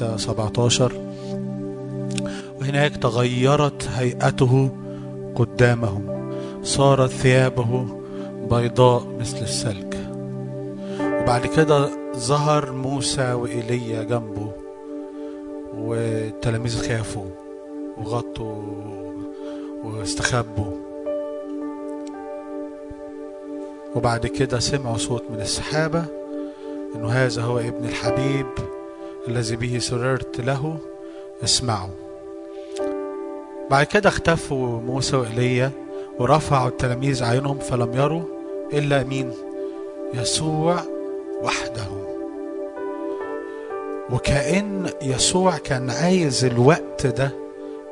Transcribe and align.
6 0.00 0.16
17 0.16 0.92
وهناك 2.60 2.96
تغيرت 2.96 3.88
هيئته 3.96 4.70
قدامهم. 5.34 6.32
صارت 6.62 7.10
ثيابه 7.10 7.86
بيضاء 8.50 9.06
مثل 9.20 9.36
الثلج. 9.36 9.94
وبعد 11.00 11.46
كده 11.46 11.88
ظهر 12.16 12.72
موسى 12.72 13.32
وإيليا 13.32 14.02
جنبه 14.02 14.52
والتلاميذ 15.78 16.88
خافوا 16.88 17.30
وغطوا 17.98 18.62
واستخبوا. 19.84 20.72
وبعد 23.96 24.26
كده 24.26 24.58
سمعوا 24.58 24.96
صوت 24.96 25.22
من 25.30 25.40
السحابة 25.40 26.04
إنه 26.94 27.08
هذا 27.08 27.42
هو 27.42 27.58
ابن 27.58 27.84
الحبيب 27.84 28.46
الذي 29.28 29.56
به 29.56 29.78
سررت 29.78 30.40
له 30.40 30.78
اسمعوا. 31.44 31.90
بعد 33.70 33.86
كده 33.86 34.08
اختفوا 34.08 34.80
موسى 34.80 35.16
وإيليا 35.16 35.70
ورفعوا 36.18 36.68
التلاميذ 36.68 37.24
عينهم 37.24 37.58
فلم 37.58 37.92
يروا 37.94 38.22
إلا 38.72 39.02
مين؟ 39.02 39.32
يسوع 40.14 40.80
وحده. 41.42 41.86
وكأن 44.10 44.90
يسوع 45.02 45.58
كان 45.58 45.90
عايز 45.90 46.44
الوقت 46.44 47.06
ده 47.06 47.32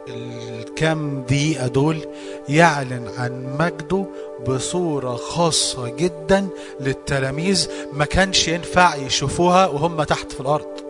الكام 0.09 1.23
دقيقة 1.23 1.67
دول 1.67 1.99
يعلن 2.49 3.09
عن 3.19 3.57
مجده 3.61 4.05
بصورة 4.49 5.17
خاصة 5.17 5.89
جدا 5.89 6.49
للتلاميذ 6.81 7.69
ما 7.93 8.05
كانش 8.05 8.49
ينفع 8.49 8.95
يشوفوها 8.95 9.67
وهم 9.67 10.03
تحت 10.03 10.33
في 10.33 10.41
الأرض. 10.41 10.88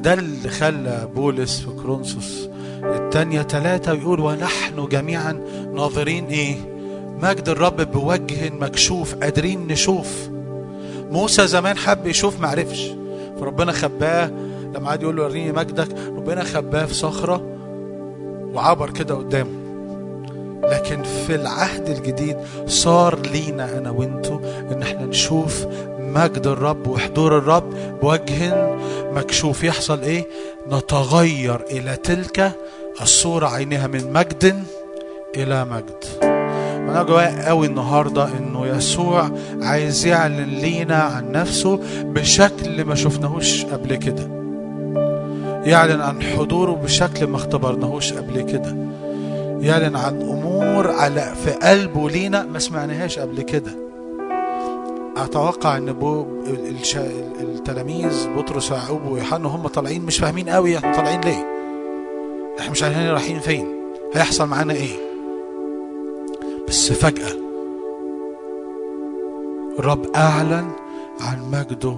وده 0.00 0.14
اللي 0.14 0.48
خلى 0.48 1.08
بولس 1.14 1.60
في 1.60 1.66
كرونسوس 1.82 2.48
التانية 2.84 3.42
ثلاثة 3.42 3.92
يقول 3.92 4.20
ونحن 4.20 4.88
جميعا 4.88 5.40
ناظرين 5.74 6.26
إيه؟ 6.26 6.56
مجد 7.22 7.48
الرب 7.48 7.90
بوجه 7.90 8.50
مكشوف 8.50 9.14
قادرين 9.14 9.66
نشوف. 9.66 10.28
موسى 11.10 11.46
زمان 11.46 11.76
حب 11.76 12.06
يشوف 12.06 12.40
معرفش. 12.40 12.90
فربنا 13.40 13.72
خباه 13.72 14.30
لما 14.74 14.88
قعد 14.88 15.02
يقول 15.02 15.16
له 15.16 15.22
وريني 15.22 15.52
مجدك 15.52 15.88
ربنا 16.16 16.44
خباه 16.44 16.84
في 16.84 16.94
صخرة 16.94 17.42
وعبر 18.54 18.90
كده 18.90 19.14
قدامه. 19.14 19.60
لكن 20.62 21.02
في 21.02 21.34
العهد 21.34 21.88
الجديد 21.88 22.36
صار 22.66 23.18
لينا 23.20 23.78
أنا 23.78 23.90
وأنتو 23.90 24.40
إن 24.72 24.82
إحنا 24.82 25.06
نشوف 25.06 25.66
مجد 26.14 26.46
الرب 26.46 26.86
وحضور 26.86 27.38
الرب 27.38 27.70
بوجه 28.02 28.76
مكشوف 29.14 29.64
يحصل 29.64 30.02
إيه؟ 30.02 30.26
نتغير 30.72 31.60
إلى 31.70 31.96
تلك 31.96 32.52
الصورة 33.02 33.46
عينها 33.46 33.86
من 33.86 34.12
مجد 34.12 34.62
إلى 35.36 35.64
مجد. 35.64 36.04
أنا 36.90 37.02
جوايا 37.02 37.48
قوي 37.48 37.66
النهارده 37.66 38.28
إنه 38.38 38.66
يسوع 38.66 39.30
عايز 39.62 40.06
يعلن 40.06 40.44
لينا 40.44 40.96
عن 40.96 41.32
نفسه 41.32 41.80
بشكل 42.02 42.84
ما 42.84 42.94
شفناهوش 42.94 43.64
قبل 43.64 43.96
كده. 43.96 44.28
يعلن 45.64 46.00
عن 46.00 46.22
حضوره 46.22 46.72
بشكل 46.72 47.26
ما 47.26 47.36
اختبرناهوش 47.36 48.12
قبل 48.12 48.40
كده. 48.40 48.76
يعلن 49.60 49.96
عن 49.96 50.20
أمور 50.20 50.90
على 50.90 51.34
في 51.44 51.50
قلبه 51.50 52.10
لينا 52.10 52.42
ما 52.42 52.58
سمعناهاش 52.58 53.18
قبل 53.18 53.42
كده. 53.42 53.89
أتوقع 55.24 55.76
إن 55.76 55.92
بو. 55.92 56.26
التلاميذ 57.40 58.28
بطرس 58.36 58.72
ويعقوب 58.72 59.06
ويوحنا 59.06 59.48
هم 59.48 59.66
طالعين 59.68 60.02
مش 60.02 60.18
فاهمين 60.18 60.48
قوي 60.48 60.78
إحنا 60.78 60.92
طالعين 60.96 61.20
ليه؟ 61.20 61.46
إحنا 62.60 62.70
مش 62.70 62.82
عارفين 62.82 63.08
رايحين 63.10 63.38
فين. 63.40 63.66
هيحصل 64.14 64.46
معانا 64.48 64.74
إيه؟ 64.74 64.96
بس 66.68 66.92
فجأة 66.92 67.32
الرب 69.78 70.06
أعلن 70.16 70.70
عن 71.20 71.50
مجده 71.52 71.96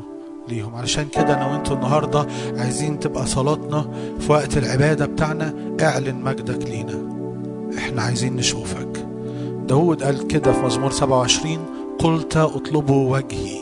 ليهم. 0.49 0.75
علشان 0.75 1.05
كده 1.09 1.35
أنا 1.35 1.47
وأنتوا 1.53 1.77
النهاردة 1.77 2.27
عايزين 2.57 3.01
تبقى 3.01 3.27
صلاتنا 3.27 3.91
في 4.21 4.33
وقت 4.33 4.57
العبادة 4.57 5.07
بتاعنا. 5.07 5.55
اعلن 5.83 6.15
مجدك 6.25 6.67
لينا. 6.69 7.03
إحنا 7.79 8.03
عايزين 8.03 8.37
نشوفك. 8.37 9.07
داود 9.69 10.03
قال 10.03 10.27
كده 10.27 10.53
في 10.53 10.61
مزمور 10.61 10.91
27 10.91 11.59
قلت 12.03 12.37
اطلبوا 12.37 13.17
وجهي. 13.17 13.59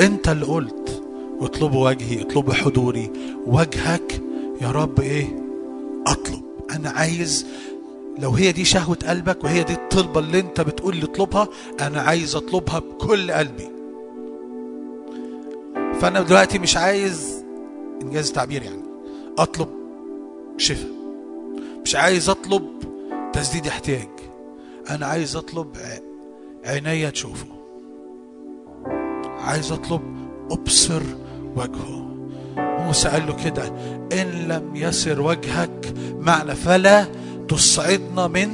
انت 0.00 0.28
اللي 0.28 0.44
قلت. 0.44 1.02
اطلبوا 1.40 1.90
وجهي 1.90 2.22
اطلبوا 2.22 2.54
حضوري. 2.54 3.10
وجهك 3.46 4.22
يا 4.60 4.70
رب 4.70 5.00
إيه؟ 5.00 5.38
اطلب. 6.06 6.42
أنا 6.70 6.90
عايز 6.90 7.46
لو 8.18 8.30
هي 8.30 8.52
دي 8.52 8.64
شهوة 8.64 8.98
قلبك 9.08 9.44
وهي 9.44 9.62
دي 9.62 9.72
الطلبة 9.72 10.20
اللي 10.20 10.40
انت 10.40 10.60
بتقول 10.60 10.96
لي 10.96 11.04
اطلبها 11.04 11.48
أنا 11.80 12.00
عايز 12.00 12.36
اطلبها 12.36 12.78
بكل 12.78 13.30
قلبي. 13.30 13.68
فانا 16.00 16.22
دلوقتي 16.22 16.58
مش 16.58 16.76
عايز 16.76 17.44
انجاز 18.02 18.28
التعبير 18.28 18.62
يعني. 18.62 18.82
اطلب 19.38 19.68
شفاء. 20.56 20.90
مش 21.82 21.96
عايز 21.96 22.28
اطلب 22.28 22.64
تسديد 23.32 23.66
احتياج. 23.66 24.08
أنا 24.90 25.06
عايز 25.06 25.36
اطلب 25.36 25.76
عينيا 26.64 27.10
تشوفه. 27.10 27.53
عايز 29.44 29.72
اطلب 29.72 30.00
ابصر 30.50 31.02
وجهه. 31.56 32.04
موسى 32.56 33.08
قال 33.08 33.26
له 33.26 33.36
كده 33.44 33.66
إن 34.12 34.48
لم 34.48 34.76
يسر 34.76 35.20
وجهك 35.20 35.94
معنا 36.20 36.54
فلا 36.54 37.06
تصعدنا 37.48 38.28
من 38.28 38.48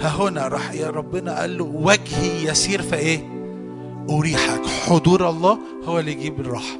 هنا 0.00 0.48
راح 0.48 0.72
يا 0.72 0.90
ربنا 0.90 1.40
قال 1.40 1.58
له 1.58 1.64
وجهي 1.64 2.48
يسير 2.50 2.82
فايه 2.82 3.28
أريحك. 4.10 4.66
حضور 4.66 5.28
الله 5.28 5.58
هو 5.84 5.98
اللي 5.98 6.12
يجيب 6.12 6.40
الراحة. 6.40 6.78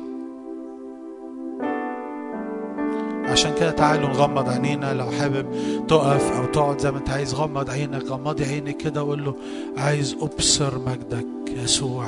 عشان 3.25 3.55
كده 3.55 3.71
تعالوا 3.71 4.09
نغمض 4.09 4.49
عينينا. 4.49 4.95
لو 4.95 5.11
حابب 5.11 5.47
تقف 5.89 6.33
أو 6.33 6.45
تقعد 6.45 6.81
زي 6.81 6.91
ما 6.91 6.99
أنت 6.99 7.11
عايز 7.11 7.35
غمض 7.35 7.71
عينك 7.71 8.05
غمضي 8.05 8.45
عينك 8.45 8.77
كده 8.77 9.03
وقول 9.03 9.25
له 9.25 9.35
عايز 9.77 10.17
أبصر 10.21 10.79
مجدك 10.79 11.27
يسوع. 11.65 12.07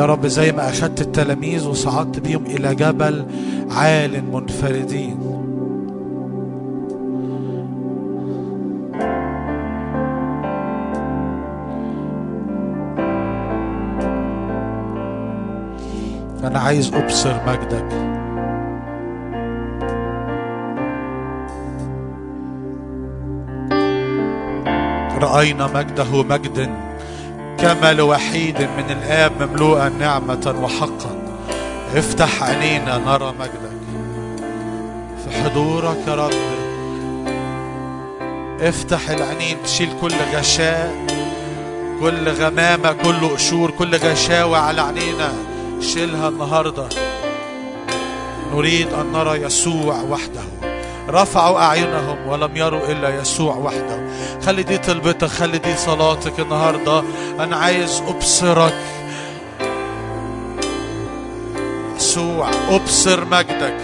يا 0.00 0.06
رب 0.06 0.26
زي 0.26 0.52
ما 0.52 0.68
أخدت 0.68 1.00
التلاميذ 1.00 1.68
وصعدت 1.68 2.18
بيهم 2.20 2.46
إلى 2.46 2.74
جبل 2.74 3.26
عال 3.70 4.32
منفردين. 4.32 5.18
أنا 16.44 16.58
عايز 16.58 16.94
أبصر 16.94 17.34
مجدك. 17.46 17.88
رأينا 25.22 25.66
مجده 25.74 26.22
مجد 26.22 26.89
كما 27.62 27.92
لوحيد 27.92 28.62
من 28.62 28.90
الآب 28.90 29.42
مملوءا 29.42 29.88
نعمة 29.88 30.54
وحقا. 30.62 31.18
افتح 31.94 32.42
عينينا 32.42 32.98
نرى 32.98 33.34
مجدك. 33.40 33.80
في 35.24 35.42
حضورك 35.44 35.98
يا 36.08 36.14
رب. 36.14 36.30
افتح 38.60 39.10
العينين 39.10 39.56
تشيل 39.64 39.88
كل 40.00 40.14
غشاء 40.34 41.06
كل 42.00 42.28
غمامة 42.28 42.92
كل 42.92 43.28
قشور 43.28 43.70
كل 43.70 43.96
غشاوة 43.96 44.58
على 44.58 44.80
عينينا. 44.80 45.32
شيلها 45.80 46.28
النهاردة. 46.28 46.88
نريد 48.54 48.92
أن 48.92 49.12
نرى 49.12 49.42
يسوع 49.42 50.00
وحده. 50.10 50.42
رفعوا 51.08 51.58
أعينهم 51.58 52.28
ولم 52.28 52.56
يروا 52.56 52.92
إلا 52.92 53.20
يسوع 53.20 53.56
وحده. 53.56 54.09
خلي 54.46 54.62
دي 54.62 54.78
طلبتك 54.78 55.28
خلي 55.28 55.58
دي 55.58 55.76
صلاتك 55.76 56.40
النهاردة. 56.40 57.02
أنا 57.40 57.56
عايز 57.56 58.02
أبصرك. 58.08 58.74
يسوع 61.96 62.50
أبصر 62.70 63.24
مجدك. 63.24 63.76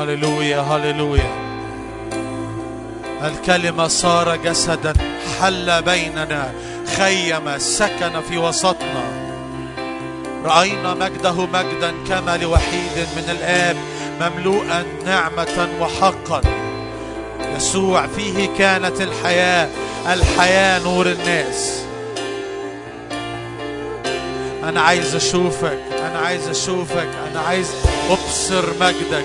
هللويا 0.00 0.60
هللويا. 0.60 1.50
الكلمة 3.24 3.88
صار 3.88 4.36
جسدا 4.36 4.92
حل 5.40 5.82
بيننا. 5.82 6.52
خيم 6.96 7.58
سكن 7.58 8.20
في 8.28 8.38
وسطنا. 8.38 9.29
رأينا 10.44 10.94
مجده 10.94 11.46
مجدا 11.46 11.94
كما 12.08 12.36
لوحيد 12.36 13.08
من 13.16 13.30
الآب 13.30 13.76
مملوءا 14.20 14.84
نعمة 15.04 15.68
وحقا. 15.80 16.40
يسوع 17.56 18.06
فيه 18.06 18.48
كانت 18.58 19.00
الحياة 19.00 19.68
الحياة 20.12 20.78
نور 20.78 21.06
الناس. 21.06 21.82
أنا 24.64 24.80
عايز 24.80 25.14
أشوفك 25.14 25.78
أنا 25.92 26.18
عايز 26.18 26.48
أشوفك 26.48 27.08
أنا 27.30 27.40
عايز 27.40 27.70
أبصر 28.10 28.64
مجدك. 28.80 29.24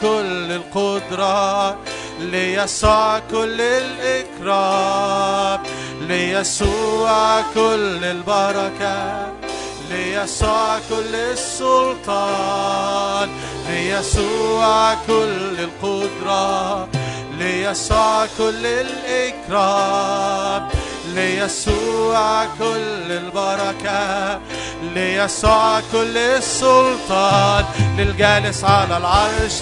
كل 0.00 0.52
القدرة 0.52 1.76
ليسوع 2.20 3.18
كل 3.18 3.60
الإكرام 3.60 5.62
ليسوع 6.00 7.42
كل 7.54 8.04
البركة 8.04 9.32
ليسوع 9.90 10.78
كل 10.78 11.14
السلطان 11.32 13.28
ليسوع 13.68 14.94
كل 14.94 15.58
القدرة 15.58 16.88
ليسوع 17.38 18.26
كل 18.38 18.66
الإكرام. 18.66 20.68
ليسوع 21.14 22.44
كل 22.44 23.12
البركة 23.12 24.40
ليسوع 24.94 25.80
كل 25.92 26.18
السلطان 26.18 27.64
للجالس 27.98 28.64
على 28.64 28.96
العرش 28.96 29.60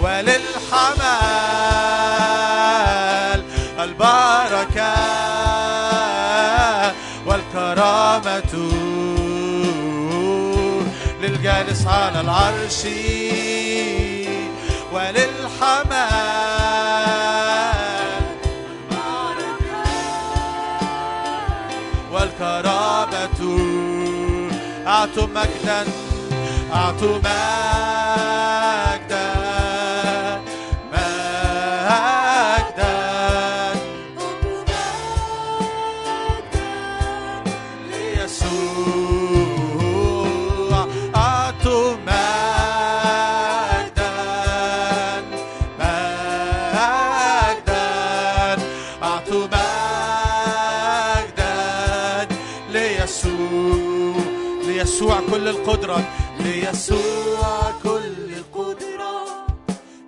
وللحمال 0.00 1.00
البركة 3.80 4.94
والكرامة. 7.26 8.54
للجالس 11.22 11.86
على 11.86 12.20
العرش 12.20 12.84
وللحمال 14.92 16.19
أعطوا 25.10 25.28
مجدا 25.34 25.84
أعطوا 26.72 27.18
مجدا 27.18 28.89
القدرة 55.70 56.02
ليسوع 56.40 57.72
كل 57.82 58.32
القدرة 58.36 59.46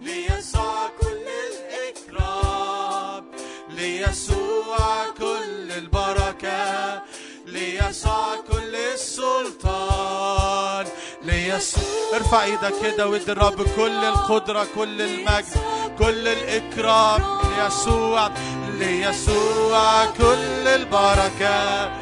ليسوع 0.02 0.90
كل 1.00 1.26
الإكرام 1.48 3.24
ليسوع 3.70 5.06
كل 5.18 5.72
البركة 5.72 7.02
ليسوع 7.46 8.36
كل 8.52 8.74
السلطان 8.94 10.86
ليسوع. 11.22 11.82
ارفع 12.14 12.44
إيدك 12.44 12.74
كده 12.82 13.08
وادي 13.08 13.32
الرب 13.32 13.62
كل 13.76 14.04
القدرة 14.04 14.66
كل 14.74 15.02
المجد 15.02 15.58
كل 15.98 16.28
الإكرام. 16.28 17.20
ليسوع 17.58 18.30
ليسوع 18.78 20.06
كل 20.06 20.68
البركة. 20.68 21.92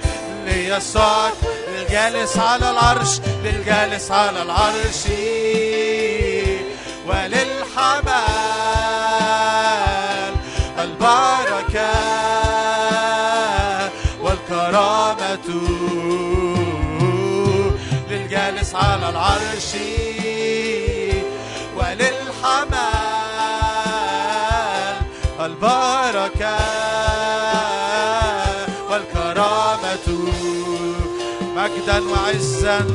ليسوع 0.50 1.30
للجالس 1.68 2.38
على 2.38 2.70
العرش 2.70 3.20
للجالس 3.44 4.10
على 4.10 4.42
العرش 4.42 5.04
وللحمال 7.06 8.20
البركة 10.78 11.90
والكرامة. 14.20 15.48
للجالس 18.10 18.74
على 18.74 19.08
العرش 19.08 19.74
وللحمال 21.76 22.99
وعزا 32.30 32.86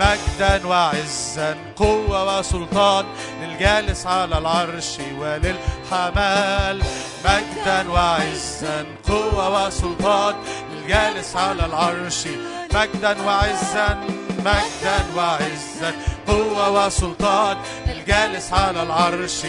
مجدا 0.00 0.66
وعزا 0.66 1.56
قوة 1.76 2.38
وسلطان 2.38 3.04
للجالس 3.42 4.06
على 4.06 4.38
العرش 4.38 4.98
وللحمال. 5.18 6.82
مجدا 7.24 7.90
وعزا 7.90 8.86
قوة 9.08 9.66
وسلطان 9.66 10.34
للجالس 10.72 11.36
على 11.36 11.66
العرش. 11.66 12.26
مجدا 12.74 13.22
وعزا 13.26 14.00
مجدا 14.38 14.98
وعزا 15.16 15.92
قوة 16.28 16.86
وسلطان 16.86 17.56
للجالس 17.86 18.52
على 18.52 18.82
العرش. 18.82 19.44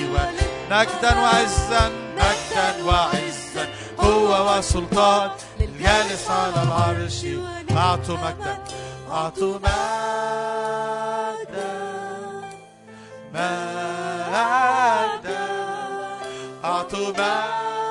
مجدا 0.71 1.19
وعزا 1.19 1.91
مجدا 2.17 2.83
وعزا. 2.85 3.67
قوة 4.01 4.57
وسلطان. 4.57 5.29
للجالس 5.59 6.29
على 6.29 6.63
العرش. 6.63 7.25
أعطوا 7.77 8.17
مجدا. 8.17 8.57
أعطوا 9.11 9.59
مجدا. 9.59 9.75
مجدا. 13.33 15.37
أعطوا 16.63 17.09
مجدا. 17.09 17.90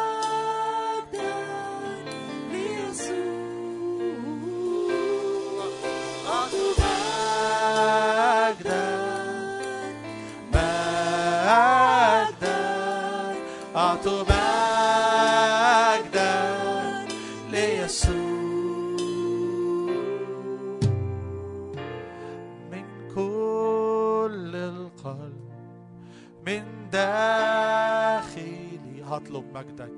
داخلي. 26.92 28.80
هطلب 29.06 29.44
مجدك. 29.54 29.92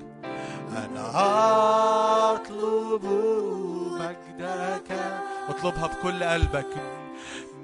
أنا 0.77 1.11
هطلب 1.17 3.05
مجدك. 3.93 4.91
اطلبها 5.49 5.87
بكل 5.87 6.25
قلبك. 6.25 6.75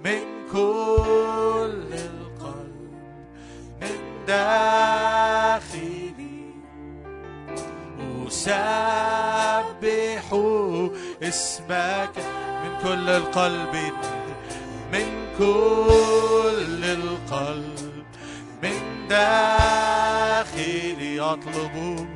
من 0.05 0.23
كل 0.53 1.89
القلب. 1.93 2.93
من 3.81 3.99
داخلي. 4.27 6.09
أسبح 8.29 10.27
اسمك. 11.23 12.17
من 12.65 12.73
كل 12.83 13.09
القلب. 13.11 13.75
من 14.93 15.09
كل 15.39 16.85
القلب. 16.85 17.88
داخلي 19.09 20.81
أطلب 21.21 22.07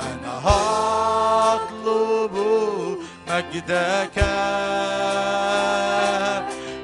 أنا 0.00 0.34
هطلب 0.46 2.34
مجدك. 3.28 4.18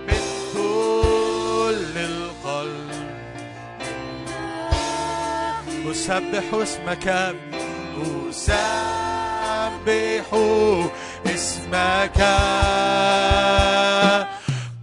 من 0.09 0.25
كل 0.55 1.95
القلب 1.97 2.91
أسبح 5.91 6.47
اسمك 6.55 7.07
أسبح 8.31 10.29
اسمك. 11.27 12.21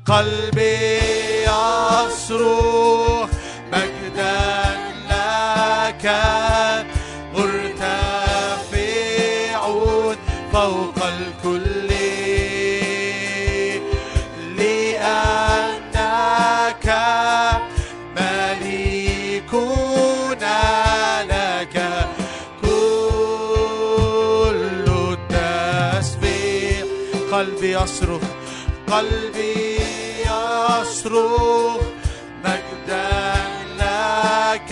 قلبي 0.05 1.01
يصرخ 1.43 3.04
قلبي 28.95 29.79
يصرخ 30.25 31.81
مجدا 32.45 33.35
لك. 33.79 34.71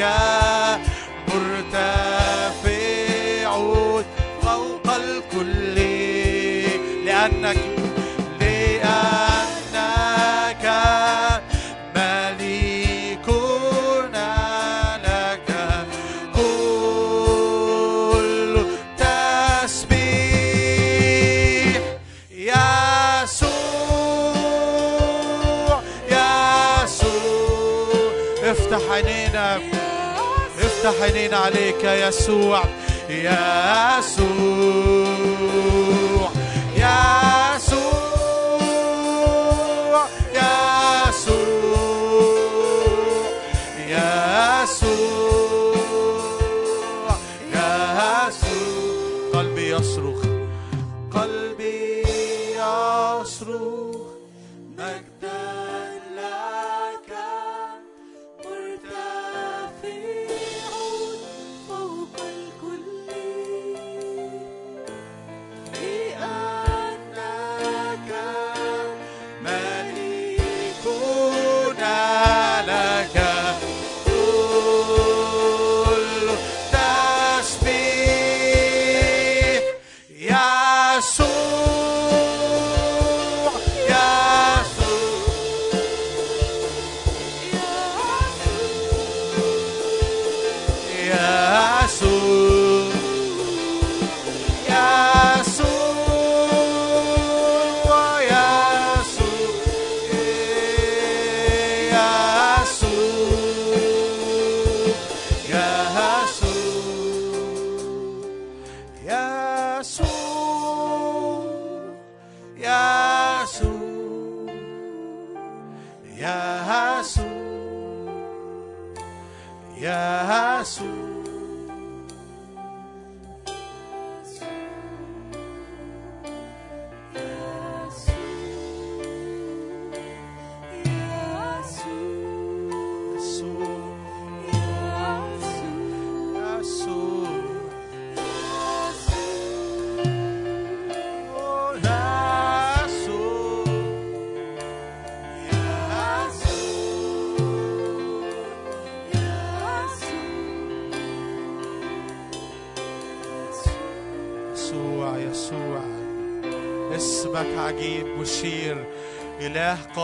افتح 30.85 31.01
عينينا 31.01 31.37
عليك 31.37 31.83
يا 31.83 32.07
يسوع 32.07 32.63
يسوع 33.09 33.99
يسوع. 33.99 34.23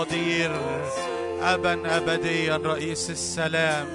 قدير 0.09 0.51
أبا 1.41 1.97
أبديا 1.97 2.57
رئيس 2.57 3.09
السلام. 3.09 3.87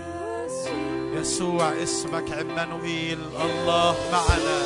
يسوع 1.15 1.73
اسمك 1.83 2.25
عمانوئيل 2.33 3.19
الله 3.45 3.97
معنا. 4.13 4.61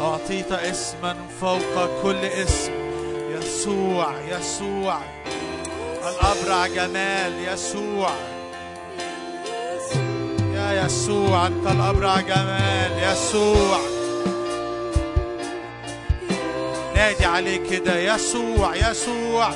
أعطيت 0.00 0.52
اسما 0.52 1.16
فوق 1.40 2.02
كل 2.02 2.16
اسم. 2.16 2.72
يسوع 3.30 4.14
يسوع. 4.28 4.98
الأبرع 6.08 6.66
جمال 6.66 7.32
يسوع. 7.52 8.10
يا 10.54 10.84
يسوع 10.84 11.46
أنت 11.46 11.66
الأبرع 11.66 12.20
جمال 12.20 13.12
يسوع. 13.12 13.78
نادي 16.94 17.24
عليه 17.24 17.70
كده 17.70 18.14
يسوع 18.14 18.76
يسوع. 18.76 19.50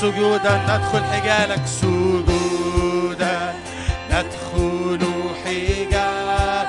سجودا 0.00 0.54
ندخل 0.68 1.04
حجالك 1.04 1.66
سجودا. 1.66 3.54
ندخل 4.10 5.02
حجال 5.44 6.66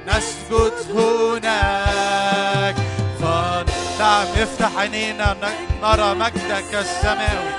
نسجد 0.08 0.98
هناك. 0.98 2.76
فنعم 3.20 4.28
افتح 4.38 4.78
عينينا 4.78 5.36
نرى 5.84 6.16
مجدك 6.16 6.76
السماوي. 6.76 7.54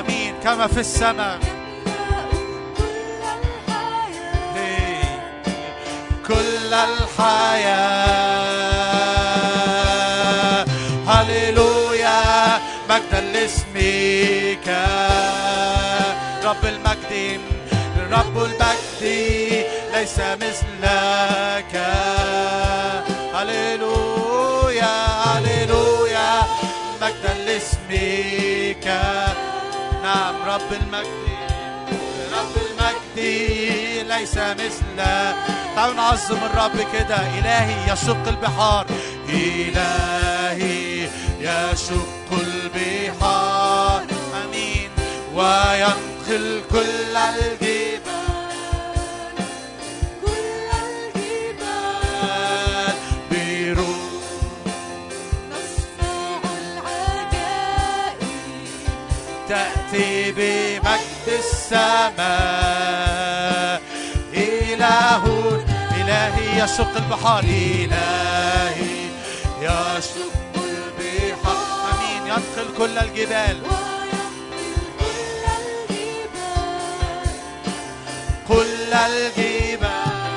آمين. 0.00 0.34
كما 0.44 0.66
في 0.66 0.80
السماء. 0.80 1.38
إيه. 4.56 5.04
كل 6.26 6.74
الحياة. 6.74 8.33
رب 16.54 16.66
المجد 16.66 17.40
رب 18.10 18.36
المجد 18.36 19.02
ليس 19.94 20.18
مثلك. 20.18 21.74
هللويا 23.34 24.94
هللويا 25.26 26.42
مجدا 27.02 27.34
لاسمك. 27.46 28.86
نعم 30.04 30.34
رب 30.46 30.72
المجد 30.72 31.24
رب 32.32 32.54
المجد 32.66 33.18
ليس 34.08 34.36
مثله 34.36 35.34
تعالوا 35.76 35.94
نعظم 35.94 36.38
الرب 36.44 36.76
كده 36.92 37.16
إلهي 37.16 37.92
يشق 37.92 38.28
البحار. 38.28 38.86
إلهي 39.28 41.08
يشق 41.40 42.30
البحار. 42.32 44.04
أمين. 44.44 44.90
وينقل 45.34 46.13
كل 46.26 47.16
الجبال. 47.16 48.04
كل 50.24 50.68
الجبال. 50.84 52.14
بروح 53.30 54.24
نصنع 55.50 56.40
العجائب 56.64 58.18
تأتي 59.48 60.32
بمجد 60.32 61.26
السماء. 61.38 62.22
إله 64.34 65.24
إلهي 66.00 66.46
يشق 66.64 66.94
البحار 66.96 67.44
إلهي 67.44 68.94
يشق 69.60 70.54
البحار. 70.56 71.56
أمين 71.92 72.22
ينقل 72.26 72.68
كل 72.78 72.94
الجبال. 72.98 73.58
كل 78.48 78.92
الجبال 78.92 80.28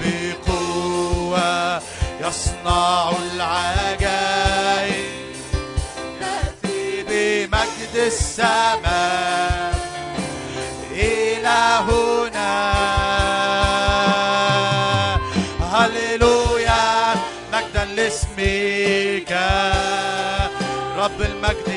بقوة 0.00 1.82
يصنع 2.20 3.12
العجائب. 3.34 5.12
يأتي 6.20 7.02
بمجد 7.08 7.94
السماء 7.96 9.74
إلهنا. 10.92 12.52
هللويا 15.72 17.14
مجدا 17.52 17.84
لاسمك. 17.84 19.32
رب 20.98 21.20
المجد 21.20 21.68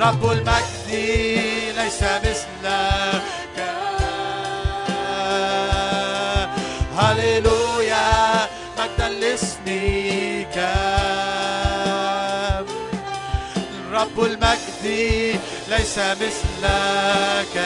رب 0.00 0.24
المجد 0.32 0.88
ليس 1.76 2.02
مثلك 2.02 2.51
المجد 14.52 15.40
ليس 15.68 15.98
مثلك 15.98 17.56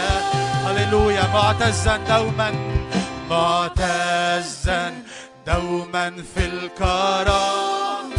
هللويا. 0.66 1.26
معتزا 1.34 1.96
دوما 1.96 2.50
معتزا 3.30 4.94
دوما 5.46 6.10
في 6.34 6.46
الكرام. 6.46 8.10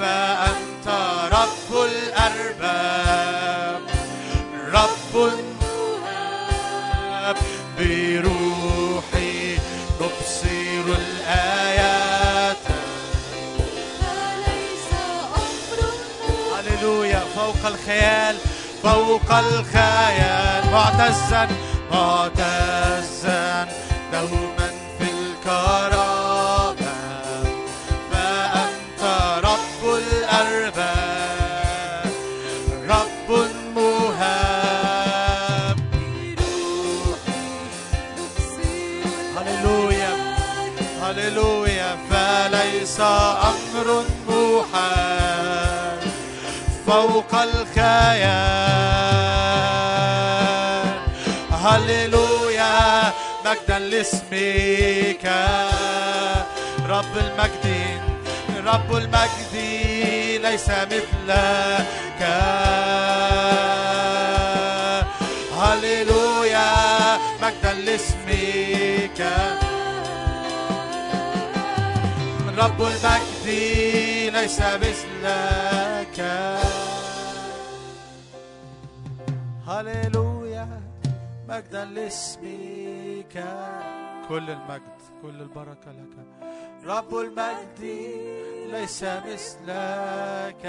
فأنت 0.00 0.88
رب 1.32 1.70
الأرباب 1.84 3.80
رب 4.72 5.14
الخيال 17.86 18.36
فوق 18.82 19.30
الخيال. 19.32 20.70
معتزا 20.72 21.48
معتزا 21.92 23.68
دوما 24.12 24.70
في 24.98 25.04
الكرامة. 25.18 26.94
فأنت 28.12 29.02
رب 29.44 29.82
الأرباب 29.94 31.26
رب 32.88 33.28
مهاب 33.76 34.16
هللويا 39.36 40.14
هللويا. 41.02 41.90
فليس 42.10 43.00
أمر 43.00 43.88
محال. 44.28 46.00
فوق 46.86 47.32
الخيال 47.76 48.36
هللويا 51.52 53.12
مجدا 53.44 53.78
لاسمك. 53.78 55.24
رب 56.88 57.14
المجد 57.16 57.66
رب 58.66 58.96
المجد 58.96 59.54
ليس 60.42 60.68
مثلك. 60.68 62.20
هللويا 65.58 66.70
مجدا 67.42 67.72
لاسمك. 67.72 69.20
رب 72.58 72.80
المجد 72.82 73.46
ليس 74.34 74.60
مثلك. 74.60 76.18
هللويا 79.66 80.80
مجدا 81.48 81.84
لاسمك. 81.84 83.44
كل 84.28 84.50
المجد 84.50 84.98
كل 85.22 85.40
البركة 85.42 85.92
لك. 85.92 86.16
رب 86.84 87.14
المجد 87.14 87.80
ليس 88.70 89.04
مثلك 89.04 90.64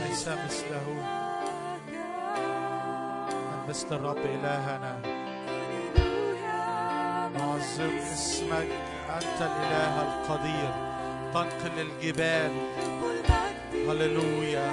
ليس 0.00 0.28
مثله. 0.28 0.88
من 3.50 3.68
مثل 3.68 3.96
الرب 3.96 4.16
إلهنا. 4.16 5.31
نعظم 7.34 7.96
اسمك 8.12 8.68
أنت 9.10 9.40
الإله 9.40 9.94
القدير 10.02 10.72
تنقل 11.34 11.80
الجبال. 11.80 12.52
هللويا. 13.88 14.72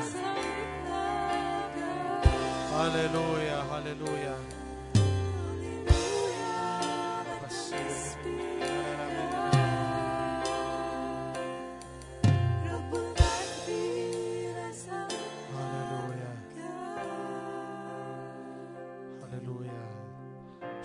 هللويا 2.73 3.59
هللويا. 3.71 4.37
بس 7.45 7.73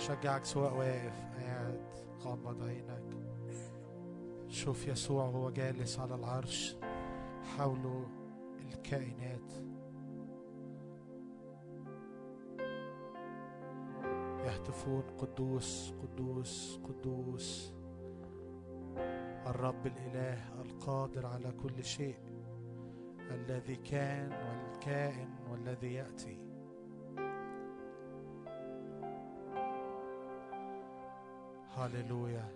شجعك 0.05 0.45
سواء 0.45 0.77
واقف 0.77 1.15
قاعد 1.37 1.81
غمض 2.21 2.63
عينك 2.63 3.05
شوف 4.49 4.89
يسوع 4.89 5.25
وهو 5.25 5.51
جالس 5.51 5.99
على 5.99 6.15
العرش 6.15 6.77
حوله 7.57 8.07
الكائنات. 8.61 9.53
يهتفون 14.47 15.03
قدوس 15.19 15.95
قدوس 16.03 16.81
قدوس. 16.85 17.73
الرب 19.47 19.87
الإله 19.87 20.63
القادر 20.63 21.27
على 21.27 21.53
كل 21.53 21.85
شيء. 21.85 22.19
الذي 23.31 23.77
كان 23.77 24.33
والكائن 24.33 25.29
والذي 25.51 25.95
يأتي. 25.95 26.44
هللويا 31.77 32.49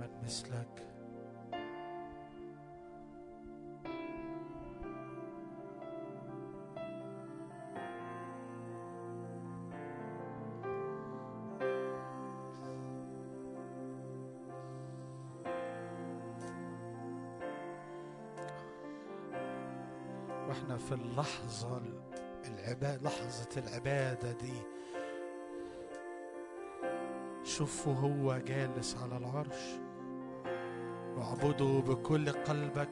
من 0.00 0.10
مثلك 0.24 0.84
وإحنا 20.48 20.76
في 20.76 20.92
اللحظة 20.94 21.82
العبادة 22.46 22.96
لحظة 23.02 23.48
العبادة 23.56 24.32
دي. 24.32 24.77
شوفه 27.58 27.92
هو 27.92 28.38
جالس 28.38 28.96
على 29.02 29.16
العرش. 29.16 29.78
واعبده 31.16 31.80
بكل 31.80 32.30
قلبك 32.30 32.88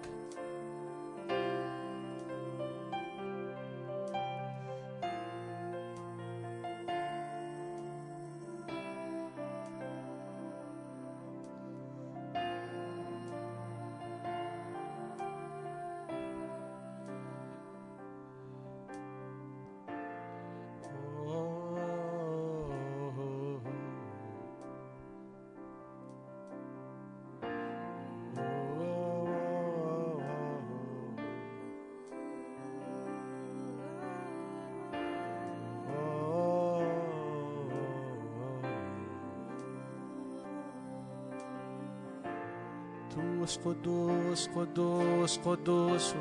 قدوس 45.44 46.14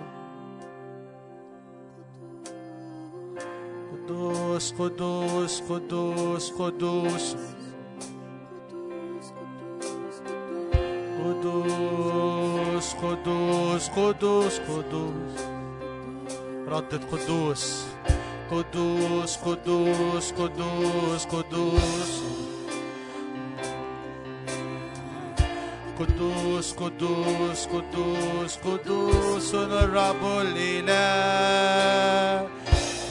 قدوس 3.91 4.73
قدوس 4.79 5.61
قدوس 5.69 6.51
قدوس 6.51 7.35
قدوس 11.25 12.93
قدوس 12.93 12.93
قدوس 12.93 13.89
قدوس 13.89 14.59
قدوس 14.59 15.35
ردد 16.67 17.03
قدوس 17.11 17.85
قدوس 18.51 19.37
قدوس 19.37 20.33
قدوس 20.33 21.25
قدوس 21.25 22.44
قدوس 25.99 26.73
قدوس 26.73 27.67
قدوس 27.67 28.57
قدوس 28.65 29.53
الرب 29.55 30.23
الإله 30.41 30.95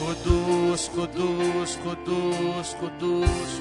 قدوس 0.01 0.89
قدوس 0.89 1.79
قدوس 1.87 2.69
قدوس 2.83 3.53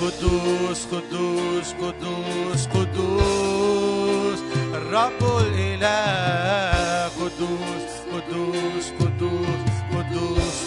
قدوس 0.00 0.86
قدوس 0.92 1.68
قدوس 1.82 2.66
قدوس 2.66 4.40
الرب 4.74 5.20
الإله 5.40 7.08
قدوس 7.20 7.92
قدوس 8.12 8.86
قدوس 9.00 9.74
قدوس 9.92 10.58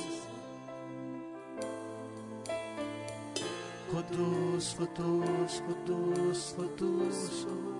قدوس 3.94 4.76
قدوس 4.78 5.62
قدوس 5.68 6.54
قدوس 6.54 6.54
قدوس 6.58 7.77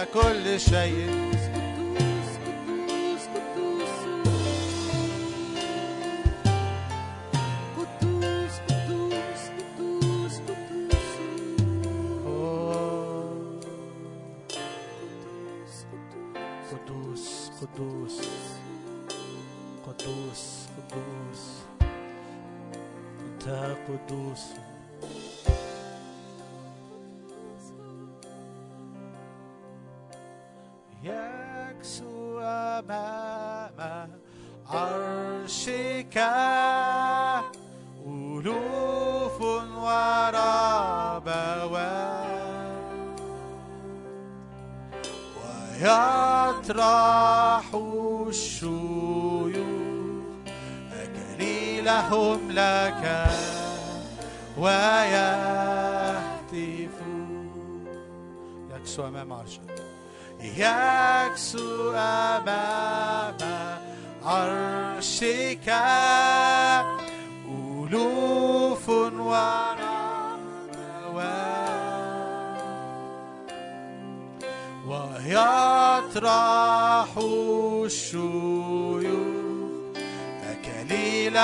على 0.00 0.08
كل 0.14 0.60
شيء. 0.60 1.39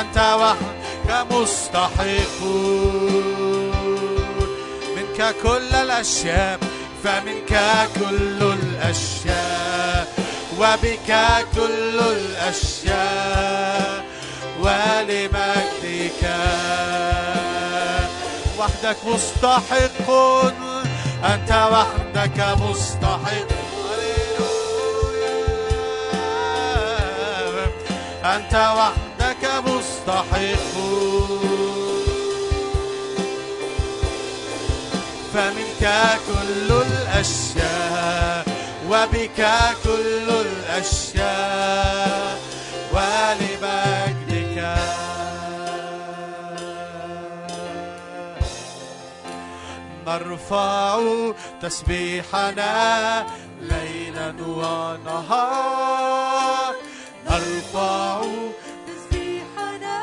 أنت 0.00 0.18
وحدك 0.40 1.10
مستحق. 1.32 2.40
منك 4.96 5.20
كل 5.42 5.72
الأشياء 5.74 6.58
فمنك 7.04 7.52
كل 7.94 8.40
الأشياء. 8.42 10.04
وبك 10.58 11.10
كل 11.56 11.98
الأشياء. 12.00 14.04
ولمجدك. 14.64 16.22
وحدك 18.58 18.96
مستحق 19.06 20.08
أنت 21.24 21.50
وحدك 21.72 22.38
مستحق. 22.60 23.50
أنت 28.24 28.54
وحدك 28.54 29.44
مستحق. 29.66 30.74
فمنك 35.34 35.84
كل 36.26 36.68
الأشياء 36.72 38.44
وبك 38.88 39.40
كل 39.84 40.28
الأشياء. 40.46 42.38
ولمجدك. 42.92 44.23
نرفع 50.06 51.00
تسبيحنا 51.62 53.26
ليلا 53.60 54.34
ونهار 54.48 55.54
نرفع 57.30 58.22
تسبيحنا 58.86 59.98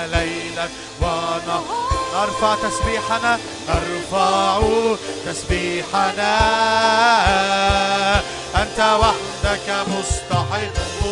ليلا 0.07 0.68
ونهار 1.00 1.94
نرفع 2.14 2.55
تسبيحنا 2.55 3.38
نرفع 3.68 4.61
تسبيحنا. 5.27 6.35
أنت 8.57 8.81
وحدك 9.00 9.87
مستحق. 9.88 11.05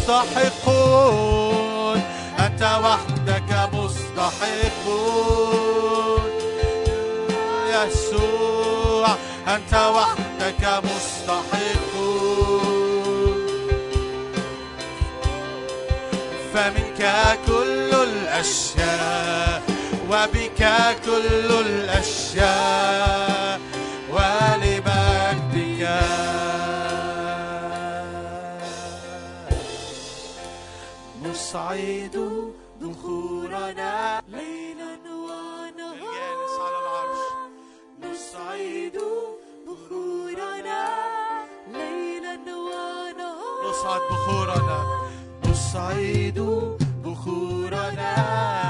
وحدك 0.00 0.08
مستحق 0.08 0.68
أنت 2.38 2.62
وحدك 2.84 3.50
مستحق 3.72 4.84
يسوع 7.68 9.08
أنت 9.48 9.74
وحدك 9.74 10.62
مستحق 10.84 11.92
فمنك 16.54 17.02
كل 17.46 17.90
الأشياء 17.94 19.62
وبك 20.10 20.62
كل 21.04 21.48
الأشياء. 21.66 23.29
نصعد 31.50 32.16
بخورنا 32.80 34.22
ليلا 34.28 34.94
الجالس 35.78 36.54
على 36.60 36.78
العرش 36.82 37.24
ونهارا 38.02 38.02
نصعد 38.02 38.98
بخورنا 39.66 40.88
ليلا 41.72 42.34
ونهارا. 42.34 43.70
نصعد 43.70 44.00
بخورنا. 44.10 44.78
نصعد 45.46 46.38
بخورنا. 47.04 48.69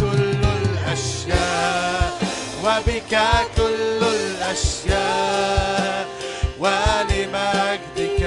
كل 0.00 0.42
الأشياء 0.62 2.18
وبك 2.64 3.14
كل 3.56 4.02
الأشياء 4.02 6.06
ولمجدك 6.58 8.22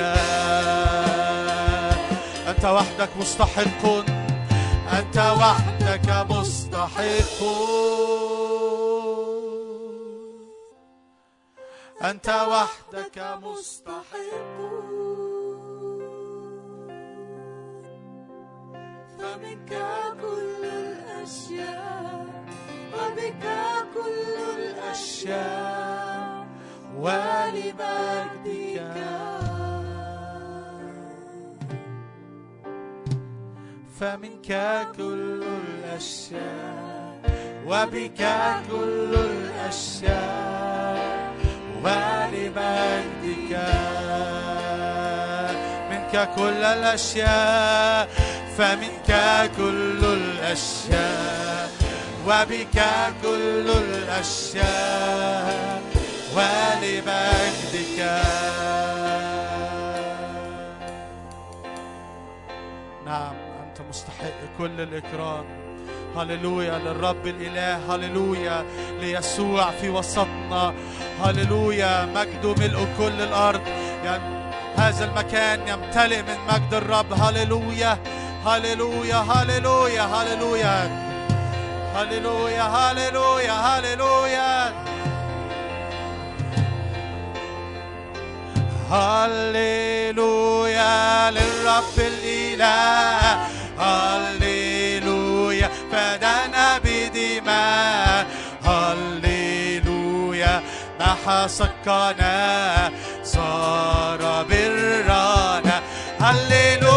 أنت 2.47 2.65
وحدك 2.65 3.09
مستحق 3.19 3.83
أنت 4.93 5.17
وحدك 5.17 6.09
مستحق. 6.29 7.39
أنت 12.01 12.29
وحدك 12.29 13.17
مستحق. 13.43 14.57
فمنك 19.19 19.71
الأشياء 21.27 22.25
وبك 22.93 23.43
كل 23.93 24.35
الأشياء 24.59 26.47
ولمجدك 26.97 28.95
فمنك 33.99 34.49
كل 34.97 35.43
الأشياء 35.43 37.21
وبك 37.67 38.21
كل 38.71 39.13
الأشياء 39.15 40.97
ولمجدك 41.83 43.53
منك 45.91 46.29
كل 46.35 46.63
الأشياء 46.63 48.07
فمنك 49.08 49.52
كل 49.58 50.06
الأشياء 50.06 51.70
وبك 52.28 52.84
كل 53.24 53.70
الأشياء 53.70 55.48
ولمجدك 56.36 58.00
نعم 63.06 63.36
أنت 63.63 63.82
مستحق 63.89 64.39
كل 64.58 64.82
الإكرام. 64.82 65.46
هللويا 66.17 66.78
للرب 66.78 67.28
الإله 67.28 67.96
هللويا 67.96 68.65
ليسوع 69.00 69.72
في 69.72 69.89
وسطنا. 69.89 70.74
هللويا 71.24 72.06
مجده 72.06 72.54
ملء 72.54 72.88
كل 72.98 73.22
الأرض. 73.22 73.62
يعني 74.06 74.38
هذا 74.76 75.06
المكان 75.06 75.67
يمتلئ 75.67 76.22
من 76.22 76.38
مجد 76.50 76.74
الرب. 76.74 77.13
هللويا. 77.13 77.98
هللويا 78.45 79.15
هللويا 79.15 80.02
هللويا 80.02 80.89
هللويا 81.95 82.63
هللويا 82.63 83.54
هللويا 83.54 84.73
هللويا 89.58 91.32
للرب 91.32 91.97
الإله 91.97 93.47
هللويا 93.80 95.69
فدانا 95.91 96.78
بدماء 96.84 98.28
هللويا 98.65 100.62
محى 101.00 101.45
سكنا 101.47 102.91
صار 103.23 104.45
برانا 104.50 105.82
هللويا 106.19 106.96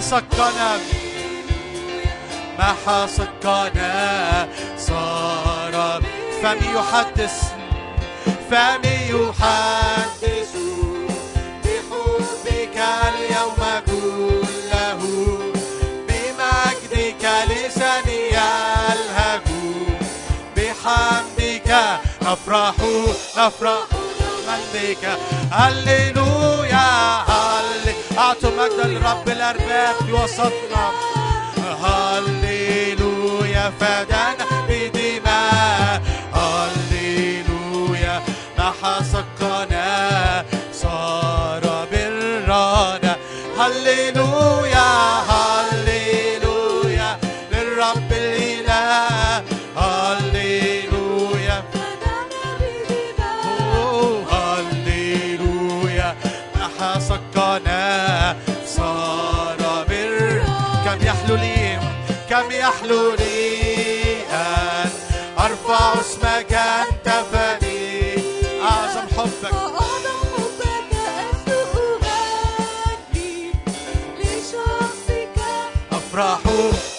سكنا 0.00 0.78
محى 2.58 3.06
سكنا 3.08 4.48
صار 4.78 6.02
فمي 6.42 6.68
يحدث 6.74 7.52
فمي 8.50 8.98
يحدث. 9.10 10.54
بحبك 11.64 12.76
اليوم 13.08 13.62
كله 13.86 15.00
بمجدك 16.08 17.24
لساني 17.50 18.20
يلهج 18.28 19.46
بحمدك 20.56 21.70
نفرح 22.22 22.74
نفرح 23.38 24.07
ملكك 24.48 25.04
هللويا 25.52 26.88
هللويا 27.28 27.94
أعطوا 28.18 28.50
مجد 28.50 28.78
الرب 28.84 29.28
الأرباب 29.28 29.94
في 30.06 30.12
وسطنا. 30.12 30.84
هللويا 31.84 33.72
فدانا 33.80 34.47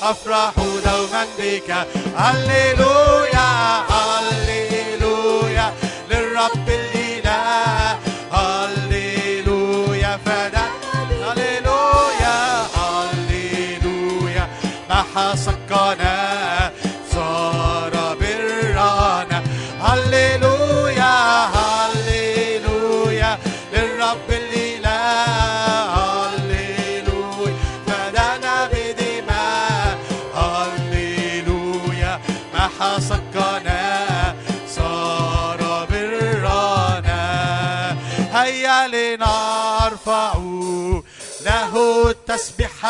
أفرح 0.02 0.52
دوما 0.86 1.26
بك 1.40 1.76
هللويا 2.18 3.84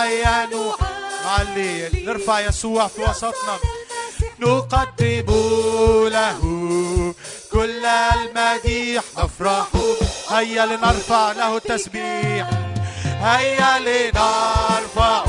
هيا 0.04 0.50
نعلي 1.26 1.90
نرفع 2.06 2.40
يسوع 2.40 2.88
في 2.88 3.02
وسطنا. 3.02 3.58
نقدم 4.40 5.26
له 6.08 6.40
كل 7.52 7.86
المديح. 7.86 9.04
نفرح. 9.18 9.68
هيا 10.30 10.66
لنرفع 10.66 11.32
له 11.32 11.58
التسبيح. 11.58 12.50
هيا 13.06 13.80
لنرفع 13.80 15.24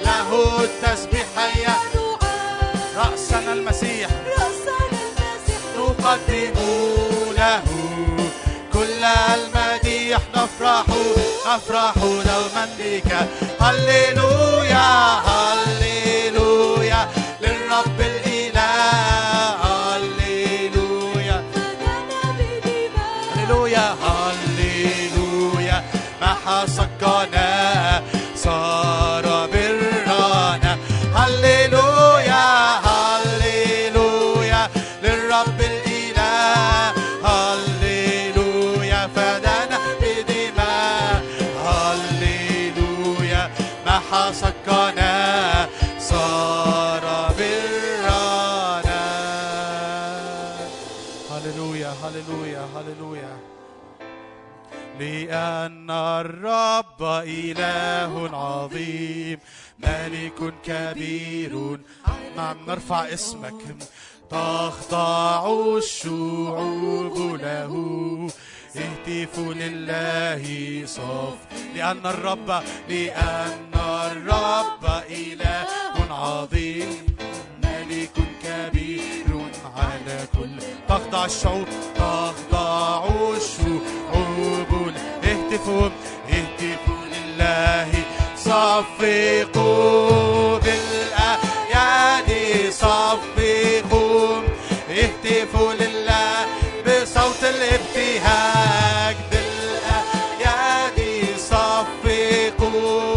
له 0.00 0.64
التسبيح. 0.64 1.26
هيا. 1.36 1.76
رأسنا 2.96 3.52
المسيح. 3.52 4.10
نقدم 5.78 6.54
له 7.38 7.62
كل 8.72 9.04
المديح. 9.04 9.87
نفرح 10.14 10.84
نفرح 11.46 11.94
دوما 11.98 12.68
بك. 12.78 13.12
هللويا 13.60 14.88
هللويا. 15.26 15.87
لأن 55.28 55.90
الرب 55.90 57.02
إله 57.26 58.30
عظيم 58.36 59.38
ملك 59.78 60.54
كبير. 60.64 61.80
نعم 62.36 62.56
نرفع 62.68 63.12
اسمك. 63.12 63.76
تخضع 64.30 65.52
الشعوب 65.76 67.40
له. 67.42 67.72
اهتفوا 68.76 69.54
لله 69.54 70.42
صف. 70.86 71.38
لأن 71.74 72.06
الرب 72.06 72.62
لأن 72.88 73.74
الرب 73.74 74.84
إله 75.10 75.66
عظيم 76.10 77.06
ملك 77.64 78.16
كبير 78.44 79.50
على 79.76 80.26
كل. 80.32 80.58
تخضع 80.88 81.24
الشعوب 81.24 81.68
تخضع 81.96 83.08
الشعوب 83.36 84.92
اهتفوا 85.48 85.88
اهتفوا 86.28 87.04
لله 87.12 87.88
صفقوا 88.36 89.78
بالأيادي 90.58 92.46
صفقوا 92.70 94.42
اهتفوا 94.90 95.72
لله 95.72 96.46
بصوت 96.86 97.42
الابتهاج 97.44 99.16
بالأيادي 99.30 101.22
صفقوا 101.38 103.14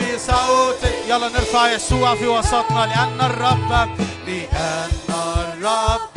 بصوت 0.00 0.82
يلا 1.08 1.28
نرفع 1.28 1.72
يسوع 1.72 2.14
في 2.14 2.26
وسطنا 2.26 2.86
لأن 2.86 3.20
الرب 3.30 3.88
لأن 4.26 4.90
الرب 5.10 6.16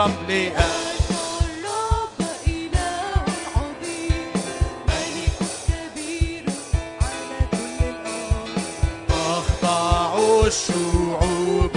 الأرض 0.00 0.30
تخضع 9.08 10.46
الشعوب 10.46 11.76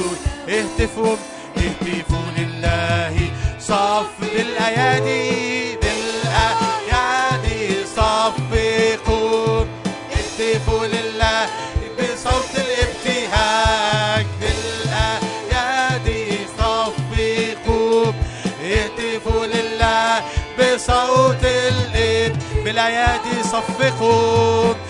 اهتفوا 0.50 1.16
اهتفوا 1.58 2.28
لله 2.38 3.32
صف 3.60 4.20
بالأيادي. 4.22 5.63
موفق 23.70 24.02
و 24.02 24.83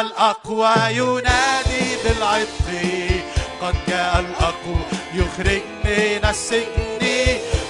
الأقوى 0.00 0.74
ينادي 0.90 1.96
بالعتق. 2.04 2.68
قد 3.62 3.74
جاء 3.88 4.20
الأقوى 4.20 4.82
يخرج 5.14 5.62
من 5.84 6.24
السجن. 6.28 7.02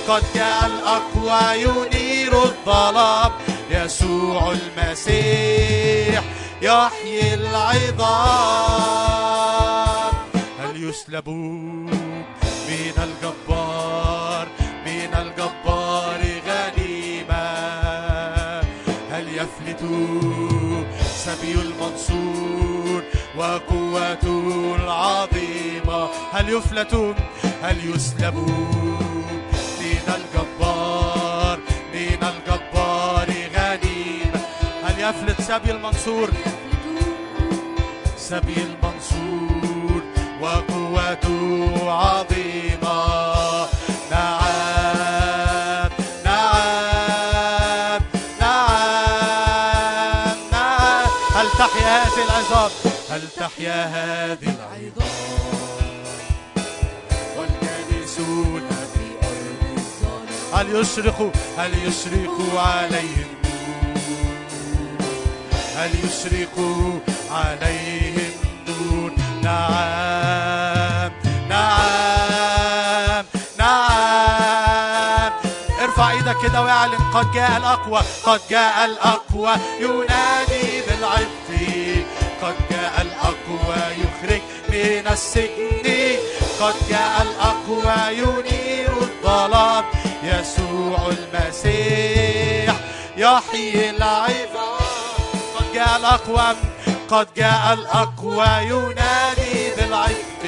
قد 0.08 0.22
جاء 0.34 0.66
الأقوى 0.66 1.62
ينير 1.62 2.42
الظلام. 2.42 3.32
يسوع 3.70 4.52
المسيح 4.52 6.22
يحيي 6.62 7.34
العظام. 7.34 8.88
هل 10.60 10.84
يسلبون 10.88 11.90
من 12.68 12.92
الجبار 12.98 14.48
من 14.86 15.14
الجبار 15.14 16.20
غنيمة؟ 16.48 17.48
هل 19.12 19.26
هل 19.38 20.27
وقوته 23.38 24.76
العظيمة. 24.82 26.08
هل 26.32 26.48
يفلت؟ 26.48 26.94
هل 27.62 27.90
يسلب؟ 27.94 28.34
من 29.80 30.06
الجبار 30.18 31.58
من 31.94 32.20
الجبار 32.30 33.28
غنيمة 33.54 34.40
هل 34.84 35.00
يفلت 35.00 35.40
سبي 35.40 35.70
المنصور؟ 35.70 36.28
سبي 38.16 38.56
المنصور. 38.68 40.02
وقوته 40.42 41.92
عظيمة. 41.92 42.98
تحيا 53.48 53.84
هذه 53.84 54.54
العظام 54.58 55.08
والجالسون 57.36 58.68
في 58.94 59.06
أرض 59.26 60.28
هل 60.54 60.76
يشرق 60.76 61.32
هل 61.58 61.72
يشرق 61.86 62.58
عليهم 62.58 63.28
هل 65.76 65.90
يشرق 66.04 66.56
عليهم 67.30 68.30
نور 68.68 69.12
نعم 69.42 71.12
نعم 71.48 73.24
نعم. 73.58 75.32
ارفع 75.80 76.10
إيدك 76.10 76.36
كده 76.42 76.62
واعلن 76.62 76.94
قد 77.14 77.32
جاء 77.32 77.56
الأقوى 77.56 78.00
قد 78.24 78.40
جاء 78.50 78.84
الأقوى. 78.84 79.52
ينادي 79.80 80.82
بالعبد 80.88 81.48
قد 82.42 82.54
جاء 82.70 82.77
الاقوى 83.68 83.94
يخرج 84.02 84.42
من 84.68 85.12
السجن. 85.12 86.18
قد 86.60 86.74
جاء 86.90 87.22
الاقوى 87.22 88.18
ينير 88.18 88.92
الظلام 89.00 89.84
يسوع 90.22 90.98
المسيح 91.08 92.74
يحيي 93.16 93.90
العظام. 93.90 94.78
قد 95.56 95.72
جاء 95.74 95.96
الأقوى 95.96 96.56
قد 97.10 97.26
جاء 97.36 97.72
الأقوى 97.72 98.48
ينادي 98.62 99.70
بالعتق 99.76 100.42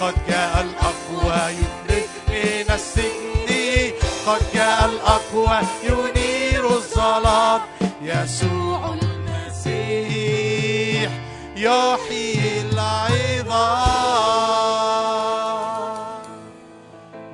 قد 0.00 0.14
جاء 0.28 0.66
الأقوى 0.66 1.54
يخرج 1.60 2.08
من 2.28 2.74
السجن. 2.74 3.94
قد 4.26 4.42
جاء 4.54 4.84
الأقوى 4.84 5.58
ينير 5.84 6.66
الظلام 6.66 7.60
يسوع 8.02 8.94
المسيح 9.02 10.23
يحيي 11.56 12.60
العظام 12.60 13.46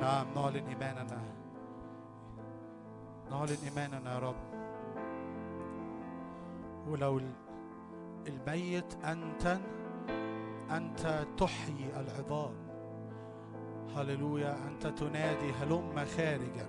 نعم 0.01 0.25
نعلن 0.35 0.67
إيماننا. 0.69 1.21
نعلن 3.31 3.57
إيماننا 3.65 4.13
يا 4.13 4.19
رب. 4.19 4.35
ولو 6.87 7.17
ال- 7.17 7.33
الميت 8.27 8.93
أنت 9.05 9.59
أنت 10.71 11.25
تحيي 11.37 11.89
العظام. 11.99 12.53
هللويا 13.95 14.57
أنت 14.67 14.87
تنادي 14.87 15.51
هلم 15.61 16.05
خارجا. 16.17 16.67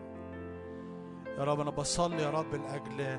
يا 1.38 1.44
رب 1.44 1.60
أنا 1.60 1.70
بصلي 1.70 2.22
يا 2.22 2.30
رب 2.30 2.54
لأجل 2.54 3.18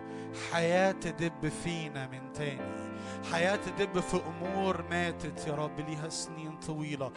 حياة 0.52 0.92
تدب 0.92 1.48
فينا 1.50 2.08
من 2.08 2.34
تاني. 2.34 2.83
حياة 3.32 3.56
تدب 3.56 4.00
في 4.00 4.22
أمور 4.28 4.84
ماتت 4.90 5.48
يا 5.48 5.54
رب 5.54 5.80
ليها 5.80 6.10
سنين 6.10 6.58
طويلة. 6.68 7.12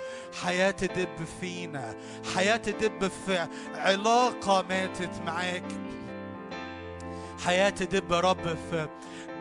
حياة 0.45 0.71
تدب 0.71 1.25
فينا 1.41 1.95
حياة 2.35 2.57
تدب 2.57 3.09
في 3.09 3.49
علاقة 3.75 4.65
ماتت 4.69 5.23
معاك. 5.27 5.65
حياة 7.45 7.71
تدب 7.71 8.13
يا 8.13 8.21
رب 8.21 8.57
في 8.71 8.89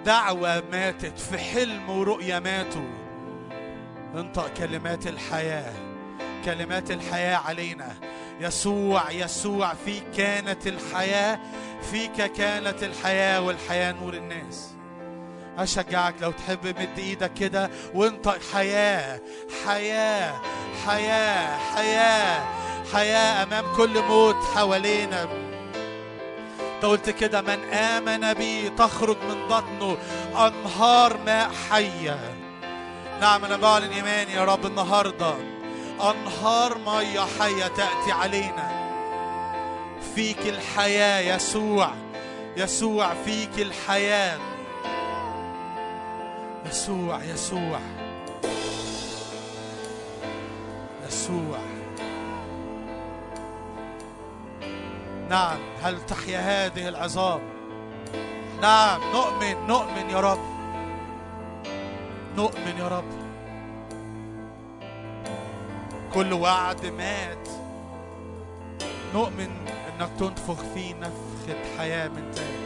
دعوة 0.06 0.64
ماتت 0.72 1.20
في 1.20 1.38
حلم 1.38 1.90
ورؤية 1.90 2.40
ماتوا. 2.40 2.90
انطق 4.16 4.54
كلمات 4.54 5.08
الحياة 5.08 5.74
كلمات 6.46 6.92
الحياة 6.92 7.38
علينا. 7.38 7.94
يسوع 8.40 9.12
يسوع 9.12 9.74
فيك 9.74 10.04
كانت 10.18 10.68
الحياة 10.68 11.40
فيك 11.92 12.12
كانت 12.12 12.84
الحياة 12.84 13.42
والحياة 13.42 13.92
نور 13.92 14.14
الناس. 14.14 14.75
أشجعك 15.58 16.16
لو 16.22 16.32
تحب 16.32 16.68
مد 16.68 16.98
إيدك 17.00 17.34
كده 17.34 17.70
وانطق 17.94 18.38
حياة 18.54 19.22
حياة 19.66 20.42
حياة 20.86 21.58
حياة 21.76 22.46
حياة 22.94 23.44
أمام 23.44 23.76
كل 23.76 24.02
موت 24.02 24.36
حوالينا. 24.56 25.28
قلت 26.84 27.10
كده 27.10 27.42
من 27.42 27.74
آمن 27.74 28.34
بي 28.34 28.70
تخرج 28.70 29.18
من 29.30 29.48
بطنه 29.48 29.98
أنهار 30.48 31.18
ماء 31.26 31.52
حية. 31.70 32.20
نعم 33.22 33.46
أنا 33.46 33.58
بعلن 33.58 33.92
إيماني 33.92 34.34
يا 34.34 34.46
رب 34.46 34.66
النهاردة 34.66 35.36
أنهار 36.02 36.78
مية 36.78 37.26
حية 37.40 37.68
تأتي 37.68 38.12
علينا. 38.12 38.86
فيك 40.16 40.40
الحياة 40.40 41.36
يسوع 41.36 41.92
يسوع 42.58 43.14
فيك 43.26 43.60
الحياة. 43.60 44.40
يسوع 46.66 47.24
يسوع. 47.24 47.80
يسوع. 51.08 51.60
نعم 55.30 55.60
هل 55.82 56.06
تحيا 56.06 56.40
هذه 56.40 56.88
العظام؟ 56.88 57.42
نعم 58.62 59.02
نؤمن 59.02 59.68
نؤمن 59.68 60.10
يا 60.10 60.20
رب. 60.20 60.46
نؤمن 62.38 62.78
يا 62.78 62.88
رب. 62.88 63.26
كل 66.14 66.34
وعد 66.34 66.86
مات. 66.86 67.48
نؤمن 69.14 69.68
إنك 69.68 70.10
تنفخ 70.20 70.64
فيه 70.74 70.94
نفخة 70.94 71.78
حياة 71.78 72.08
من 72.08 72.32
تاني. 72.36 72.65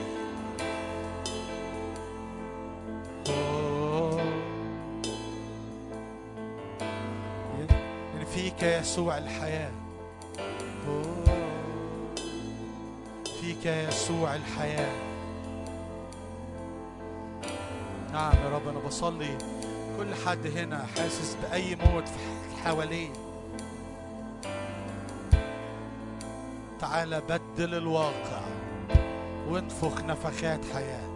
فيك 8.60 8.82
يسوع 8.82 9.18
الحياة. 9.18 9.72
فيك 13.42 13.66
يسوع 13.66 14.36
الحياة. 14.36 14.94
نعم 18.14 18.34
يا 18.44 18.50
رب 18.50 18.68
أنا 18.68 18.80
بصلي. 18.80 19.38
كل 19.98 20.16
حد 20.26 20.48
هنا 20.48 20.86
حاسس 20.98 21.38
بأي 21.42 21.76
موت 21.76 22.04
حواليه. 22.64 23.10
تعالى 26.80 27.22
بدل 27.30 27.76
الواقع 27.76 28.42
وانفخ 29.50 30.02
نفخات 30.02 30.60
حياة. 30.74 31.09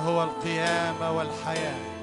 هو 0.00 0.22
القيامة 0.22 1.12
والحياة. 1.16 2.00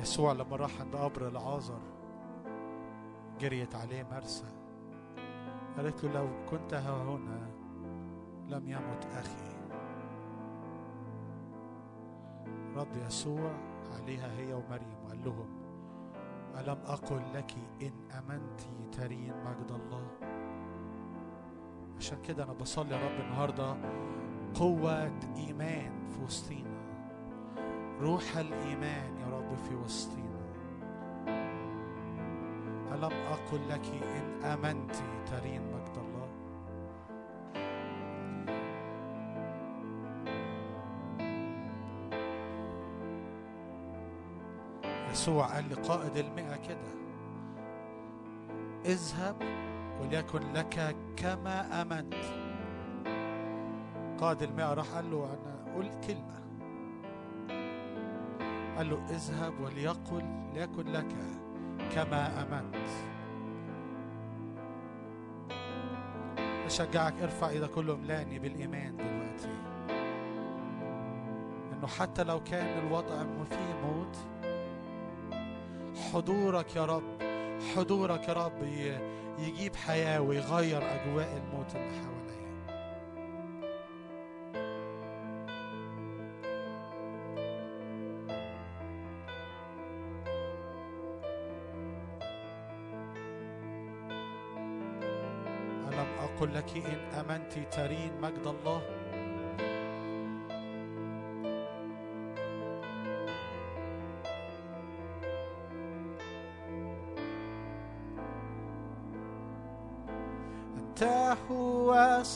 يسوع 0.00 0.32
لما 0.32 0.56
راح 0.56 0.80
عند 0.80 0.96
قبر 0.96 1.28
العازر 1.28 1.80
جريت 3.40 3.74
عليه 3.74 4.06
مرسى. 4.12 4.44
قالت 5.76 6.04
له 6.04 6.12
لو 6.12 6.28
كنت 6.50 6.74
ها 6.74 7.02
هنا 7.02 7.50
لم 8.48 8.68
يمت 8.68 9.06
أخي. 9.14 9.56
رد 12.76 12.96
يسوع 13.06 13.50
عليها 13.94 14.32
هي 14.38 14.52
ومريم 14.54 14.96
وقال 15.04 15.24
لهم 15.24 15.55
ألم 16.60 16.78
أقل 16.86 17.22
لك 17.34 17.54
إن 17.82 17.92
أمنت 18.18 18.60
ترين 18.92 19.34
مجد 19.44 19.70
الله؟ 19.70 20.06
عشان 21.98 22.22
كده 22.22 22.44
أنا 22.44 22.52
بصلي 22.52 22.90
يا 22.94 23.00
رب 23.06 23.20
النهاردة 23.20 23.76
قوة 24.54 25.12
إيمان 25.36 26.08
في 26.08 26.24
وسطينا. 26.24 26.76
روح 28.00 28.36
الإيمان 28.36 29.16
يا 29.16 29.26
رب 29.26 29.54
في 29.54 29.74
وسطينا. 29.74 30.26
ألم 32.92 33.12
أقل 33.12 33.68
لك 33.68 33.86
إن 34.02 34.44
آمنت 34.44 34.94
ترين 35.26 35.62
مجد 35.62 35.85
يسوع 45.26 45.46
قال 45.46 45.70
لقائد 45.70 46.16
المئة 46.16 46.56
كده 46.56 46.96
اذهب 48.84 49.36
وليكن 50.00 50.52
لك 50.52 50.96
كما 51.16 51.82
آمنت. 51.82 52.14
قائد 54.18 54.42
المئة 54.42 54.74
راح 54.74 54.86
قال 54.94 55.10
له 55.10 55.24
أنا 55.24 55.74
قل 55.76 55.90
كلمة. 56.06 56.36
قال 58.76 58.90
له 58.90 59.06
اذهب 59.10 59.60
وليقل 59.60 60.24
ليكن 60.54 60.92
لك 60.92 61.16
كما 61.94 62.42
آمنت. 62.42 62.88
أشجعك 66.66 67.14
ارفع 67.22 67.48
إيدك 67.48 67.70
كله 67.70 67.96
ملاني 67.96 68.38
بالإيمان 68.38 68.96
دلوقتي. 68.96 69.58
إنه 71.72 71.86
حتى 71.86 72.24
لو 72.24 72.40
كان 72.42 72.86
الوضع 72.86 73.24
فيه 73.50 73.74
موت 73.84 74.16
حضورك 76.16 76.76
يا 76.76 76.84
رب 76.84 77.22
حضورك 77.76 78.28
يا 78.28 78.32
رب 78.32 78.62
يجيب 79.38 79.76
حياة 79.76 80.20
ويغير 80.20 80.78
أجواء 80.78 81.36
الموت 81.36 81.76
اللي 81.76 81.90
حواليا. 81.90 82.16
ألم 95.88 96.08
أقل 96.18 96.54
لك 96.54 96.76
إن 96.76 97.20
آمنت 97.20 97.74
ترين 97.74 98.20
مجد 98.20 98.46
الله؟ 98.46 99.05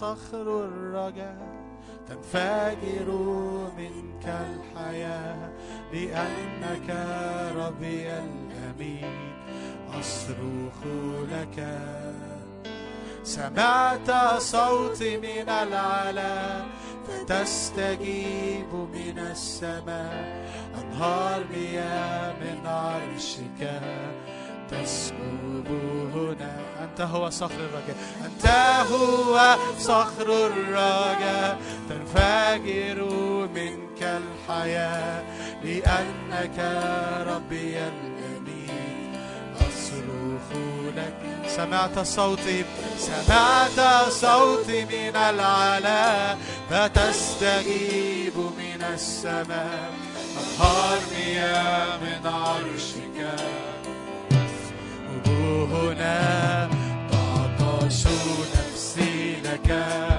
صخر 0.01 0.65
الرجاء 0.65 1.37
تنفجر 2.09 3.09
منك 3.79 4.25
الحياة 4.25 5.51
لأنك 5.93 6.89
ربي 7.57 8.07
الأمين. 8.13 9.33
أصرخ 10.01 10.79
لك. 11.33 11.79
سمعت 13.23 14.11
صوتي 14.39 15.17
من 15.17 15.49
العلا 15.49 16.63
فتستجيب 17.09 18.75
من 18.75 19.19
السماء. 19.19 20.49
أنهار 20.83 21.45
مياه 21.53 22.33
من 22.33 22.67
عرشك. 22.67 23.81
تسكب 24.71 25.67
هنا 26.15 26.57
أنت 26.83 27.01
هو 27.01 27.31
صخر 27.31 27.55
الرجاء. 27.55 27.97
أنت 28.25 28.47
هو 28.93 29.57
صخر 29.79 30.47
الرجاء. 30.47 31.59
تنفجر 31.89 33.05
منك 33.55 34.03
الحياة 34.03 35.23
لأنك 35.65 36.59
ربي 37.27 37.79
الأمين. 37.79 39.19
أصرخ 39.57 40.59
لك. 40.97 41.49
سمعت 41.49 41.99
صوتي. 41.99 42.65
سمعت 42.99 44.09
صوتي 44.09 44.85
من 44.85 45.17
العلا 45.17 46.37
فتستجيب 46.71 48.37
من 48.37 48.83
السماء. 48.95 49.93
مياه 51.13 51.97
من 51.97 52.27
عرشك. 52.27 53.19
هنا. 55.73 56.69
تعطش 57.11 58.07
نفسي 58.57 59.37
لك؟ 59.45 60.10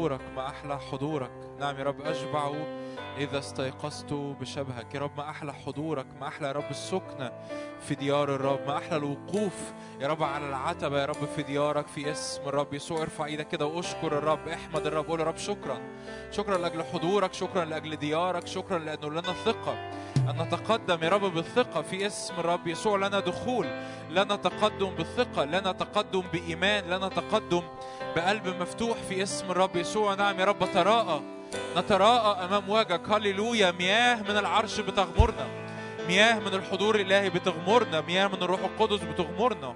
حضورك 0.00 0.20
ما 0.36 0.46
أحلى 0.48 0.78
حضورك. 0.80 1.30
نعم 1.60 1.78
يا 1.78 1.84
رب 1.84 2.00
أشبع 2.00 2.52
إذا 3.18 3.38
استيقظت 3.38 4.12
بشبهك 4.12 4.94
يا 4.94 5.00
رب 5.00 5.10
ما 5.16 5.30
أحلى 5.30 5.52
حضورك 5.54 6.06
ما 6.20 6.28
أحلى 6.28 6.46
يا 6.46 6.52
رب 6.52 6.70
السكنة 6.70 7.32
في 7.80 7.94
ديار 7.94 8.34
الرب 8.34 8.60
ما 8.66 8.76
أحلى 8.78 8.96
الوقوف 8.96 9.72
يا 10.00 10.08
رب 10.08 10.22
على 10.22 10.48
العتبة 10.48 11.00
يا 11.00 11.06
رب 11.06 11.24
في 11.36 11.42
ديارك 11.42 11.86
في 11.86 12.10
اسم 12.10 12.42
الرب 12.46 12.74
يسوع. 12.74 13.02
ارفع 13.02 13.24
إيدك 13.24 13.48
كده 13.48 13.66
واشكر 13.66 14.18
الرب 14.18 14.48
احمد 14.48 14.86
الرب 14.86 15.06
قول 15.06 15.20
يا 15.20 15.24
رب 15.24 15.36
شكرا. 15.36 15.80
شكرا 16.30 16.58
لأجل 16.58 16.84
حضورك 16.84 17.34
شكرا 17.34 17.64
لأجل 17.64 17.96
ديارك 17.96 18.46
شكرا 18.46 18.78
لأنه 18.78 19.10
لنا 19.10 19.32
ثقة. 19.44 19.90
أن 20.16 20.42
نتقدم 20.42 21.02
يا 21.02 21.08
رب 21.08 21.34
بالثقة 21.34 21.82
في 21.82 22.06
اسم 22.06 22.34
الرب 22.38 22.66
يسوع 22.66 22.96
لنا 22.96 23.20
دخول 23.20 23.66
لنا 24.10 24.36
تقدم 24.36 24.90
بالثقة 24.90 25.44
لنا 25.44 25.72
تقدم 25.72 26.22
بإيمان 26.32 26.84
لنا 26.84 27.08
تقدم 27.08 27.62
بقلب 28.16 28.48
مفتوح 28.48 28.98
في 28.98 29.22
اسم 29.22 29.50
الرب 29.50 29.76
يسوع. 29.76 30.14
نعم 30.14 30.40
يا 30.40 30.44
رب 30.44 30.72
تراءى 30.74 31.39
نتراءى 31.76 32.44
أمام 32.44 32.70
وجهك 32.70 33.10
هللويا. 33.10 33.70
مياه 33.70 34.22
من 34.22 34.36
العرش 34.36 34.80
بتغمرنا. 34.80 35.46
مياه 36.08 36.38
من 36.38 36.54
الحضور 36.54 36.94
الإلهي 36.94 37.30
بتغمرنا. 37.30 38.00
مياه 38.00 38.26
من 38.26 38.42
الروح 38.42 38.60
القدس 38.60 39.00
بتغمرنا. 39.04 39.74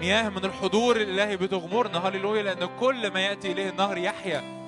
مياه 0.00 0.28
من 0.28 0.44
الحضور 0.44 0.96
الإلهي 0.96 1.36
بتغمرنا. 1.36 2.08
هللويا. 2.08 2.42
لأن 2.42 2.68
كل 2.80 3.10
ما 3.12 3.20
يأتي 3.20 3.52
إليه 3.52 3.68
النهر 3.68 3.98
يحيا. 3.98 4.58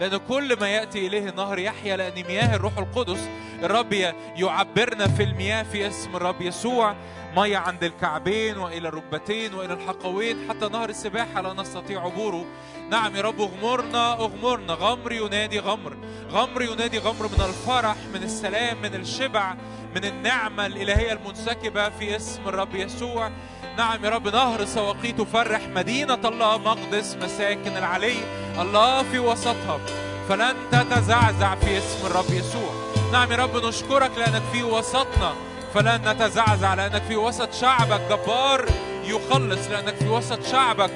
لأن 0.00 0.16
كل 0.16 0.60
ما 0.60 0.68
يأتي 0.68 1.06
إليه 1.06 1.28
النهر 1.28 1.58
يحيا. 1.58 1.96
لأن 1.96 2.24
مياه 2.28 2.56
الروح 2.56 2.78
القدس 2.78 3.28
الرب 3.62 3.92
يعبرنا 4.36 5.08
في 5.08 5.22
المياه 5.22 5.62
في 5.62 5.88
اسم 5.88 6.16
الرب 6.16 6.42
يسوع. 6.42 6.94
مية 7.36 7.56
عند 7.56 7.84
الكعبين 7.84 8.58
وإلى 8.58 8.88
الركبتين 8.88 9.54
وإلى 9.54 9.74
الحقوين 9.74 10.48
حتى 10.48 10.68
نهر 10.68 10.88
السباحة 10.88 11.40
لا 11.40 11.52
نستطيع 11.52 12.04
عبوره. 12.04 12.44
نعم 12.90 13.16
يا 13.16 13.22
رب 13.22 13.40
اغمرنا 13.40 14.12
اغمرنا. 14.12 14.72
غمر 14.72 15.12
ينادي 15.12 15.58
غمر. 15.58 15.96
غمر 16.30 16.62
ينادي 16.62 16.98
غمر 16.98 17.28
من 17.28 17.44
الفرح 17.48 17.96
من 18.14 18.22
السلام 18.22 18.82
من 18.82 18.94
الشبع 18.94 19.54
من 19.96 20.04
النعمة 20.04 20.66
الإلهية 20.66 21.12
المنسكبة 21.12 21.88
في 21.88 22.16
اسم 22.16 22.48
الرب 22.48 22.74
يسوع. 22.74 23.30
نعم 23.78 24.04
يا 24.04 24.10
رب 24.10 24.28
نهر 24.28 24.64
سواقي 24.64 25.12
تفرح 25.12 25.68
مدينة 25.68 26.20
الله 26.24 26.58
مقدس 26.58 27.16
مساكن 27.16 27.76
العلي 27.76 28.16
الله 28.60 29.02
في 29.02 29.18
وسطها. 29.18 29.80
فلن 30.28 30.54
تتزعزع 30.72 31.54
في 31.54 31.78
اسم 31.78 32.06
الرب 32.06 32.30
يسوع. 32.30 32.70
نعم 33.12 33.32
يا 33.32 33.36
رب 33.36 33.66
نشكرك 33.66 34.10
لأنك 34.18 34.42
في 34.52 34.62
وسطنا. 34.62 35.34
فلن 35.74 36.08
نتزعزع 36.08 36.74
لأنك 36.74 37.02
في 37.02 37.16
وسط 37.16 37.52
شعبك. 37.52 38.00
جبار 38.10 38.66
يخلص 39.04 39.68
لأنك 39.70 39.94
في 39.94 40.08
وسط 40.08 40.46
شعبك. 40.46 40.90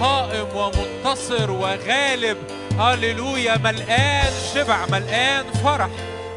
قائم 0.00 0.46
ومنتصر 0.56 1.50
وغالب. 1.50 2.38
هللويا. 2.78 3.56
ملآن 3.58 4.32
شبع 4.54 4.86
ملآن 4.86 5.44
فرح 5.64 5.88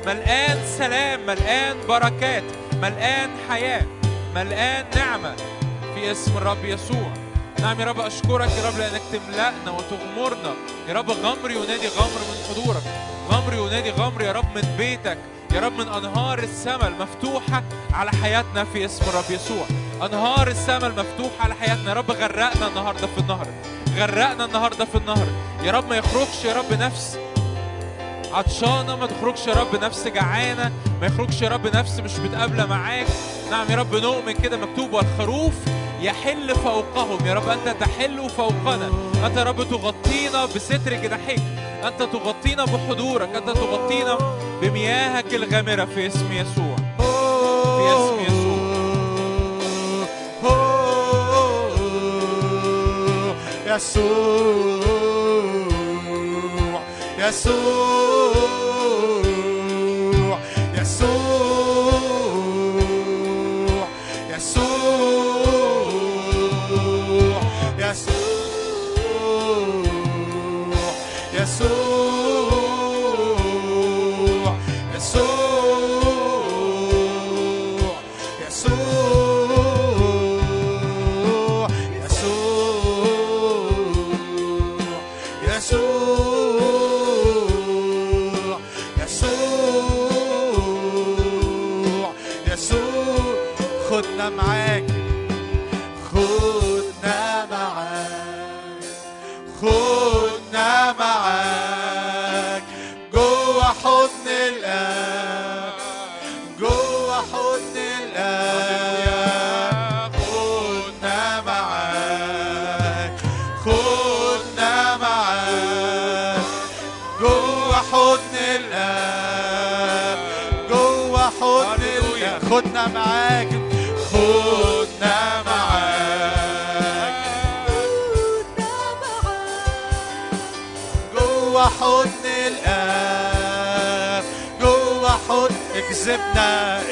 ملآن 0.05 0.57
سلام 0.77 1.25
ملآن 1.25 1.77
بركات 1.87 2.43
ملآن 2.73 3.29
حياة 3.49 3.85
ملآن 4.35 4.85
نعمة. 4.95 5.35
في 5.95 6.11
اسم 6.11 6.37
الرب 6.37 6.65
يسوع. 6.65 7.11
نعم 7.59 7.79
يا 7.79 7.85
رب 7.85 7.99
أشكرك 7.99 8.49
يا 8.49 8.69
رب 8.69 8.77
لأنك 8.77 9.01
تملأنا 9.11 9.71
وتغمرنا. 9.71 10.53
يا 10.87 10.93
رب 10.93 11.11
غمر 11.11 11.51
ينادي 11.51 11.87
غمر 11.87 12.21
من 12.29 12.37
حضورك. 12.49 12.83
غمر 13.29 13.53
ينادي 13.53 13.89
غمر 13.89 14.21
يا 14.21 14.31
رب 14.31 14.55
من 14.55 14.75
بيتك. 14.77 15.17
يا 15.53 15.59
رب 15.59 15.73
من 15.73 15.87
أنهار 15.87 16.39
السماء 16.39 16.87
المفتوحة 16.87 17.63
على 17.93 18.11
حياتنا 18.11 18.63
في 18.63 18.85
اسم 18.85 19.05
الرب 19.09 19.31
يسوع. 19.31 19.65
أنهار 20.05 20.47
السماء 20.47 20.87
المفتوحة 20.87 21.43
على 21.43 21.53
حياتنا. 21.53 21.89
يا 21.89 21.93
رب 21.93 22.11
غرقنا 22.11 22.67
النهاردة 22.67 23.07
في 23.07 23.17
النهر. 23.17 23.47
غرقنا 23.97 24.45
النهاردة 24.45 24.85
في 24.85 24.97
النهر. 24.97 25.27
يا 25.63 25.71
رب 25.71 25.89
ما 25.89 25.95
يخرجش 25.95 26.45
يا 26.45 26.53
رب 26.53 26.73
نفس 26.73 27.17
عطشانة 28.33 28.95
ما 28.95 29.05
تخرجش 29.07 29.47
يا 29.47 29.53
رب 29.53 29.83
نفس 29.83 30.07
جعانة 30.07 30.71
ما 31.01 31.07
يخرجش 31.07 31.41
يا 31.41 31.49
رب 31.49 31.75
نفس 31.75 31.99
مش 31.99 32.15
متقابلة 32.15 32.65
معاك. 32.65 33.07
نعم 33.51 33.71
يا 33.71 33.75
رب 33.75 33.95
نؤمن 33.95 34.33
كده 34.33 34.57
مكتوب 34.57 34.93
والخروف 34.93 35.53
يحل 36.01 36.55
فوقهم. 36.55 37.25
يا 37.25 37.33
رب 37.33 37.49
أنت 37.49 37.75
تحل 37.79 38.29
فوقنا. 38.29 38.91
أنت 39.25 39.37
يا 39.37 39.43
رب 39.43 39.63
تغطينا 39.63 40.45
بستر 40.45 40.93
جناحيك 40.93 41.41
أنت 41.83 42.03
تغطينا 42.03 42.65
بحضورك. 42.65 43.35
أنت 43.35 43.49
تغطينا 43.49 44.17
بمياهك 44.61 45.33
الغامرة 45.33 45.85
في 45.85 46.07
اسم 46.07 46.31
يسوع. 46.31 46.75
في 47.77 47.93
اسم 47.93 48.19
يسوع. 48.19 48.51
يسوع 53.75 54.41
يسوع. 57.19 58.70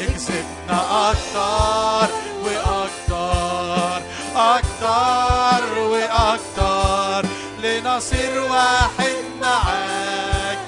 اكسبنا 0.03 1.09
أكتر 1.11 2.13
وأكتر 2.43 4.01
أكتر 4.35 5.79
وأكتر 5.79 7.29
لنصير 7.63 8.41
واحد 8.41 9.15
معاك 9.41 10.59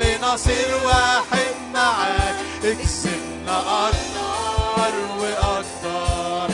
لنصير 0.00 0.74
واحد 0.84 1.54
معاك. 1.74 2.34
اكسبنا 2.64 3.58
أكتر 3.88 4.94
وأكتر 5.18 6.48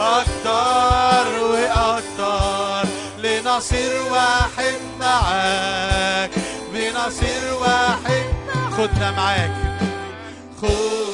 أكتر 0.00 1.42
وأكتر 1.42 2.88
لنصير 3.18 4.02
واحد 4.12 4.80
معاك 5.00 6.30
لنصير 6.74 7.54
واحد. 7.60 8.24
خدنا 8.76 9.10
معاك 9.10 9.54
خد 10.62 11.13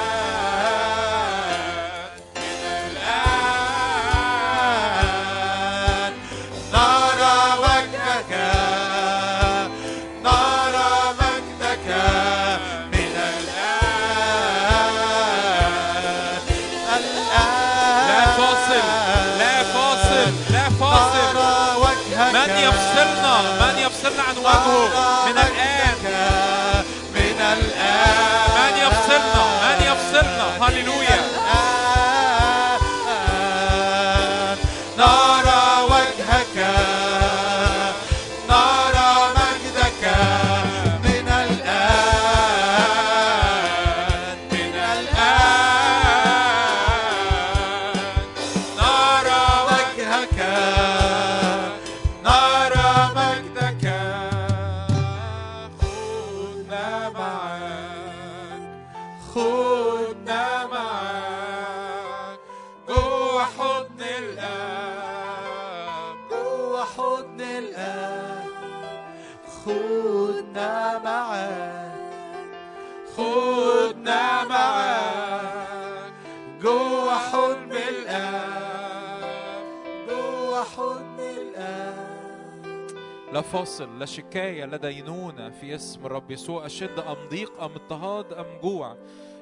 فاصل 83.51 83.99
لا 83.99 84.05
شكاية 84.05 84.65
لا 84.65 84.77
دينونة 84.77 85.49
في 85.49 85.75
اسم 85.75 86.05
الرب 86.05 86.31
يسوع. 86.31 86.65
أشد 86.65 86.99
أم 86.99 87.15
ضيق 87.29 87.63
أم 87.63 87.71
اضطهاد 87.71 88.33
أم 88.33 88.45
جوع. 88.63 88.97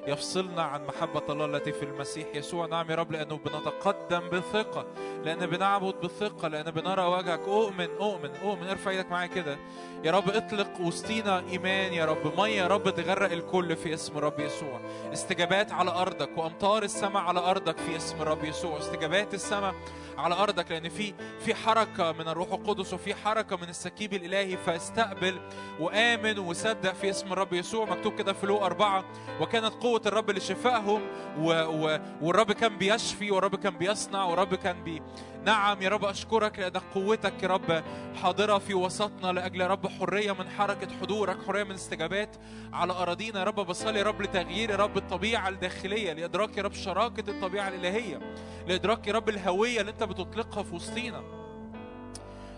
يفصلنا 0.06 0.62
عن 0.62 0.86
محبة 0.86 1.22
الله 1.32 1.44
التي 1.44 1.72
في 1.72 1.82
المسيح 1.82 2.26
يسوع. 2.34 2.66
نعم 2.66 2.90
يا 2.90 2.94
رب 2.94 3.12
لأنه 3.12 3.36
بنتقدم 3.36 4.28
بثقة 4.28 4.86
لأن 5.24 5.46
بنعبد 5.46 5.94
بثقة 5.94 6.48
لأن 6.48 6.70
بنرى 6.70 7.02
وجهك. 7.02 7.40
أؤمن 7.40 7.88
أؤمن 8.00 8.30
أؤمن. 8.42 8.68
ارفع 8.68 8.90
إيدك 8.90 9.10
معايا 9.10 9.26
كده. 9.26 9.58
يا 10.04 10.12
رب 10.12 10.30
اطلق 10.30 10.80
وسطينا 10.80 11.38
إيمان 11.50 11.92
يا 11.92 12.04
رب. 12.04 12.40
مية 12.40 12.62
يا 12.62 12.66
رب 12.66 12.90
تغرق 12.90 13.32
الكل 13.32 13.76
في 13.76 13.94
اسم 13.94 14.18
الرب 14.18 14.40
يسوع. 14.40 14.80
استجابات 15.12 15.72
على 15.72 15.90
أرضك 15.90 16.30
وأمطار 16.38 16.82
السماء 16.82 17.22
على 17.22 17.40
أرضك 17.40 17.78
في 17.78 17.96
اسم 17.96 18.22
الرب 18.22 18.44
يسوع. 18.44 18.78
استجابات 18.78 19.34
السماء 19.34 19.74
على 20.18 20.34
أرضك 20.34 20.70
لأن 20.70 20.88
في 20.88 21.14
في 21.40 21.54
حركة 21.54 22.12
من 22.12 22.28
الروح 22.28 22.52
القدس 22.52 22.94
وفي 22.94 23.14
حركة 23.14 23.56
من 23.56 23.68
السكيب 23.68 24.14
الإلهي. 24.14 24.56
فاستقبل 24.56 25.40
وآمن 25.80 26.38
وصدق 26.38 26.92
في 26.92 27.10
اسم 27.10 27.32
الرب 27.32 27.52
يسوع. 27.52 27.84
مكتوب 27.84 28.14
كده 28.14 28.32
في 28.32 28.46
لو 28.46 28.58
أربعة. 28.58 29.04
وكانت 29.40 29.74
قوة 29.74 29.89
الرب 29.96 30.30
لشفائهم 30.30 31.02
و... 31.38 31.52
و... 31.52 31.98
والرب 32.22 32.52
كان 32.52 32.78
بيشفي 32.78 33.30
والرب 33.30 33.56
كان 33.56 33.78
بيصنع 33.78 34.24
والرب 34.24 34.54
كان 34.54 34.84
بي 34.84 35.02
نعم 35.44 35.82
يا 35.82 35.88
رب 35.88 36.04
أشكرك 36.04 36.58
لأن 36.58 36.72
قوتك 36.94 37.42
يا 37.42 37.48
رب 37.48 37.82
حاضرة 38.22 38.58
في 38.58 38.74
وسطنا 38.74 39.32
لأجل 39.32 39.60
يا 39.60 39.66
رب 39.66 39.86
حرية 39.88 40.32
من 40.32 40.48
حركة 40.48 40.88
حضورك 41.00 41.36
حرية 41.46 41.64
من 41.64 41.74
استجابات 41.74 42.36
على 42.72 42.92
أراضينا 42.92 43.38
يا 43.38 43.44
رب. 43.44 43.54
بصلي 43.60 43.98
يا 43.98 44.04
رب 44.04 44.22
لتغيير 44.22 44.70
يا 44.70 44.76
رب 44.76 44.96
الطبيعة 44.96 45.48
الداخلية 45.48 46.12
لإدراك 46.12 46.56
يا 46.56 46.62
رب 46.62 46.72
شراكة 46.72 47.30
الطبيعة 47.30 47.68
الإلهية 47.68 48.20
لإدراك 48.68 49.06
يا 49.06 49.12
رب 49.12 49.28
الهوية 49.28 49.80
اللي 49.80 49.90
أنت 49.92 50.02
بتطلقها 50.02 50.62
في 50.62 50.74
وسطينا. 50.74 51.22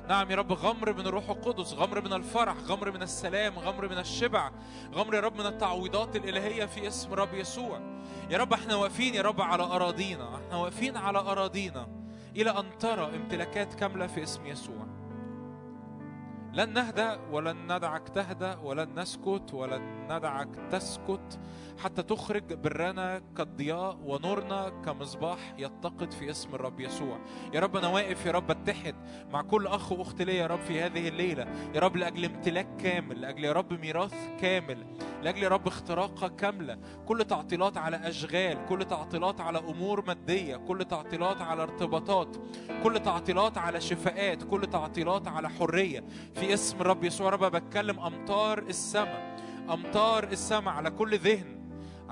نعم 0.09 0.31
يا 0.31 0.37
رب 0.37 0.53
غمر 0.53 0.93
من 0.93 1.07
الروح 1.07 1.31
القدس 1.31 1.75
غمر 1.75 2.01
من 2.01 2.13
الفرح 2.13 2.57
غمر 2.67 2.91
من 2.91 3.03
السلام 3.03 3.59
غمر 3.59 3.89
من 3.89 3.99
الشبع 3.99 4.51
غمر 4.95 5.15
يا 5.15 5.21
رب 5.21 5.35
من 5.35 5.47
التعويضات 5.47 6.17
الإلهية 6.17 6.65
في 6.65 6.89
اسم 6.89 7.13
رب 7.15 7.35
يسوع. 7.35 7.81
يا 8.31 8.39
رب 8.39 8.53
إحنا 8.53 8.77
واقفين 8.77 9.15
يا 9.15 9.23
رب 9.23 9.41
على 9.41 9.63
أراضينا 9.63 10.35
إحنا 10.35 10.57
واقفين 10.57 10.97
على 10.97 11.19
أراضينا 11.19 11.89
إلى 12.37 12.51
أن 12.51 12.79
ترى 12.79 13.17
امتلاكات 13.17 13.75
كاملة 13.75 14.07
في 14.07 14.23
اسم 14.23 14.47
يسوع. 14.47 14.87
لن 16.53 16.73
نهدأ 16.73 17.19
ولن 17.31 17.77
ندعك 17.77 18.09
تهدأ 18.09 18.59
ولن 18.59 19.01
نسكت 19.01 19.55
ولن 19.55 20.07
ندعك 20.11 20.49
تسكت. 20.71 21.39
حتى 21.85 22.03
تخرج 22.03 22.55
برنا 22.55 23.23
كالضياء 23.37 23.99
ونورنا 24.05 24.69
كمصباح 24.85 25.39
يتقد 25.59 26.13
في 26.13 26.31
اسم 26.31 26.55
الرب 26.55 26.81
يسوع. 26.81 27.19
يا 27.55 27.61
رب 27.61 27.77
أنا 27.77 27.89
واقف 27.89 28.27
يا 28.27 28.33
رب 28.33 28.51
أتحد 28.51 28.95
مع 29.33 29.43
كل 29.43 29.67
أخ 29.67 29.93
وأخت 29.93 30.23
ليا 30.23 30.35
يا 30.35 30.47
رب 30.47 30.61
في 30.61 30.83
هذه 30.83 31.09
الليلة. 31.09 31.47
يا 31.75 31.81
رب 31.81 31.97
لأجل 31.97 32.25
امتلاك 32.25 32.77
كامل 32.77 33.21
لأجل 33.21 33.45
يا 33.45 33.53
رب 33.53 33.73
ميراث 33.73 34.15
كامل 34.41 34.87
لأجل 35.23 35.43
يا 35.43 35.49
رب 35.49 35.67
اختراقة 35.67 36.29
كاملة. 36.29 36.79
كل 37.07 37.25
تعطيلات 37.25 37.77
على 37.77 38.09
أشغال 38.09 38.67
كل 38.67 38.85
تعطيلات 38.85 39.41
على 39.41 39.59
أمور 39.59 40.07
مادية 40.07 40.57
كل 40.57 40.85
تعطيلات 40.85 41.43
على 41.43 41.63
ارتباطات 41.63 42.37
كل 42.83 43.01
تعطيلات 43.01 43.59
على 43.59 43.81
شفاءات 43.81 44.43
كل 44.43 44.67
تعطيلات 44.67 45.29
على 45.29 45.49
حرية 45.49 46.05
في 46.35 46.55
اسم 46.55 46.81
الرب 46.81 47.05
يسوع. 47.05 47.27
يا 47.27 47.33
رب 47.33 47.57
بتكلم 47.57 48.01
أمطار 48.01 48.59
السماء 48.59 49.37
أمطار 49.71 50.25
السماء 50.25 50.75
على 50.75 50.91
كل 50.91 51.19
ذهن 51.19 51.62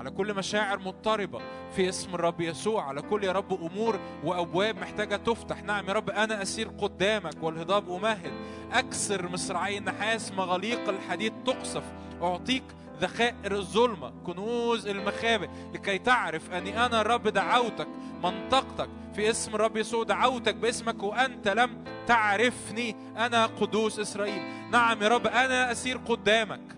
على 0.01 0.11
كل 0.11 0.33
مشاعر 0.33 0.79
مضطربة 0.79 1.41
في 1.75 1.89
اسم 1.89 2.15
الرب 2.15 2.41
يسوع 2.41 2.83
على 2.83 3.01
كل 3.01 3.23
يا 3.23 3.31
رب 3.31 3.53
أمور 3.53 3.99
وأبواب 4.23 4.77
محتاجة 4.77 5.15
تفتح. 5.15 5.63
نعم 5.63 5.87
يا 5.87 5.93
رب 5.93 6.09
أنا 6.09 6.41
أسير 6.41 6.67
قدامك 6.67 7.43
والهضاب 7.43 7.91
أمهد 7.91 8.31
أكسر 8.71 9.29
مصراعي 9.29 9.77
النحاس 9.77 10.31
مغاليق 10.31 10.89
الحديد 10.89 11.33
تقصف. 11.45 11.83
أعطيك 12.21 12.63
ذخائر 13.01 13.51
الظلمة 13.51 14.13
كنوز 14.25 14.87
المخابئ 14.87 15.49
لكي 15.73 15.97
تعرف 15.97 16.51
أني 16.51 16.85
أنا 16.85 17.01
الرب 17.01 17.27
دعوتك 17.27 17.87
منطقتك. 18.23 18.89
في 19.13 19.29
اسم 19.29 19.55
الرب 19.55 19.77
يسوع 19.77 20.03
دعوتك 20.03 20.55
باسمك 20.55 21.03
وأنت 21.03 21.47
لم 21.47 21.83
تعرفني. 22.07 22.95
أنا 23.17 23.45
قدوس 23.45 23.99
إسرائيل. 23.99 24.41
نعم 24.71 25.03
يا 25.03 25.07
رب 25.07 25.27
أنا 25.27 25.71
أسير 25.71 25.97
قدامك 25.97 26.77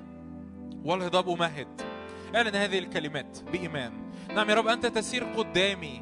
والهضاب 0.86 1.30
أمهد 1.30 1.93
أعلن 2.36 2.56
هذه 2.56 2.80
الكلمات 2.80 3.38
بإيمان. 3.52 4.12
نعم 4.36 4.50
يا 4.50 4.56
رب 4.56 4.68
أنت 4.68 4.86
تسير 4.86 5.24
قدامي. 5.24 6.02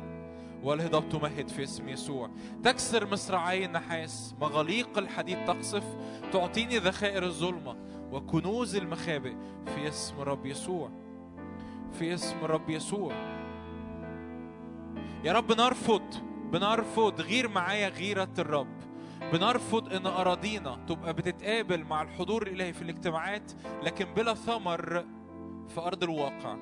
والهضاب 0.63 1.09
تمهد 1.09 1.49
في 1.49 1.63
اسم 1.63 1.89
يسوع. 1.89 2.29
تكسر 2.63 3.11
مصراعي 3.11 3.65
النحاس. 3.65 4.35
مغاليق 4.41 4.97
الحديد 4.97 5.45
تقصف. 5.45 5.83
تعطيني 6.33 6.77
ذخائر 6.77 7.23
الظلمة 7.23 7.75
وكنوز 8.11 8.75
المخابئ. 8.75 9.33
في 9.75 9.87
اسم 9.87 10.21
الرب 10.21 10.45
يسوع. 10.45 10.91
في 11.99 12.13
اسم 12.13 12.37
الرب 12.43 12.69
يسوع. 12.69 13.13
يا 15.23 15.33
رب 15.33 15.51
نرفض. 15.51 16.03
بنرفض 16.51 17.21
غير 17.21 17.47
معايا 17.47 17.89
غيرة 17.89 18.33
الرب. 18.39 18.81
بنرفض 19.33 19.93
إن 19.93 20.05
أراضينا 20.05 20.79
تبقى 20.87 21.13
بتتقابل 21.13 21.83
مع 21.83 22.01
الحضور 22.01 22.47
الإلهي 22.47 22.73
في 22.73 22.81
الاجتماعات 22.81 23.51
لكن 23.83 24.05
بلا 24.05 24.33
ثمر 24.33 25.05
في 25.75 25.81
أرض 25.81 26.03
الواقع. 26.03 26.57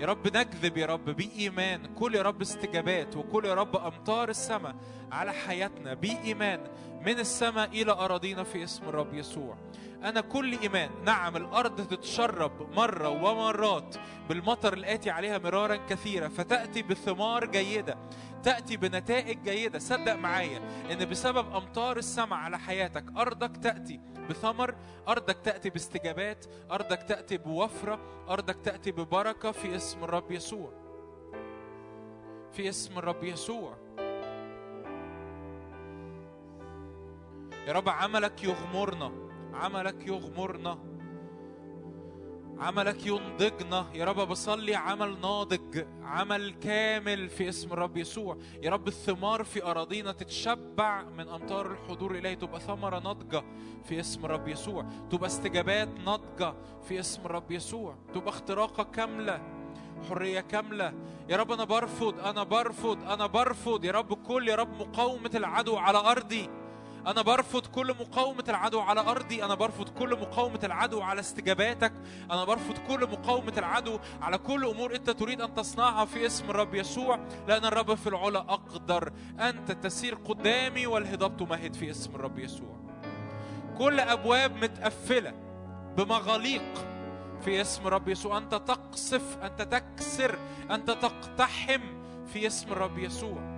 يا 0.00 0.06
رب 0.06 0.26
نكذب 0.36 0.76
يا 0.76 0.86
رب 0.86 1.04
بإيمان. 1.04 1.94
كل 1.94 2.14
يا 2.14 2.22
رب 2.22 2.40
استجابات 2.40 3.16
وكل 3.16 3.44
يا 3.44 3.54
رب 3.54 3.76
أمطار 3.76 4.28
السماء 4.28 4.74
على 5.12 5.32
حياتنا 5.32 5.94
بإيمان. 5.94 6.60
من 7.06 7.18
السماء 7.18 7.68
إلى 7.68 7.92
أراضينا 7.92 8.44
في 8.44 8.64
اسم 8.64 8.88
الرب 8.88 9.14
يسوع. 9.14 9.56
أنا 10.04 10.20
كل 10.20 10.58
إيمان. 10.58 10.90
نعم 11.04 11.36
الأرض 11.36 11.88
تتشرب 11.88 12.74
مرة 12.76 13.08
ومرات 13.08 13.96
بالمطر 14.28 14.72
الآتي 14.72 15.10
عليها 15.10 15.38
مرارا 15.38 15.76
كثيرة 15.76 16.28
فتأتي 16.28 16.82
بثمار 16.82 17.46
جيدة 17.46 17.96
تأتي 18.42 18.76
بنتائج 18.76 19.42
جيدة. 19.42 19.78
صدق 19.78 20.14
معايا 20.14 20.60
إن 20.92 21.08
بسبب 21.08 21.54
أمطار 21.54 21.96
السماء 21.96 22.38
على 22.38 22.58
حياتك 22.58 23.04
أرضك 23.16 23.56
تأتي 23.56 24.00
بثمر 24.30 24.74
أرضك 25.08 25.38
تأتي 25.44 25.70
باستجابات 25.70 26.46
أرضك 26.70 27.02
تأتي 27.02 27.36
بوفرة 27.38 27.98
أرضك 28.28 28.56
تأتي 28.64 28.92
ببركة 28.92 29.52
في 29.52 29.76
اسم 29.76 30.04
الرب 30.04 30.32
يسوع. 30.32 30.72
في 32.52 32.68
اسم 32.68 32.98
الرب 32.98 33.24
يسوع. 33.24 33.76
يا 37.66 37.72
رب 37.72 37.88
عملك 37.88 38.44
يغمرنا. 38.44 39.25
عملك 39.60 40.06
يغمرنا 40.06 40.78
عملك 42.58 43.06
ينضجنا. 43.06 43.86
يا 43.94 44.04
رب 44.04 44.28
بصلي 44.28 44.74
عمل 44.74 45.20
ناضج 45.20 45.84
عمل 46.02 46.50
كامل 46.50 47.28
في 47.28 47.48
اسم 47.48 47.72
الرب 47.72 47.96
يسوع. 47.96 48.36
يا 48.62 48.70
رب 48.70 48.88
الثمار 48.88 49.44
في 49.44 49.64
أراضينا 49.64 50.12
تتشبع 50.12 51.02
من 51.02 51.28
أمطار 51.28 51.72
الحضور 51.72 52.10
الإلهي 52.10 52.36
تبقى 52.36 52.60
ثمرة 52.60 52.98
ناضجة 52.98 53.44
في 53.84 54.00
اسم 54.00 54.24
الرب 54.24 54.48
يسوع. 54.48 54.86
تبقى 55.10 55.26
استجابات 55.26 55.88
ناضجة 56.04 56.54
في 56.88 57.00
اسم 57.00 57.22
الرب 57.24 57.50
يسوع. 57.50 57.96
تبقى 58.14 58.28
اختراقة 58.28 58.82
كاملة 58.82 59.42
حرية 60.08 60.40
كاملة. 60.40 60.92
يا 61.28 61.36
رب 61.36 61.52
أنا 61.52 61.64
برفض 61.64 62.20
أنا 62.20 62.42
برفض 62.42 63.02
أنا 63.02 63.26
برفض. 63.26 63.84
يا 63.84 63.92
رب 63.92 64.12
كل 64.12 64.48
يا 64.48 64.54
رب 64.54 64.80
مقاومة 64.80 65.30
العدو 65.34 65.76
على 65.76 65.98
أرضي. 65.98 66.50
أنا 67.06 67.22
برفض 67.22 67.66
كل 67.66 67.94
مقاومة 68.00 68.44
العدو 68.48 68.80
على 68.80 69.00
أرضي 69.00 69.44
أنا 69.44 69.54
برفض 69.54 69.88
كل 69.88 70.10
مقاومة 70.20 70.60
العدو 70.64 71.00
على 71.00 71.20
استجاباتك 71.20 71.92
أنا 72.30 72.44
برفض 72.44 72.74
كل 72.88 73.00
مقاومة 73.00 73.52
العدو 73.58 73.98
على 74.22 74.38
كل 74.38 74.64
أمور 74.66 74.94
أنت 74.94 75.10
تريد 75.10 75.40
أن 75.40 75.54
تصنعها 75.54 76.04
في 76.04 76.26
اسم 76.26 76.50
الرب 76.50 76.74
يسوع 76.74 77.18
لأن 77.48 77.64
الرب 77.64 77.94
في 77.94 78.06
العلا 78.06 78.38
أقدر 78.38 79.12
أنت 79.40 79.72
تسير 79.72 80.14
قدامي 80.14 80.86
والهضاب 80.86 81.36
تمهد 81.36 81.74
في 81.74 81.90
اسم 81.90 82.14
الرب 82.14 82.38
يسوع. 82.38 82.76
كل 83.78 84.00
أبواب 84.00 84.64
متقفلة 84.64 85.34
بمغاليق 85.96 86.74
في 87.44 87.60
اسم 87.60 87.86
الرب 87.86 88.08
يسوع. 88.08 88.38
أنت 88.38 88.54
تقصف 88.54 89.38
أنت 89.42 89.62
تكسر 89.62 90.38
أنت 90.70 90.90
تقتحم 90.90 91.80
في 92.32 92.46
اسم 92.46 92.72
الرب 92.72 92.98
يسوع. 92.98 93.55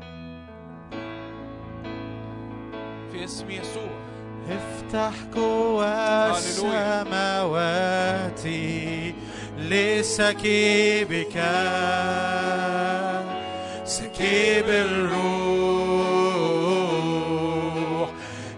في 3.12 3.24
اسم 3.24 3.50
يسوع. 3.50 3.90
افتح 4.48 5.12
قوى. 5.34 6.30
السماوات 6.30 8.40
لسكيبك. 9.58 11.36
سكيب 13.84 14.68
الروح. 14.68 15.28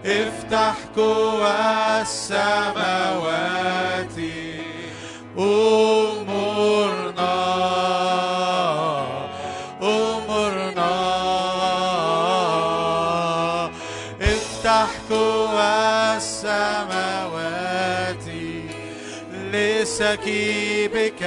افتح 0.05 0.75
قوى 0.95 2.01
السماوات. 2.01 3.61
أمرنا 5.37 6.00
لسكيبك 20.01 21.21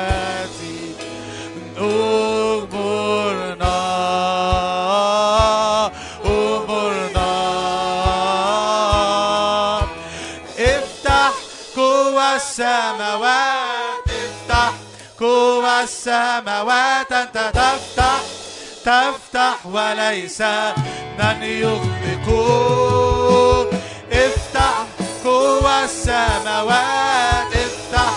أمرنا 1.77 2.26
السماوات 15.87 17.11
أنت 17.11 17.37
تفتح 17.53 18.21
تفتح 18.85 19.65
وليس 19.65 20.41
من 21.19 21.43
يغلق 21.43 22.27
افتح 24.11 24.75
قوى 25.23 25.83
السماوات 25.83 27.51
افتح 27.65 28.13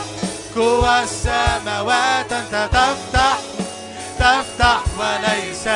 قوى 0.57 1.03
السماوات 1.03 2.33
أنت 2.33 2.69
تفتح 2.73 3.39
تفتح 4.19 4.81
وليس 4.99 5.67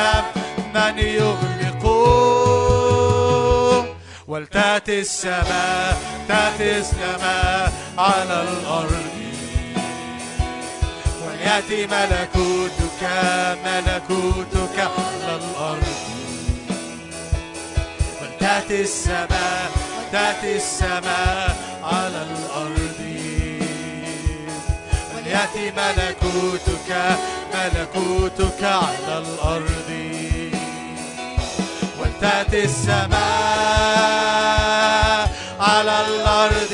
من 0.75 0.99
يغلق 0.99 1.83
ولتأتي 4.27 4.99
السماء 4.99 5.97
تأتي 6.27 6.77
السماء 6.77 7.73
على 7.97 8.41
الأرض. 8.41 9.24
وليأتي 11.45 11.87
ملكوتك 11.87 13.01
ملكوتك 13.65 14.77
على 14.79 15.35
الأرض. 15.35 15.97
ولتأتي 18.21 18.81
السماء 18.81 19.71
تأتي 20.11 20.55
السماء 20.55 21.55
على 21.83 22.21
الأرض. 22.29 22.99
وليأتي 25.15 25.71
ملكوتك 25.77 26.89
ملكوتك 27.53 28.63
على 28.63 29.17
الأرض. 29.17 29.89
ولتأتي 31.99 32.63
السماء 32.63 33.15
على 35.59 36.05
الأرض. 36.07 36.73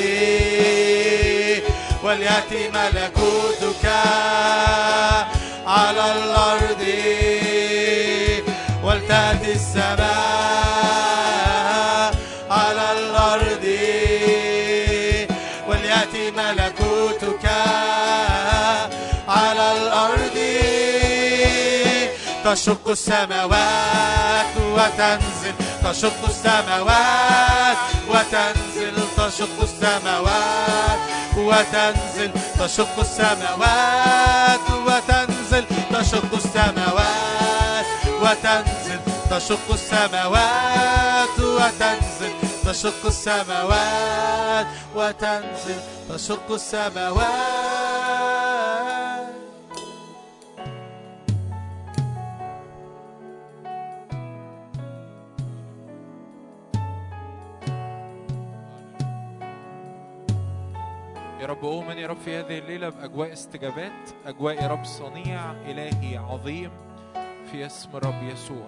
وليأتي 2.11 2.69
ملكوتك 2.69 3.85
على 5.67 6.11
الأرض 6.11 6.83
ولتأتي 8.83 9.51
السماء 9.51 10.01
على 12.49 12.91
الأرض 12.99 13.65
وليأتي 15.67 16.31
ملكوتك 16.31 17.45
على 19.27 19.71
الأرض 19.77 20.37
تشق 22.45 22.87
السماوات 22.89 24.55
وتنزل 24.57 25.60
تشق 25.83 26.25
السماوات 26.29 27.77
وتنزل 28.09 28.95
تشق 29.17 29.61
السماوات 29.61 30.99
وتنزل 31.37 32.31
تشق 32.59 32.99
السماوات 32.99 34.59
وتنزل 34.87 35.65
تشق 35.91 36.33
السماوات 36.33 37.85
وتنزل 38.21 38.99
تشق 39.31 39.71
السماوات 39.71 41.29
وتنزل 41.39 42.33
تشق 42.65 43.05
السماوات 43.05 44.65
وتنزل 44.95 45.79
تشق 46.09 46.51
السماوات 46.51 47.91
يا 61.41 61.45
رب 61.45 61.65
أؤمن 61.65 61.97
يا 61.97 62.07
رب 62.07 62.17
في 62.17 62.39
هذه 62.39 62.59
الليلة 62.59 62.89
بأجواء 62.89 63.33
استجابات 63.33 64.09
أجواء 64.25 64.63
يا 64.63 64.67
رب 64.67 64.83
صنيع 64.83 65.51
إلهي 65.51 66.17
عظيم 66.17 66.71
في 67.51 67.65
اسم 67.65 67.89
الرب 67.97 68.23
يسوع. 68.23 68.65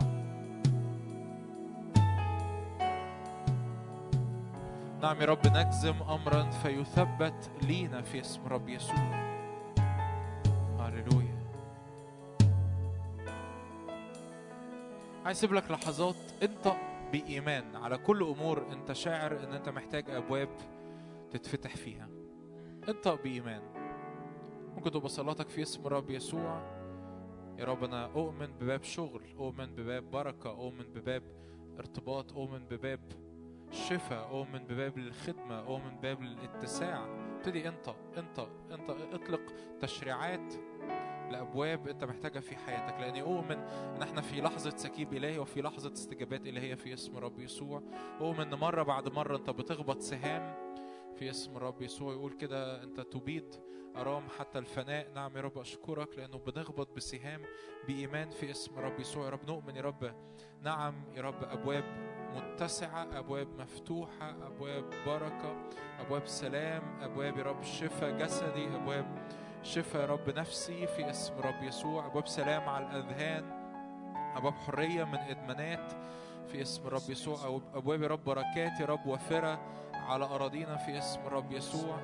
نعم 5.01 5.21
يا 5.21 5.25
رب 5.25 5.47
نجزم 5.47 5.95
أمرا 6.01 6.49
فيثبت 6.49 7.51
لينا 7.61 8.01
في 8.01 8.19
اسم 8.19 8.45
الرب 8.45 8.69
يسوع. 8.69 9.33
هللويا. 10.79 11.43
عايز 15.25 15.37
أسيب 15.37 15.53
لك 15.53 15.71
لحظات 15.71 16.15
انطق 16.43 16.77
بإيمان 17.11 17.75
على 17.75 17.97
كل 17.97 18.23
أمور 18.23 18.65
أنت 18.71 18.91
شاعر 18.91 19.31
إن 19.43 19.53
أنت 19.53 19.69
محتاج 19.69 20.09
أبواب 20.09 20.49
تتفتح 21.31 21.75
فيها. 21.75 22.12
انطق 22.89 23.23
بإيمان. 23.23 23.61
ممكن 24.75 24.91
تبقى 24.91 25.09
صلاتك 25.09 25.49
في 25.49 25.61
اسم 25.61 25.87
الرب 25.87 26.09
يسوع. 26.09 26.83
يا 27.59 27.65
رب 27.65 27.83
أنا 27.83 28.05
أؤمن 28.05 28.47
بباب 28.47 28.83
شغل 28.83 29.21
أؤمن 29.39 29.75
بباب 29.75 30.11
بركة 30.11 30.49
أؤمن 30.49 30.83
بباب 30.93 31.23
ارتباط 31.79 32.33
أؤمن 32.33 32.65
بباب 32.65 32.99
شفاء 33.71 34.29
أؤمن 34.29 34.59
بباب 34.59 34.97
للخدمة 34.97 35.59
أؤمن 35.59 35.97
بباب 35.97 36.21
للاتساع. 36.21 37.05
ابتدي 37.35 37.69
انطق 37.69 37.95
انطق 38.17 38.49
انطق 38.71 39.13
اطلق 39.13 39.41
تشريعات 39.79 40.53
لأبواب 41.31 41.87
أنت 41.87 42.03
محتاجها 42.03 42.41
في 42.41 42.55
حياتك. 42.55 42.99
لأني 42.99 43.21
أؤمن 43.21 43.57
إن 43.95 44.01
إحنا 44.01 44.21
في 44.21 44.41
لحظة 44.41 44.77
سكيب 44.77 45.13
إلهي 45.13 45.39
وفي 45.39 45.61
لحظة 45.61 45.93
استجابات 45.93 46.47
إلهية 46.47 46.75
في 46.75 46.93
اسم 46.93 47.17
الرب 47.17 47.39
يسوع. 47.39 47.83
أؤمن 48.21 48.39
إن 48.39 48.55
مرة 48.55 48.83
بعد 48.83 49.09
مرة 49.09 49.37
أنت 49.37 49.49
بتخبط 49.49 49.99
سهام 49.99 50.62
في 51.23 51.29
اسم 51.29 51.57
الرب 51.57 51.81
يسوع 51.81 52.13
يقول 52.13 52.33
كده 52.33 52.83
أنت 52.83 53.01
تبيد 53.01 53.55
أرام 53.95 54.29
حتى 54.39 54.59
الفناء. 54.59 55.11
نعم 55.15 55.37
يا 55.37 55.41
رب 55.41 55.57
أشكرك 55.57 56.17
لأنه 56.17 56.37
بنخبط 56.37 56.95
بسهام 56.95 57.41
بإيمان 57.87 58.29
في 58.29 58.51
اسم 58.51 58.79
الرب 58.79 58.99
يسوع. 58.99 59.25
يا 59.25 59.29
رب 59.29 59.47
نؤمن 59.47 59.75
يا 59.75 59.81
رب. 59.81 60.15
نعم 60.61 60.95
يا 61.15 61.21
رب 61.21 61.43
أبواب 61.43 61.83
متسعة 62.35 63.19
أبواب 63.19 63.47
مفتوحة 63.59 64.29
أبواب 64.29 64.89
بركة 65.05 65.69
أبواب 65.99 66.27
سلام 66.27 66.83
أبواب 67.01 67.37
يا 67.37 67.43
رب 67.43 67.63
شفاء 67.63 68.11
جسدي 68.17 68.75
أبواب 68.75 69.27
شفاء 69.61 70.01
يا 70.01 70.07
رب 70.07 70.29
نفسي 70.29 70.87
في 70.87 71.09
اسم 71.09 71.33
الرب 71.33 71.63
يسوع. 71.63 72.05
أبواب 72.05 72.27
سلام 72.27 72.69
على 72.69 72.85
الأذهان 72.85 73.43
أبواب 74.35 74.53
حرية 74.53 75.03
من 75.03 75.17
إدمانات 75.17 75.91
في 76.47 76.61
اسم 76.61 76.87
الرب 76.87 77.09
يسوع. 77.09 77.61
أبواب 77.73 78.01
يا 78.01 78.07
رب 78.07 78.23
بركات 78.23 78.79
يا 78.79 78.85
رب 78.85 79.05
وافره 79.05 79.82
على 80.03 80.25
أراضينا 80.25 80.75
في 80.77 80.97
اسم 80.97 81.19
الرب 81.27 81.51
يسوع 81.51 81.97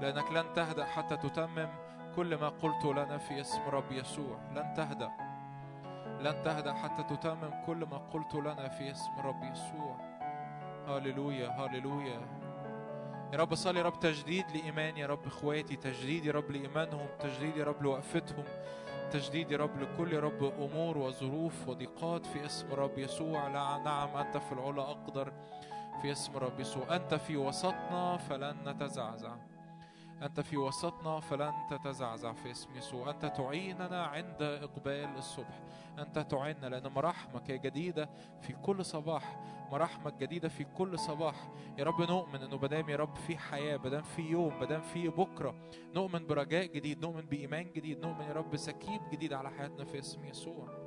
لأنك 0.00 0.32
لن 0.32 0.44
تهدأ 0.54 0.84
حتى 0.84 1.16
تتمم 1.16 1.68
كل 2.16 2.36
ما 2.38 2.48
قلت 2.48 2.84
لنا 2.84 3.18
في 3.18 3.40
اسم 3.40 3.60
الرب 3.68 3.92
يسوع. 3.92 4.38
لن 4.54 4.74
تهدأ. 4.76 5.10
لن 6.20 6.42
تهدأ 6.44 6.72
حتى 6.72 7.02
تتمم 7.02 7.50
كل 7.66 7.76
ما 7.76 7.96
قلت 7.96 8.34
لنا 8.34 8.68
في 8.68 8.90
اسم 8.90 9.10
الرب 9.18 9.42
يسوع. 9.42 9.96
هللويا 10.88 11.48
هللويا 11.48 12.20
يا 13.32 13.38
رب 13.38 13.54
صلي 13.54 13.78
يا 13.78 13.84
رب 13.84 14.00
تجديد 14.00 14.50
لإيمان 14.50 14.96
يا 14.96 15.06
رب 15.06 15.26
إخواتي 15.26 15.76
تجديد 15.76 16.24
يا 16.26 16.32
رب 16.32 16.50
لإيمانهم 16.50 17.06
تجديد 17.20 17.56
يا 17.56 17.64
رب 17.64 17.82
لوقفتهم 17.82 18.44
تجديد 19.10 19.50
يا 19.50 19.56
رب 19.58 19.80
لكل 19.80 20.12
يا 20.12 20.20
رب 20.20 20.44
أمور 20.44 20.98
وظروف 20.98 21.68
وضيقات 21.68 22.26
في 22.26 22.46
اسم 22.46 22.66
الرب 22.72 22.98
يسوع. 22.98 23.48
لا 23.48 23.78
نعم 23.78 24.16
أنت 24.16 24.36
في 24.36 24.52
العلا 24.52 24.82
أقدر. 24.82 25.32
في 26.02 26.12
اسم 26.12 26.36
الرب 26.36 26.60
يسوع 26.60 26.96
أنت 26.96 27.14
في 27.14 27.36
وسطنا 27.36 28.16
فلن 28.16 28.56
نتزعزع. 28.68 29.36
أنت 30.22 30.40
في 30.40 30.56
وسطنا 30.56 31.20
فلن 31.20 31.52
تتزعزع 31.70 32.32
في 32.32 32.50
اسم 32.50 32.76
يسوع. 32.76 33.10
أنت 33.10 33.26
تعيننا 33.26 34.04
عند 34.04 34.42
إقبال 34.42 35.18
الصبح. 35.18 35.60
أنت 35.98 36.18
تعيننا 36.18 36.66
لأن 36.66 36.92
مراحمك 36.92 37.50
جديدة 37.50 38.10
في 38.40 38.52
كل 38.52 38.84
صباح. 38.84 39.40
مراحمك 39.72 40.14
جديدة 40.14 40.48
في 40.48 40.64
كل 40.64 40.98
صباح. 40.98 41.34
يا 41.78 41.84
رب 41.84 42.02
نؤمن 42.02 42.42
إنه 42.42 42.56
مادام 42.56 42.88
يا 42.88 42.96
رب 42.96 43.16
في 43.16 43.38
حياة 43.38 43.76
مادام 43.76 44.02
في 44.02 44.22
يوم 44.22 44.58
مادام 44.58 44.80
في 44.80 45.08
بكرة 45.08 45.54
نؤمن 45.94 46.26
برجاء 46.26 46.66
جديد 46.66 47.00
نؤمن 47.00 47.22
بإيمان 47.22 47.72
جديد 47.72 47.98
نؤمن 47.98 48.24
يا 48.24 48.32
رب 48.32 48.56
سكيب 48.56 49.00
جديد 49.12 49.32
على 49.32 49.50
حياتنا 49.50 49.84
في 49.84 49.98
اسم 49.98 50.24
يسوع. 50.24 50.85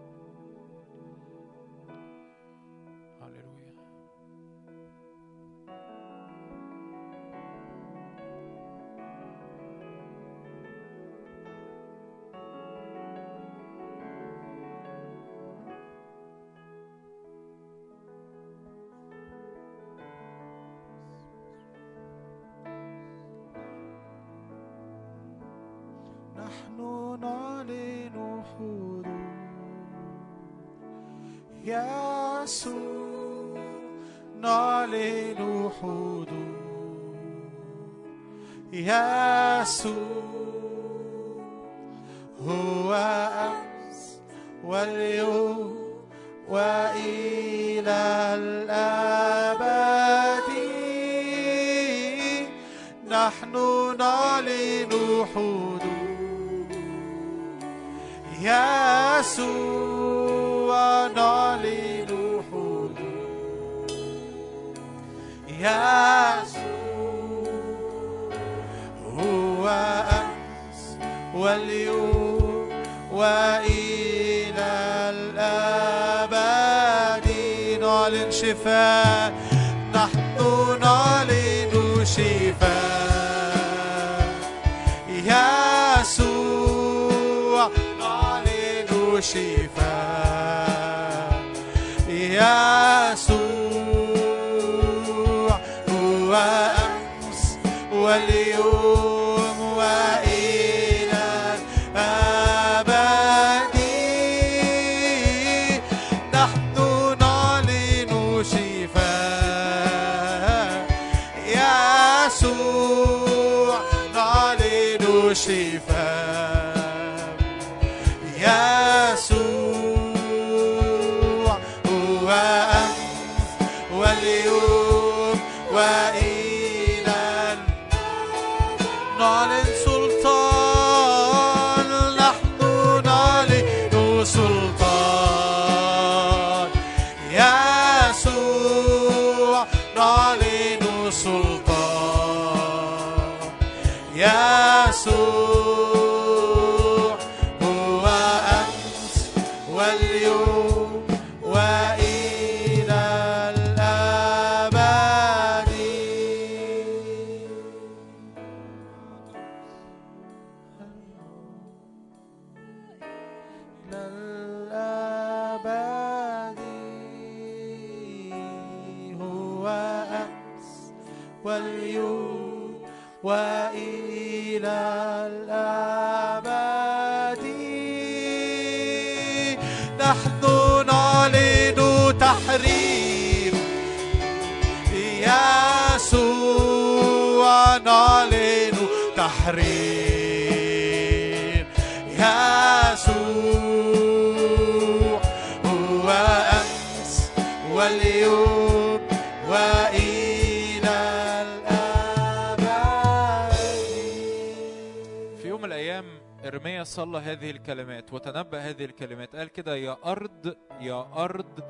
أرض 211.16 211.64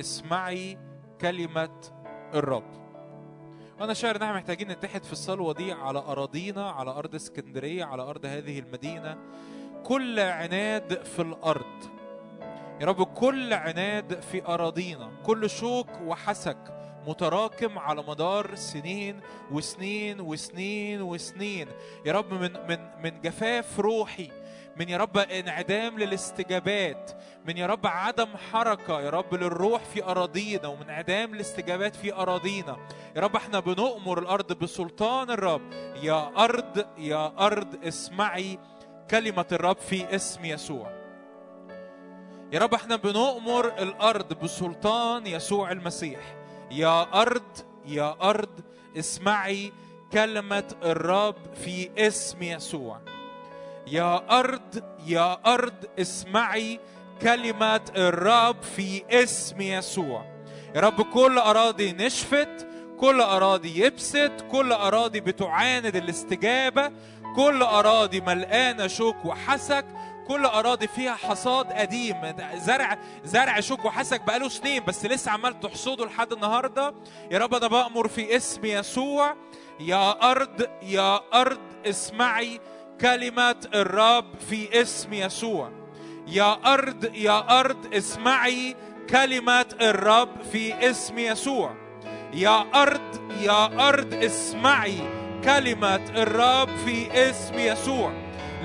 اسمعي 0.00 0.78
كلمة 1.20 1.80
الرب. 2.34 2.84
أنا 3.80 3.94
شاعر 3.94 4.16
إن 4.16 4.22
إحنا 4.22 4.36
محتاجين 4.36 4.68
نتحد 4.68 5.04
في 5.04 5.12
الصلوة 5.12 5.54
دي 5.54 5.72
على 5.72 5.98
أراضينا 5.98 6.70
على 6.70 6.90
أرض 6.90 7.14
اسكندرية 7.14 7.84
على 7.84 8.02
أرض 8.02 8.26
هذه 8.26 8.58
المدينة. 8.58 9.18
كل 9.84 10.20
عناد 10.20 11.02
في 11.04 11.22
الأرض. 11.22 11.84
يا 12.80 12.86
رب 12.86 13.02
كل 13.02 13.52
عناد 13.52 14.20
في 14.20 14.46
أراضينا. 14.46 15.10
كل 15.26 15.50
شوك 15.50 15.88
وحسك 16.06 16.56
متراكم 17.06 17.78
على 17.78 18.04
مدار 18.08 18.54
سنين 18.54 19.20
وسنين 19.50 20.20
وسنين 20.20 21.02
وسنين. 21.02 21.68
يا 22.06 22.12
رب 22.12 22.34
من 22.34 22.52
من 22.68 22.78
من 23.02 23.20
جفاف 23.20 23.80
روحي 23.80 24.30
من 24.76 24.88
يا 24.88 24.96
رب 24.96 25.18
انعدام 25.18 25.98
للاستجابات 25.98 27.10
من 27.44 27.56
يا 27.58 27.66
رب 27.66 27.86
عدم 27.86 28.28
حركة 28.52 29.00
يا 29.00 29.10
رب 29.10 29.34
للروح 29.34 29.84
في 29.84 30.04
أراضينا 30.04 30.68
ومن 30.68 30.82
انعدام 30.82 31.34
الاستجابات 31.34 31.96
في 31.96 32.14
أراضينا. 32.14 32.76
يا 33.16 33.20
رب 33.20 33.36
إحنا 33.36 33.60
بنؤمر 33.60 34.18
الأرض 34.18 34.52
بسلطان 34.52 35.30
الرب. 35.30 35.72
يا 36.02 36.44
أرض 36.44 36.86
يا 36.98 37.32
أرض 37.38 37.84
اسمعي 37.84 38.58
كلمة 39.10 39.46
الرب 39.52 39.76
في 39.76 40.14
اسم 40.14 40.44
يسوع. 40.44 40.92
يا 42.52 42.58
رب 42.58 42.74
إحنا 42.74 42.96
بنؤمر 42.96 43.66
الأرض 43.66 44.32
بسلطان 44.32 45.26
يسوع 45.26 45.72
المسيح. 45.72 46.20
يا 46.70 47.22
أرض 47.22 47.52
يا 47.86 48.16
أرض 48.22 48.60
اسمعي 48.98 49.72
كلمة 50.12 50.74
الرب 50.82 51.54
في 51.54 51.90
اسم 51.98 52.42
يسوع. 52.42 53.00
يا 53.86 54.38
أرض 54.40 54.84
يا 55.06 55.54
أرض 55.54 55.74
اسمعي 55.98 56.80
كلمة 57.22 57.80
الرب 57.96 58.62
في 58.62 59.02
اسم 59.10 59.60
يسوع. 59.60 60.24
يا 60.74 60.80
رب 60.80 61.02
كل 61.02 61.38
أراضي 61.38 61.92
نشفت 61.92 62.66
كل 63.00 63.20
أراضي 63.20 63.84
يبست 63.84 64.32
كل 64.50 64.72
أراضي 64.72 65.20
بتعاند 65.20 65.96
الاستجابة 65.96 66.92
كل 67.36 67.62
أراضي 67.62 68.20
ملقانة 68.20 68.86
شوك 68.86 69.24
وحسك 69.24 69.84
كل 70.28 70.46
أراضي 70.46 70.86
فيها 70.86 71.14
حصاد 71.14 71.72
قديم. 71.72 72.34
زرع 72.54 72.98
زرع 73.24 73.60
شوك 73.60 73.84
وحسك 73.84 74.20
بقاله 74.20 74.48
سنين 74.48 74.84
بس 74.84 75.06
لسه 75.06 75.30
عمال 75.30 75.60
تحصده 75.60 76.04
لحد 76.04 76.32
النهارده. 76.32 76.94
يا 77.30 77.38
رب 77.38 77.54
أنا 77.54 77.66
بأمر 77.66 78.08
في 78.08 78.36
اسم 78.36 78.64
يسوع. 78.64 79.36
يا 79.80 80.30
أرض 80.30 80.68
يا 80.82 81.20
أرض 81.34 81.60
اسمعي 81.86 82.60
كلمة 83.00 83.56
الرب 83.74 84.38
في 84.50 84.80
اسم 84.82 85.12
يسوع. 85.12 85.83
يا 86.26 86.74
أرض 86.74 87.14
يا 87.14 87.60
أرض 87.60 87.94
اسمعي 87.94 88.76
كلمة 89.10 89.66
الرب 89.80 90.42
في 90.52 90.90
اسم 90.90 91.18
يسوع. 91.18 91.74
يا 92.32 92.64
أرض 92.74 93.32
يا 93.40 93.88
أرض 93.88 94.14
اسمعي 94.14 94.98
كلمة 95.44 96.04
الرب 96.16 96.68
في 96.84 97.30
اسم 97.30 97.58
يسوع. 97.58 98.12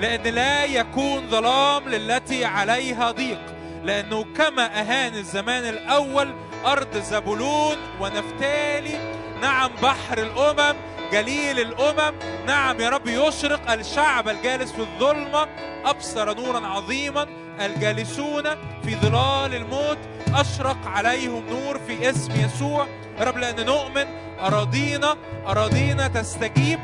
لأن 0.00 0.22
لا 0.22 0.64
يكون 0.64 1.30
ظلام 1.30 1.88
للتي 1.88 2.44
عليها 2.44 3.10
ضيق. 3.10 3.40
لأنه 3.84 4.24
كما 4.36 4.80
أهان 4.80 5.14
الزمان 5.14 5.64
الأول 5.64 6.34
أرض 6.66 6.96
زبولون 6.96 7.76
ونفتالي. 8.00 8.98
نعم 9.42 9.70
بحر 9.82 10.18
الأمم 10.18 10.76
جليل 11.12 11.60
الأمم. 11.60 12.16
نعم 12.46 12.80
يا 12.80 12.88
رب 12.88 13.06
يشرق 13.06 13.70
الشعب 13.70 14.28
الجالس 14.28 14.72
في 14.72 14.80
الظلمة. 14.80 15.48
أبصر 15.84 16.34
نورا 16.36 16.66
عظيما. 16.66 17.26
الجالسون 17.60 18.42
في 18.84 18.96
ظلال 18.96 19.54
الموت 19.54 19.98
أشرق 20.34 20.86
عليهم 20.86 21.46
نور 21.50 21.78
في 21.78 22.10
اسم 22.10 22.32
يسوع. 22.32 22.86
يا 23.18 23.24
رب 23.24 23.36
لأن 23.36 23.66
نؤمن 23.66 24.04
أراضينا 24.40 25.16
أراضينا 25.46 26.08
تستجيب 26.08 26.78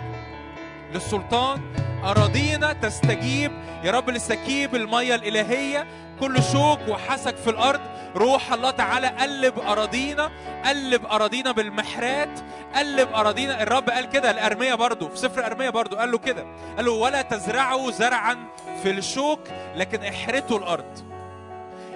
للسلطان. 0.94 1.86
أراضينا 2.05 2.72
تستجيب. 2.72 3.53
يا 3.84 3.90
رب 3.90 4.11
لسكيب 4.11 4.74
المية 4.74 5.14
الإلهية. 5.14 5.86
كل 6.20 6.42
شوك 6.42 6.78
وحسك 6.88 7.36
في 7.36 7.51
الأرض. 7.51 7.80
روح 8.16 8.53
الله 8.53 8.70
تعالى 8.70 9.07
قلب 9.07 9.59
أراضينا. 9.59 10.30
قلب 10.64 11.07
أراضينا 11.07 11.53
بالمحرات. 11.53 12.40
قلب 12.74 13.09
أراضينا. 13.14 13.62
الرب 13.62 13.90
قال 13.90 14.09
كده. 14.09 14.32
لأرميا 14.32 14.74
برضو. 14.74 15.09
في 15.09 15.16
سفر 15.16 15.47
أرميا 15.47 15.70
برضو 15.70 15.97
قال 15.97 16.11
له 16.11 16.18
كده. 16.18 16.47
قال 16.76 16.84
له 16.84 16.92
ولا 16.92 17.22
تزرعوا 17.22 17.90
زرعا 17.90 18.36
في 18.82 18.90
الشوك 18.90 19.40
لكن 19.76 20.05
احرثوا 20.05 20.59
الأرض. 20.59 21.15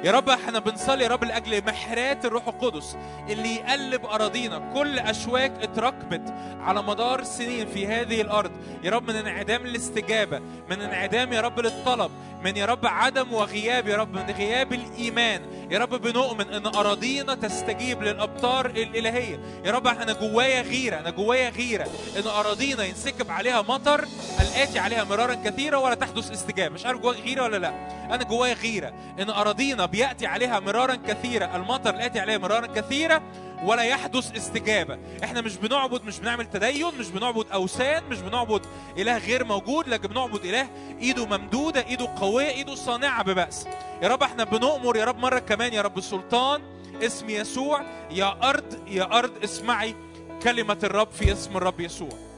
يا 0.05 0.12
رب 0.12 0.28
إحنا 0.28 0.59
بنصلي 0.59 1.05
يا 1.05 1.09
رب 1.09 1.24
لأجل 1.24 1.64
محرات 1.66 2.24
الروح 2.24 2.48
القدس 2.48 2.96
اللي 3.28 3.55
يقلب 3.55 4.07
أراضينا. 4.07 4.72
كل 4.74 4.98
أشواك 4.98 5.53
اتركبت 5.62 6.34
على 6.61 6.82
مدار 6.82 7.24
سنين 7.24 7.66
في 7.66 7.86
هذه 7.86 8.20
الأرض. 8.20 8.51
يا 8.82 8.90
رب 8.90 9.11
من 9.11 9.16
انعدام 9.16 9.66
الاستجابة 9.66 10.38
من 10.70 10.80
انعدام 10.80 11.32
يا 11.32 11.40
رب 11.40 11.61
للطلب 11.61 12.11
من 12.45 12.57
يا 12.57 12.66
رب 12.66 12.86
عدم 12.86 13.32
وغياب 13.32 13.88
يا 13.88 13.97
رب 13.97 14.14
من 14.14 14.30
غياب 14.30 14.72
الإيمان. 14.72 15.43
يا 15.70 15.78
رب 15.78 16.03
بنؤمن 16.03 16.49
إن 16.55 16.66
أراضينا 16.66 17.34
تستجيب 17.34 18.03
للأبطار 18.03 18.66
الإلهية. 18.66 19.41
يا 19.64 19.72
رب 19.72 19.86
أنا 19.86 20.12
جوايا 20.12 20.62
غيرة 20.62 20.99
أنا 20.99 21.11
جوايا 21.11 21.49
غيرة. 21.49 21.86
إن 22.16 22.26
أراضينا 22.26 22.84
ينسكب 22.84 23.30
عليها 23.30 23.62
مطر 23.62 24.05
الآتي 24.41 24.78
عليها 24.78 25.05
مرارا 25.05 25.34
كثيرا 25.34 25.78
ولا 25.78 25.95
تحدث 25.95 26.30
استجابة. 26.30 26.74
مش 26.74 26.86
عارف 26.86 27.01
جوايا 27.01 27.20
غيرة 27.20 27.43
ولا 27.43 27.57
لأ. 27.57 27.72
أنا 28.14 28.24
جوايا 28.24 28.55
غيرة. 28.55 28.93
إن 29.20 29.30
أراضينا 29.30 29.86
بيأتي 29.86 30.26
عليها 30.26 30.61
مرارا 30.61 30.95
كثيرا 30.95 31.57
المطر 31.57 31.95
الآتي 31.95 32.21
عليها 32.21 32.38
مرارا 32.38 32.67
كثيرا 32.67 33.22
ولا 33.64 33.82
يحدث 33.82 34.37
استجابة. 34.37 34.99
إحنا 35.24 35.41
مش 35.41 35.57
بنعبد 35.57 36.04
مش 36.04 36.18
بنعمل 36.20 36.46
تدين 36.46 36.99
مش 36.99 37.08
بنعبد 37.08 37.46
أوثان 37.53 38.04
مش 38.04 38.18
بنعبد 38.18 38.66
إله 38.99 39.18
غير 39.18 39.45
موجود 39.45 39.88
لكن 39.88 40.08
بنعبد 40.08 40.45
إله 40.45 40.68
إيده 41.00 41.26
ممدودة 41.26 41.87
إيده 41.87 42.08
قوية 42.20 42.49
إيده 42.49 42.74
صانعة 42.74 43.22
ببأس. 43.22 43.66
يا 44.03 44.08
رب 44.08 44.22
إحنا 44.22 44.45
بنؤمر 44.45 44.96
يا 44.96 45.04
رب 45.04 45.18
مرة 45.18 45.38
كمان 45.38 45.72
يا 45.72 45.82
رب 45.82 46.00
سلطان 46.00 46.62
اسم 47.03 47.30
يسوع 47.30 47.82
يا 48.11 48.49
أرض 48.49 48.88
يا 48.88 49.18
أرض 49.18 49.32
اسمعي 49.45 49.95
كلمة 50.42 50.78
الرب 50.82 51.08
في 51.11 51.32
اسم 51.32 51.57
الرب 51.57 51.80
يسوع. 51.80 52.29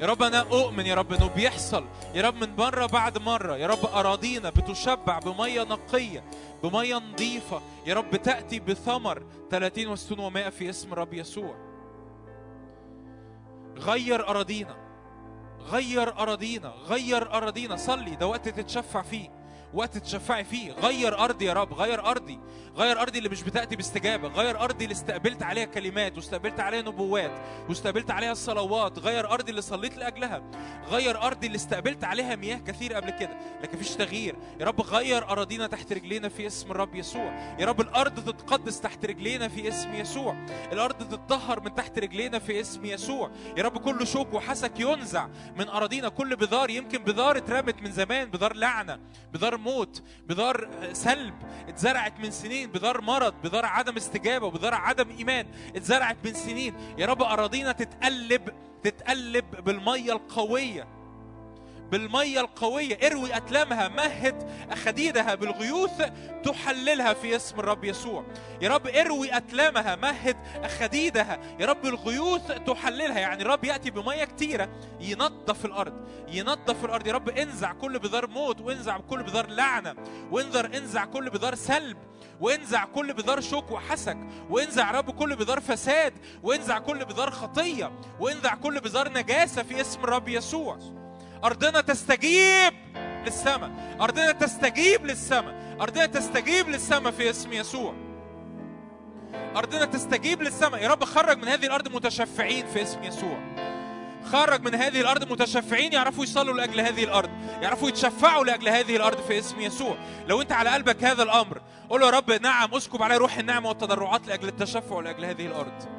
يا 0.00 0.06
رب 0.06 0.22
أنا 0.22 0.40
أؤمن 0.40 0.86
يا 0.86 0.94
رب 0.94 1.12
إنه 1.12 1.26
بيحصل. 1.26 1.84
يا 2.14 2.22
رب 2.22 2.34
من 2.34 2.56
مرة 2.56 2.86
بعد 2.86 3.18
مرة 3.18 3.56
يا 3.56 3.66
رب 3.66 3.86
أراضينا 3.86 4.50
بتشبع 4.50 5.18
بمية 5.18 5.62
نقية 5.62 6.24
بمية 6.62 6.96
نظيفة. 6.96 7.60
يا 7.86 7.94
رب 7.94 8.16
تأتي 8.16 8.60
بثمر 8.60 9.22
30 9.50 9.96
و60 9.96 10.18
و100 10.18 10.48
في 10.48 10.70
اسم 10.70 10.92
الرب 10.92 11.14
يسوع. 11.14 11.54
غير 13.76 14.28
أراضينا 14.28 14.76
غير 15.60 16.18
أراضينا 16.18 16.68
غير 16.68 17.34
أراضينا. 17.34 17.76
صلي 17.76 18.16
ده 18.16 18.26
وقت 18.26 18.48
تتشفع 18.48 19.02
فيه. 19.02 19.35
وقت 19.76 19.98
تشفعي 19.98 20.44
فيه. 20.44 20.72
غير 20.72 21.18
أرضي 21.18 21.44
يا 21.44 21.52
رب 21.52 21.72
غير 21.74 22.06
أرضي. 22.06 22.40
غير 22.76 23.00
أرضي 23.00 23.18
اللي 23.18 23.28
مش 23.28 23.42
بتأتي 23.42 23.76
باستجابة. 23.76 24.28
غير 24.28 24.60
أرضي 24.60 24.84
اللي 24.84 24.92
استقبلت 24.92 25.42
عليها 25.42 25.64
كلمات 25.64 26.16
واستقبلت 26.16 26.60
عليها 26.60 26.82
نبوات 26.82 27.32
واستقبلت 27.68 28.10
عليها 28.10 28.32
الصلوات. 28.32 28.98
غير 28.98 29.30
أرضي 29.30 29.50
اللي 29.50 29.62
صليت 29.62 29.96
لأجلها. 29.96 30.42
غير 30.90 31.22
أرضي 31.22 31.46
اللي 31.46 31.56
استقبلت 31.56 32.04
عليها 32.04 32.36
مياه 32.36 32.56
كثير 32.56 32.94
قبل 32.94 33.10
كده. 33.10 33.36
لكن 33.62 33.78
مفيش 33.78 33.90
تغيير. 33.90 34.36
يا 34.60 34.66
رب 34.66 34.80
غير 34.80 35.30
أراضينا 35.30 35.66
تحت 35.66 35.92
رجلينا 35.92 36.28
في 36.28 36.46
اسم 36.46 36.70
الرب 36.70 36.94
يسوع. 36.94 37.56
يا 37.58 37.66
رب 37.66 37.80
الأرض 37.80 38.24
تتقدس 38.24 38.80
تحت 38.80 39.04
رجلينا 39.04 39.48
في 39.48 39.68
اسم 39.68 39.94
يسوع. 39.94 40.46
الأرض 40.72 40.94
تتطهر 40.94 41.60
من 41.60 41.74
تحت 41.74 41.98
رجلينا 41.98 42.38
في 42.38 42.60
اسم 42.60 42.84
يسوع. 42.84 43.30
يا 43.56 43.62
رب 43.62 43.78
كل 43.78 44.06
شوك 44.06 44.34
وحسك 44.34 44.80
ينزع 44.80 45.28
من 45.56 45.68
أراضينا. 45.68 46.08
كل 46.08 46.36
بذار 46.36 46.70
يمكن 46.70 46.98
بذار 46.98 47.36
اترمت 47.36 47.82
من 47.82 47.92
زمان 47.92 48.30
بذار 48.30 48.56
لعنة 48.56 49.00
بذار 49.32 49.54
موت 49.66 50.02
بذار 50.26 50.68
سلب 50.92 51.34
اتزرعت 51.68 52.20
من 52.20 52.30
سنين 52.30 52.70
بذار 52.70 53.00
مرض 53.00 53.34
بذار 53.44 53.64
عدم 53.66 53.96
استجابة 53.96 54.46
وبذار 54.46 54.74
عدم 54.74 55.10
إيمان 55.18 55.46
اتزرعت 55.76 56.16
من 56.24 56.34
سنين. 56.34 56.74
يا 56.98 57.06
رب 57.06 57.22
أراضينا 57.22 57.72
تتقلب 57.72 58.48
تتقلب 58.82 59.64
بالمية 59.64 60.12
القوية. 60.12 60.95
بالمية 61.90 62.40
القوية 62.40 62.98
اروي 63.06 63.36
أتلامها 63.36 63.88
مهد 63.88 64.50
أخديدها 64.70 65.34
بالغيوث 65.34 66.02
تحللها 66.44 67.12
في 67.12 67.36
اسم 67.36 67.60
الرب 67.60 67.84
يسوع. 67.84 68.24
يا 68.62 68.68
رب 68.68 68.86
اروي 68.86 69.36
أتلامها 69.36 69.96
مهد 69.96 70.36
أخديدها 70.56 71.38
يا 71.60 71.66
رب 71.66 71.86
الغيوث 71.86 72.52
تحللها. 72.66 73.18
يعني 73.18 73.42
الرب 73.42 73.64
يأتي 73.64 73.90
بمية 73.90 74.24
كتيرة 74.24 74.68
ينظف 75.00 75.64
الأرض 75.64 75.94
ينظف 76.28 76.84
الأرض. 76.84 77.06
يا 77.06 77.12
رب 77.12 77.28
انزع 77.28 77.72
كل 77.72 77.98
بذار 77.98 78.26
موت 78.26 78.60
وانزع 78.60 78.98
كل 78.98 79.22
بذار 79.22 79.46
لعنة 79.46 79.94
وانذر 80.30 80.76
انزع 80.76 81.04
كل 81.04 81.30
بذار 81.30 81.54
سلب 81.54 81.96
وانزع 82.40 82.84
كل 82.84 83.12
بذار 83.12 83.40
شوك 83.40 83.70
وحسك 83.70 84.18
وانزع 84.50 84.90
رب 84.90 85.10
كل 85.10 85.36
بذار 85.36 85.60
فساد 85.60 86.12
وانزع 86.42 86.78
كل 86.78 87.04
بذار 87.04 87.30
خطية 87.30 87.92
وانزع 88.20 88.54
كل 88.54 88.80
بذار 88.80 89.12
نجاسة 89.12 89.62
في 89.62 89.80
اسم 89.80 90.00
الرب 90.04 90.28
يسوع. 90.28 90.78
أرضنا 91.44 91.80
تستجيب 91.80 92.74
للسماء. 93.24 93.70
أرضنا 94.00 94.32
تستجيب 94.32 95.06
للسماء. 95.06 95.76
أرضنا 95.80 96.06
تستجيب 96.06 96.68
للسماء 96.68 97.12
في 97.12 97.30
اسم 97.30 97.52
يسوع. 97.52 97.94
أرضنا 99.56 99.84
تستجيب 99.84 100.42
للسماء. 100.42 100.82
يا 100.82 100.88
رب 100.88 101.04
خرج 101.04 101.38
من 101.38 101.48
هذه 101.48 101.66
الأرض 101.66 101.88
متشفعين 101.88 102.66
في 102.66 102.82
اسم 102.82 103.04
يسوع. 103.04 103.38
خرج 104.32 104.62
من 104.62 104.74
هذه 104.74 105.00
الأرض 105.00 105.32
متشفعين 105.32 105.92
يعرفوا 105.92 106.24
يصلوا 106.24 106.54
لأجل 106.54 106.80
هذه 106.80 107.04
الأرض. 107.04 107.30
يعرفوا 107.62 107.88
يتشفعوا 107.88 108.44
لأجل 108.44 108.68
هذه 108.68 108.96
الأرض 108.96 109.20
في 109.20 109.38
اسم 109.38 109.60
يسوع. 109.60 109.96
لو 110.28 110.42
أنت 110.42 110.52
على 110.52 110.70
قلبك 110.70 111.04
هذا 111.04 111.22
الأمر 111.22 111.60
قول 111.90 112.02
يا 112.02 112.10
رب 112.10 112.32
نعم 112.32 112.74
أسكب 112.74 113.02
علي 113.02 113.16
روح 113.16 113.38
النعمة 113.38 113.68
والتضرعات 113.68 114.28
لأجل 114.28 114.48
التشفع 114.48 115.00
لأجل 115.00 115.24
هذه 115.24 115.46
الأرض. 115.46 115.95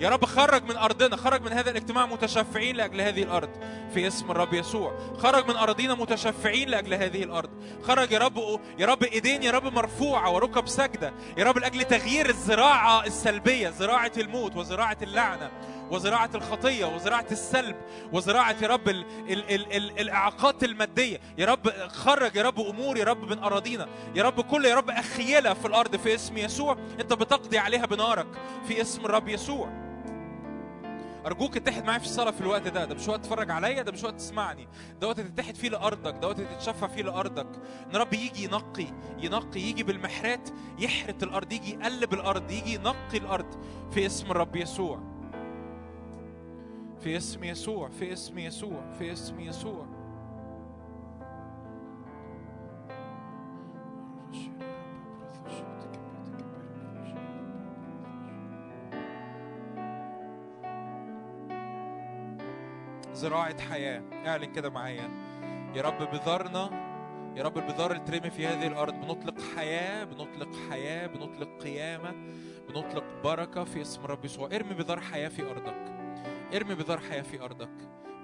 يا 0.00 0.08
رب 0.08 0.24
خرج 0.24 0.64
من 0.64 0.76
ارضنا 0.76 1.16
خرج 1.16 1.42
من 1.42 1.52
هذا 1.52 1.70
الاجتماع 1.70 2.06
متشفعين 2.06 2.76
لاجل 2.76 3.00
هذه 3.00 3.22
الأرض 3.22 3.50
في 3.94 4.06
اسم 4.06 4.30
الرب 4.30 4.54
يسوع 4.54 4.98
خرج 5.18 5.48
من 5.48 5.56
ارضنا 5.56 5.94
متشفعين 5.94 6.68
لاجل 6.68 6.94
هذه 6.94 7.22
الأرض 7.22 7.50
خرج 7.82 8.12
يا 8.12 8.18
رب 8.18 8.60
يا 8.78 8.86
رب 8.86 9.02
ايدين 9.02 9.42
يا 9.42 9.50
رب 9.50 9.72
مرفوعه 9.74 10.30
وركب 10.30 10.68
سجده 10.68 11.12
يا 11.38 11.44
رب 11.44 11.58
لاجل 11.58 11.84
تغيير 11.84 12.28
الزراعه 12.28 13.06
السلبيه 13.06 13.70
زراعه 13.70 14.12
الموت 14.16 14.56
وزراعه 14.56 14.98
اللعنه 15.02 15.50
وزراعة 15.90 16.30
الخطية 16.34 16.84
وزراعة 16.86 17.26
السلب 17.30 17.76
وزراعة 18.12 18.56
يا 18.62 18.68
رب 18.68 18.88
ال 18.88 19.04
ال 19.28 19.54
ال 19.54 19.72
ال 19.76 20.00
الإعاقات 20.00 20.64
المادية 20.64 21.20
يا 21.38 21.46
رب 21.46 21.70
خرج 21.88 22.36
يا 22.36 22.42
رب 22.42 22.60
أمور 22.60 22.96
يا 22.96 23.04
رب 23.04 23.30
من 23.30 23.38
أراضينا 23.42 23.86
يا 24.14 24.22
رب 24.22 24.40
كل 24.40 24.64
يا 24.64 24.74
رب 24.74 24.90
أخيلة 24.90 25.54
في 25.54 25.66
الأرض 25.66 25.96
في 25.96 26.14
اسم 26.14 26.38
يسوع 26.38 26.76
أنت 27.00 27.12
بتقضي 27.12 27.58
عليها 27.58 27.86
بنارك 27.86 28.26
في 28.68 28.80
اسم 28.80 29.04
الرب 29.04 29.28
يسوع 29.28 29.85
أرجوك 31.26 31.56
اتحد 31.56 31.84
معايا 31.84 31.98
في 31.98 32.04
الصلاة 32.04 32.30
في 32.30 32.40
الوقت 32.40 32.68
ده. 32.68 32.84
ده 32.84 32.94
مش 32.94 33.08
وقت 33.08 33.20
تتفرج 33.20 33.50
عليا 33.50 33.82
ده 33.82 33.92
مش 33.92 34.04
وقت 34.04 34.14
تسمعني. 34.14 34.68
ده 35.00 35.06
وقت 35.08 35.20
تتحد 35.20 35.54
فيه 35.54 35.68
لأرضك 35.68 36.18
ده 36.22 36.28
وقت 36.28 36.40
تتشفى 36.40 36.88
فيه 36.88 37.02
لأرضك. 37.02 37.48
إن 37.90 37.96
رب 37.96 38.12
يجي 38.14 38.44
ينقي 38.44 38.86
ينقي 39.18 39.60
يجي 39.60 39.82
بالمحرات 39.82 40.48
يحرت 40.78 41.22
الأرض 41.22 41.52
يجي 41.52 41.70
يقلب 41.74 42.14
الأرض 42.14 42.50
يجي 42.50 42.74
ينقي 42.74 43.18
الأرض. 43.18 43.46
في 43.90 44.06
اسم 44.06 44.30
الرب 44.30 44.56
يسوع. 44.56 45.00
في 47.00 47.16
اسم 47.16 47.44
يسوع 47.44 47.88
في 47.88 48.12
اسم 48.12 48.38
يسوع 48.38 48.92
في 48.98 49.12
اسم 49.12 49.40
يسوع. 49.40 49.86
زراعة 63.16 63.60
حياة. 63.60 64.02
اعلن 64.26 64.52
كده 64.52 64.70
معايا. 64.70 65.10
يا 65.74 65.82
رب 65.82 66.10
بذرنا 66.10 66.86
يا 67.36 67.42
رب 67.42 67.58
البذار 67.58 67.92
اللي 67.92 68.04
ترمي 68.04 68.30
في 68.30 68.46
هذه 68.46 68.66
الأرض 68.66 68.94
بنطلق 68.94 69.34
حياة 69.56 70.04
بنطلق 70.04 70.48
حياة 70.70 71.06
بنطلق 71.06 71.62
قيامة 71.62 72.14
بنطلق 72.68 73.04
بركة 73.24 73.64
في 73.64 73.80
اسم 73.80 74.04
الرب 74.04 74.24
يسوع. 74.24 74.46
ارمي 74.46 74.74
بذار 74.74 75.00
حياة 75.00 75.28
في 75.28 75.50
أرضك. 75.50 75.96
ارمي 76.54 76.74
بذار 76.74 77.00
حياة 77.00 77.22
في 77.22 77.42
أرضك. 77.42 77.70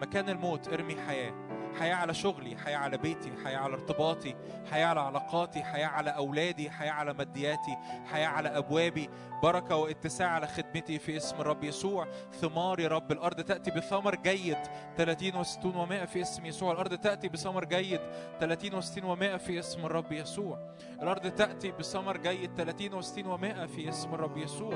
مكان 0.01 0.29
الموت 0.29 0.69
ارمي 0.69 0.97
حياة. 0.97 1.33
حياة 1.81 1.95
على 1.95 2.15
شغلي 2.15 2.57
حياة 2.57 2.77
على 2.77 2.99
بيتي 2.99 3.33
حياة 3.45 3.59
على 3.59 3.75
ارتباطي 3.75 4.35
حياة 4.71 4.87
على 4.87 5.01
علاقاتي 5.01 5.63
حياة 5.63 5.87
على 5.87 6.11
أولادي 6.11 6.71
حياة 6.71 6.93
على 6.93 7.15
مادياتي 7.15 7.77
حياة 8.13 8.27
على 8.27 8.49
أبوابي. 8.49 9.11
بركة 9.43 9.77
واتساع 9.77 10.29
على 10.29 10.47
خدمتي 10.47 10.99
في 10.99 11.17
اسم 11.17 11.41
الرب 11.41 11.65
يسوع. 11.65 12.09
ثمار 12.41 12.81
يا 12.81 12.89
رب 12.89 13.13
الأرض 13.13 13.41
تأتي 13.41 13.71
بثمر 13.71 14.15
جيد. 14.15 14.59
30 14.97 15.45
و60 15.45 15.75
و100 15.75 16.05
في 16.05 16.23
اسم 16.23 16.47
يسوع. 16.47 16.73
الأرض 16.73 16.95
تأتي 16.95 17.29
بثمر 17.29 17.65
جيد. 17.65 18.01
30 18.41 18.83
و60 18.83 19.03
و100 19.03 19.37
في 19.37 19.59
اسم 19.59 19.87
الرب 19.87 20.13
يسوع. 20.13 20.59
الأرض 21.03 21.31
تأتي 21.31 21.71
بثمر 21.71 22.17
جيد. 22.17 22.51
30 22.57 23.03
و60 23.03 23.25
و100 23.25 23.67
في 23.67 23.89
اسم 23.89 24.15
الرب 24.15 24.37
يسوع. 24.37 24.75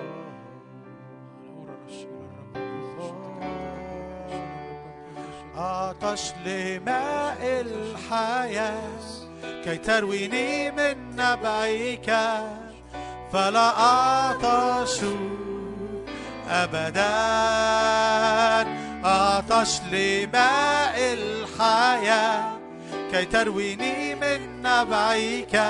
عطش 5.57 6.33
لماء 6.47 7.39
الحياة 7.43 9.01
كي 9.65 9.77
ترويني 9.77 10.71
من 10.71 11.17
نبعك 11.17 12.19
فلا 13.33 13.81
أعطش 13.81 15.01
أبدا. 16.51 17.13
عطش 19.05 19.81
لماء 19.93 20.97
الحياة 20.99 22.59
كي 23.13 23.25
ترويني 23.25 24.15
من 24.15 24.63
نبعك 24.63 25.63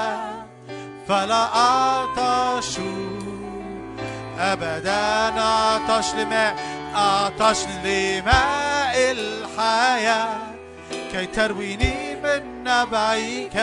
فلا 1.08 1.44
أعطش 1.56 2.78
أبدا. 4.38 5.40
عطش 5.40 6.14
لماء 6.14 6.75
عطش 6.96 7.58
لماء 7.84 8.96
الحياة 8.96 10.38
كي 11.12 11.26
ترويني 11.26 12.16
من 12.16 12.64
نبعك 12.64 13.56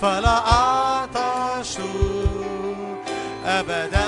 فلا 0.00 0.38
أعطش 0.52 1.78
أبدا. 3.46 4.04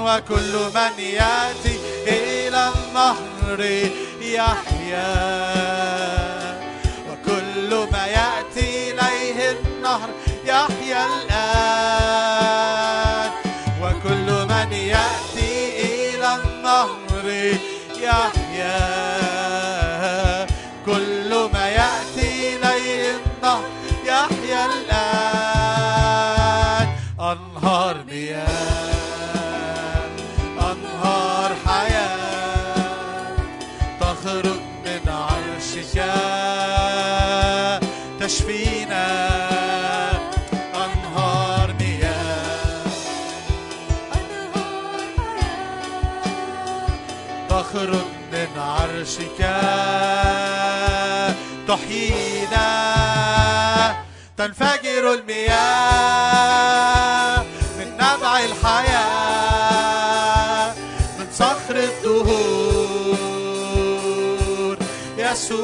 وكل 0.00 0.52
من 0.74 1.04
يأتي 1.04 1.78
إلى 2.06 2.72
النهر 2.74 3.60
يحيا. 4.20 5.10
وكل 7.10 7.70
ما 7.92 8.06
يأتي 8.06 8.90
إليه 8.90 9.50
النهر 9.50 10.08
يحيا. 10.44 11.06
تنفجر 54.40 55.04
المياه 55.12 56.30
من 57.78 57.88
نبع 57.94 58.32
الحياة 58.44 59.94
من 61.18 61.26
صخر 61.32 61.76
الدهور. 61.76 63.18
يسوع 65.18 65.60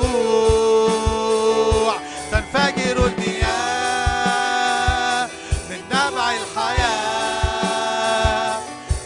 تنفجر 2.33 3.07
المياه 3.07 3.47
من 5.71 5.81
نبع 5.93 6.31
الحياة 6.31 6.99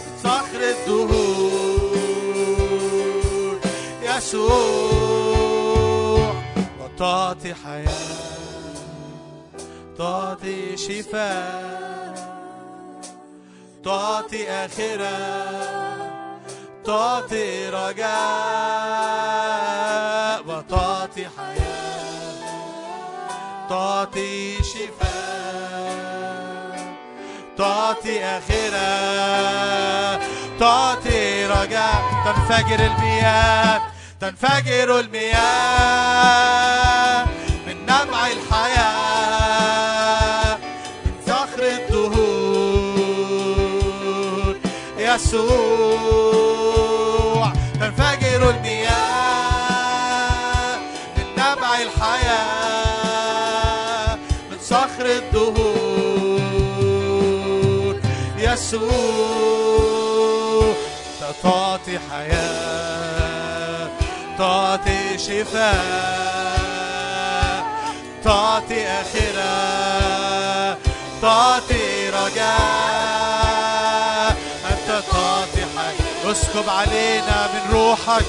من 0.06 0.14
صخر 0.22 0.60
الدهور. 0.60 2.10
يسوع 4.02 5.10
وتعطي 6.80 7.54
حياة. 7.64 8.09
تعطي 10.00 10.76
شفاء 10.76 12.14
تعطي 13.84 14.50
آخرة 14.50 15.18
تعطي 16.86 17.68
رجاء 17.68 18.10
وتعطي 20.46 21.26
حياة 21.36 22.34
تعطي 23.68 24.56
شفاء 24.62 25.10
تعطي 27.58 28.24
آخرة 28.24 28.90
تعطي 30.60 31.46
رجاء. 31.46 32.02
تنفجر 32.24 32.80
المياه 32.86 33.80
تنفجر 34.20 35.00
المياه. 35.00 36.20
يسوع 45.20 46.72
تنفجر 47.80 48.50
المياه 48.50 48.90
من 51.16 51.26
نبع 51.32 51.70
الحياة 51.82 52.90
من 54.50 54.58
صخر 54.62 55.06
الدهور. 55.06 56.40
يسوع 58.38 58.80
تعطي 61.42 61.98
حياة 62.10 63.88
تعطي 64.38 65.18
شفاء 65.18 66.30
تعطي 68.24 68.86
آخرة 68.86 70.78
تعطي 71.22 72.10
رجاء. 72.10 73.19
اسكب 76.30 76.68
علينا 76.68 77.46
من 77.54 77.70
روحك. 77.72 78.24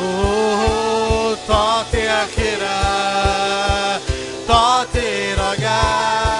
أوه، 0.00 1.36
تعطي 1.48 2.10
آخرة 2.10 2.78
تعطي 4.48 5.34
رجاء. 5.34 6.38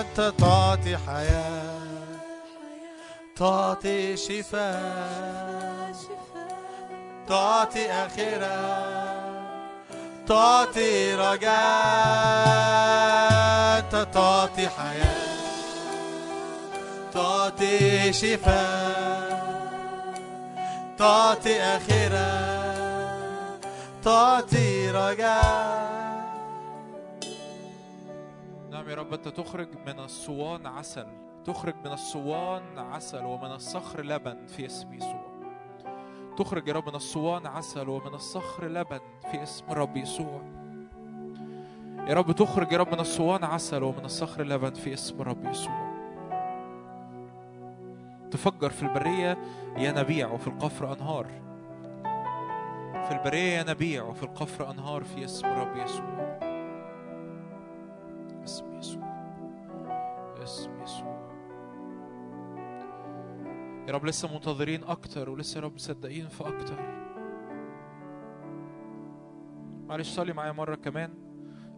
أنت 0.00 0.32
تعطي 0.38 0.96
حياة 1.06 1.80
تعطي 3.36 4.16
شفاء 4.16 5.92
تعطي 7.28 7.90
آخرة 7.90 8.60
تعطي 10.28 11.14
رجاء. 11.14 11.60
أنت 13.78 13.94
تعطي 14.14 14.68
حياة. 14.68 15.19
تعطي 17.12 18.12
شفاء 18.12 19.50
تعطي 20.98 21.60
آخرة 21.60 22.60
تعطي 24.02 24.90
رجاء. 24.90 26.00
نعم 28.70 28.88
يا 28.88 28.94
رب 28.94 29.12
أنت 29.12 29.28
تخرج 29.28 29.68
من 29.86 29.98
الصوان 30.00 30.66
عسل 30.66 31.06
تخرج 31.44 31.74
من 31.84 31.92
الصوان 31.92 32.78
عسل 32.78 33.24
ومن 33.24 33.52
الصخر 33.52 34.02
لبن 34.02 34.46
في 34.46 34.66
اسم 34.66 34.92
يسوع. 34.92 35.30
تخرج 36.38 36.68
يا 36.68 36.72
رب 36.72 36.88
من 36.88 36.94
الصوان 36.94 37.46
عسل 37.46 37.88
ومن 37.88 38.14
الصخر 38.14 38.68
لبن 38.68 39.00
في 39.30 39.42
اسم 39.42 39.64
الرب 39.70 39.96
يسوع. 39.96 40.42
يا 42.08 42.14
رب 42.14 42.32
تخرج 42.32 42.72
يا 42.72 42.78
رب 42.78 42.94
من 42.94 43.00
الصوان 43.00 43.44
عسل 43.44 43.82
ومن 43.82 44.04
الصخر 44.04 44.42
لبن 44.42 44.74
في 44.74 44.94
اسم 44.94 45.20
الرب 45.20 45.44
يسوع. 45.44 45.89
تفجر 48.30 48.70
في 48.70 48.82
البرية 48.82 49.38
ينابيع 49.76 50.30
وفي 50.32 50.46
القفر 50.46 50.92
أنهار. 50.92 51.26
في 53.04 53.12
البرية 53.12 53.60
ينابيع 53.60 54.02
وفي 54.02 54.22
القفر 54.22 54.70
أنهار 54.70 55.04
في 55.04 55.24
اسم 55.24 55.46
الرب 55.46 55.76
يسوع. 55.76 56.38
اسم 58.44 58.78
يسوع. 58.78 59.02
اسم 60.42 60.82
يسوع. 60.82 61.20
يا 63.88 63.92
رب 63.92 64.04
لسه 64.04 64.34
منتظرين 64.34 64.84
أكتر 64.84 65.30
ولسه 65.30 65.58
يا 65.58 65.64
رب 65.64 65.74
مصدقين 65.74 66.28
في 66.28 66.48
أكتر. 66.48 67.00
معلش 69.88 70.08
صلي 70.08 70.32
معايا 70.32 70.52
مرة 70.52 70.74
كمان. 70.74 71.10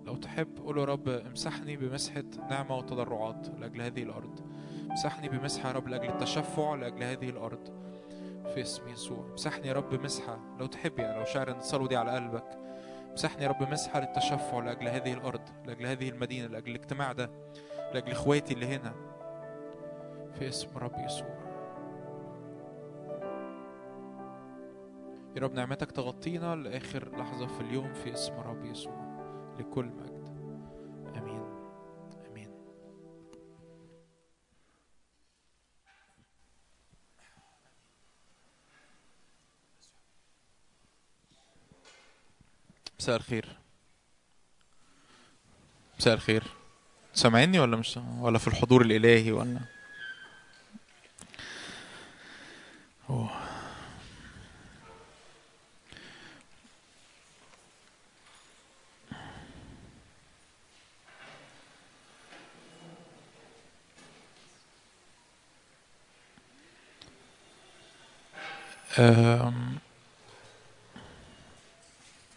لو 0.07 0.17
تحب 0.17 0.59
قول 0.65 0.79
يا 0.79 0.85
رب 0.85 1.09
امسحني 1.09 1.77
بمسحة 1.77 2.25
نعمة 2.51 2.77
وتضرعات 2.77 3.49
لأجل 3.59 3.81
هذه 3.81 4.03
الأرض. 4.03 4.41
امسحني 4.93 5.29
بمسحة 5.29 5.69
يا 5.69 5.75
رب 5.75 5.89
لأجل 5.89 6.09
التشفع 6.09 6.75
لأجل 6.75 7.03
هذه 7.03 7.29
الأرض 7.31 7.69
في 8.55 8.61
اسم 8.61 8.89
يسوع. 8.89 9.27
امسحني 9.31 9.69
يا 9.69 9.73
رب 9.73 9.95
مسحة 9.95 10.39
لو 10.59 10.67
تحب 10.67 10.99
يعني 10.99 11.19
لو 11.19 11.25
شاعر 11.25 11.49
الصلوة 11.57 11.89
دي 11.89 11.97
على 11.97 12.11
قلبك. 12.11 12.59
امسحني 13.11 13.45
يا 13.45 13.49
رب 13.49 13.71
مسحة 13.71 14.01
للتشفع 14.01 14.59
لأجل 14.59 14.89
هذه 14.89 15.13
الأرض 15.13 15.41
لأجل 15.67 15.87
هذه 15.87 16.09
المدينة 16.09 16.47
لأجل 16.47 16.71
الاجتماع 16.71 17.13
ده 17.13 17.31
لأجل 17.95 18.11
إخواتي 18.11 18.55
اللي 18.55 18.67
هنا 18.67 18.95
في 20.39 20.49
اسم 20.49 20.79
رب 20.79 20.99
يسوع. 21.05 21.43
يا 25.37 25.43
رب 25.43 25.55
نعمتك 25.55 25.91
تغطينا 25.91 26.57
لآخر 26.57 27.09
لحظة 27.19 27.47
في 27.47 27.61
اليوم 27.61 27.93
في 27.93 28.13
اسم 28.13 28.35
رب 28.35 28.65
يسوع 28.65 28.95
لكل 29.59 29.85
مجد. 29.87 30.12
مساء 43.03 43.17
الخير. 43.17 43.49
مساء 45.99 46.15
الخير. 46.15 46.43
سامعيني 47.15 47.59
ولا 47.59 47.77
مش 47.77 47.99
ولا 48.21 48.39
في 48.39 48.49
الحضور 48.49 48.83
الإلهي 48.83 49.33
ولا؟ 49.33 49.61
أوه. 53.11 53.31
أم، 68.99 69.82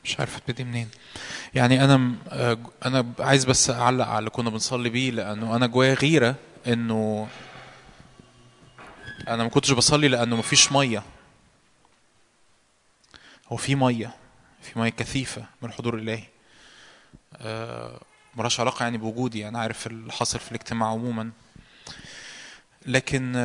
مش 0.05 0.19
عارف 0.19 0.35
ابتدي 0.37 0.63
منين. 0.63 0.89
يعني 1.53 1.83
أنا 1.83 2.15
آه، 2.29 2.57
أنا 2.85 3.05
عايز 3.19 3.45
بس 3.45 3.69
أعلق 3.69 4.05
على 4.07 4.19
اللي 4.19 4.29
كنا 4.29 4.49
بنصلي 4.49 4.89
بيه 4.89 5.11
لأنه 5.11 5.55
أنا 5.55 5.67
جوايا 5.67 5.93
غيرة 5.93 6.35
إنه 6.67 7.27
أنا 9.27 9.43
ما 9.43 9.49
كنتش 9.49 9.71
بصلي 9.71 10.07
لأنه 10.07 10.35
مفيش 10.35 10.71
مية. 10.71 11.03
هو 13.47 13.57
في 13.57 13.75
مية 13.75 14.15
في 14.61 14.79
مية 14.79 14.89
كثيفة 14.89 15.45
من 15.61 15.69
الحضور 15.69 15.95
الالهي 15.95 16.23
ملهاش 18.35 18.59
علاقة 18.59 18.83
يعني 18.83 18.97
بوجودي 18.97 19.47
أنا 19.47 19.59
عارف 19.59 19.87
اللي 19.87 20.11
حصل 20.11 20.39
في 20.39 20.51
الاجتماع 20.51 20.89
عموما. 20.89 21.31
لكن 22.85 23.35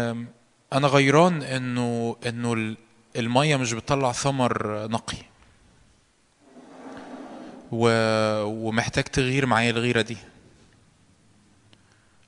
أنا 0.73 0.89
غيران 0.89 1.43
إنه 1.43 2.17
إنه 2.27 2.53
ال- 2.53 2.77
المية 3.17 3.57
مش 3.57 3.73
بتطلع 3.73 4.13
ثمر 4.13 4.87
نقي. 4.89 5.17
و... 7.73 7.89
ومحتاج 8.45 9.05
تغير 9.05 9.47
معايا 9.47 9.71
الغيرة 9.71 10.03
دي. 10.03 10.17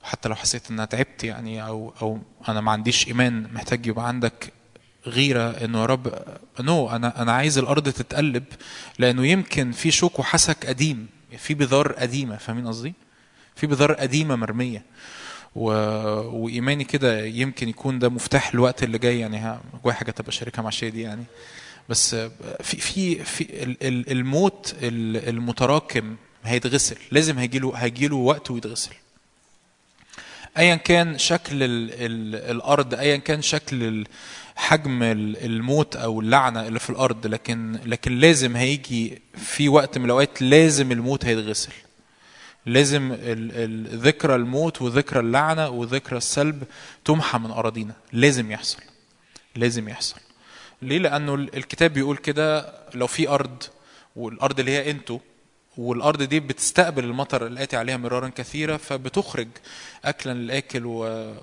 حتى 0.03 0.29
لو 0.29 0.35
حسيت 0.35 0.71
انها 0.71 0.85
تعبت 0.85 1.23
يعني 1.23 1.65
أو 1.65 1.93
أو 2.01 2.19
أنا 2.47 2.61
ما 2.61 2.71
عنديش 2.71 3.07
إيمان 3.07 3.53
محتاج 3.53 3.85
يبقى 3.87 4.07
عندك 4.07 4.53
غيرة 5.07 5.49
إنه 5.65 5.79
يا 5.81 5.85
رب 5.85 6.13
نو 6.59 6.89
أنا 6.89 7.21
أنا 7.21 7.31
عايز 7.31 7.57
الأرض 7.57 7.89
تتقلب 7.89 8.43
لأنه 8.99 9.27
يمكن 9.27 9.71
في 9.71 9.91
شوك 9.91 10.19
وحسك 10.19 10.65
قديم 10.65 11.07
في 11.37 11.53
بذار 11.53 11.91
قديمة 11.91 12.37
فاهمين 12.37 12.67
قصدي؟ 12.67 12.93
في 13.55 13.67
بذار 13.67 13.93
قديمة 13.93 14.35
مرمية. 14.35 14.83
و... 15.55 15.65
وإيماني 16.43 16.83
كده 16.83 17.25
يمكن 17.25 17.69
يكون 17.69 17.99
ده 17.99 18.09
مفتاح 18.09 18.53
الوقت 18.53 18.83
اللي 18.83 18.97
جاي 18.97 19.19
يعني 19.19 19.57
جوايا 19.83 19.95
حاجة 19.97 20.11
تبقى 20.11 20.31
شاركها 20.31 20.61
مع 20.61 20.69
شادي 20.69 21.01
يعني. 21.01 21.23
بس 21.89 22.15
في 22.61 22.77
في 22.77 23.23
في 23.23 23.63
ال- 23.63 23.77
ال- 23.87 24.11
الموت 24.11 24.75
ال- 24.81 25.29
المتراكم 25.29 26.15
هيتغسل. 26.43 26.97
لازم 27.11 27.39
هيجيله 27.39 27.73
هيجيله 27.75 28.15
وقت 28.15 28.51
ويتغسل. 28.51 28.91
ايا 30.57 30.75
كان 30.75 31.17
شكل 31.17 31.63
ال 31.63 31.91
ال 31.93 32.35
الأرض 32.51 32.93
ايا 32.93 33.17
كان 33.17 33.41
شكل 33.41 34.05
حجم 34.55 35.03
ال- 35.03 35.45
الموت 35.45 35.95
أو 35.95 36.21
اللعنة 36.21 36.67
اللي 36.67 36.79
في 36.79 36.89
الأرض 36.89 37.27
لكن 37.27 37.79
لكن 37.85 38.19
لازم 38.19 38.55
هيجي 38.55 39.21
في 39.37 39.69
وقت 39.69 39.97
من 39.97 40.05
الأوقات 40.05 40.41
لازم 40.41 40.91
الموت 40.91 41.25
هيتغسل. 41.25 41.71
لازم 42.65 43.13
ذكرى 43.93 44.35
الموت 44.35 44.81
وذكرى 44.81 45.19
اللعنة 45.19 45.69
وذكرى 45.69 46.17
السلب 46.17 46.63
تمحى 47.05 47.37
من 47.39 47.51
أراضينا. 47.51 47.93
لازم 48.13 48.51
يحصل. 48.51 48.79
لازم 49.55 49.89
يحصل. 49.89 50.15
ليه؟ 50.83 50.97
لأنه 50.97 51.35
ال- 51.35 51.55
الكتاب 51.57 51.93
بيقول 51.93 52.17
كده 52.17 52.73
لو 52.95 53.07
في 53.07 53.29
أرض 53.29 53.63
والأرض 54.15 54.59
اللي 54.59 54.71
هي 54.71 54.91
أنتوا 54.91 55.19
والأرض 55.77 56.23
دي 56.23 56.39
بتستقبل 56.39 57.03
المطر 57.03 57.47
الاتي 57.47 57.77
عليها 57.77 57.97
مرارا 57.97 58.29
كثيرا 58.29 58.77
فبتخرج 58.77 59.47
أكلا 60.05 60.33
للآكل 60.33 60.85
و 60.85 61.33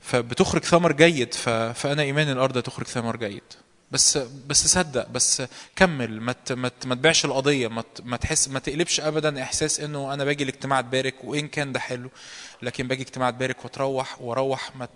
فبتخرج 0.00 0.62
ثمر 0.64 0.92
جيد 0.92 1.34
ف... 1.34 1.48
فأنا 1.48 2.02
إيماني 2.02 2.32
الأرض 2.32 2.62
تخرج 2.62 2.86
ثمر 2.86 3.16
جيد. 3.16 3.42
بس 3.90 4.18
بس 4.46 4.66
صدق 4.66 5.08
بس 5.08 5.42
كمل 5.76 6.20
ما. 6.20 6.34
ما. 6.50 6.70
ما 6.86 6.94
تبيعش 6.94 7.24
القضية 7.24 7.68
ما. 7.68 7.84
ما 8.04 8.16
تحس 8.16 8.48
ما 8.48 8.58
تقلبش 8.58 9.00
ابدا 9.00 9.42
إحساس 9.42 9.80
إنه 9.80 10.14
أنا 10.14 10.24
باجي 10.24 10.44
الاجتماع 10.44 10.78
اتبارك 10.78 11.24
وإن 11.24 11.48
كان 11.48 11.72
ده 11.72 11.80
حلو 11.80 12.10
لكن 12.62 12.88
باجي 12.88 13.02
اجتماع 13.02 13.28
اتبارك 13.28 13.64
وتروح 13.64 14.20
وأروح 14.22 14.76
ما, 14.76 14.88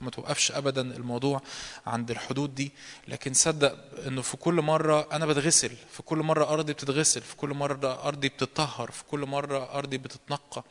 ما, 0.00 0.10
توقفش 0.10 0.52
ابدا 0.52 0.80
الموضوع 0.80 1.42
عند 1.86 2.10
الحدود 2.10 2.54
دي 2.54 2.72
لكن 3.08 3.32
صدق 3.34 3.78
إنه 4.06 4.22
في 4.22 4.36
كل 4.36 4.54
مرة 4.54 5.08
أنا 5.12 5.26
بتغسل 5.26 5.70
في 5.92 6.02
كل 6.02 6.18
مرة 6.18 6.52
أرضي 6.52 6.72
بتتغسل 6.72 7.20
في 7.20 7.36
كل 7.36 7.48
مرة 7.48 8.04
أرضي 8.08 8.28
بتطهر 8.28 8.90
في 8.90 9.04
كل 9.04 9.20
مرة 9.20 9.74
أرضي 9.78 9.98
بتتنقى 9.98 10.64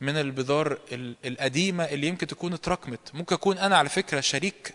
من 0.00 0.16
البذار 0.16 0.78
ال- 0.92 1.16
القديمة 1.24 1.84
اللي 1.84 2.06
يمكن 2.06 2.26
تكون 2.26 2.52
اتراكمت 2.52 3.00
ممكن 3.14 3.34
أكون 3.34 3.58
أنا 3.58 3.76
على 3.76 3.88
فكرة 3.88 4.20
شريك 4.20 4.74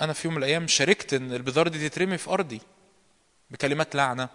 أنا 0.00 0.12
في 0.12 0.28
يوم 0.28 0.34
من 0.34 0.42
الأيام 0.42 0.66
شاركت 0.68 1.14
إن 1.14 1.32
البذار 1.32 1.68
دي 1.68 1.88
تترمي 1.88 2.18
في 2.18 2.30
أرضي 2.30 2.60
بكلمات 3.50 3.94
لعنة 3.96 4.28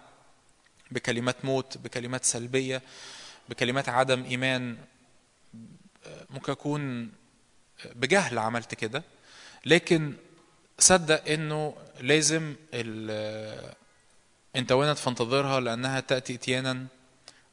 بكلمات 0.90 1.44
موت 1.44 1.78
بكلمات 1.78 2.24
سلبية 2.24 2.82
بكلمات 3.48 3.88
عدم 3.88 4.24
إيمان. 4.24 4.78
ممكن 6.30 6.52
أكون 6.52 7.12
بجهل 7.94 8.38
عملت 8.38 8.74
كده 8.74 9.02
لكن 9.66 10.14
صدق 10.78 11.28
إنه 11.28 11.76
لازم 12.00 12.54
انت 14.56 14.72
وينت 14.72 14.98
فانتظرها 14.98 15.60
لأنها 15.60 16.00
تأتي 16.00 16.34
إتيانا 16.34 16.86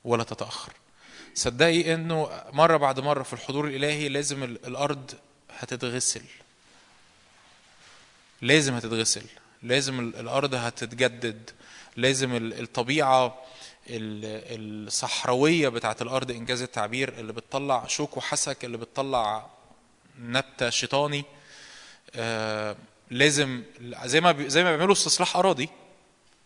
ولا 0.03 0.23
تتأخر. 0.23 0.73
صدقي 1.35 1.93
إنه 1.93 2.29
مرة 2.53 2.77
بعد 2.77 2.99
مرة 2.99 3.23
في 3.23 3.33
الحضور 3.33 3.67
الإلهي 3.67 4.09
لازم 4.09 4.43
ال- 4.43 4.65
الأرض 4.65 5.11
هتتغسل. 5.57 6.23
لازم 8.41 8.73
هتتغسل 8.73 9.23
لازم 9.63 9.99
ال- 9.99 10.15
الأرض 10.15 10.55
هتتجدد 10.55 11.49
لازم 11.95 12.35
ال- 12.35 12.59
الطبيعة 12.61 13.25
ال- 13.89 14.87
الصحراوية 14.87 15.69
بتاعت 15.69 16.01
الأرض 16.01 16.31
إنجاز 16.31 16.61
التعبير 16.61 17.13
اللي 17.19 17.33
بتطلع 17.33 17.87
شوك 17.87 18.17
وحسك 18.17 18.65
اللي 18.65 18.77
بتطلع 18.77 19.49
نبتة 20.19 20.69
شيطاني 20.69 21.25
آه، 22.15 22.75
لازم 23.11 23.63
زي 24.05 24.21
ما 24.21 24.47
زي 24.47 24.63
ما 24.63 24.75
بيعملوا 24.75 24.93
استصلاح 24.93 25.37
أراضي 25.37 25.69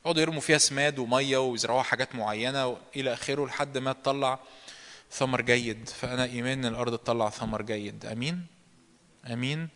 يقعدوا 0.01 0.21
يرموا 0.21 0.41
فيها 0.41 0.57
سماد 0.57 0.99
ومية 0.99 1.37
ويزرعوها 1.37 1.83
حاجات 1.83 2.15
معينة 2.15 2.77
إلى 2.95 3.13
آخره 3.13 3.45
لحد 3.45 3.77
ما 3.77 3.93
تطلع 3.93 4.39
ثمر 5.11 5.41
جيد. 5.41 5.89
فأنا 5.89 6.23
إيمان 6.25 6.65
إن 6.65 6.73
الأرض 6.73 6.97
تطلع 6.97 7.29
ثمر 7.29 7.61
جيد. 7.61 8.05
أمين؟ 8.05 8.45
أمين؟ 9.31 9.67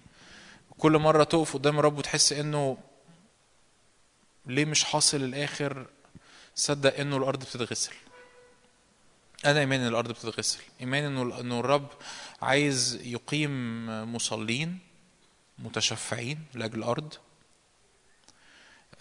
كل 0.78 0.98
مرة 0.98 1.24
تقف 1.24 1.54
قدام 1.54 1.80
الرب 1.80 1.98
وتحس 1.98 2.34
إنه 2.34 2.78
ليه 4.46 4.66
مش 4.66 4.84
حاصل 4.84 5.18
الآخر 5.18 5.88
صدق 6.56 7.00
إنه 7.00 7.18
الأرض 7.18 7.40
بتتغسل. 7.40 7.94
أنا 9.46 9.60
إيمان 9.60 9.82
إن 9.82 9.88
الأرض 9.88 10.12
بتتغسل. 10.12 10.60
إيمان 10.82 11.04
إنه 11.04 11.40
إنه 11.40 11.60
الرب 11.60 11.88
عايز 12.42 13.00
يقيم 13.04 13.86
مصلين 14.14 14.80
متشفعين 15.60 16.46
لأجل 16.54 16.80
الأرض. 16.80 17.14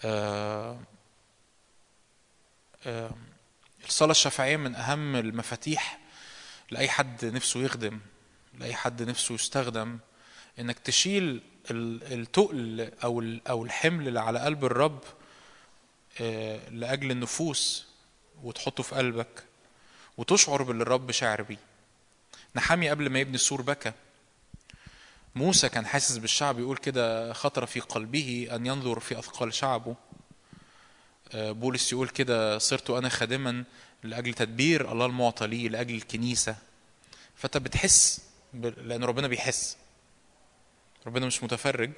آه، 0.03 0.79
آه، 2.85 3.11
الصلاة 3.87 4.11
الشفاعية 4.11 4.57
من 4.57 4.75
أهم 4.75 5.15
المفاتيح 5.15 5.99
لأي 6.71 6.89
حد 6.89 7.25
نفسه 7.25 7.59
يخدم 7.59 7.99
لأي 8.59 8.75
حد 8.75 9.03
نفسه 9.03 9.35
يستخدم 9.35 9.99
إنك 10.59 10.79
تشيل 10.79 11.41
التقل 11.71 12.91
أو 13.03 13.19
ال- 13.19 13.47
أو 13.47 13.63
الحمل 13.63 14.07
اللي 14.07 14.19
على 14.19 14.39
قلب 14.39 14.65
الرب 14.65 14.99
آه، 16.21 16.69
لأجل 16.69 17.11
النفوس 17.11 17.85
وتحطه 18.43 18.83
في 18.83 18.95
قلبك 18.95 19.43
وتشعر 20.17 20.63
باللي 20.63 20.83
الرب 20.83 21.11
شاعر 21.11 21.41
بيه. 21.41 21.57
نحامي 22.55 22.89
قبل 22.89 23.09
ما 23.09 23.19
يبني 23.19 23.35
السور 23.35 23.61
بكى. 23.61 23.91
موسى 25.35 25.69
كان 25.69 25.85
حاسس 25.85 26.17
بالشعب 26.17 26.59
يقول 26.59 26.77
كده 26.77 27.33
خطر 27.33 27.65
في 27.65 27.79
قلبه 27.79 28.47
أن 28.51 28.65
ينظر 28.65 28.99
في 28.99 29.19
أثقال 29.19 29.53
شعبه. 29.53 29.95
آه، 31.31 31.51
بولس 31.51 31.91
يقول 31.93 32.09
كده 32.09 32.57
صرت 32.57 32.89
أنا 32.89 33.09
خادما 33.09 33.63
لأجل 34.03 34.33
تدبير 34.33 34.91
الله 34.91 35.05
المعطى 35.05 35.47
لي 35.47 35.67
لأجل 35.67 35.95
الكنيسة. 35.95 36.55
فأنت 37.35 37.57
بتحس 37.57 38.21
لأن 38.53 39.03
ربنا 39.03 39.27
بيحس. 39.27 39.77
ربنا 41.05 41.25
مش 41.25 41.43
متفرج 41.43 41.91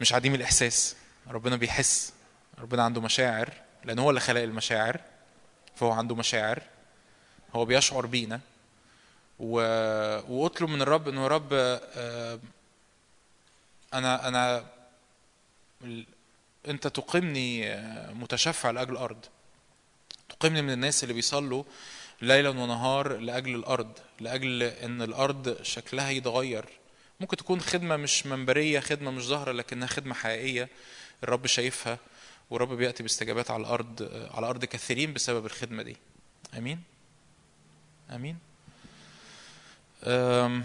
مش 0.00 0.12
عديم 0.12 0.34
الإحساس 0.34 0.96
ربنا 1.28 1.56
بيحس 1.56 2.12
ربنا 2.58 2.82
عنده 2.82 3.00
مشاعر 3.00 3.52
لأن 3.84 3.98
هو 3.98 4.10
اللي 4.10 4.20
خلق 4.20 4.40
المشاعر 4.40 5.00
فهو 5.76 5.92
عنده 5.92 6.14
مشاعر 6.14 6.62
هو 7.54 7.64
بيشعر 7.64 8.06
بينا 8.06 8.40
و... 9.38 9.54
واطلب 10.28 10.68
من 10.68 10.82
الرب 10.82 11.08
إنه 11.08 11.22
يا 11.22 11.28
رب 11.28 11.48
آه، 11.52 12.40
أنا 13.94 14.28
أنا 14.28 14.64
أنت 16.68 16.86
تقيمني 16.86 17.72
آه، 17.72 18.12
متشفع 18.12 18.70
لأجل 18.70 18.92
الأرض. 18.92 19.24
تقيمني 20.28 20.62
من 20.62 20.70
الناس 20.70 21.02
اللي 21.02 21.14
بيصلوا 21.14 21.64
ليلا 22.22 22.48
ونهار 22.48 23.16
لأجل 23.16 23.54
الأرض 23.54 23.98
لأجل 24.20 24.62
إن 24.62 25.02
الأرض 25.02 25.62
شكلها 25.62 26.10
يتغير. 26.10 26.79
ممكن 27.20 27.36
تكون 27.36 27.60
خدمة 27.60 27.96
مش 27.96 28.26
منبرية 28.26 28.80
خدمة 28.80 29.10
مش 29.10 29.22
ظاهرة 29.22 29.52
لكنها 29.52 29.88
خدمة 29.88 30.14
حقيقية 30.14 30.68
الرب 31.24 31.46
شايفها 31.46 31.98
والرب 32.50 32.72
بيأتي 32.72 33.02
باستجابات 33.02 33.50
على 33.50 33.60
الأرض 33.60 34.10
على 34.34 34.46
أرض 34.46 34.64
كثيرين 34.64 35.12
بسبب 35.12 35.46
الخدمة 35.46 35.82
دي. 35.82 35.96
آمين؟ 36.58 36.82
آمين؟ 38.10 38.38
أم، 40.04 40.64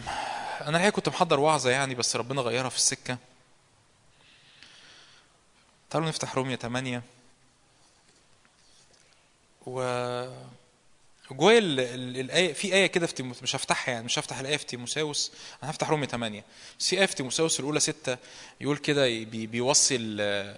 أنا 0.61 0.69
الحقيقة 0.77 0.89
كنت 0.95 1.09
محضر 1.09 1.39
وعظة 1.39 1.69
يعني 1.69 1.95
بس 1.95 2.15
ربنا 2.15 2.41
غيرها 2.41 2.69
في 2.69 2.75
السكة. 2.75 3.17
تعالوا 5.89 6.07
نفتح 6.07 6.35
رومية 6.35 6.55
8 6.55 7.03
و 9.65 9.81
جوايا 11.31 11.59
ال- 11.59 11.79
ال- 11.79 12.17
الايه 12.19 12.53
في 12.53 12.73
آية 12.73 12.87
كده 12.87 13.07
في 13.07 13.23
مش 13.23 13.55
هفتحها 13.55 13.91
يعني 13.93 14.05
مش 14.05 14.19
هفتح 14.19 14.39
الآية 14.39 14.57
في 14.57 14.65
تيموساوس 14.65 15.31
أنا 15.63 15.71
هفتح 15.71 15.89
رومية 15.89 16.07
8 16.07 16.43
بس 16.79 16.89
في 16.89 16.99
آية 16.99 17.05
في 17.05 17.15
تيموساوس 17.15 17.59
الأولى 17.59 17.79
6 17.79 18.17
يقول 18.61 18.77
كده 18.77 19.03
بي 19.05 19.47
بيوصي 19.47 19.97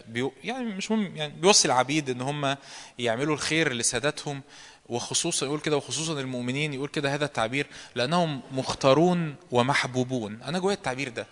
بي 0.08 0.30
يعني 0.44 0.66
مش 0.66 0.92
مهم 0.92 1.16
يعني 1.16 1.34
بيوصي 1.34 1.66
العبيد 1.68 2.10
إن 2.10 2.22
هم 2.22 2.58
يعملوا 3.00 3.34
الخير 3.36 3.74
لسادتهم 3.74 4.42
وخصوصا 4.90 5.46
يقول 5.46 5.60
كده 5.60 5.78
وخصوصا 5.78 6.20
المؤمنين 6.20 6.74
يقول 6.74 6.90
كده 6.90 7.14
هذا 7.14 7.26
التعبير 7.26 7.68
لأنهم 7.96 8.42
مختارون 8.52 9.36
ومحبوبون. 9.52 10.42
أنا 10.42 10.60
جوايا 10.60 10.76
التعبير 10.76 11.10
ده. 11.10 11.28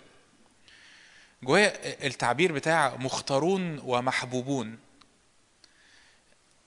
جوايا 1.42 1.72
التعبير 2.06 2.52
بتاع 2.52 2.96
مختارون 2.96 3.78
ومحبوبون. 3.84 4.78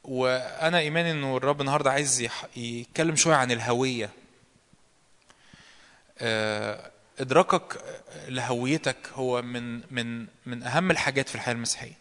وأنا 0.10 0.80
ايماني 0.80 1.12
إنه 1.12 1.38
الرب 1.38 1.62
النهارده 1.62 1.92
عايز 1.92 2.28
يتكلم 2.56 3.16
شوية 3.16 3.36
عن 3.36 3.52
الهوية. 3.52 4.10
آه، 6.20 6.92
إدراكك 7.20 7.82
لهويتك 8.28 8.98
هو 9.14 9.42
من 9.42 9.82
من 9.94 10.28
من 10.46 10.64
أهم 10.64 10.92
الحاجات 10.92 11.30
في 11.30 11.36
الحياة 11.36 11.54
المسيحية. 11.54 11.94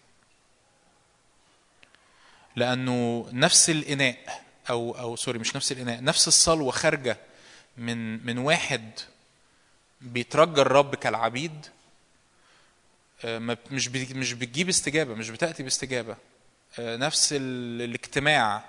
لأنه 2.56 3.28
نفس 3.32 3.70
الإناء 3.70 4.44
أو 4.70 4.98
أو 4.98 5.16
sorry 5.16 5.38
مش 5.38 5.56
نفس 5.56 5.72
الإناء 5.72 6.04
نفس 6.04 6.28
الصلاة 6.28 6.70
خارجة 6.70 7.16
من 7.76 8.26
من 8.26 8.38
واحد 8.38 8.90
بيترجى 10.00 10.60
الرب 10.60 10.94
كالعبيد 10.94 11.66
آه، 13.24 13.38
مش 13.70 13.88
مش 13.90 14.32
بتجيب 14.32 14.68
استجابة 14.68 15.14
مش 15.14 15.30
بتأتي 15.30 15.62
باستجابة. 15.62 16.16
نفس 16.78 17.32
ال- 17.32 17.82
الاجتماع 17.82 18.64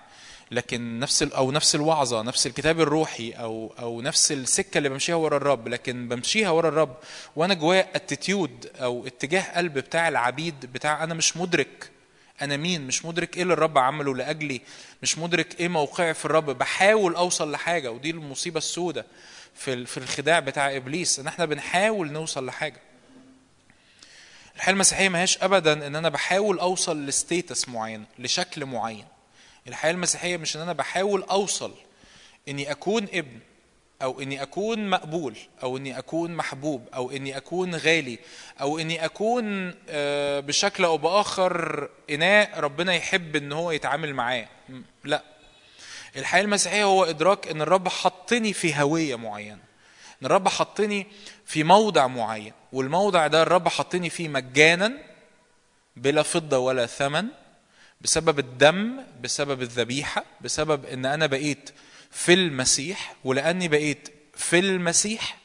لكن 0.51 0.99
نفس 0.99 1.23
أو 1.23 1.51
نفس 1.51 1.76
الوعظة 1.76 2.21
نفس 2.21 2.47
الكتاب 2.47 2.81
الروحي 2.81 3.31
أو 3.31 3.73
أو 3.80 4.01
نفس 4.01 4.31
السكة 4.31 4.77
اللي 4.77 4.89
بمشيها 4.89 5.15
ورا 5.15 5.38
الرب. 5.38 5.67
لكن 5.67 6.07
بمشيها 6.07 6.49
ورا 6.49 6.69
الرب 6.69 6.97
وأنا 7.35 7.53
جوايا 7.53 7.88
attitude 7.95 8.69
أو 8.76 9.07
اتجاه 9.07 9.57
قلب 9.57 9.73
بتاع 9.73 10.07
العبيد 10.07 10.65
بتاع 10.73 11.03
أنا 11.03 11.13
مش 11.13 11.38
مدرك 11.38 11.89
أنا 12.41 12.57
مين 12.57 12.88
مش 12.88 13.05
مدرك 13.05 13.38
إيه 13.38 13.43
اللي 13.43 13.53
الرب 13.53 13.77
عمله 13.77 14.15
لأجلي 14.15 14.61
مش 15.03 15.17
مدرك 15.17 15.59
إيه 15.59 15.67
موقعي 15.67 16.13
في 16.13 16.26
الرب. 16.26 16.45
بحاول 16.57 17.15
أوصل 17.15 17.51
لحاجة 17.51 17.91
ودي 17.91 18.09
المصيبة 18.09 18.57
السوداء 18.57 19.05
في 19.55 19.85
في 19.85 19.97
الخداع 19.97 20.39
بتاع 20.39 20.76
إبليس 20.76 21.19
إن 21.19 21.27
إحنا 21.27 21.45
بنحاول 21.45 22.11
نوصل 22.11 22.45
لحاجة. 22.45 22.81
الحياة 24.60 24.73
المسيحية 24.73 25.10
ما 25.10 25.22
هيش 25.22 25.38
ابدا 25.44 25.88
إن 25.88 25.95
أنا 25.95 26.10
بحاول 26.10 26.60
أوصل 26.60 27.06
لستيتس 27.06 27.69
معين 27.69 28.06
لشكل 28.19 28.65
معين. 28.65 29.06
الحياة 29.68 29.91
المسيحية 29.91 30.38
مش 30.38 30.56
إن 30.56 30.61
أنا 30.61 30.73
بحاول 30.73 31.23
أوصل 31.23 31.73
إني 32.48 32.72
أكون 32.72 33.07
ابن 33.14 33.40
أو 34.02 34.22
إني 34.22 34.41
أكون 34.41 34.90
مقبول 34.90 35.38
أو 35.64 35.77
إني 35.77 35.98
أكون 35.98 36.31
محبوب 36.36 36.88
أو 36.94 37.11
إني 37.11 37.38
أكون 37.38 37.76
غالي 37.76 38.19
أو 38.61 38.80
إني 38.80 39.06
أكون 39.06 39.76
آه، 39.90 40.40
بشكل 40.40 40.86
أو 40.86 40.98
بآخر 40.98 41.90
إناء 42.10 42.60
ربنا 42.60 42.95
يحب 42.95 43.36
إن 43.36 43.52
هو 43.52 43.72
يتعامل 43.72 44.14
معاه. 44.14 44.48
لا. 45.03 45.23
الحياة 46.15 46.41
المسيحية 46.41 46.84
هو 46.84 47.03
إدراك 47.03 47.48
إن 47.48 47.61
الرب 47.61 47.88
حطني 47.88 48.53
في 48.53 48.81
هوية 48.81 49.15
معينة. 49.15 49.69
إن 50.22 50.26
الرب 50.26 50.48
حطني 50.48 51.07
في 51.49 51.63
موضع 51.63 52.07
معين 52.07 52.53
والموضع 52.73 53.27
ده 53.27 53.41
الرب 53.41 53.67
حطني 53.67 54.09
فيه 54.09 54.27
مجانا 54.27 54.97
بلا 55.95 56.23
فضة 56.23 56.57
ولا 56.57 56.85
ثمن 56.85 57.27
بسبب 58.01 58.39
الدم 58.39 59.03
بسبب 59.21 59.61
الذبيحة 59.61 60.26
بسبب 60.41 60.85
إن 60.85 61.05
أنا 61.05 61.26
بقيت 61.26 61.69
في 62.11 62.34
المسيح 62.34 63.15
ولأني 63.23 63.67
بقيت 63.67 64.09
في 64.35 64.59
المسيح 64.59 65.38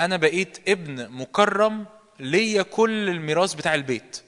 أنا 0.00 0.16
بقيت 0.16 0.68
ابن 0.68 1.10
مكرم 1.10 1.86
ليا 2.20 2.62
كل 2.62 3.08
الميراث 3.08 3.54
بتاع 3.54 3.74
البيت. 3.74 4.22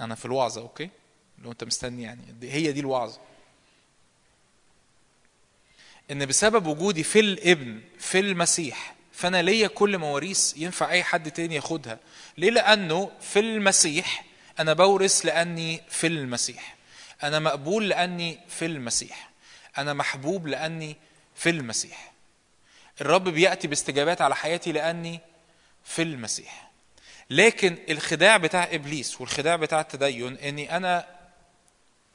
أنا 0.00 0.14
في 0.14 0.24
الوعظة 0.24 0.60
أوكي؟ 0.60 0.90
لو 1.38 1.52
أنت 1.52 1.64
مستني 1.64 2.02
يعني 2.02 2.22
هي 2.42 2.72
دي 2.72 2.80
الوعظة. 2.80 3.20
إن 6.10 6.26
بسبب 6.26 6.66
وجودي 6.66 7.02
في 7.02 7.20
الابن 7.20 7.80
في 7.98 8.18
المسيح 8.20 8.94
فأنا 9.12 9.42
ليا 9.42 9.68
كل 9.68 9.98
مواريث 9.98 10.54
ينفع 10.56 10.90
أي 10.90 11.04
حد 11.04 11.30
تاني 11.30 11.54
ياخدها. 11.54 11.98
ليه؟ 12.38 12.50
لأنه 12.50 13.10
في 13.20 13.38
المسيح 13.38 14.24
أنا 14.58 14.72
بورث 14.72 15.26
لأني 15.26 15.82
في 15.88 16.06
المسيح. 16.06 16.76
أنا 17.22 17.38
مقبول 17.38 17.88
لأني 17.88 18.38
في 18.48 18.66
المسيح. 18.66 19.30
أنا 19.78 19.92
محبوب 19.92 20.46
لأني 20.46 20.96
في 21.34 21.50
المسيح. 21.50 22.12
الرب 23.00 23.28
بيأتي 23.28 23.68
باستجابات 23.68 24.20
على 24.22 24.36
حياتي 24.36 24.72
لأني 24.72 25.20
في 25.84 26.02
المسيح. 26.02 26.70
لكن 27.30 27.78
الخداع 27.88 28.36
بتاع 28.36 28.68
إبليس 28.72 29.20
والخداع 29.20 29.56
بتاع 29.56 29.80
التدين 29.80 30.36
إني 30.36 30.76
أنا 30.76 31.06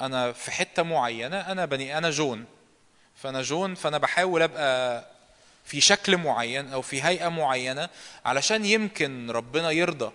أنا 0.01 0.31
في 0.31 0.51
حتة 0.51 0.83
معينة 0.83 1.39
أنا 1.39 1.65
بني 1.65 1.97
أنا 1.97 2.09
جون. 2.09 2.45
فأنا 3.23 3.41
جون 3.41 3.75
فأنا 3.75 3.97
بحاول 3.97 4.41
أبقى 4.41 5.05
في 5.65 5.81
شكل 5.81 6.17
معين 6.17 6.73
أو 6.73 6.81
في 6.81 7.03
هيئة 7.03 7.27
معينة 7.29 7.89
علشان 8.25 8.65
يمكن 8.65 9.31
ربنا 9.31 9.71
يرضى. 9.71 10.11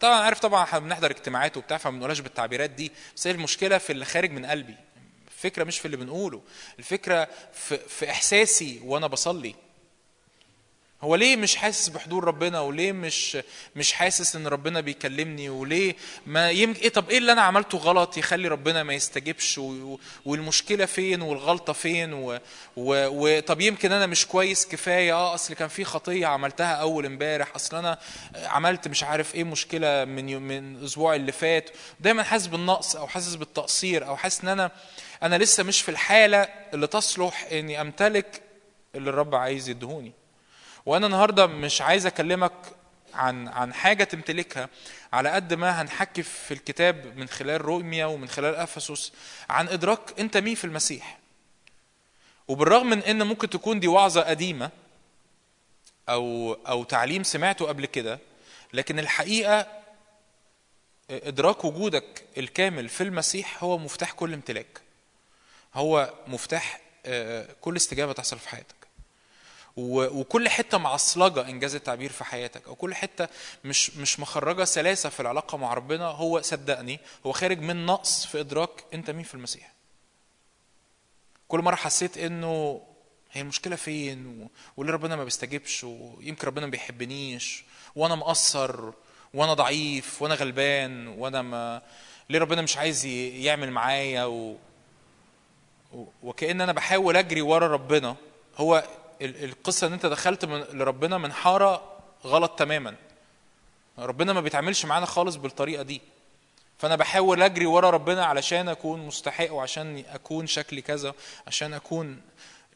طبعا 0.00 0.14
عارف 0.20 0.40
طبعا 0.40 0.62
إحنا 0.64 0.78
بنحضر 0.78 1.10
اجتماعات 1.10 1.56
وبتاع 1.56 1.76
فما 1.78 1.92
بنقولهاش 1.92 2.20
بالتعبيرات 2.20 2.70
دي 2.70 2.92
بس 3.16 3.26
هي 3.26 3.30
المشكلة 3.30 3.78
في 3.78 3.90
اللي 3.92 4.04
خارج 4.04 4.30
من 4.30 4.46
قلبي. 4.46 4.74
الفكرة 5.28 5.64
مش 5.64 5.78
في 5.78 5.86
اللي 5.86 5.96
بنقوله 5.96 6.42
الفكرة 6.78 7.28
في, 7.52 7.78
في 7.78 8.10
إحساسي 8.10 8.80
وأنا 8.84 9.06
بصلي. 9.06 9.54
هو 11.02 11.14
ليه 11.14 11.36
مش 11.36 11.56
حاسس 11.56 11.88
بحضور 11.88 12.24
ربنا 12.24 12.60
وليه 12.60 12.92
مش 12.92 13.38
مش 13.76 13.92
حاسس 13.92 14.36
إن 14.36 14.46
ربنا 14.46 14.80
بيكلمني 14.80 15.48
وليه 15.48 15.96
ما 16.26 16.50
يمكن 16.50 16.80
إيه 16.80 16.88
طب 16.88 17.10
إيه 17.10 17.18
اللي 17.18 17.32
أنا 17.32 17.42
عملته 17.42 17.78
غلط 17.78 18.16
يخلي 18.16 18.48
ربنا 18.48 18.82
ما 18.82 18.94
يستجبش 18.94 19.58
و... 19.58 19.98
والمشكلة 20.24 20.86
فين 20.86 21.22
والغلطة 21.22 21.72
فين 21.72 22.12
و... 22.12 22.32
و... 22.76 23.06
وطب 23.08 23.60
يمكن 23.60 23.92
أنا 23.92 24.06
مش 24.06 24.26
كويس 24.26 24.66
كفاية 24.66 25.12
آه 25.14 25.34
أصل 25.34 25.54
كان 25.54 25.68
في 25.68 25.84
خطية 25.84 26.26
عملتها 26.26 26.72
أول 26.74 27.06
امبارح 27.06 27.54
أصل 27.54 27.76
أنا 27.76 27.98
عملت 28.44 28.88
مش 28.88 29.04
عارف 29.04 29.34
إيه 29.34 29.44
مشكلة 29.44 30.04
من 30.04 30.28
يوم 30.28 30.42
من 30.42 30.76
الأسبوع 30.76 31.14
اللي 31.14 31.32
فات 31.32 31.70
دايما 32.00 32.22
حاسس 32.22 32.46
بالنقص 32.46 32.96
أو 32.96 33.06
حاسس 33.08 33.34
بالتقصير 33.34 34.06
أو 34.06 34.16
حاسس 34.16 34.42
إن 34.42 34.48
أنا 34.48 34.70
أنا 35.22 35.38
لسه 35.38 35.62
مش 35.62 35.82
في 35.82 35.88
الحالة 35.90 36.48
اللي 36.74 36.86
تصلح 36.86 37.46
إني 37.52 37.80
أمتلك 37.80 38.42
اللي 38.94 39.10
الرب 39.10 39.34
عايز 39.34 39.68
يدهوني. 39.68 40.12
وأنا 40.86 41.06
النهارده 41.06 41.46
مش 41.46 41.80
عايز 41.82 42.06
أكلمك 42.06 42.52
عن 43.14 43.48
عن 43.48 43.74
حاجة 43.74 44.04
تمتلكها 44.04 44.68
على 45.12 45.30
قد 45.30 45.54
ما 45.54 45.82
هنحكي 45.82 46.22
في 46.22 46.54
الكتاب 46.54 47.16
من 47.16 47.28
خلال 47.28 47.60
روميا 47.60 48.06
ومن 48.06 48.28
خلال 48.28 48.54
أفسس 48.54 49.12
عن 49.50 49.68
إدراك 49.68 50.20
أنت 50.20 50.36
مين 50.36 50.54
في 50.54 50.64
المسيح. 50.64 51.18
وبالرغم 52.48 52.86
من 52.90 52.98
إن 53.02 53.22
ممكن 53.22 53.50
تكون 53.50 53.80
دي 53.80 53.88
وعظة 53.88 54.20
قديمة 54.20 54.70
أو 56.08 56.52
أو 56.52 56.84
تعليم 56.84 57.22
سمعته 57.22 57.66
قبل 57.66 57.86
كده 57.86 58.18
لكن 58.72 58.98
الحقيقة 58.98 59.66
إدراك 61.10 61.64
وجودك 61.64 62.24
الكامل 62.38 62.88
في 62.88 63.02
المسيح 63.02 63.64
هو 63.64 63.78
مفتاح 63.78 64.12
كل 64.12 64.34
امتلاك. 64.34 64.80
هو 65.74 66.14
مفتاح 66.26 66.80
كل 67.60 67.76
استجابة 67.76 68.12
تحصل 68.12 68.38
في 68.38 68.48
حياتك. 68.48 68.74
وكل 69.76 70.48
حتة 70.48 70.78
معصلجة 70.78 71.48
إنجاز 71.48 71.74
التعبير 71.74 72.12
في 72.12 72.24
حياتك 72.24 72.66
أو 72.68 72.74
كل 72.74 72.94
حتة 72.94 73.28
مش 73.64 73.96
مش 73.96 74.20
مخرجة 74.20 74.64
سلاسة 74.64 75.08
في 75.08 75.20
العلاقة 75.20 75.58
مع 75.58 75.74
ربنا 75.74 76.06
هو 76.06 76.40
صدقني 76.40 77.00
هو 77.26 77.32
خارج 77.32 77.58
من 77.60 77.86
نقص 77.86 78.26
في 78.26 78.40
إدراك 78.40 78.84
أنت 78.94 79.10
مين 79.10 79.24
في 79.24 79.34
المسيح. 79.34 79.72
كل 81.48 81.60
مرة 81.60 81.74
حسيت 81.76 82.18
إنه 82.18 82.82
هي 83.32 83.40
المشكلة 83.40 83.76
فين 83.76 84.48
وليه 84.76 84.92
ربنا 84.92 85.16
ما 85.16 85.24
بيستجيبش 85.24 85.84
ويمكن 85.84 86.46
ربنا 86.46 86.66
ما 86.66 86.70
بيحبنيش 86.70 87.64
وأنا 87.96 88.14
مقصر 88.14 88.92
وأنا 89.34 89.54
ضعيف 89.54 90.22
وأنا 90.22 90.34
غلبان 90.34 91.06
وأنا 91.08 91.42
ما 91.42 91.82
ليه 92.30 92.38
ربنا 92.38 92.62
مش 92.62 92.76
عايز 92.76 93.04
يعمل 93.06 93.70
معايا 93.70 94.24
و... 94.24 94.56
وكأن 96.22 96.60
أنا 96.60 96.72
بحاول 96.72 97.16
أجري 97.16 97.42
ورا 97.42 97.66
ربنا 97.68 98.16
هو 98.56 98.84
القصة 99.24 99.86
إن 99.86 99.92
أنت 99.92 100.06
دخلت 100.06 100.44
من 100.44 100.60
لربنا 100.60 101.18
من 101.18 101.32
حارة 101.32 101.98
غلط 102.24 102.50
تماما. 102.50 102.94
ربنا 103.98 104.32
ما 104.32 104.40
بيتعاملش 104.40 104.84
معانا 104.84 105.06
خالص 105.06 105.36
بالطريقة 105.36 105.82
دي. 105.82 106.00
فأنا 106.78 106.96
بحاول 106.96 107.42
أجري 107.42 107.66
ورا 107.66 107.90
ربنا 107.90 108.24
علشان 108.24 108.68
أكون 108.68 109.06
مستحق 109.06 109.52
وعشان 109.52 110.04
أكون 110.08 110.46
شكلي 110.46 110.82
كذا 110.82 111.14
عشان 111.46 111.74
أكون 111.74 112.20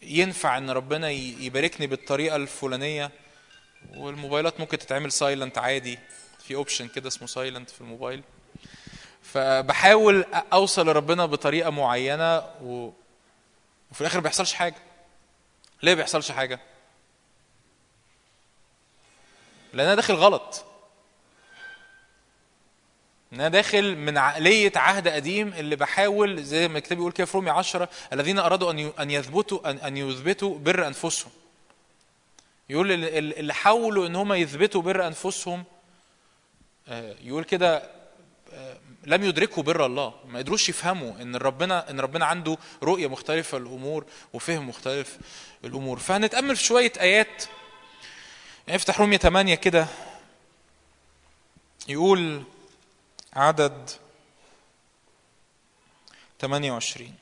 ينفع 0.03 0.59
إن 0.59 0.71
ربنا 0.71 1.11
يباركني 1.11 1.87
بالطريقة 1.87 2.37
الفلانية. 2.37 3.11
والموبايلات 3.97 4.61
ممكن 4.61 4.79
تتعمل 4.79 5.13
silent 5.13 5.59
عادي. 5.59 5.99
في 6.39 6.55
option 6.55 6.89
كده 6.89 7.09
اسمه 7.09 7.27
silent 7.27 7.71
في 7.71 7.81
الموبايل. 7.81 8.23
فبحاول 9.23 10.25
أوصل 10.53 10.89
لربنا 10.89 11.27
بطريقة 11.27 11.71
معينة 11.71 12.39
و... 12.39 12.91
وفي 13.91 14.01
الآخر 14.01 14.19
ما 14.19 14.23
بيحصلش 14.23 14.53
حاجة. 14.53 14.86
ليه 15.83 15.95
ما 15.95 16.01
بيحصلش 16.01 16.33
حاجة؟ 16.33 16.61
لأن 19.73 19.87
أنا 19.87 19.95
داخل 19.95 20.15
غلط. 20.15 20.65
إن 23.33 23.41
أنا 23.41 23.49
داخل 23.49 23.97
من 23.97 24.19
عقلية 24.19 24.73
عهد 24.77 25.09
قديم 25.09 25.49
اللي 25.49 25.77
بحاول 25.77 26.43
زي 26.43 26.69
ما 26.69 26.79
الكتاب 26.79 26.99
بيقول 26.99 27.13
كده 27.13 27.27
في 27.27 27.37
رومية 27.37 27.53
10 27.53 27.89
الذين 28.13 28.39
أرادوا 28.39 28.71
أن 28.71 28.93
أن 29.01 29.11
يثبتوا 29.11 29.71
أن 29.71 29.79
أن 29.79 29.97
يثبتوا 29.97 30.59
بر 30.59 30.87
أنفسهم. 30.87 31.31
يقول 32.69 32.93
اللي 33.15 33.55
حاولوا 33.55 34.07
إن 34.07 34.17
هم 34.17 34.33
يثبتوا 34.33 34.83
بر 34.83 35.07
أنفسهم 35.07 35.65
يقول 37.23 37.45
كده 37.45 37.91
لم 39.05 39.25
يدركوا 39.25 39.63
بر 39.63 39.87
الله 39.87 40.15
ما 40.27 40.39
قدروش 40.39 40.69
يفهموا 40.69 41.23
إن 41.23 41.37
ربنا 41.37 41.91
إن 41.91 42.01
ربنا 42.01 42.25
عنده 42.27 42.57
رؤية 42.83 43.07
مختلفة 43.07 43.59
للأمور 43.59 44.05
وفهم 44.33 44.69
مختلف 44.69 45.19
الأمور. 45.65 45.99
فهنتأمل 45.99 46.57
في 46.57 46.65
شوية 46.65 46.93
آيات. 47.01 47.45
يعني 48.67 48.77
افتح 48.77 49.01
رومية 49.01 49.17
8 49.17 49.55
كده. 49.55 49.87
يقول 51.89 52.43
عدد 53.33 53.91
28 56.41 57.15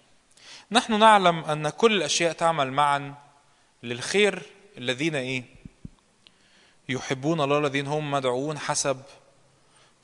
نحن 0.71 0.99
نعلم 0.99 1.45
أن 1.45 1.69
كل 1.69 1.97
الاشياء 1.97 2.33
تعمل 2.33 2.73
معا 2.73 3.15
للخير 3.83 4.43
الذين 4.79 5.15
إيه؟ 5.15 5.45
يحبون 6.89 7.41
الله 7.41 7.59
الذين 7.59 7.87
هم 7.87 8.11
مدعوون 8.11 8.59
حسب 8.59 9.03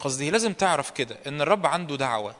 قصدي 0.00 0.30
لازم 0.30 0.52
تعرف 0.52 0.90
كده 0.90 1.16
إن 1.26 1.40
الرب 1.40 1.66
عنده 1.66 1.96
دعوة. 1.96 2.34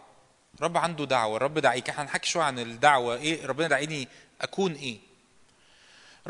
الرب 0.58 0.76
عنده 0.76 1.04
دعوة. 1.04 1.36
الرب 1.36 1.58
دعيك. 1.58 1.88
إحنا 1.88 2.02
هنحكي 2.02 2.30
شوية 2.30 2.44
عن 2.44 2.58
الدعوة. 2.58 3.16
إيه؟ 3.16 3.46
ربنا 3.46 3.68
دعيني 3.68 4.08
أكون 4.40 4.72
إيه؟ 4.72 4.98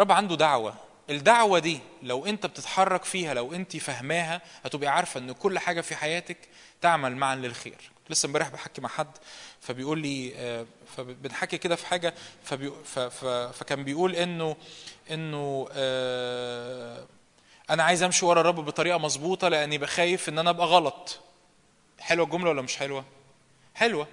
الرب 0.00 0.12
عنده 0.12 0.34
دعوة. 0.36 0.74
الدعوة 1.10 1.58
دي 1.58 1.80
لو 2.02 2.26
انت 2.26 2.46
بتتحرك 2.46 3.04
فيها 3.04 3.34
لو 3.34 3.54
انت 3.54 3.76
فاهماها 3.76 4.42
هتبقي 4.64 4.88
عارفة 4.88 5.20
إن 5.20 5.32
كل 5.32 5.58
حاجة 5.58 5.80
في 5.80 5.96
حياتك 5.96 6.36
تعمل 6.80 7.16
معا 7.16 7.36
للخير. 7.36 7.90
لسه 8.10 8.26
امبارح 8.26 8.48
بحكي 8.48 8.80
مع 8.80 8.88
حد 8.88 9.10
فبيقول 9.60 9.98
لي 9.98 10.66
فبنحكي 10.96 11.58
كده 11.58 11.76
في 11.76 11.86
حاجة 11.86 12.14
فبي 12.44 12.72
فكان 13.52 13.84
بيقول 13.84 14.16
إنه 14.16 14.56
إنه 15.10 15.68
آه 15.72 17.06
أنا 17.70 17.82
عايز 17.82 18.02
أمشي 18.02 18.26
ورا 18.26 18.40
الرب 18.40 18.64
بطريقة 18.64 18.98
مظبوطة 18.98 19.48
لأني 19.48 19.78
بخايف 19.78 20.28
إن 20.28 20.38
أنا 20.38 20.50
أبقى 20.50 20.66
غلط. 20.66 21.20
حلوة 21.98 22.24
الجملة 22.26 22.50
ولا 22.50 22.62
مش 22.62 22.76
حلوة؟ 22.76 23.04
حلوة. 23.74 24.06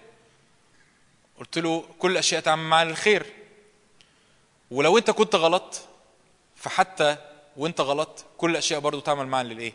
قلت 1.39 1.57
له 1.57 1.83
كل 1.99 2.11
الاشياء 2.11 2.41
تعمل 2.41 2.63
مع 2.63 2.81
الخير 2.81 3.25
ولو 4.71 4.97
انت 4.97 5.11
كنت 5.11 5.35
غلط 5.35 5.81
فحتى 6.55 7.17
وانت 7.57 7.81
غلط 7.81 8.25
كل 8.37 8.51
الأشياء 8.51 8.79
برضو 8.79 8.99
تعمل 8.99 9.27
معا 9.27 9.43
للإيه؟ 9.43 9.73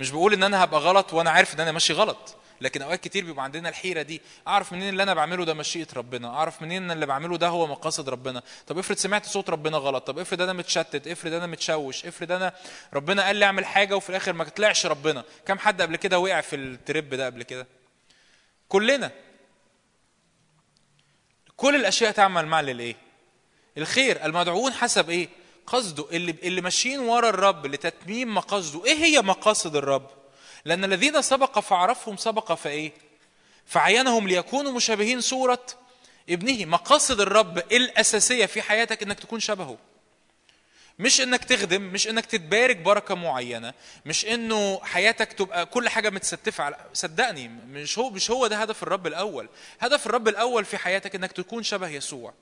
مش 0.00 0.10
بقول 0.10 0.32
إن 0.32 0.42
أنا 0.42 0.64
هبقى 0.64 0.80
غلط 0.80 1.12
وأنا 1.12 1.30
عارف 1.30 1.54
إن 1.54 1.60
أنا 1.60 1.72
ماشي 1.72 1.92
غلط 1.92 2.36
لكن 2.60 2.82
أوقات 2.82 3.00
كتير 3.00 3.24
بيبقى 3.24 3.44
عندنا 3.44 3.68
الحيرة 3.68 4.02
دي 4.02 4.20
أعرف 4.48 4.72
منين 4.72 4.88
اللي 4.88 5.02
أنا 5.02 5.14
بعمله 5.14 5.44
ده 5.44 5.54
مشيئة 5.54 5.86
ربنا؟ 5.96 6.28
أعرف 6.28 6.62
منين 6.62 6.82
ان 6.82 6.90
اللي 6.90 7.06
بعمله 7.06 7.36
ده 7.38 7.48
هو 7.48 7.66
مقاصد 7.66 8.08
ربنا؟ 8.08 8.42
طب 8.66 8.78
افرض 8.78 8.96
سمعت 8.96 9.26
صوت 9.26 9.50
ربنا 9.50 9.76
غلط 9.76 10.06
طب 10.06 10.18
افرض 10.18 10.42
أنا 10.42 10.52
متشتت 10.52 11.06
افرض 11.08 11.32
أنا 11.32 11.46
متشوش 11.46 12.06
افرض 12.06 12.32
أنا 12.32 12.54
ربنا 12.94 13.22
قال 13.26 13.36
لي 13.36 13.44
أعمل 13.44 13.64
حاجة 13.66 13.96
وفي 13.96 14.10
الآخر 14.10 14.32
ما 14.32 14.44
طلعش 14.44 14.86
ربنا؟ 14.86 15.24
كم 15.46 15.58
حد 15.58 15.82
قبل 15.82 15.96
كده 15.96 16.18
وقع 16.18 16.40
في 16.40 16.56
الترب 16.56 17.08
ده 17.14 17.26
قبل 17.26 17.42
كده؟ 17.42 17.66
كلنا. 18.68 19.10
كل 21.56 21.74
الأشياء 21.76 22.10
تعمل 22.12 22.46
مع 22.46 22.60
للإيه؟ 22.60 22.96
الخير. 23.78 24.24
المدعوون 24.24 24.72
حسب 24.72 25.10
إيه؟ 25.10 25.28
قصده. 25.66 26.06
اللي 26.12 26.34
اللي 26.42 26.60
ماشيين 26.60 26.98
ورا 27.00 27.28
الرب 27.28 27.66
لتتميم 27.66 28.34
مقاصده. 28.34 28.84
إيه 28.84 28.94
هي 28.94 29.22
مقاصد 29.22 29.76
الرب؟ 29.76 30.10
لأن 30.64 30.84
الذين 30.84 31.22
سبق 31.22 31.58
فعرفهم 31.58 32.16
سبق 32.16 32.52
فإيه؟ 32.52 32.92
فعينهم 33.66 34.28
ليكونوا 34.28 34.72
مشابهين 34.72 35.20
صورة 35.20 35.66
ابنه. 36.30 36.64
مقاصد 36.64 37.20
الرب 37.20 37.58
الأساسية 37.58 38.46
في 38.46 38.62
حياتك 38.62 39.02
إنك 39.02 39.20
تكون 39.20 39.40
شبهه. 39.40 39.78
مش 40.98 41.20
إنك 41.20 41.44
تخدم 41.44 41.82
مش 41.82 42.08
إنك 42.08 42.26
تتبارك 42.26 42.76
بركة 42.76 43.14
معينة. 43.14 43.74
مش 44.06 44.26
إنه 44.26 44.80
حياتك 44.82 45.32
تبقى 45.32 45.66
كل 45.66 45.88
حاجة 45.88 46.10
متستفة 46.10 46.64
على 46.64 46.76
صدقني 46.92 47.48
مش 47.48 47.98
هو 47.98 48.10
مش 48.10 48.30
هو 48.30 48.46
ده 48.46 48.56
هدف 48.56 48.82
الرب 48.82 49.06
الأول. 49.06 49.48
هدف 49.80 50.06
الرب 50.06 50.28
الأول 50.28 50.64
في 50.64 50.78
حياتك 50.78 51.14
إنك 51.14 51.32
تكون 51.32 51.62
شبه 51.62 51.88
يسوع. 51.88 52.34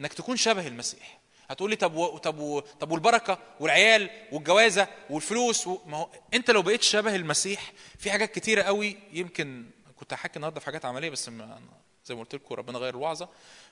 إنك 0.00 0.12
تكون 0.12 0.36
شبه 0.36 0.66
المسيح. 0.66 1.20
هتقولي 1.50 1.76
طب 1.76 1.94
و... 1.94 2.18
طب 2.18 2.38
و... 2.38 2.60
طب 2.60 2.90
والبركة 2.90 3.38
والعيال 3.60 4.10
والجوازة 4.32 4.88
والفلوس 5.10 5.66
و... 5.66 5.78
ما 5.86 5.96
هو 5.96 6.08
أنت 6.34 6.50
لو 6.50 6.62
بقيت 6.62 6.82
شبه 6.82 7.14
المسيح 7.16 7.72
في 7.98 8.10
حاجات 8.10 8.34
كتيرة 8.34 8.62
قوي 8.62 8.96
يمكن 9.12 9.70
كنت 9.96 10.12
هحكي 10.12 10.36
النهارده 10.36 10.60
في 10.60 10.66
حاجات 10.66 10.84
عملية 10.84 11.10
بس 11.10 11.28
ما... 11.28 11.60
زي 12.04 12.14
ما 12.14 12.20
قلت 12.20 12.34
لكم 12.34 12.54
ربنا 12.54 12.78
غير 12.78 12.94
الوعظة 12.94 13.28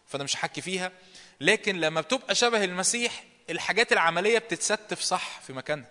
فأنا 0.07 0.25
مش 0.25 0.37
هحكي 0.37 0.61
فيها. 0.61 0.93
لكن 1.41 1.81
لما 1.81 2.01
بتبقى 2.01 2.35
شبه 2.35 2.65
المسيح 2.65 3.25
الحاجات 3.51 3.93
العملية 3.93 4.39
بتتستف 4.39 5.01
صح 5.01 5.41
في 5.41 5.53
مكانها. 5.53 5.91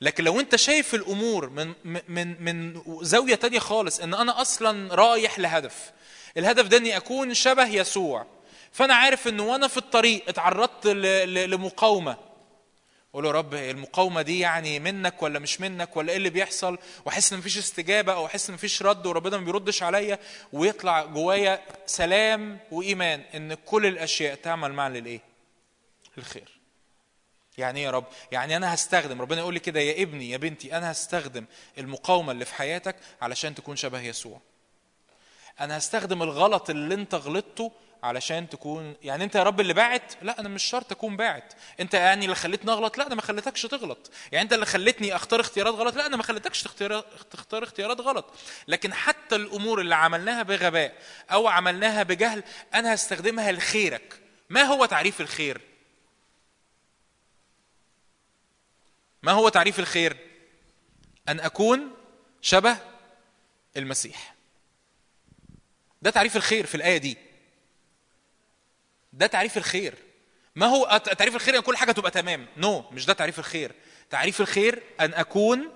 لكن 0.00 0.24
لو 0.24 0.40
أنت 0.40 0.56
شايف 0.56 0.94
الأمور 0.94 1.48
من 1.50 1.74
من 2.08 2.42
من 2.44 2.82
زاوية 3.02 3.34
تانية 3.34 3.58
خالص 3.58 4.00
إن 4.00 4.14
أنا 4.14 4.40
أصلا 4.40 4.94
رايح 4.94 5.38
لهدف 5.38 5.92
الهدف 6.36 6.66
ده 6.66 6.76
إني 6.76 6.96
أكون 6.96 7.34
شبه 7.34 7.66
يسوع 7.66 8.26
فأنا 8.72 8.94
عارف 8.94 9.28
ان 9.28 9.40
وأنا 9.40 9.68
في 9.68 9.76
الطريق 9.76 10.28
اتعرضت 10.28 10.86
لمقاومة 10.86 12.16
أقول 13.10 13.24
له 13.24 13.30
رب 13.30 13.54
المقاومة 13.54 14.22
دي 14.22 14.38
يعني 14.40 14.78
منك 14.80 15.22
ولا 15.22 15.38
مش 15.38 15.60
منك 15.60 15.96
ولا 15.96 16.10
إيه 16.10 16.16
اللي 16.16 16.30
بيحصل 16.30 16.78
وأحس 17.04 17.32
إن 17.32 17.38
مفيش 17.38 17.58
استجابة 17.58 18.12
أو 18.12 18.26
أحس 18.26 18.48
إن 18.48 18.54
مفيش 18.54 18.82
رد 18.82 19.06
وربنا 19.06 19.36
ما 19.36 19.44
بيردش 19.44 19.82
عليا 19.82 20.18
ويطلع 20.52 21.04
جوايا 21.04 21.62
سلام 21.86 22.58
وإيمان 22.70 23.20
إن 23.34 23.54
كل 23.54 23.86
الأشياء 23.86 24.34
تعمل 24.34 24.72
معا 24.72 24.88
للإيه؟ 24.88 25.20
للخير. 26.16 26.60
يعني 27.58 27.80
إيه 27.80 27.86
يا 27.86 27.90
رب؟ 27.90 28.04
يعني 28.32 28.56
أنا 28.56 28.74
هستخدم 28.74 29.22
ربنا 29.22 29.40
يقول 29.40 29.54
لي 29.54 29.60
كده 29.60 29.80
يا 29.80 30.02
ابني 30.02 30.30
يا 30.30 30.36
بنتي 30.36 30.76
أنا 30.76 30.90
هستخدم 30.92 31.44
المقاومة 31.78 32.32
اللي 32.32 32.44
في 32.44 32.54
حياتك 32.54 32.96
علشان 33.22 33.54
تكون 33.54 33.76
شبه 33.76 34.00
يسوع. 34.00 34.40
أنا 35.60 35.78
هستخدم 35.78 36.22
الغلط 36.22 36.70
اللي 36.70 36.94
أنت 36.94 37.14
غلطته 37.14 37.72
علشان 38.02 38.48
تكون 38.48 38.94
يعني 39.02 39.24
أنت 39.24 39.34
يا 39.34 39.42
رب 39.42 39.60
اللي 39.60 39.72
باعت؟ 39.72 40.12
لا 40.22 40.40
أنا 40.40 40.48
مش 40.48 40.64
شرط 40.64 40.92
أكون 40.92 41.16
باعت. 41.16 41.54
أنت 41.80 41.94
يعني 41.94 42.24
اللي 42.24 42.36
خليتني 42.36 42.72
اغلط 42.72 42.98
لا 42.98 43.06
أنا 43.06 43.14
ما 43.14 43.22
خليتكش 43.22 43.62
تغلط. 43.62 44.10
يعني 44.32 44.44
أنت 44.44 44.52
اللي 44.52 44.66
خليتني 44.66 45.16
أختار 45.16 45.40
اختيارات 45.40 45.74
غلط؟ 45.74 45.96
لا 45.96 46.06
أنا 46.06 46.16
ما 46.16 46.22
خليتكش 46.22 46.62
تختار 46.62 47.62
اختيارات 47.62 48.00
غلط. 48.00 48.34
لكن 48.68 48.94
حتى 48.94 49.36
الأمور 49.36 49.80
اللي 49.80 49.94
عملناها 49.94 50.42
بغباء 50.42 50.94
أو 51.32 51.48
عملناها 51.48 52.02
بجهل 52.02 52.44
أنا 52.74 52.94
هستخدمها 52.94 53.52
لخيرك. 53.52 54.20
ما 54.50 54.62
هو 54.62 54.84
تعريف 54.84 55.20
الخير؟ 55.20 55.60
ما 59.22 59.32
هو 59.32 59.48
تعريف 59.48 59.78
الخير؟ 59.78 60.16
أن 61.28 61.40
أكون 61.40 61.90
شبه 62.42 62.76
المسيح. 63.76 64.35
ده 66.06 66.12
تعريف 66.12 66.36
الخير 66.36 66.66
في 66.66 66.74
الآية 66.74 66.96
دي. 66.96 67.16
ده 69.12 69.26
تعريف 69.26 69.56
الخير. 69.56 69.94
ما 70.56 70.66
هو 70.66 71.00
تعريف 71.18 71.34
الخير 71.34 71.56
إن 71.56 71.60
كل 71.60 71.76
حاجة 71.76 71.92
تبقى 71.92 72.10
تمام. 72.10 72.46
نو 72.56 72.82
no, 72.82 72.92
مش 72.92 73.06
ده 73.06 73.12
تعريف 73.12 73.38
الخير. 73.38 73.72
تعريف 74.10 74.40
الخير 74.40 74.82
أن 75.00 75.14
أكون 75.14 75.72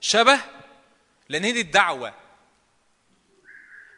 شبه 0.00 0.40
لأن 1.28 1.44
هي 1.44 1.52
دي 1.52 1.60
الدعوة. 1.60 2.14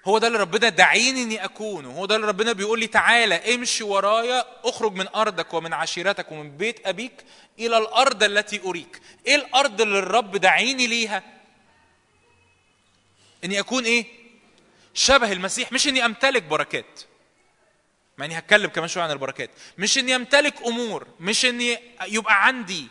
هو 0.04 0.18
ده 0.18 0.26
اللي 0.26 0.38
ربنا 0.38 0.68
دعيني 0.68 1.22
إني 1.22 1.44
أكونه. 1.44 1.90
هو 1.90 2.06
ده 2.06 2.16
اللي 2.16 2.26
ربنا 2.26 2.52
بيقول 2.52 2.80
لي 2.80 2.86
تعالى 2.86 3.54
امشي 3.54 3.84
ورايا 3.84 4.44
اخرج 4.68 4.92
من 4.92 5.08
أرضك 5.08 5.54
ومن 5.54 5.72
عشيرتك 5.72 6.32
ومن 6.32 6.56
بيت 6.56 6.86
أبيك 6.86 7.24
إلى 7.58 7.78
الأرض 7.78 8.22
التي 8.22 8.60
أريك. 8.60 9.00
إيه 9.26 9.34
الأرض 9.34 9.80
اللي 9.80 9.98
الرب 9.98 10.36
دعيني 10.36 10.86
ليها؟ 10.86 11.22
إني 13.44 13.60
أكون 13.60 13.84
إيه؟ 13.84 14.23
شبه 14.94 15.32
المسيح 15.32 15.72
مش 15.72 15.88
إني 15.88 16.04
أمتلك 16.04 16.42
بركات. 16.42 17.00
مع 18.18 18.24
اني 18.24 18.38
هتكلم 18.38 18.70
كمان 18.70 18.88
شوية 18.88 19.04
عن 19.04 19.10
البركات. 19.10 19.50
مش 19.78 19.98
إني 19.98 20.16
أمتلك 20.16 20.62
أمور 20.62 21.06
مش 21.20 21.44
إني 21.44 21.78
يبقى 22.06 22.46
عندي. 22.46 22.88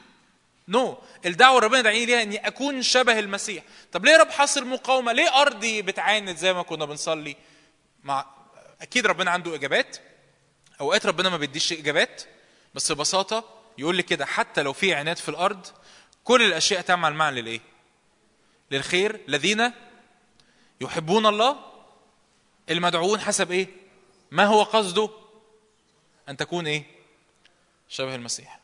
نو 0.67 0.93
no. 0.95 1.25
الدعوة 1.25 1.59
ربنا 1.59 1.81
دعيني 1.81 2.05
ليها 2.05 2.23
إني 2.23 2.47
أكون 2.47 2.81
شبه 2.81 3.19
المسيح. 3.19 3.63
طب 3.91 4.05
ليه 4.05 4.17
رب 4.17 4.29
حاصل 4.29 4.67
مقاومة؟ 4.67 5.11
ليه 5.11 5.41
أرضي 5.41 5.81
بتعاند 5.81 6.35
زي 6.37 6.53
ما 6.53 6.63
كنا 6.63 6.85
بنصلي؟ 6.85 7.35
مع 8.03 8.25
أكيد 8.81 9.07
ربنا 9.07 9.31
عنده 9.31 9.55
إجابات. 9.55 9.97
أوقات 10.81 11.05
ربنا 11.05 11.29
ما 11.29 11.37
بيديش 11.37 11.73
إجابات 11.73 12.23
بس 12.73 12.91
ببساطة 12.91 13.61
يقول 13.77 13.95
لي 13.95 14.03
كده 14.03 14.25
حتى 14.25 14.63
لو 14.63 14.73
في 14.73 14.93
عناد 14.93 15.17
في 15.17 15.29
الأرض 15.29 15.67
كل 16.23 16.41
الأشياء 16.41 16.81
تعمل 16.81 17.13
معا 17.13 17.31
للإيه؟ 17.31 17.61
للخير 18.71 19.19
الذين 19.27 19.71
يحبون 20.81 21.25
الله 21.25 21.72
المدعوون 22.69 23.19
حسب 23.19 23.51
إيه؟ 23.51 23.67
ما 24.31 24.45
هو 24.45 24.63
قصده؟ 24.63 25.09
أن 26.29 26.37
تكون 26.37 26.67
إيه؟ 26.67 26.83
شبه 27.89 28.15
المسيح. 28.15 28.59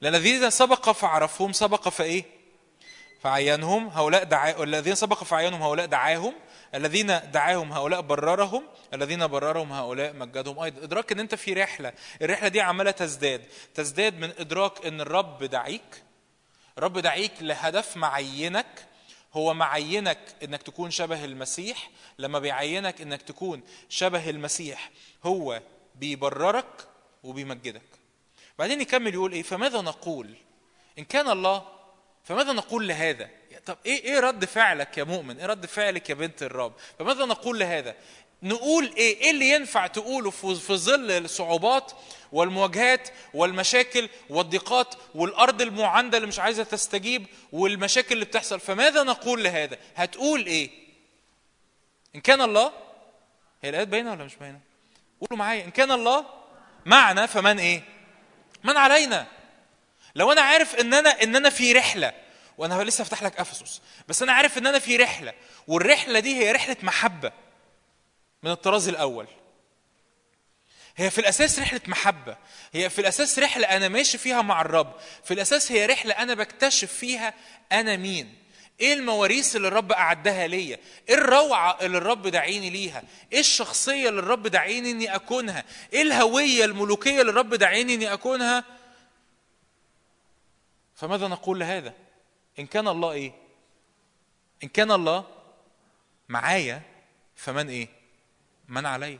لأن 0.00 0.14
الذين 0.14 0.50
سبق 0.50 0.90
فعرفهم 0.90 1.52
سبق 1.52 1.88
فإيه؟ 1.88 2.24
فعينهم. 3.22 3.88
هؤلاء 3.88 4.24
دعا 4.24 4.62
الذين 4.62 4.94
سبق 4.94 5.24
فعينهم 5.24 5.62
هؤلاء 5.62 5.86
دعاهم. 5.86 6.34
الذين 6.74 7.30
دعاهم 7.30 7.72
هؤلاء 7.72 8.00
بررهم. 8.00 8.62
الذين 8.94 9.26
بررهم 9.26 9.72
هؤلاء 9.72 10.12
مجدهم. 10.12 10.58
أيضا 10.58 10.82
إدراك 10.82 11.12
إن 11.12 11.20
أنت 11.20 11.34
في 11.34 11.52
رحلة. 11.52 11.92
الرحلة 12.22 12.48
دي 12.48 12.60
عمالة 12.60 12.90
تزداد. 12.90 13.44
تزداد 13.74 14.14
من 14.18 14.32
إدراك 14.38 14.86
إن 14.86 15.00
الرب 15.00 15.44
دعيك. 15.44 16.02
الرب 16.78 16.98
دعيك 16.98 17.32
لهدف 17.40 17.96
معينك. 17.96 18.86
هو 19.36 19.54
معينك 19.54 20.18
إنك 20.42 20.62
تكون 20.62 20.90
شبه 20.90 21.24
المسيح 21.24 21.90
لما 22.18 22.38
بيعينك 22.38 23.00
إنك 23.00 23.22
تكون 23.22 23.62
شبه 23.88 24.30
المسيح 24.30 24.90
هو 25.24 25.62
بيبررك 25.94 26.88
وبيمجدك. 27.22 27.82
بعدين 28.58 28.80
يكمل 28.80 29.14
يقول 29.14 29.32
إيه؟ 29.32 29.42
فماذا 29.42 29.80
نقول؟ 29.80 30.34
إن 30.98 31.04
كان 31.04 31.30
الله 31.30 31.68
فماذا 32.24 32.52
نقول 32.52 32.88
لهذا؟ 32.88 33.30
طب 33.66 33.78
إيه 33.86 34.04
إيه 34.04 34.20
رد 34.20 34.44
فعلك 34.44 34.98
يا 34.98 35.04
مؤمن؟ 35.04 35.38
إيه 35.38 35.46
رد 35.46 35.66
فعلك 35.66 36.10
يا 36.10 36.14
بنت 36.14 36.42
الرب؟ 36.42 36.72
فماذا 36.98 37.24
نقول 37.24 37.58
لهذا؟ 37.58 37.94
نقول 38.46 38.92
إيه؟ 38.96 39.20
إيه 39.20 39.30
اللي 39.30 39.50
ينفع 39.50 39.86
تقوله 39.86 40.30
في 40.30 40.74
ظل 40.76 41.10
الصعوبات 41.10 41.92
والمواجهات 42.32 43.08
والمشاكل 43.34 44.08
والضيقات 44.30 44.94
والأرض 45.14 45.62
المعاندة 45.62 46.16
اللي 46.16 46.28
مش 46.28 46.38
عايزة 46.38 46.62
تستجيب 46.64 47.26
والمشاكل 47.52 48.14
اللي 48.14 48.24
بتحصل؟ 48.24 48.60
فماذا 48.60 49.02
نقول 49.02 49.44
لهذا؟ 49.44 49.78
هتقول 49.96 50.46
إيه؟ 50.46 50.70
إن 52.14 52.20
كان 52.20 52.40
الله 52.40 52.72
هي 53.62 53.68
الآيات 53.68 53.88
باينة 53.88 54.10
ولا 54.12 54.24
مش 54.24 54.36
باينة؟ 54.36 54.60
قولوا 55.20 55.38
معايا 55.38 55.64
إن 55.64 55.70
كان 55.70 55.90
الله 55.92 56.26
معنا 56.86 57.26
فمن 57.26 57.58
إيه؟ 57.58 57.82
من 58.64 58.76
علينا. 58.76 59.26
لو 60.14 60.32
أنا 60.32 60.40
عارف 60.40 60.74
إن 60.74 60.94
أنا 60.94 61.22
إن 61.22 61.36
أنا 61.36 61.50
في 61.50 61.72
رحلة 61.72 62.12
وأنا 62.58 62.82
لسه 62.84 63.02
هفتح 63.02 63.22
لك 63.22 63.40
أفسس 63.40 63.80
بس 64.08 64.22
أنا 64.22 64.32
عارف 64.32 64.58
إن 64.58 64.66
أنا 64.66 64.78
في 64.78 64.96
رحلة 64.96 65.32
والرحلة 65.68 66.20
دي 66.20 66.36
هي 66.36 66.52
رحلة 66.52 66.76
محبة. 66.82 67.32
من 68.42 68.50
الطراز 68.50 68.88
الأول. 68.88 69.26
هي 70.96 71.10
في 71.10 71.18
الأساس 71.18 71.58
رحلة 71.58 71.80
محبة. 71.86 72.36
هي 72.72 72.90
في 72.90 72.98
الأساس 72.98 73.38
رحلة 73.38 73.66
أنا 73.66 73.88
ماشي 73.88 74.18
فيها 74.18 74.42
مع 74.42 74.60
الرب. 74.60 74.92
في 75.24 75.34
الأساس 75.34 75.72
هي 75.72 75.86
رحلة 75.86 76.14
أنا 76.14 76.34
بكتشف 76.34 76.92
فيها 76.92 77.34
أنا 77.72 77.96
مين. 77.96 78.34
إيه 78.80 78.94
المواريث 78.94 79.56
اللي 79.56 79.68
الرب 79.68 79.92
أعدها 79.92 80.46
ليا؟ 80.46 80.78
إيه 81.08 81.14
الروعة 81.14 81.78
اللي 81.80 81.98
الرب 81.98 82.26
دعيني 82.26 82.70
ليها؟ 82.70 83.02
إيه 83.32 83.40
الشخصية 83.40 84.08
اللي 84.08 84.20
الرب 84.20 84.46
دعيني 84.46 84.90
إني 84.90 85.14
أكونها؟ 85.14 85.64
إيه 85.92 86.02
الهوية 86.02 86.64
الملوكية 86.64 87.20
اللي 87.20 87.30
الرب 87.32 87.54
دعيني 87.54 87.94
إني 87.94 88.12
أكونها؟ 88.12 88.64
فماذا 90.94 91.28
نقول 91.28 91.60
لهذا؟ 91.60 91.94
إن 92.58 92.66
كان 92.66 92.88
الله 92.88 93.12
إيه؟ 93.12 93.32
إن 94.64 94.68
كان 94.68 94.92
الله 94.92 95.24
معايا 96.28 96.82
فمن 97.36 97.68
إيه؟ 97.68 97.88
من 98.68 98.86
عليا. 98.86 99.18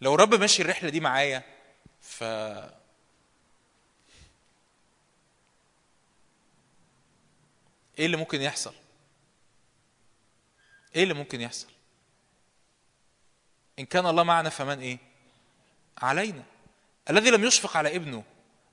لو 0.00 0.14
الرب 0.14 0.34
ماشي 0.34 0.62
الرحلة 0.62 0.90
دي 0.90 1.00
معايا 1.00 1.42
ف 2.00 2.24
إيه 7.98 8.06
اللي 8.06 8.16
ممكن 8.16 8.42
يحصل؟ 8.42 8.74
إيه 10.96 11.02
اللي 11.02 11.14
ممكن 11.14 11.40
يحصل؟ 11.40 11.68
إن 13.78 13.84
كان 13.86 14.06
الله 14.06 14.22
معنا 14.22 14.48
فمن 14.50 14.80
إيه؟ 14.80 14.98
علينا. 15.98 16.42
الذي 17.10 17.30
لم 17.30 17.44
يشفق 17.44 17.76
على 17.76 17.96
ابنه 17.96 18.24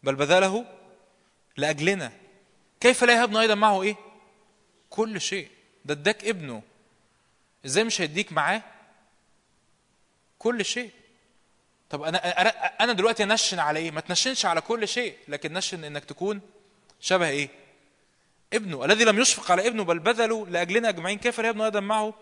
بل 0.04 0.16
بذله 0.16 0.66
لأجلنا. 1.58 2.12
كيف 2.80 3.04
لا 3.04 3.22
يهبنا 3.22 3.42
أيضا 3.42 3.56
معه 3.56 3.82
إيه؟ 3.82 3.96
كل 4.90 5.22
شيء. 5.22 5.50
ده 5.86 5.94
اداك 5.94 6.26
ابنه. 6.26 6.62
إزاي 7.66 7.84
مش 7.84 8.02
هيديك 8.02 8.32
معاه؟ 8.34 8.64
كل 10.40 10.66
شيء. 10.66 10.92
طب 11.90 12.04
أنا 12.04 12.18
أنا 12.84 12.94
دلوقتي 12.94 13.24
انشن 13.24 13.60
على 13.60 13.80
إيه؟ 13.80 13.92
ما 13.92 14.02
تنشنش 14.02 14.46
على 14.46 14.62
كل 14.62 14.88
شيء 14.88 15.16
لكن 15.28 15.54
نشن 15.54 15.84
إنك 15.84 16.06
تكون 16.06 16.42
شبه 17.00 17.28
إيه؟ 17.30 17.50
ابنه 18.54 18.86
الذي 18.86 19.04
لم 19.04 19.20
يشفق 19.20 19.52
على 19.52 19.68
ابنه 19.68 19.84
بل 19.84 20.00
بذله 20.00 20.48
لأجلنا 20.48 20.90
أجمعين. 20.90 21.18
كيف 21.18 21.40
لا 21.40 21.50
يهبنا 21.50 21.68
أيضا 21.68 21.84
معه؟ 21.84 22.14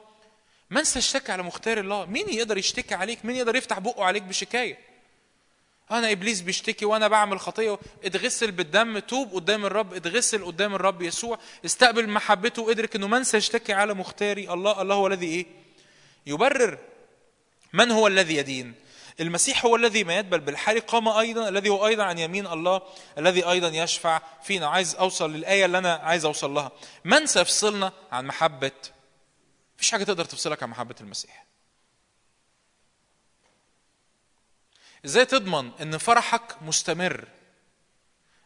من 0.70 0.84
سيشتكي 0.84 1.32
على 1.32 1.44
مختاري 1.44 1.78
الله؟ 1.78 2.06
مين 2.06 2.30
يقدر 2.30 2.58
يشتكي 2.58 2.96
عليك؟ 2.96 3.26
مين 3.26 3.36
يقدر 3.36 3.56
يفتح 3.56 3.80
بقه 3.80 4.04
عليك 4.04 4.24
بشكاية؟ 4.24 4.78
أنا 5.92 6.12
إبليس 6.12 6.42
بيشتكي 6.42 6.86
وأنا 6.86 7.08
بعمل 7.08 7.40
خطية. 7.40 7.80
اتغسل 8.04 8.52
بالدم 8.52 9.00
توب 9.00 9.34
قدام 9.34 9.66
الرب. 9.66 9.94
اتغسل 9.94 10.46
قدام 10.46 10.76
الرب 10.76 11.02
يسوع. 11.02 11.40
استقبل 11.66 12.10
محبته 12.10 12.62
وادرك 12.62 12.96
إنه 12.96 13.08
من 13.08 13.24
سيشتكي 13.24 13.74
على 13.74 13.94
مختاري؟ 13.94 14.54
الله 14.54 14.82
الله 14.82 14.96
هو 14.96 15.08
الذي 15.08 15.26
إيه؟ 15.28 15.46
يبرر. 16.26 16.78
من 17.74 17.92
هو 17.92 18.08
الذي 18.08 18.36
يدين؟ 18.36 18.76
المسيح 19.20 19.66
هو 19.66 19.76
الذي 19.76 20.04
ما 20.04 20.18
يدبل 20.18 20.40
بالحال 20.40 20.80
قام 20.80 21.08
أيضا 21.08 21.50
الذي 21.50 21.70
هو 21.70 21.88
أيضا 21.88 22.04
عن 22.04 22.20
يمين 22.20 22.48
الله 22.48 22.82
الذي 23.18 23.44
أيضا 23.50 23.68
يشفع 23.68 24.22
فينا. 24.44 24.68
عايز 24.68 24.96
أوصل 24.96 25.34
للآية 25.34 25.66
اللي 25.66 25.78
أنا 25.78 25.94
عايز 25.94 26.26
أوصل 26.26 26.54
لها. 26.54 26.72
من 27.06 27.26
سيفصلنا 27.26 27.92
عن 28.12 28.26
محبة؟ 28.26 28.72
مفيش 29.76 29.92
حاجة 29.92 30.04
تقدر 30.04 30.26
تفصلك 30.26 30.64
عن 30.64 30.70
محبة 30.70 30.96
المسيح. 31.02 31.46
إزاي 35.06 35.26
تضمن 35.26 35.72
إن 35.82 35.98
فرحك 35.98 36.62
مستمر؟ 36.62 37.28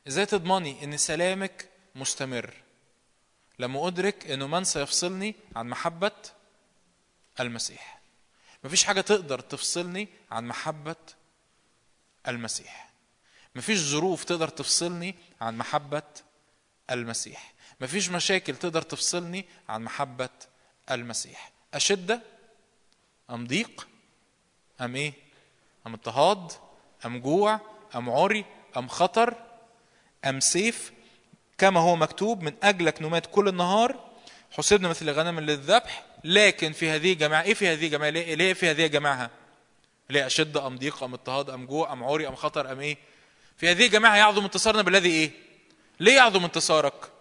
إزاي 0.07 0.25
تضمني 0.25 0.83
إن 0.83 0.97
سلامك 0.97 1.69
مستمر؟ 1.95 2.53
لما 3.59 3.87
أدرك 3.87 4.31
إنه 4.31 4.47
من 4.47 4.63
سيفصلني 4.63 5.35
عن 5.55 5.67
محبة 5.67 6.11
المسيح. 7.39 7.96
مفيش 8.67 8.83
حاجة 8.83 9.01
تقدر 9.01 9.39
تفصلني 9.39 10.07
عن 10.31 10.47
محبة 10.47 10.95
المسيح. 12.27 12.89
مفيش 13.55 13.79
ظروف 13.79 14.23
تقدر 14.23 14.47
تفصلني 14.47 15.15
عن 15.41 15.57
محبة 15.57 16.03
المسيح. 16.91 17.53
مفيش 17.81 18.09
مشاكل 18.09 18.55
تقدر 18.55 18.81
تفصلني 18.81 19.45
عن 19.69 19.83
محبة 19.83 20.29
المسيح. 20.91 21.51
أشدة؟ 21.73 22.21
أم 23.29 23.47
ضيق؟ 23.47 23.87
أم 24.81 24.95
إيه؟ 24.95 25.13
أم 25.87 25.93
اضطهاد؟ 25.93 26.51
أم 27.05 27.19
جوع؟ 27.19 27.59
أم 27.95 28.09
عري 28.09 28.45
أم 28.77 28.87
خطر؟ 28.87 29.35
أم 30.25 30.39
سيف؟ 30.39 30.93
كما 31.57 31.79
هو 31.79 31.95
مكتوب 31.95 32.41
من 32.41 32.53
أجلك 32.63 33.01
نمات 33.01 33.25
كل 33.25 33.47
النهار. 33.47 34.09
حسبنا 34.51 34.89
مثل 34.89 35.09
غنم 35.09 35.39
للذبح 35.39 36.06
لكن 36.23 36.73
في 36.73 36.89
هذه 36.89 37.13
الجماعة 37.13 37.41
إيه 37.41 37.53
في 37.53 37.67
هذه 37.67 37.85
الجماعة؟ 37.85 38.09
ليه, 38.09 38.35
ليه 38.35 38.53
في 38.53 38.69
هذه 38.71 38.85
الجماعة؟ 38.85 39.29
ليه 40.09 40.25
أشد 40.25 40.57
أم 40.57 40.77
ضيق 40.77 41.03
أم 41.03 41.13
اضطهاد 41.13 41.49
أم 41.49 41.65
جوع 41.65 41.93
أم 41.93 42.03
عري 42.03 42.27
أم 42.27 42.35
خطر 42.35 42.71
أم 42.71 42.79
إيه؟ 42.79 42.97
في 43.57 43.71
هذه 43.71 43.85
الجماعة 43.85 44.15
يعظم 44.15 44.43
انتصارنا 44.43 44.81
بالذي 44.81 45.09
إيه؟ 45.09 45.31
ليه 45.99 46.15
يعظم 46.15 46.43
انتصارك؟ 46.43 47.11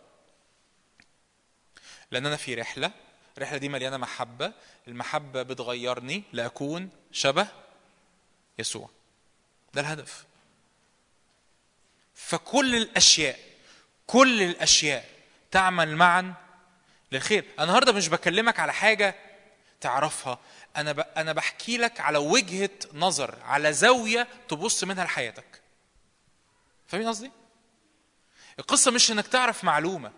لاننا 2.10 2.36
في 2.36 2.54
رحلة 2.54 2.90
الرحلة 3.36 3.58
دي 3.58 3.68
مليانة 3.68 3.96
محبة 3.96 4.52
المحبة 4.88 5.42
بتغيرني 5.42 6.22
لاكون 6.32 6.90
شبه 7.12 7.46
يسوع. 8.58 8.90
ده 9.74 9.80
الهدف. 9.80 10.24
فكل 12.14 12.74
الأشياء 12.76 13.38
كل 14.06 14.42
الأشياء 14.42 15.08
تعمل 15.50 15.96
معا 15.96 16.34
للخير. 17.12 17.44
النهارده 17.60 17.92
مش 17.92 18.08
بكلمك 18.08 18.60
على 18.60 18.72
حاجة 18.72 19.14
تعرفها. 19.80 20.38
أنا 20.76 20.92
ب... 20.92 21.00
أنا 21.00 21.32
بحكي 21.32 21.76
لك 21.76 22.00
على 22.00 22.18
وجهة 22.18 22.70
نظر 22.92 23.38
على 23.42 23.72
زاوية 23.72 24.28
تبص 24.48 24.84
منها 24.84 25.04
لحياتك. 25.04 25.60
فاهمين 26.88 27.08
قصدي؟ 27.08 27.30
القصة 28.58 28.90
مش 28.90 29.10
إنك 29.10 29.26
تعرف 29.26 29.64
معلومة. 29.64 30.12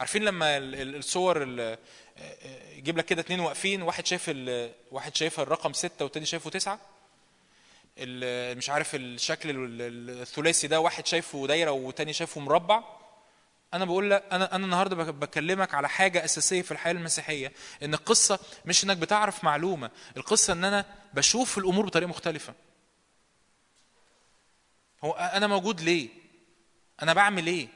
عارفين 0.00 0.22
لما 0.24 0.56
ال- 0.56 0.74
ال- 0.74 0.96
الصور 0.96 1.42
ال- 1.42 1.78
يجيب 2.76 2.98
لك 2.98 3.04
كده 3.04 3.20
اتنين 3.20 3.40
واقفين 3.40 3.82
واحد 3.82 4.06
شايف 4.06 4.24
ال- 4.28 4.72
واحد 4.90 5.16
شايف 5.16 5.40
الرقم 5.40 5.72
ستة 5.72 6.04
والتاني 6.04 6.26
شايفه 6.26 6.50
تسعة. 6.50 6.80
مش 8.56 8.70
عارف 8.70 8.94
الشكل 8.94 9.50
ال- 9.50 9.82
ال- 9.82 10.20
الثلاثي 10.20 10.66
ده 10.66 10.80
واحد 10.80 11.06
شايفه 11.06 11.46
دايرة 11.46 11.70
والتاني 11.70 12.12
شايفه 12.12 12.40
مربع. 12.40 12.82
أنا 13.76 13.84
بقول 13.84 14.10
لك 14.10 14.24
أنا 14.32 14.54
أنا 14.54 14.64
النهارده 14.64 14.96
بك- 14.96 15.14
بكلمك 15.14 15.74
على 15.74 15.88
حاجة 15.88 16.24
أساسية 16.24 16.62
في 16.62 16.70
الحياة 16.72 16.92
المسيحية 16.92 17.52
إن 17.82 17.94
القصة 17.94 18.38
مش 18.64 18.84
إنك 18.84 18.96
بتعرف 18.96 19.44
معلومة 19.44 19.90
القصة 20.16 20.52
إن 20.52 20.64
أنا 20.64 20.84
بشوف 21.14 21.58
الأمور 21.58 21.86
بطريقة 21.86 22.08
مختلفة. 22.08 22.54
هو 25.04 25.12
أنا 25.12 25.46
موجود 25.46 25.80
ليه؟ 25.80 26.08
أنا 27.02 27.12
بعمل 27.14 27.46
إيه؟ 27.46 27.68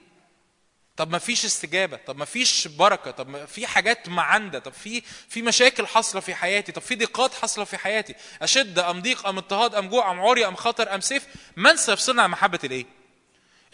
طب 0.96 1.10
ما 1.10 1.18
فيش 1.18 1.44
استجابة 1.44 1.96
طب 2.06 2.16
ما 2.16 2.24
فيش 2.24 2.68
بركة 2.68 3.10
طب 3.10 3.28
ما 3.28 3.46
في 3.46 3.66
حاجات 3.66 4.08
معاندة 4.08 4.58
طب 4.58 4.72
في 4.72 5.00
في 5.28 5.42
مشاكل 5.42 5.86
حاصلة 5.86 6.20
في 6.20 6.34
حياتي 6.34 6.72
طب 6.72 6.82
في 6.82 6.94
ضيقات 6.94 7.34
حاصلة 7.34 7.64
في 7.64 7.78
حياتي 7.78 8.14
أشد 8.42 8.78
أم 8.78 9.00
ضيق 9.02 9.26
أم 9.26 9.38
اضطهاد 9.38 9.74
أم 9.74 9.88
جوع 9.88 10.10
أم 10.10 10.20
عري 10.20 10.46
أم 10.46 10.56
خطر 10.56 10.94
أم 10.94 11.00
سيف 11.00 11.26
من 11.56 11.76
سيفصلنا 11.76 12.22
عن 12.22 12.30
محبة 12.30 12.58
الإيه؟ 12.64 12.86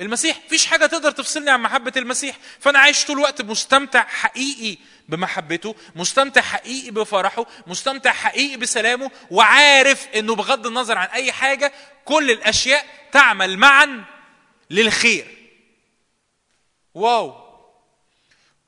المسيح 0.01 0.41
مفيش 0.47 0.67
حاجة 0.67 0.87
تقدر 0.87 1.11
تفصلني 1.11 1.51
عن 1.51 1.61
محبة 1.61 1.93
المسيح. 1.97 2.37
فأنا 2.61 2.79
عايش 2.79 3.05
طول 3.05 3.17
الوقت 3.17 3.43
مستمتع 3.43 4.07
حقيقي 4.07 4.79
بمحبته 5.09 5.75
مستمتع 5.95 6.41
حقيقي 6.41 6.91
بفرحه 6.91 7.47
مستمتع 7.67 8.13
حقيقي 8.13 8.57
بسلامه 8.57 9.11
وعارف 9.31 10.09
إنه 10.15 10.35
بغض 10.35 10.67
النظر 10.67 10.99
عن 10.99 11.09
أي 11.09 11.33
حاجة 11.33 11.73
كل 12.05 12.31
الأشياء 12.31 12.87
تعمل 13.13 13.59
معا 13.59 14.05
للخير. 14.71 15.37
واو. 16.95 17.47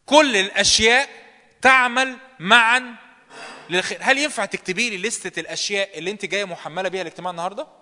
كل 0.06 0.36
الأشياء 0.36 1.08
تعمل 1.62 2.16
معا 2.38 2.96
للخير. 3.70 3.98
هل 4.00 4.18
ينفع 4.18 4.44
تكتبي 4.44 4.90
لي 4.90 4.98
لستة 4.98 5.40
الأشياء 5.40 5.98
اللي 5.98 6.10
أنت 6.10 6.24
جاية 6.24 6.44
محملة 6.44 6.88
بيها 6.88 7.02
الاجتماع 7.02 7.30
النهارده؟ 7.30 7.62
آه، 7.62 7.77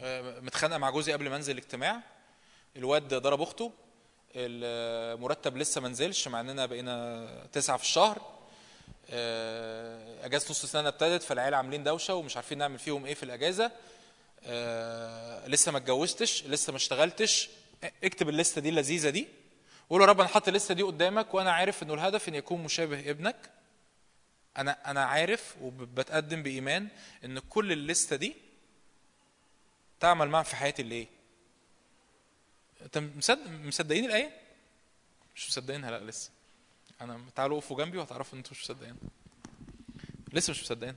متخانقه 0.00 0.78
مع 0.78 0.90
جوزي 0.90 1.12
قبل 1.12 1.28
ما 1.30 1.36
انزل 1.36 1.52
الاجتماع. 1.52 2.00
الواد 2.76 3.14
ضرب 3.14 3.42
اخته. 3.42 3.72
المرتب 4.34 5.56
لسه 5.56 5.80
ما 5.80 5.88
نزلش 5.88 6.28
مع 6.28 6.40
اننا 6.40 6.66
بقينا 6.66 7.26
تسعة 7.52 7.76
في 7.76 7.82
الشهر. 7.82 8.36
آه، 9.10 10.26
اجازة 10.26 10.50
نص 10.50 10.62
السنة 10.62 10.88
ابتدت 10.88 11.22
فالعيال 11.22 11.54
عاملين 11.54 11.84
دوشة 11.84 12.14
ومش 12.14 12.36
عارفين 12.36 12.58
نعمل 12.58 12.78
فيهم 12.78 13.06
إيه 13.06 13.14
في 13.14 13.22
الاجازة. 13.22 13.72
آه، 14.44 15.46
لسه 15.48 15.72
ما 15.72 15.78
اتجوزتش 15.78 16.44
لسه 16.44 16.70
ما 16.70 16.76
اشتغلتش. 16.76 17.48
اكتب 18.04 18.28
الليستة 18.28 18.60
دي 18.60 18.68
اللذيذة 18.68 19.10
دي. 19.10 19.28
وقول 19.90 20.00
يا 20.02 20.06
رب 20.06 20.20
أنا 20.20 20.28
حاطط 20.28 20.48
الليستة 20.48 20.74
دي 20.74 20.82
قدامك 20.82 21.34
وأنا 21.34 21.52
عارف 21.52 21.82
انه 21.82 21.94
الهدف 21.94 22.28
ان 22.28 22.34
يكون 22.34 22.62
مشابه 22.64 23.10
ابنك. 23.10 23.50
أنا 24.58 24.90
أنا 24.90 25.04
عارف 25.04 25.54
وبتقدم 25.62 26.42
بإيمان 26.42 26.88
ان 27.24 27.38
كل 27.38 27.72
الليستة 27.72 28.16
دي 28.16 28.45
تعمل 30.00 30.28
معا 30.28 30.42
في 30.42 30.56
حياتي 30.56 30.82
اللي 30.82 30.94
إيه 30.94 31.08
انت 32.82 32.98
مصدق 32.98 33.46
مصدقين 33.46 34.04
الآية؟ 34.04 34.40
مش 35.36 35.48
مصدقينها 35.48 35.90
لا 35.90 36.04
لسه. 36.04 36.30
أنا 37.00 37.20
تعالوا 37.34 37.56
وقفوا 37.56 37.84
جنبي 37.84 37.98
وهتعرفوا 37.98 38.32
إن 38.32 38.38
أنتوا 38.38 38.52
مش 38.52 38.62
مصدقين. 38.62 38.96
لسه 40.32 40.50
مش 40.50 40.62
مصدقين. 40.62 40.96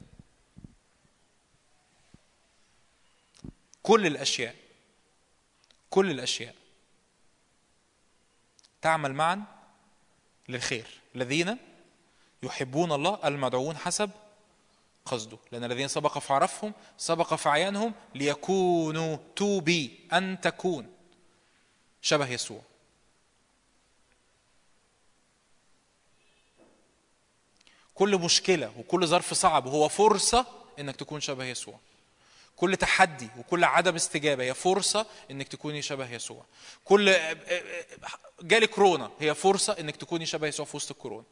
كل 3.83 4.07
الأشياء 4.07 4.55
كل 5.89 6.11
الأشياء 6.11 6.55
تعمل 8.81 9.13
معا 9.13 9.45
للخير. 10.49 10.87
الذين 11.15 11.57
يحبون 12.43 12.91
الله 12.91 13.27
المدعوون 13.27 13.77
حسب 13.77 14.11
قصده. 15.11 15.37
لأن 15.51 15.63
الذين 15.63 15.87
سبق 15.87 16.17
فعرفهم 16.17 16.73
سبق 16.97 17.33
فعيانهم 17.33 17.93
ليكونوا 18.15 19.17
تو 19.35 19.59
بي 19.59 19.99
أن 20.13 20.41
تكون. 20.41 20.93
شبه 22.01 22.29
يسوع. 22.29 22.61
كل 27.93 28.17
مشكلة 28.17 28.73
وكل 28.77 29.07
ظرف 29.07 29.33
صعب 29.33 29.67
هو 29.67 29.87
فرصة 29.87 30.45
إنك 30.79 30.95
تكون 30.95 31.21
شبه 31.21 31.45
يسوع. 31.45 31.79
كل 32.55 32.77
تحدي 32.77 33.27
وكل 33.37 33.63
عدم 33.63 33.95
استجابة 33.95 34.43
هي 34.43 34.53
فرصة 34.53 35.05
إنك 35.31 35.47
تكوني 35.47 35.81
شبه 35.81 36.11
يسوع. 36.11 36.45
كل 36.85 37.15
جالي 38.41 38.67
كورونا 38.67 39.11
هي 39.19 39.35
فرصة 39.35 39.73
إنك 39.79 39.95
تكوني 39.95 40.25
شبه 40.25 40.47
يسوع 40.47 40.65
في 40.65 40.77
وسط 40.77 40.91
الكورونا. 40.91 41.25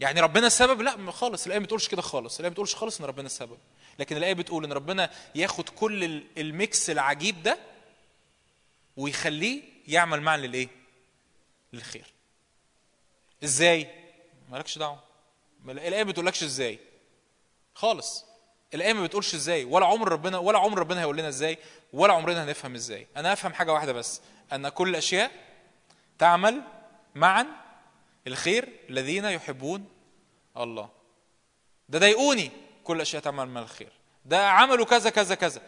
يعني 0.00 0.20
ربنا 0.20 0.46
السبب 0.46 0.80
لا 0.82 1.10
خالص. 1.10 1.46
الآية 1.46 1.58
ما 1.58 1.64
بتقولش 1.64 1.88
كده 1.88 2.02
خالص. 2.02 2.34
الآية 2.38 2.48
ما 2.48 2.52
بتقولش 2.52 2.74
خالص 2.74 3.00
إن 3.00 3.06
ربنا 3.06 3.26
السبب 3.26 3.58
لكن 3.98 4.16
الآية 4.16 4.32
بتقول 4.34 4.64
إن 4.64 4.72
ربنا 4.72 5.10
ياخد 5.34 5.68
كل 5.68 6.04
ال- 6.04 6.26
الميكس 6.38 6.90
العجيب 6.90 7.42
ده 7.42 7.58
ويخليه 8.96 9.62
يعمل 9.88 10.20
معا 10.20 10.36
للإيه؟ 10.36 10.68
للخير. 11.72 12.06
إزاي؟ 13.44 13.88
مالكش 14.50 14.78
دعوة. 14.78 15.00
الآية 15.68 16.04
ما 16.04 16.10
بتقولكش 16.10 16.42
إزاي. 16.42 16.78
خالص. 17.74 18.24
الآية 18.74 18.92
ما 18.92 19.02
بتقولش 19.02 19.34
إزاي. 19.34 19.64
ولا 19.64 19.86
عمر 19.86 20.12
ربنا 20.12 20.38
ولا 20.38 20.58
عمر 20.58 20.78
ربنا 20.78 21.00
هيقول 21.00 21.16
لنا 21.18 21.28
إزاي 21.28 21.58
ولا 21.92 22.12
عمرنا 22.12 22.44
هنفهم 22.44 22.74
إزاي. 22.74 23.06
أنا 23.16 23.32
افهم 23.32 23.52
حاجة 23.52 23.72
واحدة 23.72 23.92
بس. 23.92 24.20
أن 24.52 24.68
كل 24.68 24.88
الأشياء 24.88 25.30
تعمل 26.18 26.62
معا 27.14 27.46
الخير 28.26 28.68
الذين 28.90 29.24
يحبون 29.24 29.88
الله. 30.56 30.88
ده 31.88 31.98
ضايقوني 31.98 32.50
كل 32.84 32.96
الاشياء 32.96 33.22
تعمل 33.22 33.48
مع 33.48 33.60
الخير. 33.60 33.92
ده 34.24 34.48
عملوا 34.50 34.86
كذا 34.86 35.10
كذا 35.10 35.34
كذا. 35.34 35.62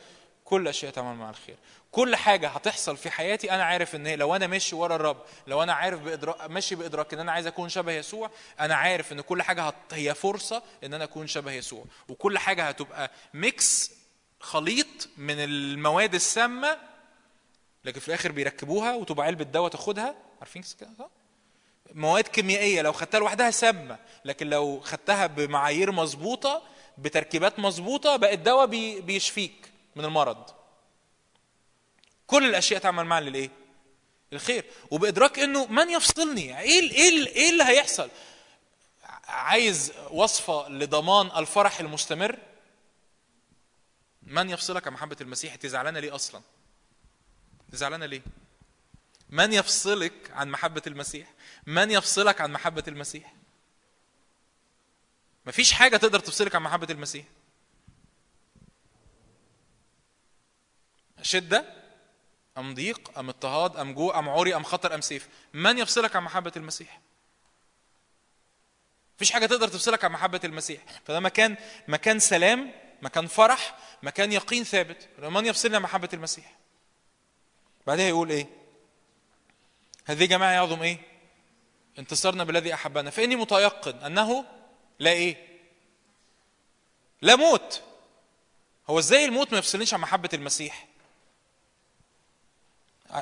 كل 0.45 0.63
الاشياء 0.63 0.93
تعمل 0.93 1.17
مع 1.17 1.31
الخير. 1.31 1.57
كل 1.93 2.17
حاجة 2.17 2.49
هتحصل 2.49 2.97
في 2.97 3.11
حياتي 3.11 3.51
أنا 3.51 3.65
عارف 3.65 3.95
إن 3.95 4.09
لو 4.15 4.37
أنا 4.37 4.47
ماشي 4.47 4.77
ورا 4.77 4.97
الرب 4.97 5.17
لو 5.47 5.63
أنا 5.63 5.73
عارف 5.73 6.01
بإدراك 6.01 6.51
ماشي 6.51 6.75
بإدراك 6.75 7.15
إن 7.15 7.21
أنا 7.21 7.33
عايز 7.33 7.47
أكون 7.47 7.69
شبه 7.69 7.93
يسوع 7.93 8.31
أنا 8.61 8.75
عارف 8.75 9.13
إن 9.13 9.21
كل 9.21 9.43
حاجة 9.43 9.63
هت... 9.63 9.75
هي 9.93 10.15
فرصة 10.15 10.63
إن 10.85 10.95
أنا 10.95 11.05
أكون 11.05 11.27
شبه 11.27 11.53
يسوع. 11.53 11.85
وكل 12.09 12.39
حاجة 12.39 12.69
هتبقى 12.69 13.11
ميكس 13.35 13.91
خليط 14.41 15.09
من 15.17 15.35
المواد 15.39 16.15
السامة 16.15 16.79
لكن 17.85 18.01
في 18.01 18.09
الآخر 18.09 18.33
بيركبوها 18.33 18.95
وتبقى 18.95 19.27
علبة 19.27 19.45
دواء 19.45 19.71
تاخدها. 19.71 20.15
عارفين 20.41 20.63
كده؟ 20.81 21.09
مواد 21.93 22.29
كيميائية 22.29 22.83
لو 22.83 22.93
خدتها 22.93 23.19
لوحدها 23.21 23.51
سامة 23.51 23.99
لكن 24.25 24.51
لو 24.51 24.81
خدتها 24.81 25.27
بمعايير 25.27 25.93
مظبوطة 25.93 26.63
بتركيبات 26.99 27.59
مظبوطة 27.59 28.17
بقى 28.17 28.35
الدواء 28.35 28.67
بي... 28.67 29.01
بيشفيك 29.01 29.73
من 29.97 30.05
المرض. 30.05 30.51
كل 32.27 32.45
الأشياء 32.45 32.81
تعمل 32.81 33.05
معا 33.05 33.21
للإيه؟ 33.21 33.51
الخير 34.33 34.65
وبإدراك 34.91 35.39
إنه 35.39 35.67
من 35.67 35.91
يفصلني؟ 35.91 36.61
إيه 36.61 36.81
إيه 36.93 37.27
إيه 37.27 37.51
اللي 37.51 37.65
هيحصل؟ 37.65 38.11
عايز 39.29 39.93
وصفة 40.11 40.69
لضمان 40.69 41.31
الفرح 41.37 41.81
المستمر؟ 41.81 42.39
من 44.23 44.51
يفصلك 44.51 44.87
عن 44.87 44.93
محبة 44.93 45.17
المسيح؟ 45.21 45.53
انت 45.53 45.67
زعلانه 45.67 46.01
ليه 46.01 46.15
أصلا؟ 46.15 46.41
زعلانه 47.73 48.07
ليه؟ 48.07 48.23
من 49.31 49.53
يفصلك 49.53 50.31
عن 50.31 50.49
محبة 50.51 50.83
المسيح؟ 50.87 51.27
من 51.67 51.91
يفصلك 51.91 52.41
عن 52.41 52.53
محبة 52.53 52.85
المسيح؟ 52.89 53.35
مفيش 55.47 55.73
حاجة 55.73 55.97
تقدر 55.97 56.19
تفصلك 56.21 56.55
عن 56.55 56.63
محبة 56.63 56.87
المسيح. 56.91 57.25
شده 61.23 61.85
أم 62.59 62.75
ضيق؟ 62.75 63.19
أم 63.19 63.29
اضطهاد؟ 63.29 63.77
أم 63.77 63.95
جوع؟ 63.95 64.19
أم 64.19 64.29
عري 64.29 64.57
أم 64.57 64.63
خطر؟ 64.65 64.95
أم 64.95 65.01
سيف؟ 65.01 65.29
من 65.55 65.79
يفصلك 65.79 66.17
عن 66.17 66.23
محبة 66.23 66.53
المسيح؟ 66.57 67.01
مفيش 69.17 69.31
حاجة 69.31 69.47
تقدر 69.47 69.69
تفصلك 69.69 70.05
عن 70.05 70.13
محبة 70.13 70.41
المسيح. 70.45 70.83
فده 71.05 71.21
مكان 71.21 71.57
مكان 71.89 72.19
سلام 72.19 72.73
مكان 73.03 73.27
فرح 73.27 73.79
مكان 74.03 74.33
يقين 74.33 74.65
ثابت. 74.65 75.09
من 75.19 75.47
يفصلنا 75.47 75.77
عن 75.77 75.83
محبة 75.83 76.09
المسيح؟ 76.13 76.57
بعدها 77.87 78.09
يقول 78.09 78.31
إيه؟ 78.31 78.47
هذه 80.05 80.25
جماعة 80.25 80.51
يعظم 80.53 80.83
إيه؟ 80.83 81.14
انتصرنا 81.99 82.45
بالذي 82.45 82.75
أحبنا. 82.75 83.11
فإني 83.11 83.37
متيقن 83.37 83.99
أنه 83.99 84.45
لا 84.99 85.11
إيه؟ 85.11 85.37
لا 87.23 87.37
موت. 87.37 87.83
هو 88.91 88.99
إزاي 88.99 89.25
الموت 89.25 89.53
ما 89.53 89.59
يفصلنيش 89.59 89.95
عن 89.95 90.01
محبة 90.01 90.29
المسيح؟ 90.35 90.87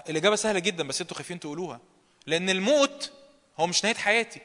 الإجابة 0.09 0.37
سهلة 0.37 0.59
جدا 0.59 0.89
بس 0.89 1.01
أنتوا 1.01 1.17
خايفين 1.17 1.41
تقولوها. 1.41 1.81
لأن 2.27 2.51
الموت 2.51 3.13
هو 3.59 3.67
مش 3.67 3.85
نهاية 3.85 3.97
حياتي. 3.97 4.41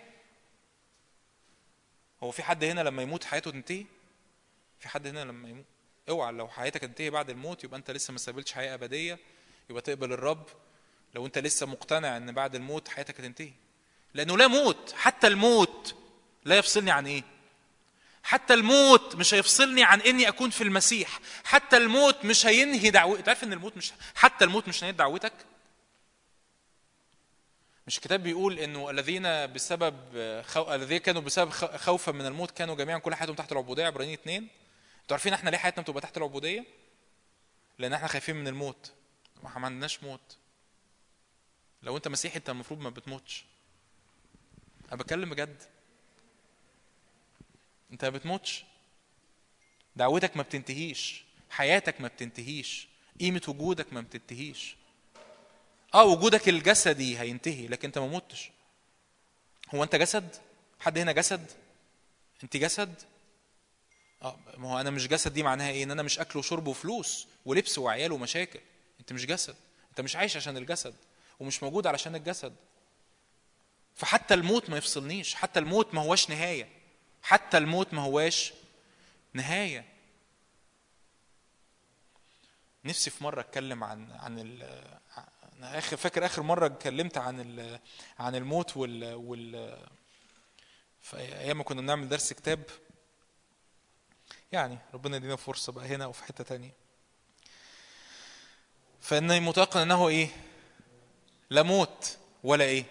هو 2.24 2.32
في 2.32 2.44
حد 2.44 2.64
هنا 2.64 2.82
لما 2.82 3.02
يموت 3.04 3.24
حياته 3.24 3.52
تنتهي؟ 3.52 3.86
في 4.80 4.90
حد 4.90 5.08
هنا 5.08 5.20
لما 5.24 5.49
يموت؟ 5.49 5.66
اوعى 6.10 6.32
لو 6.32 6.48
حياتك 6.48 6.82
تنتهي 6.82 7.10
بعد 7.10 7.30
الموت 7.30 7.64
يبقى 7.64 7.78
أنت 7.80 7.91
لسه 7.91 8.12
ما 8.12 8.18
استقبلتش 8.18 8.54
حياة 8.54 8.74
أبدية 8.74 9.20
يبقى 9.70 9.82
تقبل 9.82 10.14
الرب. 10.14 10.45
لو 11.16 11.26
أنت 11.26 11.38
لسه 11.38 11.66
مقتنع 11.66 12.18
إن 12.18 12.32
بعد 12.32 12.56
الموت 12.56 12.88
حياتك 12.88 13.20
هتنتهي. 13.20 13.52
لأنه 14.14 14.38
لا 14.38 14.48
موت 14.48 14.94
حتى 14.98 15.28
الموت 15.28 15.96
لا 16.46 16.58
يفصلني 16.58 16.92
عن 16.92 17.08
إيه؟ 17.08 17.24
حتى 18.24 18.54
الموت 18.54 19.16
مش 19.16 19.34
هيفصلني 19.34 19.84
عن 19.84 20.02
إني 20.02 20.28
أكون 20.28 20.50
في 20.50 20.64
المسيح. 20.64 21.20
حتى 21.44 21.78
الموت 21.78 22.26
مش 22.26 22.46
هينهي 22.46 22.90
دعوتك. 22.90 23.26
تعرف 23.26 23.44
إن 23.44 23.54
الموت 23.54 23.78
مش 23.78 23.94
حتى 24.16 24.46
الموت 24.46 24.68
مش 24.68 24.84
هينهي 24.84 24.98
دعوتك؟ 24.98 25.34
مش 27.88 27.98
الكتاب 27.98 28.24
بيقول 28.24 28.60
إنه 28.60 28.90
الذين 28.90 29.54
بسبب 29.54 29.96
خو... 30.48 30.74
الذين 30.74 30.98
كانوا 30.98 31.22
بسبب 31.22 31.50
خوفا 31.52 32.12
من 32.12 32.26
الموت 32.26 32.52
كانوا 32.52 32.76
جميعا 32.76 32.98
كل 33.00 33.16
حياتهم 33.16 33.36
تحت 33.36 33.52
العبودية. 33.52 33.86
عبرانيين 33.86 34.18
اثنين 34.20 34.42
أنتوا 35.02 35.16
عارفين 35.18 35.34
إحنا 35.34 35.50
ليه 35.50 35.58
حياتنا 35.58 35.84
بتبقى 35.84 36.02
تحت 36.02 36.18
العبودية؟ 36.18 36.66
لأن 37.80 37.94
إحنا 37.94 38.08
خايفين 38.08 38.36
من 38.36 38.48
الموت. 38.48 38.92
ما 39.44 39.66
عندناش 39.66 40.04
موت. 40.04 40.38
لو 41.84 41.98
أنت 41.98 42.08
مسيحي 42.08 42.38
أنت 42.38 42.50
المفروض 42.50 42.80
ما 42.80 42.90
بتموتش. 42.90 43.46
أنا 44.88 44.95
بتكلم 44.95 45.30
بجد. 45.30 45.64
أنت 47.91 48.05
ما 48.05 48.09
بتموتش. 48.11 48.64
دعوتك 49.95 50.38
ما 50.38 50.43
بتنتهيش. 50.43 51.23
حياتك 51.49 52.01
ما 52.01 52.07
بتنتهيش. 52.07 52.88
قيمة 53.19 53.41
وجودك 53.47 53.93
ما 53.93 54.01
بتنتهيش. 54.01 54.76
آه 55.93 56.03
وجودك 56.05 56.49
الجسدي 56.49 57.19
هينتهي 57.19 57.68
لكن 57.68 57.88
أنت 57.88 57.97
ما 57.97 58.07
متش. 58.07 58.49
هو 59.76 59.84
أنت 59.84 59.95
جسد؟ 59.95 60.35
حد 60.80 60.97
هنا 60.97 61.11
جسد؟ 61.11 61.51
أنت 62.43 62.57
جسد؟ 62.57 63.01
آه 64.22 64.39
ما 64.57 64.69
هو 64.69 64.80
أنا 64.81 64.89
مش 64.89 65.07
جسد 65.07 65.34
دي 65.34 65.43
معناها 65.43 65.69
إيه؟ 65.69 65.84
إن 65.84 65.91
أنا 65.91 66.03
مش 66.03 66.19
أكل 66.19 66.39
وشرب 66.39 66.68
وفلوس 66.68 67.27
ولبس 67.45 67.77
وعيال 67.77 68.11
ومشاكل. 68.11 68.59
أنت 68.99 69.14
مش 69.14 69.26
جسد. 69.26 69.55
أنت 69.89 70.01
مش 70.01 70.15
عايش 70.15 70.38
عشان 70.38 70.57
الجسد. 70.57 70.95
ومش 71.39 71.64
موجود 71.64 71.88
علشان 71.88 72.15
الجسد. 72.15 72.55
فحتى 73.98 74.34
الموت 74.34 74.69
ما 74.69 74.78
يفصلنيش 74.78 75.36
حتى 75.36 75.60
الموت 75.60 75.94
ما 75.94 76.02
هواش 76.02 76.30
نهاية 76.30 76.69
حتى 77.24 77.57
الموت 77.57 77.94
ما 77.94 78.02
هواش 78.02 78.53
نهاية. 79.34 79.86
نفسي 82.86 83.10
في 83.10 83.24
مرة 83.24 83.40
أتكلم 83.41 83.84
عن 83.84 84.11
عن 84.11 84.40
ال 84.40 84.64
أنا 85.57 85.78
آخر 85.78 85.98
فاكر 85.98 86.26
آخر 86.26 86.41
مرة 86.41 86.65
اتكلمت 86.65 87.18
عن 87.18 87.40
ال 87.40 87.80
عن 88.19 88.36
الموت 88.36 88.78
وال 88.78 89.14
وال 89.14 89.78
في 91.02 91.18
أيام 91.18 91.57
ما 91.57 91.64
كنا 91.64 91.82
بنعمل 91.82 92.10
درس 92.10 92.34
كتاب. 92.34 92.64
يعني 94.52 94.78
ربنا 94.94 95.18
يدينا 95.18 95.36
فرصة 95.36 95.72
بقى 95.72 95.86
هنا 95.86 96.06
وفي 96.06 96.24
حتة 96.24 96.44
تانية. 96.44 96.72
فإني 99.02 99.40
متيقن 99.40 99.80
انه 99.80 100.07
إيه؟ 100.07 100.30
لا 101.49 101.64
موت 101.64 102.18
ولا 102.44 102.64
إيه؟ 102.65 102.86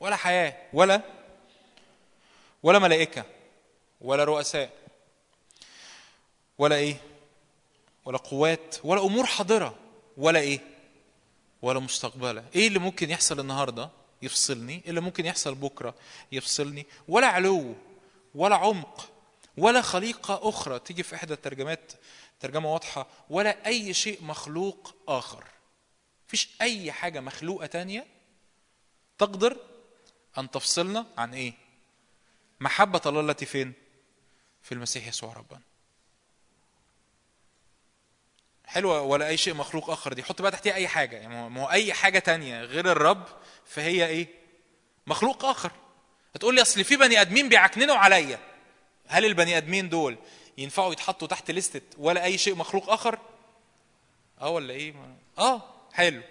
ولا 0.00 0.16
حياة 0.16 0.56
ولا 0.72 1.02
ولا 2.62 2.78
ملائكة 2.78 3.24
ولا 4.00 4.24
رؤساء 4.24 4.70
ولا 6.58 6.76
إيه؟ 6.76 6.96
ولا 8.04 8.18
قوات 8.18 8.76
ولا 8.84 9.00
أمور 9.00 9.26
حاضرة 9.26 9.74
ولا 10.16 10.40
إيه؟ 10.40 10.60
ولا 11.62 11.80
مستقبلة. 11.80 12.44
إيه 12.54 12.68
اللي 12.68 12.78
ممكن 12.78 13.10
يحصل 13.10 13.40
النهارده؟ 13.40 13.90
يفصلني. 14.22 14.72
إيه 14.84 14.90
اللي 14.90 15.00
ممكن 15.00 15.26
يحصل 15.26 15.54
بكرة؟ 15.54 15.94
يفصلني. 16.32 16.86
ولا 17.08 17.26
علو 17.26 17.74
ولا 18.34 18.56
عمق 18.56 19.10
ولا 19.56 19.80
خليقة 19.82 20.48
أخرى 20.48 20.78
تيجي 20.78 21.02
في 21.02 21.14
إحدى 21.14 21.34
الترجمات 21.34 21.92
ترجمة 22.40 22.72
واضحة 22.72 23.06
ولا 23.30 23.66
أي 23.66 23.94
شيء 23.94 24.24
مخلوق 24.24 24.94
آخر. 25.08 25.44
مفيش 26.28 26.48
أي 26.60 26.92
حاجة 26.92 27.20
مخلوقة 27.20 27.66
تانية 27.66 28.06
تقدر 29.18 29.56
أن 30.38 30.50
تفصلنا 30.50 31.06
عن 31.18 31.34
إيه؟ 31.34 31.52
محبة 32.60 33.00
الله 33.06 33.20
التي 33.20 33.46
فين؟ 33.46 33.72
في 34.62 34.72
المسيح 34.72 35.06
يسوع 35.06 35.32
ربنا. 35.32 35.60
حلوة 38.66 39.00
ولا 39.02 39.28
أي 39.28 39.36
شيء 39.36 39.54
مخلوق 39.54 39.90
آخر 39.90 40.12
دي. 40.12 40.22
حط 40.22 40.42
بقى 40.42 40.50
تحتيها 40.50 40.74
أي 40.74 40.88
حاجة. 40.88 41.16
يعني 41.16 41.48
ما 41.50 41.62
هو- 41.62 41.70
أي 41.70 41.92
حاجة 41.92 42.18
تانية 42.18 42.62
غير 42.62 42.92
الرب 42.92 43.24
فهي 43.66 44.06
إيه؟ 44.06 44.26
مخلوق 45.06 45.44
آخر. 45.44 45.72
هتقول 46.34 46.54
لي 46.54 46.62
أصل 46.62 46.84
في 46.84 46.96
بني 46.96 47.20
آدمين 47.20 47.48
بيعكننوا 47.48 47.96
عليا. 47.96 48.38
هل 49.06 49.24
البني 49.24 49.56
آدمين 49.56 49.88
دول 49.88 50.16
ينفعوا 50.58 50.92
يتحطوا 50.92 51.28
تحت 51.28 51.50
لستة 51.50 51.82
ولا 51.98 52.24
أي 52.24 52.38
شيء 52.38 52.54
مخلوق 52.54 52.90
آخر؟ 52.90 53.18
آه 54.40 54.48
ولا 54.50 54.74
إيه؟ 54.74 54.94
آه 55.38 55.62
حلو. 55.92 56.22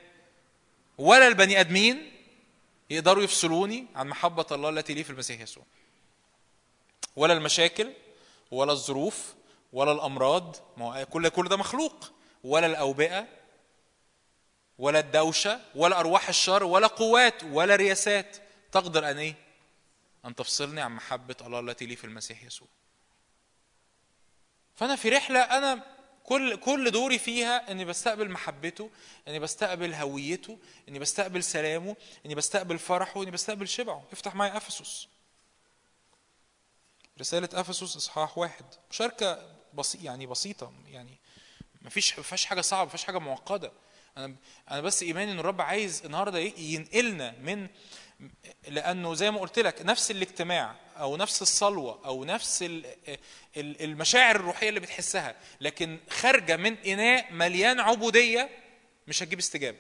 ولا 0.98 1.28
البني 1.28 1.60
آدمين 1.60 2.12
يقدروا 2.90 3.24
يفصلوني 3.24 3.86
عن 3.96 4.08
محبة 4.08 4.46
الله 4.52 4.70
التي 4.70 4.94
لي 4.94 5.04
في 5.04 5.10
المسيح 5.10 5.42
يسوع 5.42 5.64
ولا 7.16 7.34
المشاكل 7.34 7.94
ولا 8.52 8.72
الظروف 8.72 9.34
ولا 9.74 9.92
الأمراض 9.92 10.56
ما 10.78 11.04
كل 11.04 11.30
كل 11.30 11.48
ده 11.50 11.58
مخلوق 11.58 12.12
ولا 12.44 12.66
الأوبئة 12.66 13.28
ولا 14.78 15.00
الدوشة 15.00 15.60
ولا 15.76 16.00
أرواح 16.00 16.30
الشر 16.30 16.64
ولا 16.64 16.88
قوات 16.88 17.44
ولا 17.44 17.76
رياسات 17.76 18.38
تقدر 18.72 19.12
أن 19.12 19.18
إيه؟ 19.18 19.36
أن 20.26 20.36
تفصلني 20.36 20.82
عن 20.82 20.92
محبة 20.92 21.36
الله 21.42 21.60
التي 21.60 21.86
لي 21.86 21.96
في 21.96 22.04
المسيح 22.04 22.44
يسوع. 22.44 22.68
فأنا 24.76 24.96
في 24.96 25.10
رحلة 25.10 25.40
أنا 25.40 25.84
كل 26.30 26.56
كل 26.56 26.92
دوري 26.92 27.20
فيها 27.20 27.72
إني 27.72 27.86
بستقبل 27.86 28.30
محبته، 28.30 28.90
إني 29.28 29.40
بستقبل 29.40 29.94
هويته، 29.94 30.58
إني 30.90 31.00
بستقبل 31.00 31.44
سلامه، 31.44 31.96
إني 32.26 32.36
بستقبل 32.36 32.80
فرحه، 32.80 33.24
إني 33.24 33.32
بستقبل 33.32 33.68
شبعه. 33.68 34.04
افتح 34.12 34.36
معايا 34.36 34.58
أفسس. 34.58 35.08
رسالة 37.20 37.50
أفسس 37.54 37.96
إصحاح 37.96 38.38
واحد 38.38 38.66
مشاركة 38.92 39.56
بسيط 39.74 40.04
يعني 40.04 40.26
بسيطة 40.28 40.74
يعني 40.88 41.18
مفيش 41.82 42.18
ما 42.18 42.24
فيهاش 42.24 42.46
حاجة 42.46 42.62
صعبة 42.62 42.84
ما 42.84 42.90
فيهاش 42.90 43.04
حاجة 43.04 43.18
معقدة 43.20 43.72
أنا 44.18 44.36
أنا 44.72 44.82
بس 44.82 45.04
إيماني 45.04 45.32
إن 45.32 45.40
الرب 45.40 45.62
عايز 45.62 46.02
النهاردة 46.06 46.40
ي- 46.40 46.54
ينقلنا 46.58 47.32
من 47.32 47.68
لأنه 48.68 49.14
زي 49.14 49.32
ما 49.32 49.40
قلت 49.40 49.60
لك 49.60 49.82
نفس 49.82 50.12
الاجتماع 50.12 50.76
أو 50.98 51.18
نفس 51.18 51.42
الصلوة 51.42 52.00
أو 52.06 52.26
نفس 52.26 52.64
ال- 52.64 52.86
ال- 53.58 53.82
المشاعر 53.84 54.36
الروحية 54.36 54.70
اللي 54.70 54.80
بتحسها 54.80 55.36
لكن 55.62 56.00
خارجة 56.10 56.58
من 56.58 56.78
إناء 56.78 57.34
مليان 57.34 57.80
عبودية 57.80 58.50
مش 59.08 59.24
هتجيب 59.24 59.40
استجابة 59.40 59.78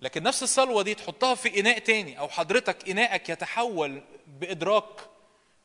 لكن 0.00 0.22
نفس 0.22 0.42
الصلوة 0.42 0.82
دي 0.82 0.94
تحطها 0.94 1.34
في 1.34 1.60
إناء 1.60 1.78
تاني 1.78 2.18
أو 2.18 2.28
حضرتك 2.28 2.88
إناءك 2.90 3.28
يتحول 3.28 4.02
بإدراك 4.26 5.00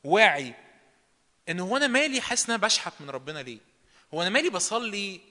واعي 0.04 0.54
إن 1.50 1.60
هو 1.60 1.78
أنا 1.78 1.88
مالي 1.88 2.22
حاسس 2.22 2.46
إن 2.46 2.54
أنا 2.56 2.64
بشحت 2.64 2.94
من 3.00 3.10
ربنا 3.10 3.40
ليه؟ 3.40 3.60
هو 4.14 4.22
أنا 4.22 4.30
مالي 4.30 4.50
بصلي 4.50 5.22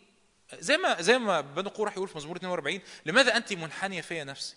زي 0.54 0.76
ما 0.76 1.02
زي 1.02 1.18
ما 1.18 1.40
بنو 1.40 1.70
قورح 1.70 1.92
يقول 1.92 2.08
في 2.08 2.16
مزمور 2.16 2.36
42 2.36 2.80
لماذا 3.06 3.36
أنت 3.36 3.52
منحنية 3.52 4.00
فيا 4.00 4.24
نفسي؟ 4.24 4.54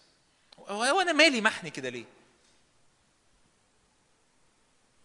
هو 0.67 1.01
أنا 1.01 1.11
مالي 1.11 1.41
محني 1.41 1.69
كده 1.69 1.89
ليه؟ 1.89 2.05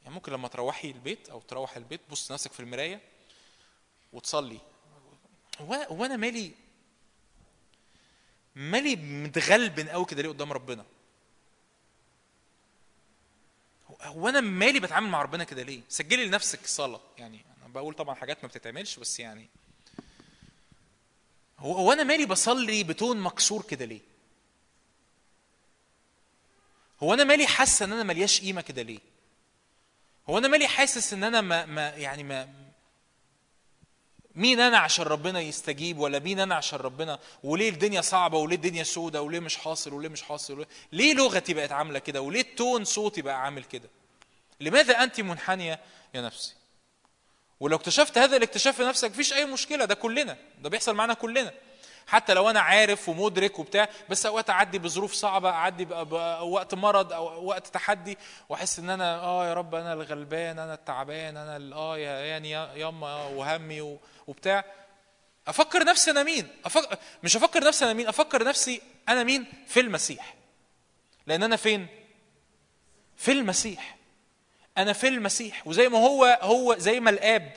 يعني 0.03 0.15
ممكن 0.15 0.33
لما 0.33 0.49
تروحي 0.49 0.91
البيت 0.91 1.29
أو 1.29 1.41
تروح 1.41 1.77
البيت 1.77 2.01
بص 2.11 2.33
نفسك 2.33 2.53
في 2.53 2.61
المراية 2.61 3.01
وتصلي. 4.13 4.59
هو 5.61 5.75
هو 5.75 6.05
أنا 6.05 6.17
مالي 6.17 6.53
مالي 8.57 8.97
متغلبن 8.97 9.89
قوي 9.89 10.05
كده 10.05 10.23
ليه 10.23 10.29
قدام 10.29 10.53
ربنا؟ 10.53 10.85
هو- 14.03 14.29
أنا 14.29 14.41
مالي 14.41 14.81
بتعامل 14.81 15.09
مع 15.09 15.23
ربنا 15.23 15.45
كده 15.45 15.63
ليه؟ 15.63 15.81
سجلي 15.89 16.25
لنفسك 16.27 16.67
صلاة. 16.67 17.01
يعني 17.19 17.45
أنا 17.63 17.69
بقول 17.73 17.95
طبعا 17.95 18.15
حاجات 18.15 18.39
ما 18.43 18.49
بتتعملش 18.49 18.97
بس 18.99 19.21
يعني 19.21 19.49
هو 21.59 21.93
أنا 21.93 22.03
مالي 22.03 22.27
بصلي 22.27 22.85
بتون 22.85 23.21
مكسور 23.21 23.63
كده 23.63 23.85
ليه؟ 23.85 24.01
هو 27.03 27.15
أنا 27.15 27.25
مالي 27.25 27.47
حاسه 27.47 27.85
إن 27.85 27.93
أنا 27.93 28.03
ملياش 28.03 28.41
قيمة 28.41 28.61
كده 28.61 28.83
ليه؟ 28.83 28.99
هو 30.31 30.39
أنا 30.39 30.49
مالي 30.49 30.69
حاسس 30.69 31.13
إن 31.13 31.25
أنا 31.25 31.41
ما, 31.41 31.67
ما 31.67 31.89
يعني 31.89 32.23
ما 32.23 32.49
مين 34.35 34.61
أنا 34.61 34.79
عشان 34.79 35.05
ربنا 35.05 35.41
يستجيب 35.41 35.99
ولا 35.99 36.19
مين 36.19 36.41
أنا 36.41 36.55
عشان 36.55 36.79
ربنا؟ 36.79 37.19
وليه 37.45 37.69
الدنيا 37.71 38.01
صعبة 38.01 38.39
وليه 38.39 38.57
الدنيا 38.57 38.83
سودة 38.85 39.23
وليه 39.23 39.41
مش 39.41 39.57
حاصل 39.57 39.93
وليه 39.93 40.09
مش 40.09 40.23
حاصل 40.23 40.55
وليه, 40.55 40.67
ليه 40.93 41.15
لغتي 41.15 41.55
بقت 41.55 41.73
عاملة 41.73 41.99
كده 41.99 42.21
وليه 42.23 42.41
التون 42.41 42.85
صوتي 42.85 43.23
بقى 43.23 43.43
عامل 43.43 43.65
كده؟ 43.65 43.89
لماذا 44.61 45.03
أنت 45.03 45.21
منحنية 45.21 45.81
يا 46.15 46.21
نفسي؟ 46.21 46.55
ولو 47.61 47.77
اكتشفت 47.77 48.19
هذا 48.19 48.37
الاكتشاف 48.37 48.77
في 48.77 48.83
نفسك 48.85 49.11
مفيش 49.11 49.33
أي 49.33 49.45
مشكلة 49.45 49.85
ده 49.85 49.95
كلنا 49.95 50.37
ده 50.63 50.69
بيحصل 50.69 50.95
معانا 50.95 51.15
كلنا. 51.15 51.53
حتى 52.07 52.35
لو 52.35 52.51
أنا 52.51 52.61
عارف 52.61 53.09
ومدرك 53.09 53.59
وبتاع 53.59 53.89
بس 54.09 54.27
أوقات 54.27 54.51
أعدي 54.51 54.79
بظروف 54.79 55.13
صعبة 55.13 55.51
أعدي 55.51 55.85
بقى 55.85 56.05
بقى 56.07 56.49
وقت 56.49 56.75
مرض 56.75 57.13
أو 57.13 57.45
وقت 57.45 57.67
تحدي 57.67 58.19
وأحس 58.49 58.79
إن 58.79 58.91
أنا 58.91 59.21
آه 59.21 59.49
يا 59.49 59.55
رب 59.55 59.75
أنا 59.75 59.93
الغلبان 59.93 60.59
أنا 60.59 60.75
التعبان 60.75 61.37
أنا 61.37 61.75
آه 61.77 61.99
يعني 61.99 62.51
يا 62.51 62.73
ياما 62.75 63.25
وهمي 63.25 63.99
وبتاع. 64.27 64.65
أفكر 65.49 65.85
نفسي 65.85 66.11
أنا 66.11 66.23
مين؟ 66.23 66.49
أفكر 66.65 66.97
مش 67.23 67.37
أفكر 67.37 67.65
نفسي 67.65 67.85
أنا 67.85 67.93
مين 67.93 68.09
أفكر 68.09 68.45
نفسي 68.45 68.83
أنا 69.09 69.25
مين؟ 69.25 69.47
في 69.67 69.81
المسيح. 69.81 70.35
لأن 71.27 71.43
أنا 71.43 71.57
فين؟ 71.57 71.87
في 73.17 73.33
المسيح. 73.33 73.97
أنا 74.79 74.93
في 74.93 75.09
المسيح. 75.09 75.67
وزي 75.67 75.89
ما 75.89 75.99
هو 75.99 76.39
هو 76.43 76.77
زي 76.79 77.01
ما 77.01 77.11
الآب 77.11 77.53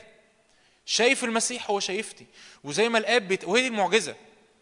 شايف 0.86 1.24
المسيح 1.24 1.70
هو 1.70 1.80
شايفتي. 1.80 2.26
وزي 2.64 2.90
ما 2.90 2.98
الآب. 2.98 3.40
وهي 3.44 3.62
دي 3.62 3.68
المعجزة. 3.68 4.16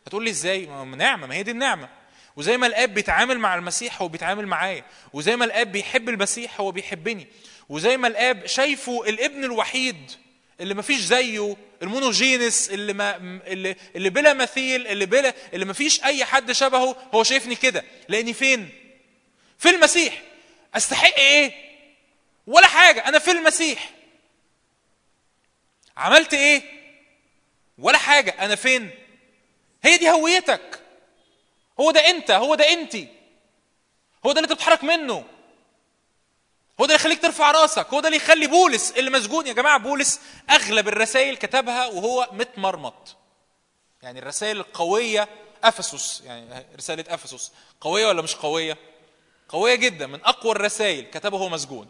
هتقول 0.06 0.24
لي 0.24 0.30
إزاي؟ 0.30 0.66
نعمة 0.66 1.28
ما 1.28 1.36
هي 1.36 1.44
دي 1.44 1.52
النعمة. 1.52 1.90
وزي 2.36 2.58
ما 2.58 2.68
الآب 2.68 2.94
بيتعامل 2.94 3.40
مع 3.40 3.56
المسيح 3.56 4.02
هو 4.02 4.08
بيتعامل 4.08 4.48
معايا. 4.48 4.84
وزي 5.14 5.36
ما 5.36 5.46
الآب 5.46 5.72
بيحب 5.72 6.10
المسيح 6.10 6.62
هو 6.62 6.72
بيحبني. 6.72 7.28
وزي 7.70 7.98
ما 7.98 8.08
الآب 8.08 8.46
شايفه 8.46 9.10
الابن 9.10 9.44
الوحيد 9.44 10.12
اللي 10.62 10.74
ما 10.74 10.82
فيش 10.82 11.00
زيه 11.00 11.56
المونوجينس 11.82 12.70
اللي 12.70 12.94
ما 12.94 13.16
اللي, 13.48 13.76
اللي 13.96 14.10
بلا 14.10 14.34
مثيل 14.34 14.88
اللي 14.88 15.06
بلا 15.06 15.34
اللي 15.54 15.66
ما 15.66 15.74
فيش 15.74 16.04
أي 16.04 16.26
حد 16.26 16.52
شبهه 16.52 16.96
هو 17.14 17.24
شايفني 17.24 17.56
كده. 17.56 17.84
لأني 18.10 18.34
فين؟ 18.34 18.70
في 19.58 19.70
المسيح. 19.70 20.22
أستحق 20.76 21.16
إيه؟ 21.18 21.52
ولا 22.48 22.68
حاجة. 22.68 23.08
أنا 23.08 23.20
في 23.20 23.32
المسيح. 23.32 23.90
عملت 25.98 26.34
إيه؟ 26.34 26.62
ولا 27.78 27.98
حاجة. 27.98 28.36
أنا 28.40 28.56
فين؟ 28.56 28.92
هي 29.86 29.98
دي 29.98 30.12
هويتك. 30.12 30.80
هو 31.80 31.92
ده 31.92 32.10
انت 32.10 32.32
هو 32.32 32.56
ده 32.56 32.74
انت 32.74 32.96
هو 34.26 34.32
ده 34.32 34.40
اللي 34.42 34.54
بتتحرك 34.54 34.84
منه. 34.84 35.26
هو 36.80 36.86
ده 36.86 36.94
اللي 36.94 36.96
يخليك 36.96 37.22
ترفع 37.22 37.52
راسك. 37.52 37.88
هو 37.94 38.00
ده 38.00 38.08
اللي 38.08 38.18
يخلي 38.18 38.48
بولس 38.48 38.92
اللي 38.92 39.10
مسجون 39.10 39.48
يا 39.48 39.54
جماعة 39.54 39.80
بولس 39.80 40.20
أغلب 40.50 40.88
الرسائل 40.88 41.38
كتبها 41.38 41.88
وهو 41.88 42.30
متمرمط. 42.32 43.16
يعني 44.02 44.20
الرسائل 44.20 44.58
القوية 44.58 45.30
أفسس 45.64 46.22
يعني 46.26 46.66
رسالة 46.76 47.06
أفسس. 47.08 47.52
قوية 47.82 48.08
ولا 48.08 48.22
مش 48.22 48.36
قوية؟ 48.36 48.78
قوية 49.50 49.76
جدا. 49.76 50.08
من 50.08 50.22
أقوى 50.24 50.52
الرسائل 50.52 51.06
كتبها 51.06 51.40
وهو 51.40 51.50
مسجون. 51.50 51.88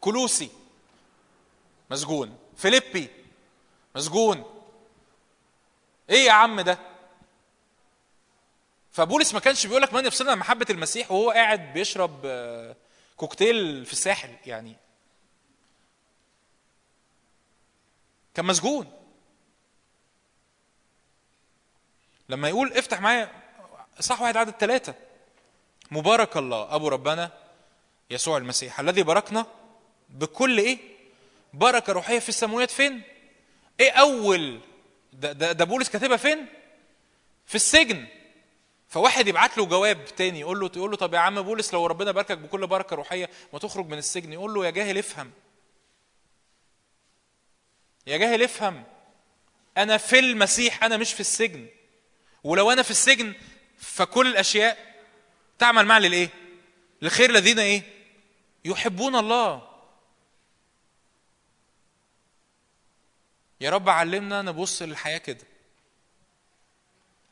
كلوسي 0.00 0.50
مسجون. 1.90 2.38
فيليبي 2.56 3.08
مسجون. 3.96 4.51
إيه 6.12 6.26
يا 6.26 6.32
عم 6.32 6.60
ده؟ 6.60 6.78
فبولس 8.92 9.34
ما 9.34 9.40
كانش 9.40 9.66
بيقول 9.66 9.82
لك 9.82 9.94
من 9.94 10.06
يفصلنا 10.06 10.32
عن 10.32 10.38
محبة 10.38 10.66
المسيح 10.70 11.10
وهو 11.12 11.30
قاعد 11.30 11.72
بيشرب 11.72 12.20
آه، 12.24 12.76
كوكتيل 13.16 13.86
في 13.86 13.92
الساحل 13.92 14.30
يعني. 14.46 14.76
كان 18.34 18.44
مسجون. 18.44 18.92
لما 22.28 22.48
يقول 22.48 22.72
افتح 22.72 23.00
معايا 23.00 23.32
صح 24.00 24.22
واحد 24.22 24.36
عدد 24.36 24.50
ثلاثة 24.50 24.94
مبارك 25.90 26.36
الله 26.36 26.74
أبو 26.74 26.88
ربنا 26.88 27.30
يسوع 28.10 28.36
المسيح 28.38 28.80
الذي 28.80 29.02
باركنا 29.02 29.46
بكل 30.10 30.58
إيه؟ 30.58 30.78
بركة 31.54 31.92
روحية 31.92 32.18
في 32.18 32.28
السماوات 32.28 32.70
فين؟ 32.70 33.02
إيه 33.80 33.90
أول 33.90 34.60
ده, 35.12 35.32
ده, 35.32 35.52
ده 35.52 35.64
بولس 35.64 35.90
كاتبها 35.90 36.16
فين؟ 36.16 36.46
في 37.46 37.54
السجن. 37.54 38.06
فواحد 38.88 39.28
يبعت 39.28 39.58
له 39.58 39.66
جواب 39.66 40.04
تاني 40.04 40.40
يقول 40.40 40.60
له 40.60 40.70
يقول 40.76 40.90
له 40.90 40.96
طب 40.96 41.14
يا 41.14 41.18
عم 41.18 41.42
بولس 41.42 41.74
لو 41.74 41.86
ربنا 41.86 42.10
باركك 42.12 42.38
بكل 42.38 42.66
بركة 42.66 42.96
روحية 42.96 43.30
ما 43.52 43.58
تخرج 43.58 43.86
من 43.86 43.98
السجن. 43.98 44.32
يقول 44.32 44.54
له 44.54 44.66
يا 44.66 44.70
جاهل 44.70 44.98
افهم. 44.98 45.30
يا 48.06 48.16
جاهل 48.16 48.42
افهم. 48.42 48.84
أنا 49.76 49.96
في 49.96 50.18
المسيح 50.18 50.84
أنا 50.84 50.96
مش 50.96 51.12
في 51.12 51.20
السجن. 51.20 51.66
ولو 52.44 52.72
أنا 52.72 52.82
في 52.82 52.90
السجن 52.90 53.34
فكل 53.78 54.26
الأشياء 54.26 54.94
تعمل 55.58 55.86
معي 55.86 56.00
للإيه؟ 56.00 56.28
لخير 57.02 57.30
الذين 57.30 57.58
إيه؟ 57.58 57.82
يحبون 58.64 59.16
الله. 59.16 59.71
يا 63.62 63.70
رب 63.70 63.88
علمنا 63.88 64.42
نبص 64.42 64.82
للحياة 64.82 65.18
كده. 65.18 65.46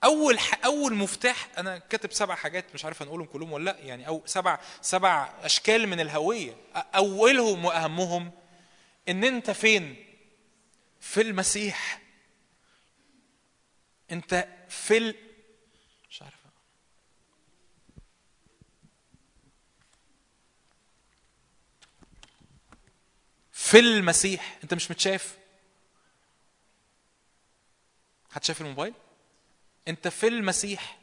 أول 0.04 0.38
ح... 0.38 0.64
أول 0.64 0.94
مفتاح 0.94 1.48
أنا 1.58 1.78
كاتب 1.78 2.12
سبع 2.12 2.34
حاجات 2.34 2.74
مش 2.74 2.84
عارف 2.84 3.02
هنقولهم 3.02 3.26
كلهم 3.26 3.52
ولا 3.52 3.64
لأ 3.70 3.78
يعني 3.78 4.08
أو 4.08 4.22
سبع 4.26 4.60
سبع 4.82 5.32
أشكال 5.42 5.86
من 5.86 6.00
الهوية. 6.00 6.56
أولهم 6.76 7.64
وأهمهم 7.64 8.30
إن 9.08 9.24
أنت 9.24 9.50
فين؟ 9.50 10.04
في 11.00 11.20
المسيح. 11.20 12.00
أنت 14.10 14.48
في 14.68 14.96
ال... 14.98 15.14
مش 16.10 16.22
عارف. 16.22 16.34
في 23.52 23.78
المسيح. 23.78 24.58
أنت 24.64 24.74
مش 24.74 24.90
متشاف؟ 24.90 25.39
حد 28.30 28.44
شايف 28.44 28.60
الموبايل؟ 28.60 28.94
انت 29.88 30.08
في 30.08 30.28
المسيح. 30.28 30.98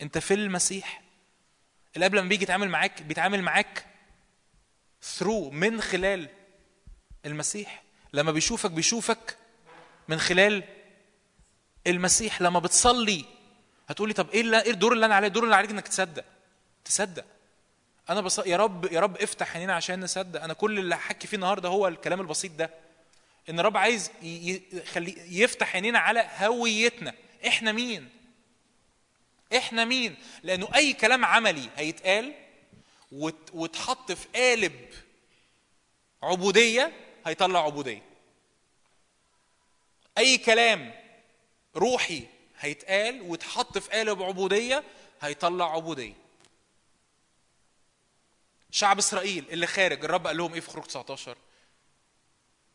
انت 0.00 0.18
في 0.18 0.34
المسيح. 0.34 1.02
الاب 1.96 2.14
لما 2.14 2.28
بيجي 2.28 2.42
يتعامل 2.42 2.68
معاك 2.68 3.02
بيتعامل 3.02 3.42
معاك 3.42 3.86
ثرو 5.02 5.50
من 5.50 5.80
خلال 5.80 6.28
المسيح. 7.26 7.82
لما 8.12 8.32
بيشوفك 8.32 8.70
بيشوفك 8.70 9.36
من 10.08 10.18
خلال 10.20 10.62
المسيح. 11.86 12.42
لما 12.42 12.58
بتصلي 12.58 13.24
هتقولي 13.88 14.12
طب 14.12 14.30
إيه 14.30 14.40
اللي- 14.40 14.62
إيه 14.62 14.70
الدور 14.70 14.92
اللي 14.92 15.06
أنا 15.06 15.14
عليه؟ 15.14 15.26
الدور 15.28 15.44
اللي 15.44 15.56
عليك 15.56 15.70
إنك 15.70 15.88
تصدق. 15.88 16.24
تصدق. 16.84 17.24
أنا 18.10 18.20
بص... 18.20 18.38
يا 18.38 18.56
رب 18.56 18.92
يا 18.92 19.00
رب 19.00 19.16
افتح 19.16 19.52
عينينا 19.54 19.74
عشان 19.74 20.00
نصدق. 20.00 20.42
أنا 20.42 20.54
كل 20.54 20.78
اللي 20.78 20.94
هحكي 20.94 21.26
فيه 21.26 21.36
النهارده 21.36 21.68
هو 21.68 21.88
الكلام 21.88 22.20
البسيط 22.20 22.52
ده. 22.52 22.70
إن 23.48 23.60
الرب 23.60 23.76
عايز. 23.76 24.10
يخلي 24.22 25.14
يفتح 25.40 25.74
عينينا 25.74 25.98
على 25.98 26.30
هويتنا. 26.38 27.14
إحنا 27.46 27.72
مين؟ 27.72 28.08
إحنا 29.56 29.84
مين؟ 29.84 30.16
لأنه 30.42 30.68
أي 30.74 30.92
كلام 30.92 31.24
عملي 31.24 31.70
هيتقال 31.76 32.34
وت... 33.12 33.50
وتحط 33.52 34.12
في 34.12 34.26
قالب 34.34 34.88
عبودية 36.22 36.92
هيطلع 37.26 37.64
عبودية. 37.64 38.02
أي 40.18 40.38
كلام 40.38 40.94
روحي 41.76 42.26
هيتقال 42.60 43.22
وتحط 43.22 43.78
في 43.78 43.90
قالب 43.90 44.22
عبودية 44.22 44.84
هيطلع 45.20 45.74
عبودية. 45.74 46.14
شعب 48.70 48.98
إسرائيل 48.98 49.44
اللي 49.50 49.66
خارج 49.66 50.04
الرب 50.04 50.26
قال 50.26 50.36
لهم 50.36 50.54
إيه 50.54 50.60
في 50.60 50.70
خروج 50.70 50.84
19 50.84 51.36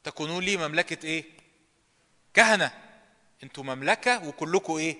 تكونوا 0.03 0.41
لي 0.41 0.57
مملكة 0.57 1.05
إيه؟ 1.05 1.23
كهنة. 2.33 2.71
أنتوا 3.43 3.63
مملكة 3.63 4.27
وكلكم 4.27 4.73
إيه؟ 4.73 4.97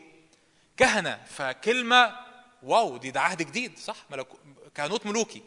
كهنة. 0.78 1.24
فكلمة 1.26 2.16
واو 2.64 2.98
دي 2.98 3.12
ده 3.12 3.22
عهد 3.22 3.42
جديد 3.42 3.78
صح؟ 3.78 3.96
ملكو 4.12 4.38
كهنوت 4.76 5.06
ملوكي. 5.06 5.44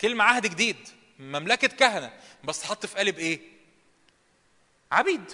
كلمة 0.00 0.24
عهد 0.24 0.46
جديد. 0.46 0.76
مملكة 1.18 1.68
كهنة. 1.68 2.12
بس 2.44 2.60
تحط 2.60 2.86
في 2.86 2.96
قالب 2.96 3.18
إيه؟ 3.18 3.40
عبيد. 4.92 5.32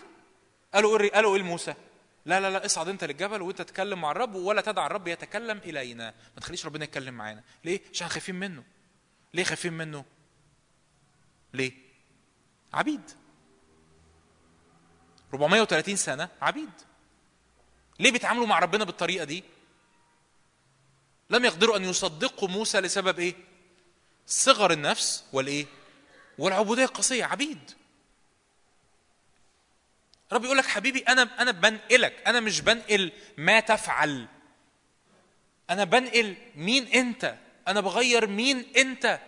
قالوا 0.75 1.01
إيه 1.01 1.13
قالوا 1.13 1.37
إيه 1.37 1.43
لموسى؟ 1.43 1.75
لا 2.27 2.41
لا 2.41 2.51
لا 2.51 2.67
اصعد 2.67 2.89
أنت 2.89 3.05
للجبل 3.05 3.43
وأنت 3.43 3.63
تتكلم 3.63 4.01
مع 4.01 4.11
الرب 4.11 4.35
ولا 4.35 4.61
تدع 4.61 4.87
الرب 4.87 5.09
يتكلم 5.09 5.59
إلينا. 5.59 6.15
ما 6.35 6.41
تخليش 6.41 6.67
ربنا 6.67 6.85
يتكلم 6.85 7.15
معانا. 7.15 7.43
ليه؟ 7.65 7.81
عشان 7.93 8.09
خايفين 8.09 8.35
منه. 8.35 8.65
ليه 9.35 9.45
خايفين 9.45 9.73
منه؟ 9.73 10.05
ليه؟ 11.55 11.73
عبيد. 12.75 13.11
430 15.35 15.97
سنة 15.97 16.29
عبيد. 16.43 16.71
ليه 18.01 18.13
بيتعاملوا 18.13 18.47
مع 18.47 18.59
ربنا 18.59 18.85
بالطريقة 18.85 19.25
دي؟ 19.25 19.45
لم 21.31 21.45
يقدروا 21.45 21.77
أن 21.77 21.85
يصدقوا 21.85 22.49
موسى 22.49 22.81
لسبب 22.81 23.19
إيه؟ 23.19 23.35
صغر 24.27 24.71
النفس 24.73 25.25
والإيه؟ 25.33 25.67
والعبودية 26.39 26.85
القاسية. 26.85 27.25
عبيد. 27.25 27.71
رب 30.33 30.45
يقول 30.45 30.59
لك 30.59 30.67
حبيبي 30.67 30.99
أنا 30.99 31.23
أنا 31.43 31.51
بنقلك. 31.51 32.23
أنا 32.27 32.41
مش 32.41 32.61
بنقل 32.61 33.13
ما 33.39 33.61
تفعل. 33.61 34.29
أنا 35.71 35.85
بنقل 35.85 36.37
مين 36.57 36.87
أنت. 36.87 37.37
أنا 37.69 37.81
بغير 37.81 38.27
مين 38.27 38.73
أنت. 38.77 39.21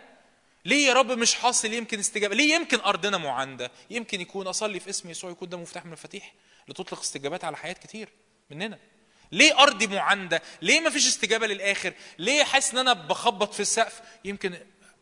ليه 0.65 0.87
يا 0.87 0.93
رب 0.93 1.11
مش 1.11 1.35
حاصل 1.35 1.73
يمكن 1.73 1.99
استجابة؟ 1.99 2.35
ليه 2.35 2.53
يمكن 2.55 2.79
أرضنا 2.79 3.17
معاندة؟ 3.17 3.71
يمكن 3.89 4.21
يكون 4.21 4.47
أصلي 4.47 4.79
في 4.79 4.89
اسم 4.89 5.09
يسوع 5.09 5.31
يكون 5.31 5.49
ده 5.49 5.57
مفتاح 5.57 5.85
من 5.85 5.87
المفاتيح 5.87 6.33
لتطلق 6.67 6.99
استجابات 6.99 7.43
على 7.43 7.57
حياة 7.57 7.73
كتير 7.73 8.09
مننا. 8.49 8.79
ليه 9.31 9.59
أرضي 9.59 9.87
معاندة؟ 9.87 10.41
ليه 10.61 10.79
ما 10.79 10.89
فيش 10.89 11.07
استجابة 11.07 11.47
للآخر؟ 11.47 11.93
ليه 12.19 12.43
حاسس 12.43 12.71
إن 12.71 12.77
أنا 12.77 12.93
بخبط 12.93 13.53
في 13.53 13.59
السقف؟ 13.59 14.01
يمكن 14.25 14.57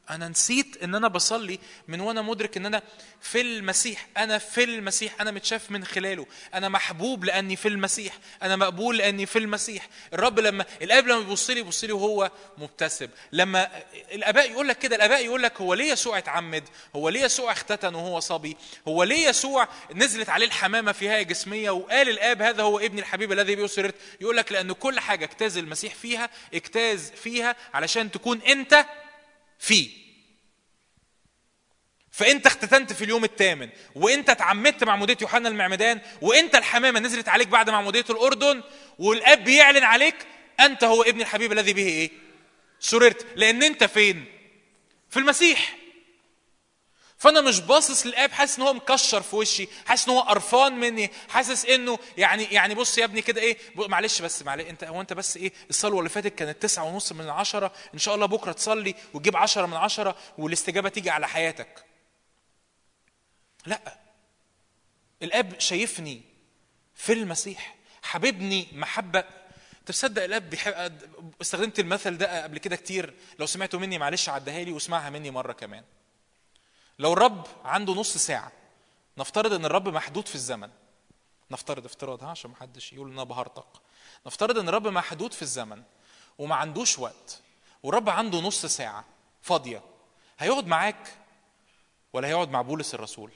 أنا 0.10 0.28
نسيت 0.28 0.84
إن 0.84 0.96
أنا 0.96 1.08
بصلي 1.08 1.60
من 1.88 2.02
وأنا 2.02 2.22
مدرك 2.22 2.58
إن 2.58 2.66
أنا 2.66 2.82
في 3.22 3.42
المسيح. 3.42 4.08
أنا 4.18 4.38
في 4.38 4.64
المسيح. 4.64 5.22
أنا 5.22 5.32
متشاف 5.32 5.72
من 5.72 5.86
خلاله. 5.86 6.26
أنا 6.54 6.70
محبوب 6.70 7.26
لأني 7.26 7.56
في 7.56 7.68
المسيح. 7.68 8.18
أنا 8.44 8.56
مقبول 8.56 8.98
لأني 8.98 9.26
في 9.26 9.40
المسيح. 9.40 9.88
الرب 10.14 10.40
لما 10.40 10.66
الآب 10.82 11.08
لما 11.08 11.20
بيبص 11.20 11.50
لي 11.50 11.60
يبص 11.60 11.84
لي 11.84 11.92
وهو 11.94 12.32
مبتسم. 12.58 13.08
لما 13.32 13.70
الآباء 14.12 14.52
يقول 14.52 14.68
لك 14.68 14.78
كده 14.78 14.96
الآباء 14.96 15.26
يقول 15.26 15.44
لك 15.44 15.62
هو 15.62 15.74
ليه 15.74 15.92
يسوع 15.92 16.18
اتعمد؟ 16.18 16.64
هو 16.96 17.10
ليه 17.10 17.22
يسوع 17.22 17.52
اختتن 17.52 17.96
وهو 17.96 18.20
صبي؟ 18.20 18.58
هو 18.88 19.04
ليه 19.04 19.28
يسوع 19.28 19.68
نزلت 19.96 20.30
عليه 20.30 20.46
الحمامة 20.46 20.92
في 20.92 21.10
هيئه 21.10 21.22
جسمية؟ 21.24 21.70
وقال 21.70 22.10
الآب 22.10 22.42
هذا 22.42 22.64
هو 22.64 22.80
ابني 22.80 23.02
الحبيب 23.02 23.32
الذي 23.32 23.56
به 23.56 23.68
سررت 23.68 23.96
يقول 24.22 24.38
لك 24.38 24.52
لأن 24.52 24.72
كل 24.72 25.00
حاجة 25.00 25.26
اجتاز 25.26 25.58
المسيح 25.58 25.96
فيها 25.96 26.30
اجتاز 26.54 27.12
فيها 27.12 27.56
علشان 27.74 28.12
تكون 28.12 28.42
أنت 28.42 28.86
فيه. 29.62 29.90
فأنت 32.12 32.46
اختتنت 32.46 32.94
في 32.94 33.04
اليوم 33.04 33.24
الثامن 33.24 33.70
وأنت 33.96 34.30
اتعمدت 34.30 34.84
مع 34.84 34.96
مدية 34.96 35.18
يوحنا 35.22 35.50
المعمدان 35.50 36.02
وأنت 36.22 36.56
الحمامة 36.56 37.00
نزلت 37.00 37.30
عليك 37.30 37.48
بعد 37.48 37.70
معموديه 37.70 38.06
الأردن 38.10 38.64
والأب 39.00 39.44
بيعلن 39.44 39.84
عليك 39.84 40.16
أنت 40.60 40.84
هو 40.84 41.02
ابن 41.04 41.22
الحبيب 41.22 41.52
الذي 41.52 41.74
به 41.74 41.86
إيه؟ 41.86 42.12
سررت. 42.80 43.26
لأن 43.36 43.64
أنت 43.64 43.84
فين؟ 43.84 44.26
في 45.10 45.20
المسيح. 45.20 45.78
فانا 47.22 47.42
مش 47.42 47.60
باصص 47.60 48.06
للآب 48.06 48.32
حاسس 48.32 48.58
إن 48.60 48.64
هو 48.64 48.74
مكشر 48.74 49.22
في 49.22 49.36
وشي 49.36 49.68
حاسس 49.86 50.08
إن 50.08 50.14
هو 50.14 50.22
قرفان 50.22 50.74
مني 50.80 51.10
حاسس 51.30 51.66
إنه 51.66 52.00
يعني 52.18 52.44
يعني 52.44 52.76
بص 52.76 52.98
يا 52.98 53.06
ابني 53.06 53.22
كده 53.22 53.42
إيه 53.42 53.58
معلش 53.76 54.22
بس 54.22 54.44
معلش 54.44 54.66
أنت 54.70 54.84
هو 54.84 55.02
أنت 55.02 55.14
بس 55.14 55.38
إيه 55.38 55.54
الصلوة 55.70 56.00
اللي 56.00 56.10
فاتت 56.10 56.36
كانت 56.36 56.62
تسعة 56.62 56.84
ونص 56.84 57.12
من 57.12 57.30
عشرة 57.30 57.74
إن 57.94 58.00
شاء 58.00 58.16
الله 58.16 58.26
بكرة 58.26 58.52
تصلي 58.52 58.96
وتجيب 59.14 59.38
عشرة 59.38 59.66
من 59.66 59.74
عشرة 59.74 60.16
والاستجابة 60.38 60.90
تيجي 60.90 61.10
على 61.10 61.28
حياتك. 61.28 61.86
لا. 63.66 63.98
الآب 65.24 65.60
شايفني 65.60 66.22
في 66.96 67.14
المسيح 67.14 67.76
حبيبني 68.04 68.68
محبة. 68.74 69.24
تصدق 69.86 70.24
الآب 70.24 70.50
بيحب 70.50 70.74
استخدمت 71.42 71.80
المثل 71.80 72.18
ده 72.18 72.44
قبل 72.44 72.58
كده 72.58 72.76
كتير 72.76 73.14
لو 73.40 73.46
سمعتوا 73.46 73.80
مني 73.80 73.98
معلش 73.98 74.30
عدها 74.30 74.64
لي 74.64 74.72
واسمعها 74.72 75.10
مني 75.10 75.32
مرة 75.32 75.54
كمان. 75.54 75.84
لو 77.02 77.14
الرب 77.14 77.48
عنده 77.66 77.94
نص 77.94 78.18
ساعة 78.18 78.52
نفترض 79.18 79.54
إن 79.54 79.66
الرب 79.66 79.88
محدود 79.90 80.28
في 80.28 80.36
الزمن. 80.36 80.70
نفترض 81.52 81.86
افتراض 81.86 82.24
ها 82.24 82.30
عشان 82.30 82.52
محدش 82.52 82.94
يقول 82.94 83.08
إن 83.08 83.14
أنا 83.14 83.24
بهرطق 83.24 83.82
نفترض 84.26 84.58
إن 84.58 84.70
الرب 84.70 84.88
محدود 84.88 85.34
في 85.34 85.42
الزمن 85.42 85.84
وما 86.38 86.56
عندوش 86.56 87.00
وقت 87.00 87.42
والرب 87.84 88.10
عنده 88.10 88.40
نص 88.40 88.66
ساعة 88.66 89.06
فاضية 89.42 89.82
هيقعد 90.40 90.68
معاك 90.68 91.18
ولا 92.14 92.28
هيقعد 92.28 92.50
مع 92.50 92.62
بولس 92.62 92.94
الرسول؟ 92.96 93.32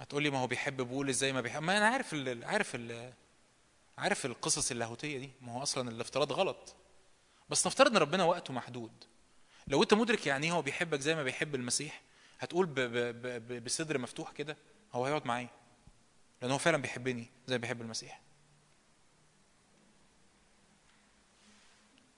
هتقول 0.00 0.22
لي 0.22 0.30
ما 0.30 0.38
هو 0.38 0.46
بيحب 0.46 0.82
بولس 0.82 1.16
زي 1.16 1.32
ما 1.32 1.40
بيحب 1.40 1.62
ما 1.62 1.76
أنا 1.78 1.88
عارف 1.88 2.14
ال... 2.14 2.44
عارف 2.44 2.74
ال... 2.74 3.12
عارف 4.00 4.26
القصص 4.26 4.70
اللاهوتية 4.70 5.18
دي؟ 5.18 5.30
ما 5.40 5.52
هو 5.52 5.62
أصلا 5.62 5.90
الافتراض 5.90 6.32
غلط. 6.32 6.76
بس 7.48 7.66
نفترض 7.66 7.90
إن 7.90 7.96
ربنا 7.96 8.24
وقته 8.24 8.52
محدود. 8.52 9.04
لو 9.66 9.82
أنت 9.82 9.94
مدرك 9.94 10.26
يعني 10.26 10.46
إيه 10.46 10.52
هو 10.52 10.62
بيحبك 10.62 11.00
زي 11.00 11.14
ما 11.14 11.22
بيحب 11.22 11.54
المسيح 11.54 12.02
هتقول 12.38 12.66
ب... 12.66 12.74
ب... 12.74 13.22
ب... 13.52 13.64
بصدر 13.64 13.98
مفتوح 13.98 14.32
كده 14.32 14.56
هو 14.92 15.06
هيقعد 15.06 15.26
معايا. 15.26 15.48
لأن 16.42 16.50
هو 16.50 16.58
فعلا 16.58 16.76
بيحبني 16.76 17.30
زي 17.46 17.54
ما 17.54 17.60
بيحب 17.60 17.80
المسيح. 17.82 18.20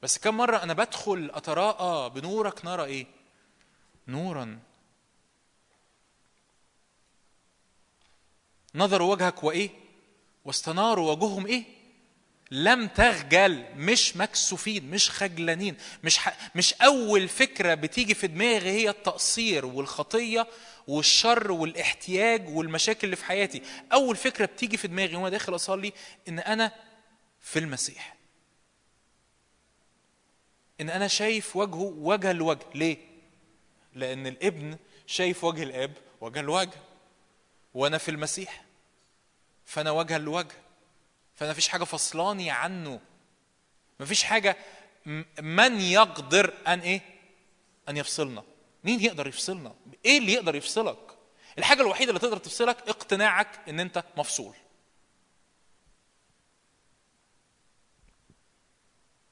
بس 0.03 0.19
كم 0.19 0.37
مرة 0.37 0.57
أنا 0.57 0.73
بدخل 0.73 1.31
أتراءى 1.35 2.11
بنورك 2.11 2.65
نرى 2.65 2.85
إيه؟ 2.85 3.07
نورا. 4.09 4.61
نظروا 8.75 9.13
وجهك 9.13 9.45
وإيه؟ 9.45 9.82
واستناروا 10.45 11.13
وجوههم 11.13 11.47
إيه؟ 11.47 11.65
لم 12.51 12.87
تخجل 12.89 13.65
مش 13.77 14.17
مكسوفين 14.17 14.91
مش 14.91 15.11
خجلانين 15.11 15.77
مش 16.05 16.19
ح... 16.19 16.51
مش 16.57 16.75
أول 16.75 17.29
فكرة 17.29 17.75
بتيجي 17.75 18.15
في 18.15 18.27
دماغي 18.27 18.71
هي 18.71 18.91
التقصير 18.91 19.67
والخطية 19.67 20.47
والشر 20.89 21.53
والاحتياج 21.53 22.49
والمشاكل 22.49 23.01
اللي 23.05 23.17
في 23.17 23.25
حياتي. 23.25 23.63
أول 23.93 24.17
فكرة 24.17 24.47
بتيجي 24.47 24.77
في 24.77 24.89
دماغي 24.89 25.17
وأنا 25.17 25.29
داخل 25.29 25.55
أصلي 25.55 25.93
إن 26.29 26.39
أنا 26.39 26.73
في 27.41 27.59
المسيح. 27.59 28.17
إن 30.81 30.91
أنا 30.91 31.09
شايف 31.09 31.57
وجهه 31.57 31.95
وجها 31.99 32.33
لوجه. 32.33 32.67
ليه؟ 32.75 32.97
لأن 33.95 34.27
الابن 34.27 34.77
شايف 35.07 35.45
وجه 35.45 35.63
الآب 35.63 35.93
وجها 36.21 36.43
لوجه. 36.43 36.79
وأنا 37.75 37.99
في 37.99 38.11
المسيح. 38.11 38.65
فانا 39.73 39.91
وجها 39.91 40.19
لوجه. 40.19 40.55
فانا 41.35 41.51
مفيش 41.51 41.69
حاجة 41.69 41.85
فصلاني 41.85 42.51
عنه. 42.51 43.01
مفيش 44.01 44.25
حاجة 44.25 44.57
من 45.41 45.81
يقدر 45.81 46.55
أن 46.67 46.81
إيه؟ 46.81 47.01
أن 47.89 47.97
يفصلنا. 47.97 48.45
مين 48.85 49.01
يقدر 49.01 49.27
يفصلنا؟ 49.27 49.75
إيه 50.05 50.19
اللي 50.19 50.33
يقدر 50.33 50.55
يفصلك؟ 50.55 51.19
الحاجة 51.59 51.81
الوحيدة 51.81 52.11
اللي 52.11 52.21
تقدر 52.21 52.37
تفصلك 52.37 52.89
اقتناعك 52.89 53.69
إن 53.69 53.81
أنت 53.81 54.05
مفصول. 54.17 54.55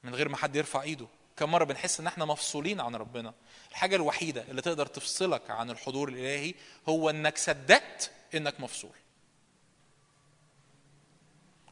من 0.03 0.15
غير 0.15 0.29
ما 0.29 0.37
حد 0.37 0.55
يرفع 0.55 0.81
إيده. 0.81 1.07
كم 1.37 1.51
مرة 1.51 1.63
بنحس 1.63 1.99
إن 1.99 2.07
إحنا 2.07 2.25
مفصولين 2.25 2.79
عن 2.79 2.95
ربنا. 2.95 3.33
الحاجة 3.71 3.95
الوحيدة 3.95 4.41
اللي 4.41 4.61
تقدر 4.61 4.85
تفصلك 4.85 5.51
عن 5.51 5.69
الحضور 5.69 6.09
الإلهي 6.09 6.53
هو 6.89 7.09
إنك 7.09 7.37
صدقت 7.37 8.11
إنك 8.35 8.59
مفصول. 8.59 9.00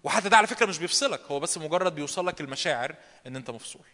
وحتى 0.03 0.29
ده 0.29 0.37
على 0.37 0.47
فكرة 0.47 0.65
مش 0.65 0.77
بيفصلك 0.77 1.21
هو 1.21 1.39
بس 1.39 1.57
مجرد 1.57 1.95
بيوصل 1.95 2.27
لك 2.27 2.41
المشاعر 2.41 2.95
إن 3.27 3.35
أنت 3.35 3.49
مفصول. 3.49 3.85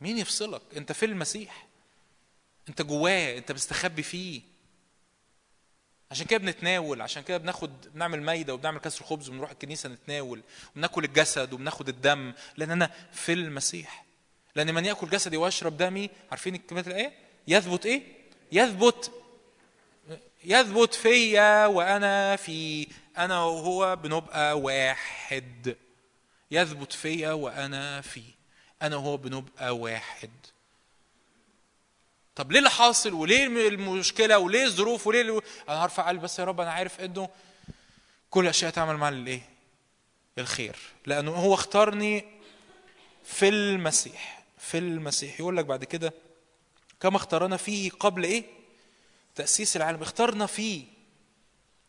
مين 0.00 0.18
يفصلك؟ 0.18 0.62
أنت 0.76 0.92
في 0.92 1.06
المسيح. 1.06 1.66
أنت 2.68 2.82
جواه 2.82 3.38
أنت 3.38 3.52
مستخبي 3.52 4.02
فيه. 4.02 4.42
عشان 6.10 6.26
كده 6.26 6.38
بنتناول 6.38 7.02
عشان 7.02 7.22
كده 7.22 7.36
بناخد 7.36 7.80
بنعمل 7.94 8.22
مايده 8.22 8.54
وبنعمل 8.54 8.78
كسر 8.78 9.04
خبز 9.04 9.28
وبنروح 9.28 9.50
الكنيسة 9.50 9.88
نتناول. 9.88 10.42
وبناكل 10.72 11.04
الجسد 11.04 11.52
وبناخد 11.52 11.88
الدم. 11.88 12.32
لأن 12.56 12.70
أنا 12.70 12.90
في 13.12 13.32
المسيح. 13.32 14.04
لأن 14.54 14.74
من 14.74 14.84
يأكل 14.84 15.10
جسدي 15.10 15.36
ويشرب 15.36 15.76
دمي 15.76 16.10
عارفين 16.30 16.56
كلمة 16.56 16.84
الآية؟ 16.86 17.12
يثبت 17.48 17.86
إيه؟ 17.86 18.02
يثبت 18.52 19.12
يثبت 20.44 20.94
فيا 20.94 21.66
وأنا 21.66 22.36
في 22.36 22.88
أنا 23.18 23.44
وهو 23.44 23.96
بنبقى 23.96 24.60
واحد. 24.60 25.76
يثبت 26.50 26.92
فيا 26.92 27.32
وأنا 27.32 28.00
فيه 28.00 28.40
أنا 28.82 28.96
وهو 28.96 29.16
بنبقى 29.16 29.76
واحد. 29.76 30.30
طب 32.34 32.52
ليه 32.52 32.58
اللي 32.58 32.70
حاصل؟ 32.70 33.12
وليه 33.12 33.46
المشكلة؟ 33.68 34.38
وليه 34.38 34.64
الظروف؟ 34.64 35.06
وليه 35.06 35.20
ال... 35.22 35.42
أنا 35.68 35.84
هرفع 35.84 36.08
قلبي 36.08 36.22
بس 36.22 36.38
يا 36.38 36.44
رب 36.44 36.60
أنا 36.60 36.70
عارف 36.72 37.00
إنه 37.00 37.28
كل 38.30 38.46
أشياء 38.48 38.70
تعمل 38.70 38.96
معنا 38.96 39.16
للايه 39.16 39.42
الخير. 40.38 40.76
لأنه 41.06 41.30
هو 41.30 41.54
اختارني 41.54 42.24
في 43.24 43.48
المسيح 43.48 44.42
في 44.58 44.78
المسيح. 44.78 45.40
يقول 45.40 45.56
لك 45.56 45.64
بعد 45.64 45.84
كده 45.84 46.12
كما 47.00 47.16
اختارنا 47.16 47.56
فيه 47.56 47.90
قبل 47.90 48.24
إيه؟ 48.24 48.44
تأسيس 49.34 49.76
العالم. 49.76 50.02
اختارنا 50.02 50.46
فيه. 50.46 50.84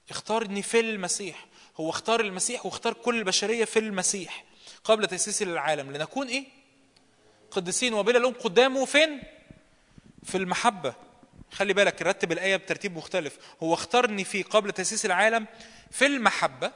اختارني 0.10 0.62
في 0.62 0.80
المسيح. 0.80 1.46
هو 1.80 1.90
اختار 1.90 2.20
المسيح 2.20 2.66
واختار 2.66 2.94
كل 2.94 3.18
البشرية 3.20 3.66
في 3.66 3.80
المسيح 3.80 4.46
قبل 4.84 5.08
تأسيس 5.08 5.42
العالم. 5.42 5.92
لنكون 5.92 6.28
إيه؟ 6.28 6.46
قديسين 7.52 7.94
وبلا 7.94 8.18
لوم. 8.18 8.34
قدامه 8.34 8.86
فين؟ 8.86 9.22
في 10.24 10.38
المحبة. 10.38 10.94
خلي 11.52 11.74
بالك 11.74 12.02
رتب 12.02 12.32
الآية 12.32 12.56
بترتيب 12.56 12.96
مختلف. 12.98 13.38
هو 13.64 13.74
اختارني 13.74 14.24
فيه 14.24 14.44
قبل 14.44 14.72
تأسيس 14.72 15.06
العالم 15.06 15.48
في 15.92 16.06
المحبة 16.06 16.72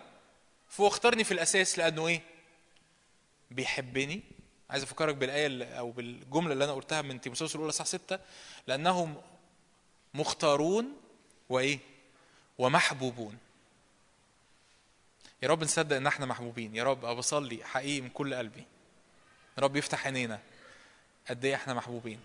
فهو 0.70 0.88
اختارني 0.88 1.24
في 1.24 1.32
الأساس 1.32 1.78
لأنه 1.78 2.08
إيه؟ 2.08 2.22
بيحبني. 3.52 4.22
عايز 4.70 4.84
أفكرك 4.84 5.16
بالآية 5.16 5.46
اللي- 5.48 5.78
أو 5.80 5.92
بالجملة 5.92 6.54
اللي 6.54 6.64
أنا 6.66 6.74
قلتها 6.74 7.02
من 7.02 7.22
تيموثاوس 7.22 7.56
الأولى 7.56 7.72
صح 7.72 7.86
ستة. 7.86 8.20
لأنهم 8.68 9.16
مختارون 10.16 10.98
وإيه؟ 11.50 11.80
ومحبوبون. 12.58 13.38
يا 15.44 15.48
رب 15.48 15.64
نصدق 15.64 15.96
إن 15.96 16.08
إحنا 16.08 16.26
محبوبين. 16.26 16.76
يا 16.76 16.84
رب 16.84 17.02
بصلي 17.06 17.64
حقيقي 17.64 18.02
من 18.02 18.10
كل 18.10 18.34
قلبي. 18.36 18.64
يا 19.58 19.64
رب 19.64 19.76
يفتح 19.76 20.06
عينينا. 20.06 20.40
قد 21.30 21.46
إيه 21.46 21.56
إحنا 21.56 21.74
محبوبين؟ 21.74 22.20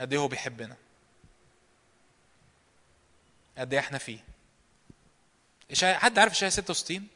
قد 0.00 0.12
إيه 0.12 0.20
هو 0.20 0.28
بيحبنا؟ 0.28 0.76
قد 3.58 3.72
إيه 3.72 3.80
إحنا 3.80 3.98
فيه؟ 3.98 4.18
إشعياء 5.70 5.98
حد 5.98 6.18
عارف 6.18 6.32
اشعياء 6.32 6.52
66 6.52 7.08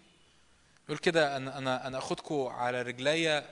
يقول 0.85 0.99
كده 0.99 1.37
أنا 1.37 1.59
أنا 1.59 1.87
أنا 1.87 1.99
اخدكم 1.99 2.47
على 2.47 2.83
رجلي 2.83 3.51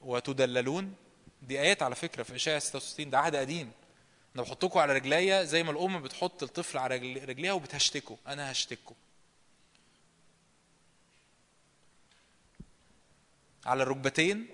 وتدللون. 0.00 0.94
دي 1.42 1.60
آيات 1.60 1.82
على 1.82 1.94
فكرة 1.94 2.22
في 2.22 2.36
اشعياء 2.36 2.58
66 2.58 3.10
ده 3.10 3.18
عهد 3.18 3.36
قديم. 3.36 3.72
أنا 4.34 4.42
بحطكم 4.42 4.78
على 4.78 4.92
رجلي 4.92 5.46
زي 5.46 5.62
ما 5.62 5.70
الأم 5.70 6.02
بتحط 6.02 6.42
الطفل 6.42 6.78
على 6.78 6.96
رجل- 6.96 7.28
رجليها 7.28 7.52
وبتهشتكه 7.52 8.18
أنا 8.26 8.52
هشتكه 8.52 8.94
على 13.66 13.82
الركبتين 13.82 14.46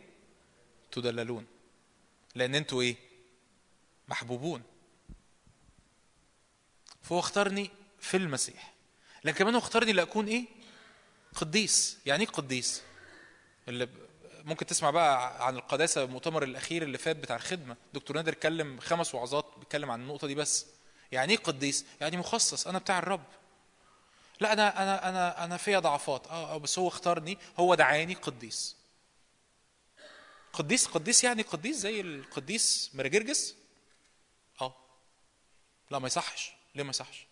تدللون. 0.93 1.47
لأن 2.35 2.55
أنتوا 2.55 2.83
إيه؟ 2.83 2.97
محبوبون. 4.09 4.63
فهو 7.03 7.19
اختارني 7.19 7.71
في 8.01 8.17
المسيح. 8.17 8.73
لكن 9.25 9.39
كمان 9.39 9.55
هو 9.55 9.61
اختارني 9.61 9.93
لأكون 9.93 10.27
إيه؟ 10.29 10.45
قديس. 11.35 11.99
يعني 12.07 12.25
إيه 12.25 12.31
قديس؟ 12.31 12.83
اللي 13.69 13.89
ممكن 14.45 14.67
تسمع 14.67 14.91
بقى 14.91 15.47
عن 15.47 15.57
القداسة 15.57 16.05
المؤتمر 16.05 16.43
الأخير 16.43 16.83
اللي 16.83 16.99
فات 16.99 17.17
بتاع 17.17 17.37
الخدمة. 17.37 17.77
دكتور 17.95 18.17
نادر 18.17 18.33
اتكلم 18.33 18.81
خمس 18.81 19.15
وعظات 19.15 19.58
بيتكلم 19.69 19.91
عن 19.91 20.01
النقطة 20.01 20.27
دي 20.27 20.35
بس. 20.35 20.67
يعني 21.13 21.33
إيه 21.33 21.39
قديس 21.39 21.85
يعني 22.01 22.17
مخصص 22.17 22.67
أنا 22.67 22.79
بتاع 22.79 22.99
الرب. 22.99 23.25
لا 24.41 24.53
أنا 24.53 24.83
أنا 24.83 25.09
أنا 25.09 25.45
أنا 25.45 25.57
فيا 25.57 25.79
ضعفات. 25.79 26.27
آه 26.27 26.55
آه، 26.55 26.59
بس 26.59 26.79
هو 26.79 26.89
اختارني 26.89 27.39
هو 27.59 27.75
دعاني 27.75 28.15
قديس. 28.15 28.77
قديس 30.53 30.87
قديس 30.87 31.25
يعني 31.25 31.43
قديس 31.43 31.77
زي 31.77 32.01
القديس 32.01 32.91
مرجرجس 32.95 33.55
آه. 34.61 34.75
لا 35.91 35.99
ما 35.99 36.07
يصحش. 36.07 36.53
ليه 36.75 36.83
ما 36.83 36.91
يصحش؟ 36.91 37.27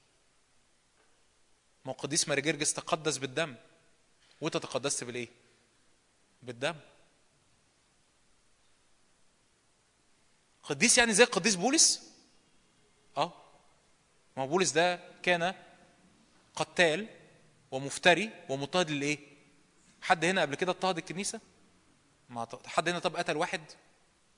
ما 1.84 1.92
هو 1.92 1.96
قديس 1.96 2.28
مرجرجس 2.28 2.74
تقدس 2.74 3.18
بالدم. 3.18 3.54
وانت 4.40 4.56
تقدست 4.56 5.04
بالإيه؟ 5.04 5.28
بالدم. 6.42 6.74
قديس 10.62 10.98
يعني 10.98 11.12
زي 11.12 11.24
قديس 11.24 11.54
بولس؟ 11.54 12.15
آه. 13.16 13.32
ما 14.36 14.46
بولس 14.46 14.70
ده 14.70 15.00
كان 15.22 15.54
قتال 16.56 17.06
ومفتري 17.70 18.30
ومضطهد 18.48 18.90
للإيه؟ 18.90 19.18
حد 20.02 20.24
هنا 20.24 20.40
قبل 20.42 20.54
كده 20.54 20.72
اضطهد 20.72 20.98
الكنيسة؟ 20.98 21.40
ما 22.28 22.46
حد 22.66 22.88
هنا 22.88 22.98
طب 22.98 23.16
قتل 23.16 23.36
واحد؟ 23.36 23.60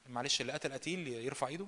معلش 0.09 0.41
اللي 0.41 0.53
قتل 0.53 0.73
قتيل 0.73 1.09
يرفع 1.09 1.47
إيده؟ 1.47 1.67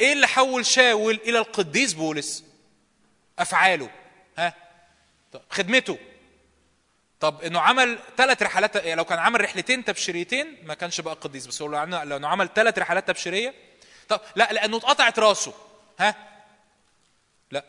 إيه 0.00 0.12
اللي 0.12 0.26
حول 0.26 0.66
شاول 0.66 1.14
إلى 1.14 1.38
القديس 1.38 1.92
بولس؟ 1.92 2.44
أفعاله. 3.38 3.90
ها؟ 4.38 4.54
خدمته. 5.50 5.98
طب 7.20 7.42
إنه 7.42 7.60
عمل 7.60 7.98
ثلاث 8.16 8.42
رحلات 8.42 8.76
يعني 8.76 8.94
لو 8.94 9.04
كان 9.04 9.18
عمل 9.18 9.40
رحلتين 9.40 9.84
تبشيريتين 9.84 10.58
ما 10.66 10.74
كانش 10.74 11.00
بقى 11.00 11.14
قديس. 11.14 11.46
بس 11.46 11.62
هو 11.62 11.68
لو 11.68 11.78
عمل- 11.78 12.08
لو 12.08 12.16
إنه 12.16 12.28
عمل 12.28 12.48
ثلاث 12.54 12.78
رحلات 12.78 13.08
تبشيرية 13.08 13.54
طب 14.08 14.20
لا 14.36 14.52
لأنه 14.52 14.76
اتقطعت 14.76 15.18
راسه. 15.18 15.54
ها؟ 15.98 16.14
لا. 17.50 17.64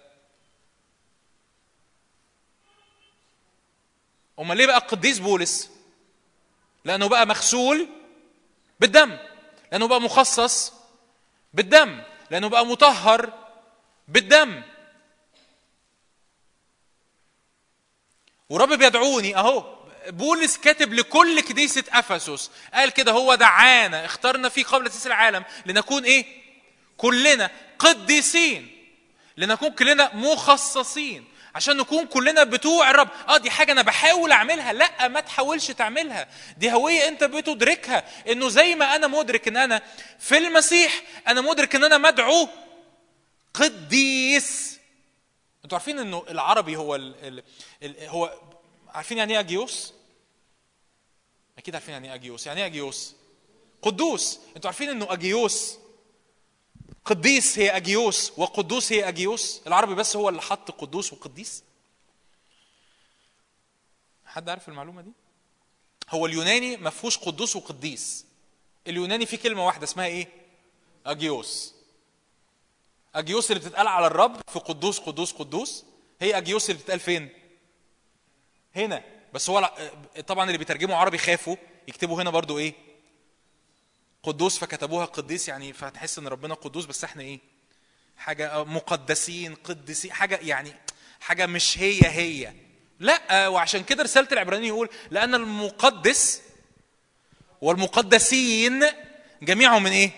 أمال 4.40 4.58
ليه 4.58 4.68
بقى 4.68 4.80
قديس 4.80 5.20
بولس؟ 5.20 5.70
لأنه 6.86 7.08
بقى 7.10 7.28
مغسول 7.28 7.88
بالدم. 8.80 9.18
لأنه 9.72 9.88
بقى 9.88 10.02
مخصص 10.02 10.74
بالدم. 11.54 12.02
لأنه 12.32 12.50
بقى 12.50 12.66
مطهر 12.66 13.34
بالدم. 14.08 14.62
ورب 18.50 18.74
بيدعوني 18.74 19.36
اهو. 19.36 19.80
بولس 20.08 20.58
كاتب 20.58 20.94
لكل 20.94 21.42
كنيسة 21.42 21.84
أفسس 21.94 22.52
قال 22.74 22.90
كده 22.90 23.12
هو 23.12 23.36
دعانا 23.36 24.06
اخترنا 24.06 24.50
فيه 24.50 24.64
قبل 24.64 24.88
تأسيس 24.88 25.08
العالم 25.08 25.44
لنكون 25.66 26.04
إيه؟ 26.04 26.26
كلنا 26.98 27.50
قديسين 27.80 28.78
لنكون 29.38 29.70
كلنا 29.70 30.12
مخصصين. 30.16 31.26
عشان 31.56 31.78
نكون 31.78 32.06
كلنا 32.06 32.44
بتوع 32.44 32.92
الرب. 32.92 33.10
آه 33.28 33.38
دي 33.38 33.52
حاجة 33.52 33.72
أنا 33.72 33.82
بحاول 33.82 34.32
أعملها. 34.32 34.74
لأ 34.74 35.08
ما 35.08 35.20
تحاولش 35.20 35.72
تعملها. 35.72 36.28
دي 36.58 36.72
هوية 36.72 37.08
أنت 37.08 37.24
بتدركها. 37.24 38.04
إنه 38.28 38.50
زي 38.50 38.76
ما 38.76 38.96
أنا 38.96 39.08
مدرك 39.08 39.48
إن 39.48 39.58
أنا 39.58 39.82
في 40.20 40.38
المسيح 40.38 41.02
أنا 41.28 41.42
مدرك 41.42 41.76
إن 41.76 41.84
أنا 41.84 41.98
مدعو 41.98 42.50
قديس. 43.54 44.69
أنتوا 45.70 45.78
عارفين 45.78 46.00
إنه 46.00 46.26
العربي 46.30 46.76
هو 46.76 46.96
ال 46.96 47.16
ال 47.26 47.44
ال 47.84 48.10
هو 48.10 48.40
عارفين 48.88 49.18
يعني 49.18 49.34
إيه 49.34 49.40
أجيوس؟ 49.40 49.94
أكيد 51.58 51.76
عارفين 51.76 51.94
يعني 51.94 52.08
إيه 52.08 52.16
أجيوس. 52.16 52.48
يعني 52.48 52.60
إيه 52.60 52.66
أجيوس؟ 52.66 53.16
قدوس. 53.82 54.40
أنتوا 54.56 54.70
عارفين 54.70 54.90
إنه 54.90 55.14
أجيوس؟ 55.14 55.78
قديس 57.06 57.60
هي 57.60 57.76
أجيوس 57.78 58.32
وقدوس 58.38 58.92
هي 58.92 59.08
أجيوس. 59.08 59.62
العربي 59.68 59.96
بس 59.96 60.16
هو 60.16 60.30
اللي 60.30 60.42
حط 60.42 60.72
قدوس 60.72 61.14
وقديس. 61.14 61.64
حد 64.26 64.50
عارف 64.50 64.70
المعلومة 64.70 65.02
دي؟ 65.02 65.12
هو 66.10 66.26
اليوناني 66.26 66.78
ما 66.78 66.90
فيهوش 66.90 67.18
قدوس 67.18 67.56
وقديس. 67.56 68.26
اليوناني 68.88 69.26
فيه 69.26 69.38
كلمة 69.38 69.66
واحدة 69.66 69.84
اسمها 69.84 70.06
إيه؟ 70.06 70.28
أجيوس. 71.06 71.79
أجيوس 73.16 73.52
اللي 73.52 73.60
بتتقال 73.64 73.88
على 73.88 74.08
الرب 74.08 74.42
في 74.54 74.60
قدوس 74.60 75.00
قدوس 75.00 75.32
قدوس. 75.32 75.86
هي 76.22 76.38
أجيوس 76.38 76.70
اللي 76.70 76.82
بتتقال 76.82 77.00
فين؟ 77.00 77.30
هنا. 78.76 79.04
بس 79.34 79.50
هو 79.50 79.72
طبعا 80.28 80.46
اللي 80.46 80.58
بيترجموا 80.58 80.96
عربي 80.98 81.18
خافوا 81.18 81.56
يكتبوا 81.88 82.22
هنا 82.22 82.30
برضو 82.30 82.58
إيه؟ 82.58 82.74
قدوس 84.24 84.58
فكتبوها 84.58 85.06
قديس 85.06 85.48
يعني 85.48 85.74
فهتحس 85.74 86.18
إن 86.20 86.28
ربنا 86.28 86.54
قدوس 86.54 86.86
بس 86.86 87.04
إحنا 87.04 87.22
إيه؟ 87.24 87.40
حاجة 88.18 88.64
مقدسين 88.64 89.56
قديسين 89.56 90.12
حاجة 90.14 90.40
يعني 90.42 90.74
حاجة 91.20 91.46
مش 91.46 91.80
هي 91.80 92.00
هي. 92.04 92.54
لا 93.00 93.48
وعشان 93.48 93.84
كده 93.84 94.04
رسالة 94.04 94.28
العبرانيين 94.32 94.68
يقول 94.74 94.90
لأن 95.12 95.36
المقدس 95.36 96.42
والمقدسين 97.62 98.86
جميعهم 99.42 99.84
من 99.84 99.92
إيه؟ 99.92 100.12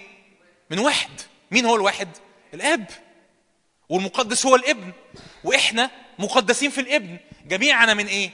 من 0.69 0.80
واحد. 0.80 1.22
مين 1.51 1.65
هو 1.65 1.76
الواحد؟ 1.76 2.09
الاب. 2.53 2.86
والمقدس 3.90 4.45
هو 4.45 4.56
الابن. 4.56 4.91
وإحنا 5.44 5.91
مقدسين 6.19 6.69
في 6.69 6.82
الابن. 6.82 7.18
جميعنا 7.45 7.94
من 7.94 8.07
إيه؟ 8.07 8.30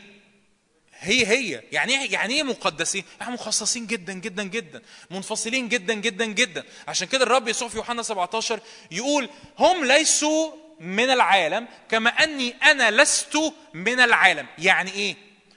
هي 0.99 1.25
هي. 1.27 1.63
يعني 1.71 2.01
إيه 2.01 2.13
يعني 2.13 2.33
إيه 2.33 2.43
مقدسين؟ 2.43 3.03
إحنا 3.21 3.33
مخصصين 3.33 3.87
جدا 3.87 4.13
جدا 4.13 4.43
جدا. 4.43 4.81
منفصلين 5.11 5.69
جدا 5.69 5.93
جدا 5.93 6.25
جدا. 6.25 6.63
عشان 6.87 7.07
كده 7.07 7.23
الرب 7.23 7.47
يسوع 7.47 7.67
في 7.67 7.77
يوحنا 7.77 8.03
17 8.03 8.59
يقول 8.91 9.29
هم 9.59 9.85
ليسوا 9.85 10.51
من 10.79 11.09
العالم 11.09 11.67
كما 11.89 12.09
أني 12.09 12.51
أنا 12.63 12.91
لست 12.91 13.37
من 13.73 13.99
العالم. 13.99 14.47
يعني 14.57 14.91
إيه؟ 14.91 15.15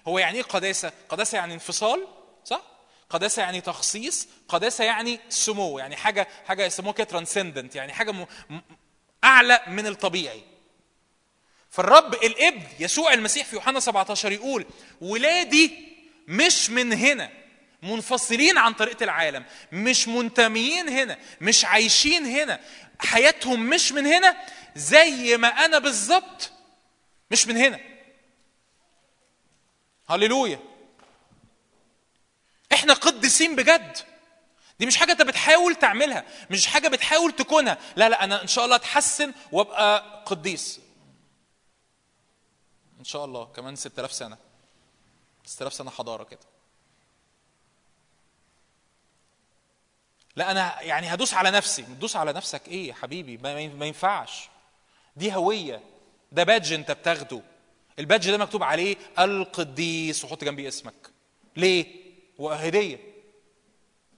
هو 0.08 0.18
يعني 0.18 0.36
إيه 0.38 0.42
قداسة؟ 0.42 0.92
قداسة 1.08 1.38
يعني 1.38 1.54
انفصال 1.54 2.06
صح؟ 2.44 2.69
قداسة 3.10 3.42
يعني 3.42 3.60
تخصيص 3.60 4.28
قداسة 4.48 4.84
يعني 4.84 5.20
سمو 5.28 5.78
يعني 5.78 5.96
حاجة 5.96 6.28
حاجة 6.46 6.64
يسموها 6.64 6.94
كده 6.94 7.06
ترانسندنت 7.06 7.76
يعني 7.76 7.92
حاجة 7.92 8.10
م... 8.12 8.26
م... 8.50 8.60
أعلى 9.24 9.60
من 9.66 9.86
الطبيعي. 9.86 10.42
فالرب 11.70 12.14
الابن 12.14 12.62
يسوع 12.78 13.12
المسيح 13.12 13.46
في 13.46 13.56
يوحنا 13.56 13.80
17 13.80 14.32
يقول 14.32 14.66
ولادي 15.00 15.88
مش 16.28 16.70
من 16.70 16.92
هنا 16.92 17.30
منفصلين 17.82 18.58
عن 18.58 18.72
طريقة 18.72 19.04
العالم 19.04 19.44
مش 19.72 20.08
منتميين 20.08 20.88
هنا 20.88 21.18
مش 21.40 21.64
عايشين 21.64 22.26
هنا 22.26 22.60
حياتهم 22.98 23.66
مش 23.70 23.92
من 23.92 24.06
هنا 24.06 24.36
زي 24.76 25.36
ما 25.36 25.48
أنا 25.48 25.78
بالظبط 25.78 26.52
مش 27.30 27.46
من 27.46 27.56
هنا. 27.56 27.80
هللويا. 30.08 30.58
إحنا 32.72 32.94
قديسين 32.94 33.56
بجد. 33.56 33.96
دي 34.78 34.86
مش 34.86 34.96
حاجة 34.96 35.12
انت 35.12 35.22
بتحاول 35.22 35.74
تعملها 35.74 36.24
مش 36.50 36.66
حاجة 36.66 36.88
بتحاول 36.88 37.32
تكونها. 37.32 37.78
لا 37.96 38.08
لا 38.08 38.24
أنا 38.24 38.42
إن 38.42 38.46
شاء 38.46 38.64
الله 38.64 38.76
أتحسن 38.76 39.32
وأبقى 39.52 40.22
قديس. 40.26 40.80
إن 43.00 43.04
شاء 43.04 43.24
الله 43.24 43.44
كمان 43.44 43.76
6000 43.76 44.12
سنة. 44.12 44.36
6000 45.46 45.74
سنة 45.74 45.90
حضارة 45.90 46.24
كده. 46.24 46.40
لا 50.36 50.50
أنا 50.50 50.82
يعني 50.82 51.14
هدوس 51.14 51.34
على 51.34 51.50
نفسي. 51.50 51.82
تدوس 51.82 52.16
على 52.16 52.32
نفسك 52.32 52.68
إيه 52.68 52.88
يا 52.88 52.94
حبيبي؟ 52.94 53.36
ما 53.68 53.86
ينفعش. 53.86 54.48
دي 55.16 55.34
هوية. 55.34 55.82
ده 56.32 56.44
badge 56.44 56.72
أنت 56.72 56.90
بتاخده. 56.90 57.42
ال 57.98 58.04
badge 58.04 58.30
ده 58.30 58.38
مكتوب 58.38 58.62
عليه 58.62 58.96
القديس. 59.18 60.24
وحط 60.24 60.44
جنبيه 60.44 60.68
اسمك. 60.68 61.10
ليه؟ 61.56 61.99
وهديه 62.40 62.98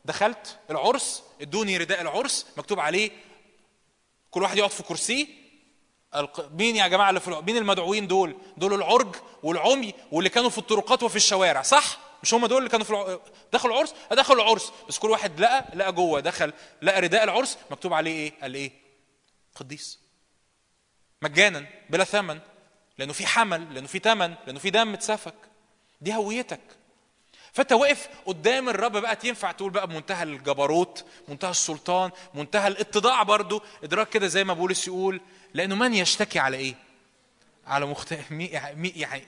دخلت 0.05 0.59
العرس 0.71 1.23
ادوني 1.41 1.77
رداء 1.77 2.01
العرس 2.01 2.47
مكتوب 2.57 2.81
عليه 2.81 3.11
كل 4.31 4.43
واحد 4.43 4.59
يقعد 4.59 4.71
في 4.71 4.83
كرسيه 4.83 5.27
مين 6.51 6.77
يا 6.77 6.89
جماعة 6.89 7.09
اللي 7.09 7.21
في 7.21 7.31
مين 7.31 7.57
المدعوين 7.57 8.07
دول؟ 8.07 8.37
دول 8.57 8.75
العرج 8.75 9.17
والعمي 9.43 9.95
واللي 10.13 10.31
كانوا 10.31 10.51
في 10.51 10.59
الطرقات 10.59 11.03
وفي 11.03 11.17
الشوارع 11.17 11.63
صح؟ 11.63 11.99
مش 12.23 12.35
هم 12.35 12.47
دول 12.47 12.59
اللي 12.59 12.71
كانوا 12.71 12.85
في 12.87 12.91
الع... 12.91 13.19
دخلوا 13.53 13.75
العرس؟ 13.75 13.95
دخلوا 14.13 14.43
العرس 14.45 14.73
بس 14.89 14.99
كل 14.99 15.11
واحد 15.11 15.41
لقى 15.41 15.65
لقى 15.75 15.93
جوه 15.93 16.21
دخل 16.21 16.53
لقى 16.83 17.01
رداء 17.01 17.25
العرس 17.25 17.59
مكتوب 17.71 17.93
عليه 17.93 18.13
إيه؟ 18.13 18.33
قال 18.43 18.55
إيه؟ 18.55 18.73
قديس 19.55 20.01
مجانا 21.23 21.67
بلا 21.91 22.05
ثمن 22.05 22.41
لأنه 22.99 23.13
في 23.13 23.27
حمل 23.27 23.75
لأنه 23.75 23.87
في 23.87 23.99
ثمن 23.99 24.35
لأنه 24.47 24.59
في 24.59 24.71
دم 24.71 24.93
اتسفك 24.95 25.35
دي 26.01 26.15
هويتك 26.15 26.61
فانت 27.53 27.73
واقف 27.73 28.09
قدام 28.27 28.69
الرب 28.69 28.97
بقى 28.97 29.19
ينفع 29.25 29.53
تقول 29.53 29.71
بقى 29.71 29.87
بمنتهى 29.87 30.23
الجبروت 30.23 31.05
منتهى 31.29 31.51
السلطان 31.51 32.11
منتهى 32.35 32.69
الاتضاع 32.69 33.23
برضو. 33.23 33.63
إدراك 33.85 34.09
كده 34.09 34.27
زي 34.27 34.45
ما 34.45 34.55
بولس 34.55 34.89
يقول 34.89 35.21
لأنه 35.55 35.75
من 35.75 35.95
يشتكي 35.95 36.39
على 36.39 36.57
إيه؟ 36.57 36.75
على 37.67 37.87
مخت... 37.87 38.19
مي... 38.31 38.47
يعني 38.47 38.93
يعني 38.97 39.23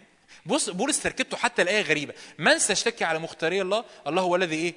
بص 0.47 0.71
بولس 0.71 1.03
تركيبته 1.03 1.37
حتى 1.37 1.63
الآية 1.63 1.83
غريبة. 1.83 2.15
من 2.39 2.59
سيشتكي 2.59 3.05
على 3.05 3.19
مختاري 3.19 3.63
الله؟ 3.63 3.85
الله 4.07 4.23
هو 4.23 4.37
الذي 4.37 4.57
إيه؟ 4.57 4.75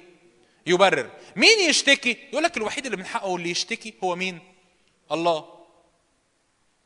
يبرر. 0.66 1.10
مين 1.36 1.68
يشتكي؟ 1.68 2.16
يقول 2.32 2.44
لك 2.44 2.56
الوحيد 2.56 2.84
اللي 2.84 2.96
من 2.96 3.06
حقه 3.06 3.36
اللي 3.36 3.50
يشتكي 3.50 3.94
هو 4.04 4.16
مين؟ 4.16 4.38
الله. 5.12 5.58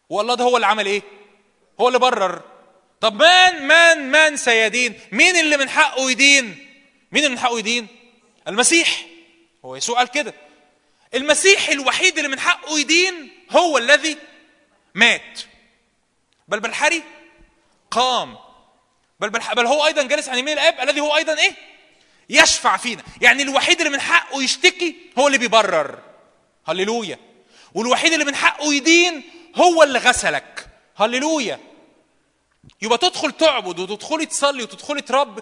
والله 0.08 0.34
ده 0.34 0.44
هو 0.44 0.56
اللي 0.56 0.66
عمل 0.66 0.86
إيه؟ 0.86 1.02
هو 1.80 1.88
اللي 1.88 1.98
برر. 1.98 2.51
طب 3.02 3.22
من 3.22 3.66
من 3.66 4.10
من 4.10 4.36
سيدين 4.36 5.00
مين 5.12 5.36
اللي 5.36 5.56
من 5.56 5.68
حقه 5.68 6.10
يدين؟ 6.10 6.68
مين 7.12 7.24
اللي 7.24 7.34
من 7.34 7.38
حقه 7.38 7.58
يدين؟ 7.58 7.86
المسيح. 8.48 9.06
هو 9.64 9.76
يسوع 9.76 9.98
قال 9.98 10.08
كده. 10.08 10.34
المسيح 11.14 11.68
الوحيد 11.68 12.16
اللي 12.16 12.28
من 12.28 12.40
حقه 12.40 12.78
يدين 12.78 13.30
هو 13.50 13.78
الذي 13.78 14.16
مات. 14.94 15.40
بل 16.48 16.60
بالحري 16.60 17.02
قام. 17.90 18.36
بل, 19.20 19.30
بل, 19.30 19.66
هو 19.66 19.86
أيضا 19.86 20.02
جالس 20.02 20.28
عن 20.28 20.38
يمين 20.38 20.58
الآب 20.58 20.80
الذي 20.80 21.00
هو 21.00 21.16
أيضا 21.16 21.38
إيه؟ 21.38 21.52
يشفع 22.30 22.76
فينا. 22.76 23.02
يعني 23.20 23.42
الوحيد 23.42 23.78
اللي 23.80 23.92
من 23.92 24.00
حقه 24.00 24.42
يشتكي 24.42 24.96
هو 25.18 25.26
اللي 25.26 25.38
بيبرر. 25.38 25.98
هللويا. 26.68 27.18
والوحيد 27.74 28.12
اللي 28.12 28.24
من 28.24 28.34
حقه 28.34 28.74
يدين 28.74 29.22
هو 29.56 29.82
اللي 29.82 29.98
غسلك. 29.98 30.66
هللويا. 30.96 31.71
يبقى 32.82 32.98
تدخل 32.98 33.32
تعبد 33.32 33.78
وتدخلي 33.78 34.26
تصلي 34.26 34.62
وتدخلي 34.62 35.00
ترب 35.02 35.40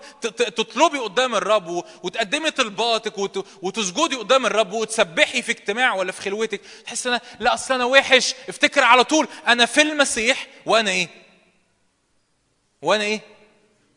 تطلبي 0.56 0.98
قدام 0.98 1.34
الرب 1.34 1.84
وتقدمي 2.02 2.50
طلباتك 2.50 3.18
وت- 3.18 3.46
وتسجدي 3.62 4.16
قدام 4.16 4.46
الرب 4.46 4.72
وتسبحي 4.72 5.42
في 5.42 5.52
اجتماع 5.52 5.94
ولا 5.94 6.12
في 6.12 6.22
خلوتك. 6.22 6.60
تحس 6.84 7.06
أنا 7.06 7.20
لا 7.40 7.54
أصل 7.54 7.74
أنا 7.74 7.84
وحش. 7.84 8.34
افتكر 8.48 8.84
على 8.84 9.04
طول 9.04 9.28
أنا 9.46 9.66
في 9.66 9.82
المسيح 9.82 10.46
وأنا 10.66 10.90
إيه؟ 10.90 11.08
وأنا 12.82 13.04
إيه؟ 13.04 13.20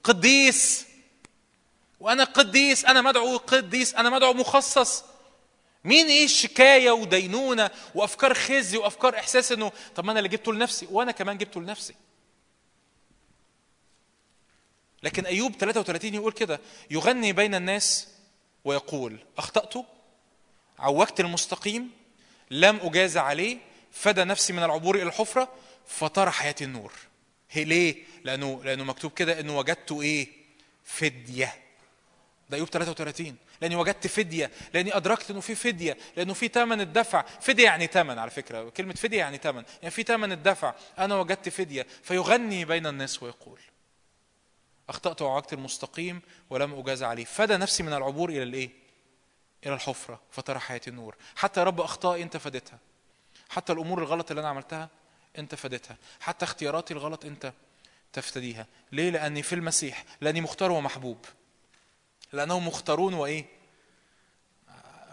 قديس. 0.03 0.85
وأنا 1.99 2.23
قديس 2.23 2.85
أنا 2.85 3.01
مدعو 3.01 3.37
قديس 3.37 3.95
أنا 3.95 4.09
مدعو 4.09 4.33
مخصص. 4.33 5.03
مين 5.83 6.07
إيه 6.07 6.25
الشكاية 6.25 6.91
ودينونة 6.91 7.71
وأفكار 7.95 8.33
خزي 8.33 8.77
وأفكار 8.77 9.15
إحساس 9.15 9.51
إنه 9.51 9.71
طب 9.95 10.05
ما 10.05 10.11
أنا 10.11 10.19
اللي 10.19 10.29
جبته 10.29 10.53
لنفسي 10.53 10.87
وأنا 10.91 11.11
كمان 11.11 11.37
جبته 11.37 11.61
لنفسي. 11.61 11.93
لكن 15.03 15.25
أيوب 15.25 15.51
33 15.51 16.13
يقول 16.13 16.31
كده 16.31 16.59
يغني 16.91 17.33
بين 17.33 17.55
الناس 17.55 18.07
ويقول 18.65 19.17
أخطأت؟ 19.37 19.85
عوجت 20.79 21.19
المستقيم؟ 21.19 21.91
لم 22.51 22.79
أجاز 22.83 23.17
عليه؟ 23.17 23.57
فدى 23.91 24.23
نفسي 24.23 24.53
من 24.53 24.63
العبور 24.63 24.95
إلى 24.95 25.03
الحفرة؟ 25.03 25.49
فطار 25.87 26.31
حياتي 26.31 26.63
النور. 26.63 26.93
هي 27.51 27.63
ليه؟ 27.63 27.95
لأنه 28.23 28.61
لأنه 28.63 28.83
مكتوب 28.83 29.11
كده 29.11 29.39
إنه 29.39 29.57
وجدت 29.57 29.91
إيه؟ 29.91 30.27
فدية. 30.83 31.55
ده 32.49 32.57
أيوب 32.57 32.69
33 32.69 33.35
لأني 33.61 33.75
وجدت 33.75 34.07
فدية. 34.07 34.51
لأني 34.73 34.97
أدركت 34.97 35.31
إنه 35.31 35.39
في 35.39 35.55
فدية. 35.55 35.97
لأنه 36.17 36.33
في 36.33 36.47
ثمن 36.47 36.81
الدفع. 36.81 37.25
فدية 37.41 37.63
يعني 37.63 37.87
ثمن 37.87 38.19
على 38.19 38.31
فكرة. 38.31 38.69
كلمة 38.69 38.93
فدية 38.93 39.17
يعني 39.17 39.37
ثمن 39.37 39.63
يعني 39.81 39.91
في 39.91 40.03
ثمن 40.03 40.31
الدفع. 40.31 40.73
أنا 40.99 41.15
وجدت 41.15 41.49
فدية. 41.49 41.87
فيغني 42.03 42.65
بين 42.65 42.87
الناس 42.87 43.23
ويقول. 43.23 43.59
أخطأت 44.89 45.21
وعوجت 45.21 45.53
المستقيم 45.53 46.21
ولم 46.49 46.73
أجاز 46.73 47.03
عليه. 47.03 47.25
فدى 47.25 47.57
نفسي 47.57 47.83
من 47.83 47.93
العبور 47.93 48.29
إلى 48.29 48.43
الإيه؟ 48.43 48.69
إلى 49.65 49.73
الحفرة 49.73 50.21
فترى 50.31 50.59
حياتي 50.59 50.89
النور. 50.89 51.15
حتى 51.35 51.59
يا 51.59 51.65
رب 51.65 51.81
أخطائي 51.81 52.23
أنت 52.23 52.37
فديتها 52.37 52.79
حتى 53.49 53.73
الأمور 53.73 53.99
الغلط 53.99 54.31
اللي 54.31 54.39
أنا 54.39 54.49
عملتها 54.49 54.89
أنت 55.37 55.55
فديتها 55.55 55.97
حتى 56.19 56.45
اختياراتي 56.45 56.93
الغلط 56.93 57.25
أنت 57.25 57.53
تفتديها. 58.13 58.67
ليه؟ 58.91 59.09
لأني 59.09 59.43
في 59.43 59.55
المسيح 59.55 60.05
لأني 60.21 60.41
مختار 60.41 60.71
ومحبوب. 60.71 61.25
لأنهم 62.33 62.67
مختارون 62.67 63.13
وإيه؟ 63.13 63.45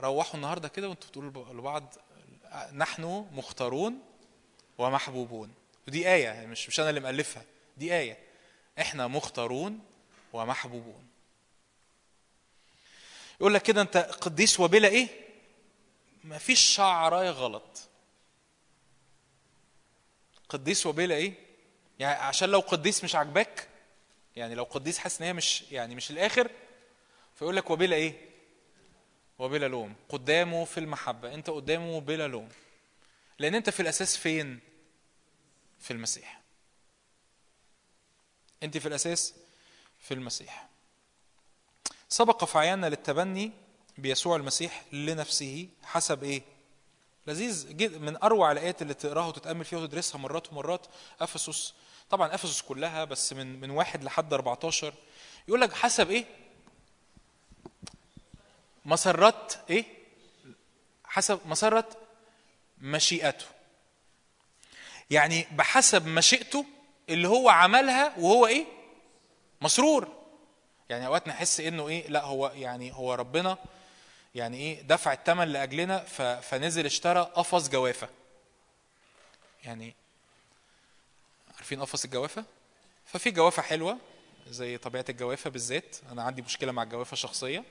روحوا 0.00 0.34
النهارده 0.34 0.68
كده 0.68 0.88
وأنتوا 0.88 1.08
بتقولوا 1.08 1.52
لبعض 1.54 1.94
نحن 2.72 3.26
مختارون 3.32 3.98
ومحبوبون. 4.78 5.54
ودي 5.88 6.08
آية 6.08 6.46
مش 6.46 6.68
مش 6.68 6.80
أنا 6.80 6.90
اللي 6.90 7.00
مألفها 7.00 7.42
دي 7.76 7.94
آية. 7.94 8.29
إحنا 8.80 9.06
مختارون 9.06 9.80
ومحبوبون. 10.32 11.06
يقول 13.40 13.54
لك 13.54 13.62
كده 13.62 13.82
أنت 13.82 13.96
قديس 13.96 14.60
وبلا 14.60 14.88
إيه؟ 14.88 15.08
مفيش 16.24 16.60
شعرايه 16.60 17.30
غلط. 17.30 17.88
قديس 20.48 20.86
وبلا 20.86 21.14
إيه؟ 21.14 21.34
يعني 21.98 22.20
عشان 22.22 22.48
لو 22.48 22.60
قديس 22.60 23.04
مش 23.04 23.14
عاجباك 23.14 23.68
يعني 24.36 24.54
لو 24.54 24.64
قديس 24.64 24.98
حاسس 24.98 25.20
إن 25.20 25.26
هي 25.26 25.32
مش 25.32 25.62
يعني 25.70 25.94
مش 25.94 26.10
الآخر 26.10 26.50
فيقول 27.34 27.56
لك 27.56 27.70
وبلا 27.70 27.96
إيه؟ 27.96 28.30
وبلا 29.38 29.68
لوم. 29.68 29.94
قدامه 30.08 30.64
في 30.64 30.80
المحبة. 30.80 31.34
أنت 31.34 31.50
قدامه 31.50 32.00
بلا 32.00 32.28
لوم. 32.28 32.48
لأن 33.38 33.54
أنت 33.54 33.70
في 33.70 33.80
الأساس 33.80 34.16
فين؟ 34.16 34.60
في 35.80 35.90
المسيح. 35.90 36.39
أنت 38.62 38.78
في 38.78 38.88
الأساس 38.88 39.34
في 40.00 40.14
المسيح. 40.14 40.68
سبق 42.08 42.44
فعيانا 42.44 42.86
للتبني 42.86 43.52
بيسوع 43.98 44.36
المسيح 44.36 44.84
لنفسه 44.92 45.68
حسب 45.82 46.24
إيه؟ 46.24 46.42
لذيذ 47.26 47.76
جدا 47.76 47.98
من 47.98 48.22
أروع 48.22 48.52
الآيات 48.52 48.82
اللي 48.82 48.94
تقراها 48.94 49.26
وتتأمل 49.26 49.64
فيها 49.64 49.78
وتدرسها 49.78 50.18
مرات 50.18 50.52
ومرات 50.52 50.86
أفسس. 51.20 51.74
طبعا 52.10 52.34
أفسس 52.34 52.62
كلها 52.62 53.04
بس 53.04 53.32
من 53.32 53.60
من 53.60 53.70
واحد 53.70 54.04
لحد 54.04 54.32
14 54.32 54.94
يقول 55.48 55.60
لك 55.60 55.72
حسب 55.72 56.10
إيه؟ 56.10 56.24
مسرات 58.84 59.54
إيه؟ 59.70 59.84
حسب 61.04 61.40
مسرة 61.46 61.88
مشيئته. 62.78 63.44
يعني 65.10 65.46
بحسب 65.52 66.06
مشيئته 66.06 66.66
اللي 67.10 67.28
هو 67.28 67.48
عملها 67.48 68.14
وهو 68.18 68.46
إيه؟ 68.46 68.66
مسرور. 69.60 70.08
يعني 70.88 71.06
أوقات 71.06 71.28
نحس 71.28 71.60
إنه 71.60 71.88
إيه؟ 71.88 72.08
لا 72.08 72.24
هو 72.24 72.52
يعني 72.54 72.92
هو 72.94 73.14
ربنا 73.14 73.58
يعني 74.34 74.56
إيه؟ 74.56 74.82
دفع 74.82 75.12
الثمن 75.12 75.48
لأجلنا 75.48 75.98
فنزل 76.40 76.86
اشترى 76.86 77.20
قفص 77.20 77.68
جوافة. 77.68 78.08
يعني 79.64 79.94
عارفين 81.56 81.80
قفص 81.80 82.04
الجوافة؟ 82.04 82.44
ففي 83.06 83.30
جوافة 83.30 83.62
حلوة 83.62 83.98
زي 84.48 84.78
طبيعة 84.78 85.04
الجوافة 85.08 85.50
بالذات. 85.50 85.96
أنا 86.12 86.22
عندي 86.22 86.42
مشكلة 86.42 86.72
مع 86.72 86.82
الجوافة 86.82 87.16
شخصية 87.16 87.64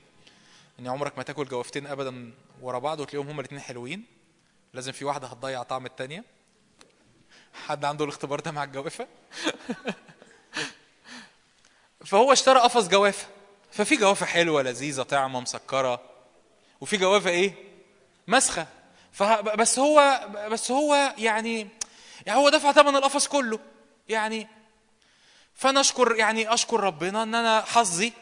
إن 0.78 0.86
عمرك 0.88 1.18
ما 1.18 1.22
تاكل 1.22 1.44
جوافتين 1.44 1.86
ابدا 1.86 2.32
ورا 2.60 2.78
بعض 2.78 3.00
وتلاقيهم 3.00 3.28
هما 3.28 3.40
الاثنين 3.40 3.60
حلوين. 3.60 4.04
لازم 4.74 4.92
في 4.92 5.04
واحدة 5.04 5.26
هتضيع 5.26 5.62
طعم 5.62 5.86
التانية. 5.86 6.24
حد 7.54 7.84
عنده 7.84 8.04
الاختبار 8.04 8.40
ده 8.40 8.50
مع 8.50 8.64
الجوافة؟ 8.64 9.06
فهو 12.06 12.32
اشترى 12.32 12.60
قفص 12.60 12.88
جوافة. 12.88 13.26
ففي 13.72 13.96
جوافة 13.96 14.26
حلوة 14.26 14.62
لذيذة 14.62 15.02
طعمة 15.02 15.40
مسكرة. 15.40 16.00
وفي 16.80 16.96
جوافة 16.96 17.30
إيه؟ 17.30 17.54
مسخة. 18.28 18.66
بس 19.54 19.78
هو 19.78 20.28
بس 20.50 20.70
هو 20.70 21.14
يعني 21.18 21.68
يعني 22.26 22.38
هو 22.38 22.48
دفع 22.48 22.72
ثمن 22.72 22.96
القفص 22.96 23.28
كله. 23.28 23.58
يعني 24.08 24.48
فأنا 25.54 25.80
أشكر 25.80 26.16
يعني 26.16 26.54
أشكر 26.54 26.80
ربنا 26.80 27.22
إن 27.22 27.34
أنا 27.34 27.60
حظي 27.60 28.12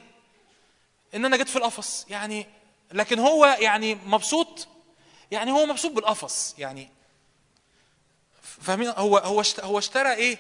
إن 1.15 1.25
أنا 1.25 1.37
جيت 1.37 1.49
في 1.49 1.57
القفص. 1.57 2.07
يعني 2.09 2.47
لكن 2.93 3.19
هو 3.19 3.57
يعني 3.61 3.95
مبسوط 3.95 4.69
يعني 5.31 5.53
هو 5.53 5.67
مبسوط 5.67 5.93
بالقفص. 5.93 6.55
يعني 6.59 6.98
فاهمين؟ 8.61 8.89
هو 8.89 9.19
هو 9.19 9.43
هو 9.61 9.79
اشترى 9.79 10.13
إيه؟ 10.15 10.39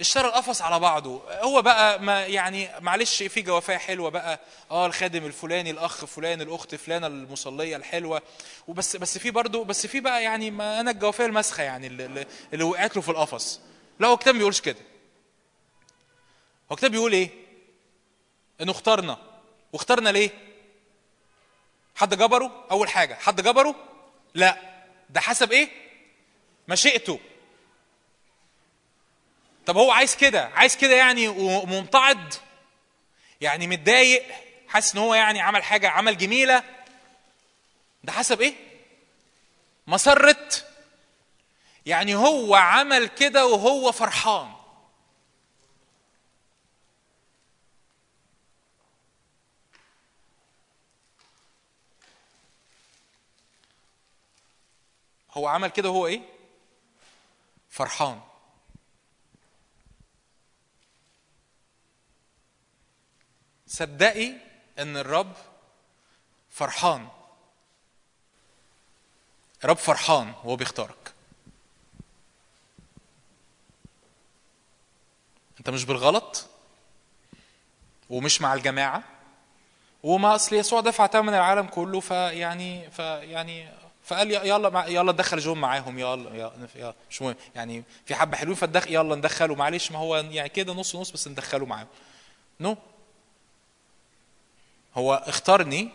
اشترى 0.00 0.28
القفص 0.28 0.62
على 0.62 0.80
بعضه. 0.80 1.22
هو 1.42 1.62
بقى 1.62 2.00
ما 2.02 2.26
يعني 2.26 2.68
معلش 2.80 3.22
في 3.22 3.42
جوافيه 3.42 3.76
حلوة 3.76 4.10
بقى. 4.10 4.40
آه 4.70 4.86
الخادم 4.86 5.26
الفلاني 5.26 5.70
الأخ 5.70 6.04
فلان 6.04 6.40
الأخت 6.40 6.74
فلانة 6.74 7.06
المصلية 7.06 7.76
الحلوة. 7.76 8.22
وبس 8.68 8.96
بس 8.96 9.18
في 9.18 9.30
برضه 9.30 9.64
بس 9.64 9.86
في 9.86 10.00
بقى 10.00 10.22
يعني 10.22 10.50
ما 10.50 10.80
أنا 10.80 10.90
الجوافيه 10.90 11.26
المسخة 11.26 11.62
يعني 11.62 11.86
اللي, 11.86 12.26
اللي- 12.52 12.64
وقعت 12.64 12.96
له 12.96 13.02
في 13.02 13.08
القفص. 13.08 13.60
لا 14.00 14.08
هو 14.08 14.14
الكتاب 14.14 14.34
ما 14.34 14.38
بيقولش 14.38 14.60
كده. 14.60 14.78
هو 16.70 16.74
الكتاب 16.74 16.90
بيقول 16.90 17.12
إيه؟ 17.12 17.30
إنه 18.60 18.72
اختارنا 18.72 19.18
واختارنا 19.72 20.10
ليه؟ 20.10 20.30
حد 21.96 22.14
جبره؟ 22.14 22.64
أول 22.70 22.88
حاجة. 22.88 23.14
حد 23.14 23.40
جبره؟ 23.40 23.74
لا. 24.34 24.56
ده 25.10 25.20
حسب 25.20 25.52
إيه؟ 25.52 25.68
مشيئته 26.70 27.20
طب 29.66 29.76
هو 29.76 29.90
عايز 29.90 30.16
كده 30.16 30.50
عايز 30.54 30.76
كده 30.76 30.96
يعني 30.96 31.28
وممتعض 31.28 32.18
يعني 33.40 33.66
متضايق 33.66 34.22
حاسس 34.68 34.94
إن 34.94 34.98
هو 35.02 35.14
يعني 35.14 35.40
عمل 35.40 35.62
حاجة 35.62 35.88
عمل 35.88 36.18
جميلة؟ 36.18 36.62
ده 38.04 38.12
حسب 38.12 38.40
إيه؟ 38.40 38.54
مسرة 39.86 40.36
يعني 41.86 42.14
هو 42.14 42.54
عمل 42.54 43.06
كده 43.08 43.46
وهو 43.46 43.92
فرحان. 43.92 44.52
هو 55.32 55.46
عمل 55.48 55.68
كده 55.68 55.90
وهو 55.90 56.06
إيه؟ 56.06 56.20
فرحان. 57.80 58.20
صدقي 63.66 64.32
إن 64.78 64.96
الرب 64.96 65.32
فرحان. 66.50 67.08
الرب 69.64 69.76
فرحان 69.76 70.28
وهو 70.28 70.56
بيختارك. 70.56 71.14
أنت 75.58 75.70
مش 75.70 75.84
بالغلط 75.84 76.46
ومش 78.10 78.40
مع 78.40 78.54
الجماعة 78.54 79.02
وما 80.02 80.34
أصل 80.34 80.56
يسوع 80.56 80.80
دفع 80.80 81.06
ثمن 81.06 81.34
العالم 81.34 81.66
كله 81.66 82.00
فيعني 82.00 82.90
فيعني 82.90 83.79
فقال 84.10 84.30
يلا 84.30 84.84
يلا 84.88 85.12
ندخل 85.12 85.38
جون 85.38 85.60
معاهم 85.60 85.98
يلا 85.98 86.36
يلا 86.76 86.94
مش 87.10 87.22
مهم؟ 87.22 87.34
يعني 87.54 87.84
في 88.06 88.14
حبة 88.14 88.36
حلوين 88.36 88.56
فندخل 88.56 88.94
يلا 88.94 89.16
ندخله. 89.16 89.54
معلش 89.54 89.92
ما 89.92 89.98
هو 89.98 90.16
يعني 90.16 90.48
كده 90.48 90.72
نص 90.72 90.96
نص 90.96 91.10
بس 91.10 91.28
ندخله 91.28 91.66
معاهم. 91.66 91.86
نو. 92.60 92.76
هو 94.94 95.24
اختارني 95.26 95.88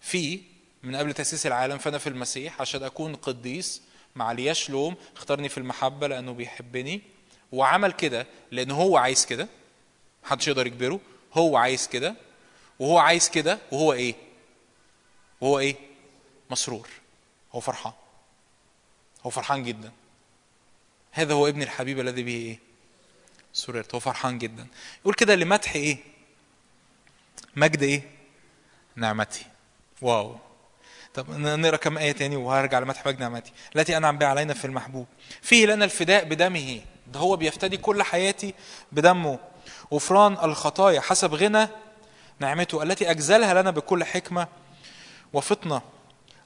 فيه 0.00 0.40
من 0.82 0.96
قبل 0.96 1.12
تأسيس 1.14 1.46
العالم 1.46 1.78
فأنا 1.78 1.98
في 1.98 2.06
المسيح 2.08 2.60
عشان 2.60 2.82
أكون 2.82 3.14
قديس 3.14 3.82
مع 4.16 4.32
لياش 4.32 4.70
لوم 4.70 4.94
اختارني 5.16 5.48
في 5.48 5.58
المحبة 5.58 6.06
لأنه 6.06 6.32
بيحبني. 6.32 7.02
وعمل 7.52 7.92
كده 7.92 8.26
لأن 8.50 8.70
هو 8.70 8.96
عايز 8.96 9.26
كده. 9.26 9.48
محدش 10.24 10.48
يقدر 10.48 10.66
يجبره. 10.66 11.00
هو 11.34 11.56
عايز 11.56 11.88
كده. 11.88 12.14
وهو 12.78 12.98
عايز 12.98 13.28
كده 13.28 13.58
وهو 13.72 13.92
إيه؟ 13.92 14.14
وهو 15.40 15.58
إيه؟ 15.58 15.76
مسرور. 16.50 16.88
هو 17.56 17.60
فرحان. 17.60 17.92
هو 19.26 19.30
فرحان 19.30 19.64
جدا. 19.64 19.92
هذا 21.12 21.34
هو 21.34 21.48
ابن 21.48 21.62
الحبيب 21.62 22.00
الذي 22.00 22.22
به 22.22 22.32
إيه؟ 22.32 22.58
سررت. 23.52 23.94
هو 23.94 24.00
فرحان 24.00 24.38
جدا. 24.38 24.66
يقول 25.00 25.14
كده 25.14 25.34
لمدح 25.34 25.74
إيه؟ 25.74 25.98
مجد 27.56 27.82
إيه؟ 27.82 28.02
نعمتي. 28.96 29.46
واو. 30.02 30.36
طب 31.14 31.30
نقرأ 31.30 31.76
كم 31.76 31.98
آية 31.98 32.12
تاني 32.12 32.36
وهرجع 32.36 32.78
لمدح 32.78 33.06
مجد 33.06 33.20
نعمتي. 33.20 33.52
التي 33.76 33.96
أنعم 33.96 34.18
بها 34.18 34.28
علينا 34.28 34.54
في 34.54 34.64
المحبوب. 34.64 35.06
فيه 35.42 35.66
لنا 35.66 35.84
الفداء 35.84 36.24
بدمه. 36.24 36.80
ده 37.06 37.20
هو 37.20 37.36
بيفتدي 37.36 37.76
كل 37.76 38.02
حياتي 38.02 38.54
بدمه. 38.92 39.38
غفران 39.92 40.32
الخطايا 40.32 41.00
حسب 41.00 41.34
غنى 41.34 41.68
نعمته 42.38 42.82
التي 42.82 43.10
أجزلها 43.10 43.62
لنا 43.62 43.70
بكل 43.70 44.04
حكمة 44.04 44.48
وفطنة. 45.32 45.95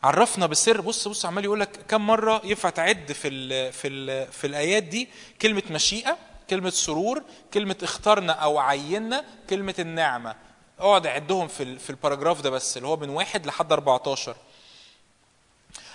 عرفنا 0.03 0.47
بالسر. 0.47 0.81
بص 0.81 1.09
بص 1.09 1.27
عمال 1.27 1.45
يقول 1.45 1.61
لك 1.61 1.87
كم 1.89 2.07
مرة 2.07 2.41
ينفع 2.45 2.71
تعد 2.71 3.13
في 3.13 3.29
ال 3.29 3.73
في 3.73 3.89
ال 3.89 4.33
في 4.33 4.47
الآيات 4.47 4.83
دي 4.83 5.09
كلمة 5.43 5.63
مشيئة 5.71 6.19
كلمة 6.51 6.71
سرور 6.71 7.23
كلمة 7.55 7.77
اخترنا 7.83 8.33
أو 8.33 8.59
عينا 8.59 9.25
كلمة 9.51 9.75
النعمة. 9.79 10.37
اقعد 10.79 11.07
عدهم 11.07 11.49
في 11.49 11.79
في 11.79 11.91
الباراجراف 11.91 12.41
ده 12.41 12.51
بس 12.51 12.77
اللي 12.77 12.89
هو 12.89 12.97
من 12.97 13.09
واحد 13.09 13.47
لحد 13.47 13.73
14 13.73 14.37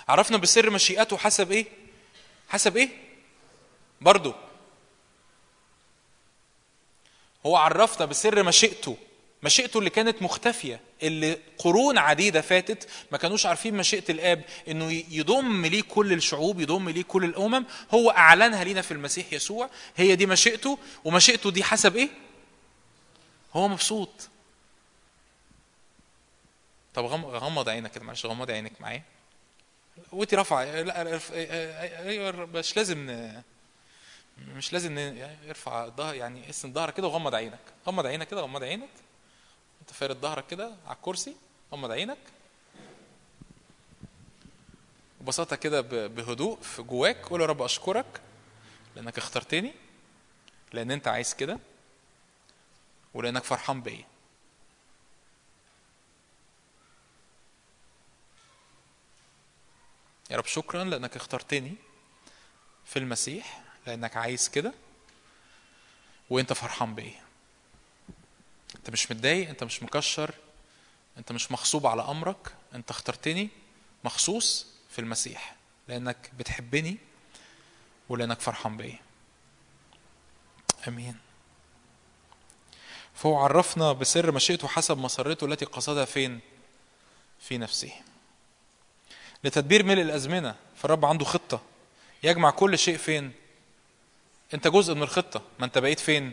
عرفنا 0.08 0.36
بسر 0.36 0.70
مشيئته 0.70 1.16
حسب 1.16 1.52
إيه؟ 1.52 1.66
حسب 2.48 2.76
إيه؟ 2.76 2.88
برضو. 4.00 4.34
هو 7.46 7.56
عرفنا 7.56 8.06
بسر 8.06 8.42
مشيئته. 8.42 8.96
مشيئته 9.46 9.78
اللي 9.78 9.90
كانت 9.90 10.22
مختفية 10.22 10.80
اللي 11.02 11.38
قرون 11.58 11.98
عديدة 11.98 12.40
فاتت 12.40 12.88
ما 13.12 13.18
كانوش 13.18 13.46
عارفين 13.46 13.74
مشيئة 13.74 14.04
الآب 14.12 14.42
إنه 14.68 14.92
يضم 15.10 15.66
ليه 15.66 15.82
كل 15.82 16.12
الشعوب 16.12 16.60
يضم 16.60 16.88
ليه 16.88 17.02
كل 17.02 17.24
الأمم. 17.24 17.64
هو 17.94 18.10
أعلنها 18.10 18.64
لينا 18.64 18.82
في 18.82 18.90
المسيح 18.90 19.32
يسوع. 19.32 19.70
هي 19.96 20.16
دي 20.16 20.26
مشيئته. 20.26 20.78
ومشيئته 21.04 21.50
دي 21.50 21.64
حسب 21.64 21.96
إيه؟ 21.96 22.08
هو 23.52 23.68
مبسوط. 23.68 24.28
طب 26.94 27.04
غم- 27.04 27.24
غمض 27.26 27.68
عينك 27.68 27.90
كده 27.90 28.04
معلش 28.04 28.26
غمض 28.26 28.50
عينك 28.50 28.72
معايا. 28.80 29.02
وانت 30.12 30.34
رافعه 30.34 30.64
لا 30.82 31.20
أيوه 32.08 32.30
مش 32.46 32.76
لازم 32.76 33.32
مش 34.56 34.72
لازم 34.72 34.98
ن- 34.98 35.36
ارفع 35.48 35.84
الظهر 35.84 36.14
يعني 36.14 36.50
اسند 36.50 36.74
ظهرك 36.74 36.94
كده 36.94 37.06
وغمض 37.06 37.34
عينك. 37.34 37.58
غمض 37.86 38.06
عينك 38.06 38.28
كده 38.28 38.40
غمض 38.40 38.62
عينك. 38.62 38.88
انت 39.86 39.94
فارد 39.94 40.16
ظهرك 40.16 40.46
كده 40.46 40.76
على 40.86 40.96
الكرسي 40.96 41.36
غمض 41.72 41.90
عينك 41.90 42.18
ببساطة 45.20 45.56
كده 45.56 45.80
بهدوء 46.06 46.60
في 46.60 46.82
جواك 46.82 47.26
قول 47.26 47.40
يا 47.40 47.46
رب 47.46 47.62
أشكرك 47.62 48.20
لأنك 48.96 49.18
اخترتني 49.18 49.74
لأن 50.72 50.90
أنت 50.90 51.08
عايز 51.08 51.34
كده 51.34 51.58
ولأنك 53.14 53.44
فرحان 53.44 53.80
بيا. 53.82 54.04
يا 60.30 60.36
رب 60.36 60.46
شكرا 60.46 60.84
لأنك 60.84 61.16
اخترتني 61.16 61.74
في 62.84 62.98
المسيح 62.98 63.62
لأنك 63.86 64.16
عايز 64.16 64.48
كده 64.48 64.72
وأنت 66.30 66.52
فرحان 66.52 66.94
بيا. 66.94 67.25
أنت 68.76 68.90
مش 68.90 69.10
متضايق 69.10 69.48
أنت 69.48 69.64
مش 69.64 69.82
مكشر 69.82 70.34
أنت 71.18 71.32
مش 71.32 71.52
مغصوب 71.52 71.86
على 71.86 72.02
أمرك 72.02 72.54
أنت 72.74 72.90
اخترتني 72.90 73.48
مخصوص 74.04 74.66
في 74.90 74.98
المسيح 74.98 75.56
لأنك 75.88 76.30
بتحبني 76.38 76.98
ولأنك 78.08 78.40
فرحان 78.40 78.76
بيا. 78.76 78.98
آمين. 80.88 81.16
فهو 83.14 83.38
عرفنا 83.38 83.92
بسر 83.92 84.32
مشيئته 84.32 84.68
حسب 84.68 84.98
مسرته 84.98 85.44
التي 85.44 85.64
قصدها 85.64 86.04
فين؟ 86.04 86.40
في 87.40 87.58
نفسه. 87.58 87.92
لتدبير 89.44 89.82
ملء 89.82 90.02
الأزمنة 90.02 90.54
فالرب 90.76 91.04
عنده 91.04 91.24
خطة. 91.24 91.62
يجمع 92.22 92.50
كل 92.50 92.78
شيء 92.78 92.96
فين؟ 92.96 93.32
انت 94.54 94.68
جزء 94.68 94.94
من 94.94 95.02
الخطة. 95.02 95.42
ما 95.58 95.66
انت 95.66 95.78
بقيت 95.78 96.00
فين؟ 96.00 96.32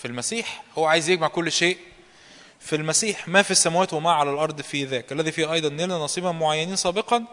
في 0.00 0.08
المسيح 0.08 0.62
هو 0.78 0.84
عايز 0.84 1.08
يجمع 1.08 1.28
كل 1.28 1.52
شيء 1.52 1.78
في 2.60 2.76
المسيح 2.76 3.28
ما 3.28 3.42
في 3.42 3.50
السماوات 3.50 3.92
وما 3.92 4.12
على 4.12 4.30
الأرض 4.30 4.60
في 4.60 4.84
ذاك 4.84 5.12
الذي 5.12 5.32
فيه 5.32 5.52
أيضا 5.52 5.68
نلنا 5.68 5.94
نصيبا 5.98 6.32
معينين 6.32 6.76
سابقا 6.76 7.24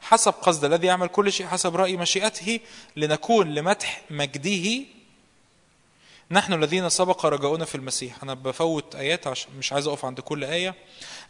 حسب 0.00 0.32
قصد 0.32 0.64
الذي 0.64 0.86
يعمل 0.86 1.08
كل 1.08 1.32
شيء 1.32 1.46
حسب 1.46 1.76
رأي 1.76 1.96
مشيئته 1.96 2.60
لنكون 2.96 3.54
لمدح 3.54 4.02
مجده 4.10 4.84
نحن 6.32 6.52
الذين 6.52 6.88
سبق 6.88 7.26
رجاؤنا 7.26 7.64
في 7.64 7.74
المسيح. 7.74 8.22
أنا 8.22 8.34
بفوت 8.34 8.94
آيات 8.94 9.26
عشان 9.26 9.50
مش 9.58 9.72
عايز 9.72 9.86
أقف 9.86 10.04
عند 10.04 10.20
كل 10.20 10.44
آية. 10.44 10.74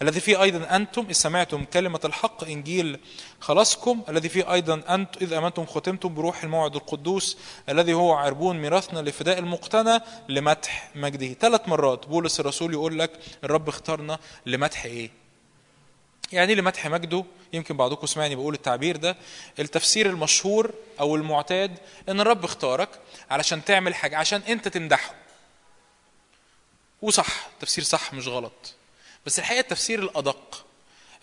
الذي 0.02 0.20
فيه 0.20 0.42
أيضا 0.42 0.76
أنتم 0.76 1.06
إذ 1.06 1.12
سمعتم 1.12 1.64
كلمة 1.64 2.00
الحق 2.04 2.44
إنجيل 2.44 3.00
خلاصكم 3.40 4.02
الذي 4.08 4.28
فيه 4.28 4.52
أيضا 4.52 4.82
أنتم 4.88 5.18
إذ 5.22 5.32
أمنتم 5.32 5.66
ختمتم 5.66 6.14
بروح 6.14 6.44
الموعد 6.44 6.76
القدوس. 6.76 7.38
الذي 7.68 7.92
هو 7.92 8.12
عربون 8.12 8.58
ميراثنا 8.58 9.00
لفداء 9.00 9.38
المقتنى 9.38 10.00
لمدح 10.28 10.90
مجده. 10.94 11.32
ثلاث 11.32 11.68
مرات 11.68 12.06
بولس 12.06 12.40
الرسول 12.40 12.72
يقول 12.72 12.98
لك 12.98 13.10
الرب 13.44 13.68
اختارنا 13.68 14.18
لمدح 14.46 14.84
إيه؟ 14.84 15.21
يعني 16.32 16.54
لمدح 16.54 16.86
مجده 16.86 17.24
يمكن 17.52 17.76
بعضكم 17.76 18.06
سمعني 18.06 18.34
بقول 18.36 18.54
التعبير 18.54 18.96
ده 18.96 19.16
التفسير 19.58 20.06
المشهور 20.06 20.74
أو 21.00 21.16
المعتاد 21.16 21.78
إن 22.08 22.20
الرب 22.20 22.44
اختارك 22.44 22.88
علشان 23.30 23.64
تعمل 23.64 23.94
حاجة 23.94 24.16
عشان 24.16 24.42
أنت 24.48 24.68
تمدحه. 24.68 25.14
وصح 27.02 27.48
تفسير 27.60 27.84
صح 27.84 28.14
مش 28.14 28.28
غلط. 28.28 28.74
بس 29.26 29.38
الحقيقة 29.38 29.60
التفسير 29.60 30.02
الأدق 30.02 30.66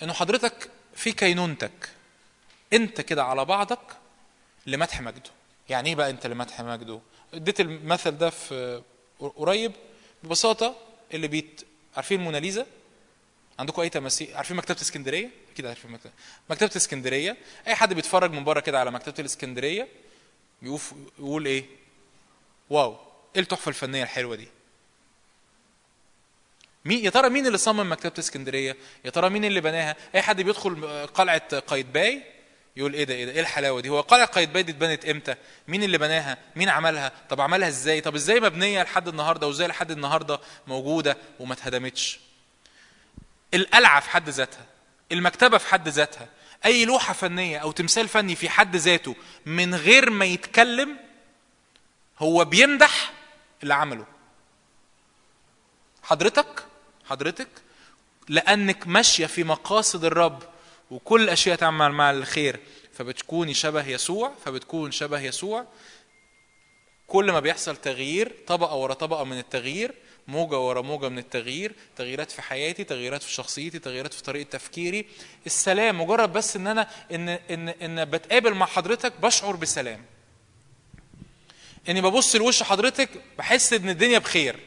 إنه 0.03 0.13
حضرتك 0.13 0.69
في 0.95 1.11
كينونتك 1.11 1.89
أنت 2.73 3.01
كده 3.01 3.23
على 3.23 3.45
بعضك 3.45 3.79
لمدح 4.65 5.01
مجده. 5.01 5.29
يعني 5.69 5.89
إيه 5.89 5.95
بقى 5.95 6.09
أنت 6.09 6.27
لمدح 6.27 6.61
مجده؟ 6.61 6.99
اديت 7.33 7.59
المثل 7.59 8.11
ده 8.17 8.29
في 8.29 8.81
قريب 9.37 9.71
ببساطة 10.23 10.75
اللي 11.13 11.27
بيت 11.27 11.61
عارفين 11.95 12.19
الموناليزا 12.19 12.65
عندكم 13.59 13.81
أي 13.81 13.89
تماثيل؟ 13.89 14.35
عارفين 14.35 14.57
مكتبة 14.57 14.81
اسكندرية؟ 14.81 15.29
أكيد 15.53 15.65
عارفين 15.65 15.91
مكتبة. 15.91 16.13
مكتبة 16.49 16.71
اسكندرية. 16.75 17.37
أي 17.67 17.75
حد 17.75 17.93
بيتفرج 17.93 18.31
من 18.31 18.43
بره 18.43 18.59
كده 18.59 18.79
على 18.79 18.91
مكتبة 18.91 19.15
الاسكندرية 19.19 19.87
يقف 20.61 20.93
يقول 21.19 21.45
إيه؟ 21.45 21.65
واو. 22.69 22.97
إيه 23.35 23.41
التحفة 23.41 23.69
الفنية 23.69 24.03
الحلوة 24.03 24.35
دي؟ 24.35 24.47
مين 26.85 27.05
يا 27.05 27.09
ترى 27.09 27.29
مين 27.29 27.47
اللي 27.47 27.57
صمم 27.57 27.91
مكتبة 27.91 28.13
اسكندرية؟ 28.19 28.77
يا 29.05 29.09
ترى 29.09 29.29
مين 29.29 29.45
اللي 29.45 29.61
بناها؟ 29.61 29.95
أي 30.15 30.21
حد 30.21 30.41
بيدخل 30.41 31.07
قلعة 31.07 31.59
قايتباي 31.59 32.21
يقول 32.77 32.93
إيه 32.93 33.03
ده 33.03 33.13
إيه 33.13 33.25
ده؟ 33.25 33.31
إيه 33.31 33.39
الحلاوة 33.41 33.81
دي؟ 33.81 33.89
هو 33.89 34.01
قلعة 34.01 34.25
قايتباي 34.27 34.63
دي 34.63 34.71
اتبنت 34.71 35.05
إمتى؟ 35.05 35.35
مين 35.67 35.83
اللي 35.83 35.97
بناها؟ 35.97 36.37
مين 36.55 36.69
عملها؟ 36.69 37.11
طب 37.29 37.41
عملها 37.41 37.67
إزاي؟ 37.67 38.01
طب 38.01 38.15
إزاي 38.15 38.39
مبنية 38.39 38.83
لحد 38.83 39.07
النهارده؟ 39.07 39.47
وإزاي 39.47 39.67
لحد 39.67 39.91
النهارده 39.91 40.39
موجودة 40.67 41.17
وما 41.39 41.53
اتهدمتش؟ 41.53 42.19
القلعة 43.53 43.99
في 43.99 44.09
حد 44.09 44.29
ذاتها 44.29 44.65
المكتبة 45.11 45.57
في 45.57 45.67
حد 45.67 45.87
ذاتها 45.87 46.27
أي 46.65 46.85
لوحة 46.85 47.13
فنية 47.13 47.57
أو 47.57 47.71
تمثال 47.71 48.07
فني 48.07 48.35
في 48.35 48.49
حد 48.49 48.75
ذاته 48.75 49.15
من 49.45 49.75
غير 49.75 50.09
ما 50.09 50.25
يتكلم 50.25 50.97
هو 52.19 52.45
بيمدح 52.45 53.13
اللي 53.63 53.73
عمله. 53.73 54.05
حضرتك؟ 56.03 56.63
حضرتك؟ 57.05 57.47
لأنك 58.27 58.87
ماشية 58.87 59.25
في 59.25 59.43
مقاصد 59.43 60.05
الرب 60.05 60.43
وكل 60.91 61.21
الاشياء 61.21 61.55
تعمل 61.55 61.91
مع 61.91 62.11
الخير. 62.11 62.59
فبتكوني 62.93 63.53
شبه 63.53 63.87
يسوع 63.87 64.33
فبتكون 64.45 64.91
شبه 64.91 65.19
يسوع. 65.21 65.65
كل 67.07 67.31
ما 67.31 67.39
بيحصل 67.39 67.75
تغيير 67.75 68.35
طبقة 68.47 68.75
ورا 68.75 68.93
طبقة 68.93 69.23
من 69.23 69.37
التغيير 69.37 69.93
موجة 70.29 70.59
ورا 70.59 70.81
موجة 70.81 71.09
من 71.09 71.17
التغيير 71.17 71.75
تغييرات 71.95 72.31
في 72.31 72.41
حياتي 72.41 72.83
تغييرات 72.83 73.23
في 73.23 73.31
شخصيتي 73.31 73.79
تغييرات 73.79 74.13
في 74.13 74.23
طريقة 74.23 74.49
تفكيري. 74.49 75.05
السلام 75.45 76.01
مجرد 76.01 76.33
بس 76.33 76.55
إن 76.55 76.67
أنا 76.67 76.89
إن 77.11 77.29
إن 77.29 77.69
إن 77.69 78.05
بتقابل 78.05 78.53
مع 78.53 78.65
حضرتك 78.65 79.13
بشعر 79.21 79.55
بسلام. 79.55 80.05
إني 81.89 82.01
ببص 82.01 82.35
لوش 82.35 82.63
حضرتك 82.63 83.09
بحس 83.37 83.73
إن 83.73 83.89
الدنيا 83.89 84.19
بخير. 84.19 84.59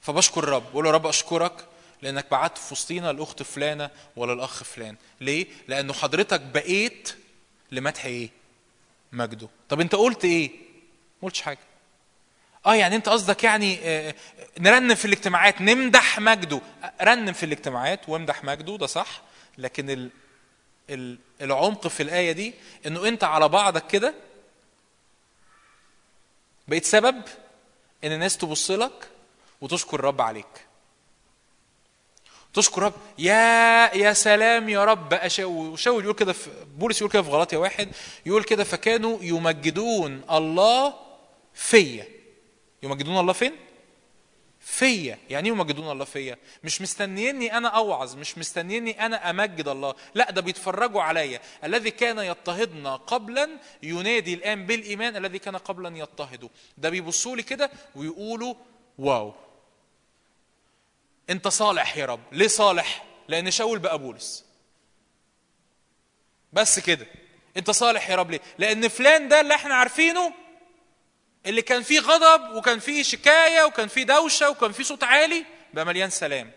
فبشكر 0.00 0.44
الرب 0.44 0.70
بقول 0.70 0.86
يا 0.86 0.90
رب 0.90 1.06
أشكرك 1.06 1.66
لأنك 2.02 2.30
بعت 2.30 2.58
في 2.58 2.74
وسطينا 2.74 3.10
الاخت 3.10 3.42
فلانة 3.42 3.90
ولا 4.16 4.32
الاخ 4.32 4.64
فلان. 4.64 4.96
ليه؟ 5.20 5.46
لأنه 5.68 5.92
حضرتك 5.92 6.40
بقيت 6.40 7.14
لمدح 7.72 8.04
إيه؟ 8.04 8.28
مجده. 9.12 9.48
طب 9.68 9.80
أنت 9.80 9.94
قلت 9.94 10.24
إيه؟ 10.24 10.50
ما 11.22 11.28
قلتش 11.28 11.40
حاجة. 11.40 11.58
آه 12.66 12.74
يعني 12.74 12.96
أنت 12.96 13.08
قصدك 13.08 13.44
يعني 13.44 13.78
آه 13.82 14.14
نرنم 14.58 14.94
في 14.94 15.04
الاجتماعات 15.04 15.60
نمدح 15.60 16.18
مجده. 16.20 16.60
رنم 17.02 17.32
في 17.32 17.46
الاجتماعات 17.46 18.08
وامدح 18.08 18.44
مجده 18.44 18.76
ده 18.76 18.86
صح. 18.86 19.22
لكن 19.58 19.90
ال 19.90 20.10
ال 20.90 21.18
العمق 21.40 21.86
في 21.88 22.02
الآية 22.02 22.32
دي 22.32 22.54
إنه 22.86 23.08
أنت 23.08 23.24
على 23.24 23.48
بعضك 23.48 23.86
كده 23.86 24.14
بقيت 26.68 26.84
سبب 26.84 27.22
إن 28.04 28.12
الناس 28.12 28.36
تبص 28.36 28.70
لك 28.70 29.08
وتشكر 29.60 29.98
الرب 30.00 30.20
عليك. 30.20 30.66
تشكر 32.54 32.82
رب 32.82 32.94
يا 33.18 33.94
يا 33.94 34.12
سلام 34.12 34.68
يا 34.68 34.84
رب. 34.84 35.18
وشاول 35.40 36.04
يقول 36.04 36.14
كده 36.14 36.32
في 36.32 36.50
بولس 36.76 37.00
يقول 37.00 37.10
كده 37.12 37.22
في 37.22 37.30
غلاطيا 37.30 37.58
واحد 37.58 37.88
يقول 38.26 38.44
كده 38.44 38.64
فكانوا 38.64 39.18
يمجدون 39.22 40.22
الله 40.30 40.94
فيا. 41.54 42.15
يمجدون 42.86 43.18
الله 43.20 43.32
فين؟ 43.32 43.52
فيا. 44.60 45.18
يعني 45.30 45.48
إيه 45.48 45.54
يمجدون 45.54 45.90
الله 45.92 46.04
فيا؟ 46.04 46.36
مش 46.64 46.82
مستنيني 46.82 47.56
أنا 47.56 47.68
أوعظ 47.68 48.16
مش 48.16 48.38
مستنيني 48.38 49.06
أنا 49.06 49.30
أمجد 49.30 49.68
الله. 49.68 49.94
لا 50.14 50.30
ده 50.30 50.40
بيتفرجوا 50.40 51.02
عليا. 51.02 51.40
الذي 51.64 51.90
كان 51.90 52.18
يضطهدنا 52.18 52.96
قبلا 52.96 53.48
ينادي 53.82 54.34
الآن 54.34 54.66
بالإيمان 54.66 55.16
الذي 55.16 55.38
كان 55.38 55.56
قبلا 55.56 55.98
يضطهده 55.98 56.50
ده 56.78 56.90
بيبصوا 56.90 57.36
لي 57.36 57.42
كده 57.42 57.70
ويقولوا 57.94 58.54
واو. 58.98 59.34
أنت 61.30 61.48
صالح 61.48 61.96
يا 61.96 62.06
رب. 62.06 62.20
ليه 62.32 62.48
صالح؟ 62.48 63.04
لأن 63.28 63.50
شاول 63.50 63.78
بقى 63.78 63.98
بولس. 63.98 64.44
بس 66.52 66.80
كده. 66.80 67.06
أنت 67.56 67.70
صالح 67.70 68.10
يا 68.10 68.16
رب 68.16 68.30
ليه؟ 68.30 68.40
لأن 68.58 68.88
فلان 68.88 69.28
ده 69.28 69.40
اللي 69.40 69.54
إحنا 69.54 69.74
عارفينه 69.74 70.32
اللي 71.46 71.62
كان 71.62 71.82
فيه 71.82 72.00
غضب 72.00 72.54
وكان 72.56 72.78
فيه 72.78 73.02
شكاية 73.02 73.62
وكان 73.62 73.88
فيه 73.88 74.04
دوشة 74.04 74.50
وكان 74.50 74.72
فيه 74.72 74.84
صوت 74.84 75.04
عالي 75.04 75.44
بقى 75.74 75.86
مليان 75.86 76.10
سلام. 76.10 76.52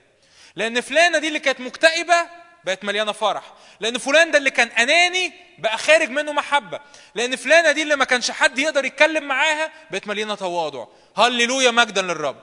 لأن 0.56 0.82
فلانة 0.82 1.18
دي 1.18 1.28
اللي 1.28 1.40
كانت 1.40 1.60
مكتئبة 1.61 2.16
بقت 2.64 2.84
مليانة 2.84 3.11
فرح. 3.11 3.53
لأن 3.80 3.98
فلان 3.98 4.32
ده 4.32 4.38
اللي 4.38 4.52
كان 4.52 4.68
أناني 4.68 5.34
بقى 5.60 5.78
خارج 5.78 6.10
منه 6.10 6.32
محبة. 6.34 6.80
لأن 7.16 7.36
فلانة 7.36 7.72
دي 7.72 7.82
اللي 7.82 7.95
ما 7.95 8.06
كانش 8.06 8.32
حد 8.32 8.60
يقدر 8.60 8.86
يتكلم 8.86 9.24
معاها 9.24 9.72
بقت 9.91 10.07
مليانة 10.07 10.36
تواضع. 10.36 10.86
هللويا 11.18 11.72
مجدا 11.72 12.02
للرب. 12.02 12.41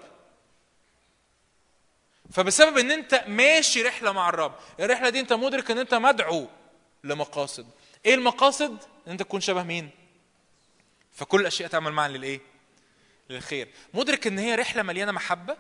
فبسبب 2.33 2.79
إن 2.79 2.91
أنت 2.91 3.25
ماشي 3.27 3.83
رحلة 3.83 4.13
مع 4.13 4.29
الرب 4.29 4.55
الرحلة 4.81 5.09
دي 5.09 5.21
أنت 5.21 5.33
مدرك 5.33 5.71
إن 5.71 5.79
أنت 5.79 5.95
مدعو 5.95 6.47
لمقاصد. 7.05 7.67
إيه 8.07 8.15
المقاصد؟ 8.15 8.79
إن 9.07 9.13
أنت 9.13 9.21
تكون 9.21 9.41
شبه 9.41 9.63
مين؟ 9.63 9.91
فكل 11.17 11.41
الأشياء 11.41 11.69
تعمل 11.69 11.93
معا 11.93 12.09
للإيه؟ 12.09 12.41
للخير. 13.31 13.69
مدرك 13.95 14.27
إن 14.27 14.39
هي 14.39 14.55
رحلة 14.55 14.83
مليانة 14.83 15.13
محبة 15.13 15.57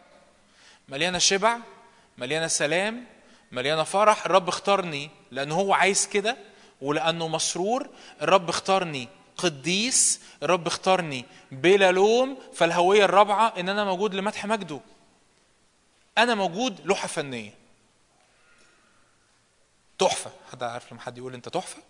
مليانة 0.89 1.19
شبع 1.19 1.59
مليانة 2.19 2.47
سلام 2.47 3.07
مليانة 3.53 3.83
فرح 3.83 4.27
الرب 4.27 4.49
اختارني 4.49 5.11
لأنه 5.31 5.55
هو 5.55 5.74
عايز 5.74 6.07
كده 6.07 6.37
ولأنه 6.81 7.28
مسرور. 7.28 7.89
الرب 8.23 8.49
اختارني 8.49 9.09
قديس 9.37 10.20
الرب 10.43 10.66
اختارني 10.66 11.24
بلا 11.53 11.93
لوم. 11.93 12.39
فالهوية 12.55 13.05
الرابعة 13.05 13.55
إن 13.59 13.69
أنا 13.69 13.85
موجود 13.85 14.15
لمدح 14.15 14.47
مجده. 14.47 14.81
أنا 16.19 16.35
موجود 16.35 16.87
لوحة 16.87 17.09
فنية. 17.09 17.55
تحفة. 19.99 20.31
حد 20.53 20.62
عارف 20.62 20.93
لما 20.93 21.01
حد 21.01 21.19
يقول 21.19 21.35
أنت 21.35 21.49
تحفة؟ 21.49 21.83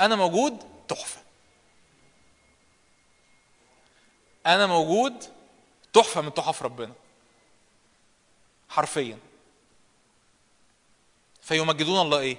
أنا 0.00 0.16
موجود 0.16 0.58
تحفة. 0.88 1.23
أنا 4.46 4.66
موجود 4.66 5.24
تحفة 5.92 6.20
من 6.20 6.34
تحف 6.34 6.62
ربنا. 6.62 6.92
حرفيا. 8.68 9.18
فيمجدون 11.42 12.00
الله 12.00 12.18
إيه؟ 12.18 12.36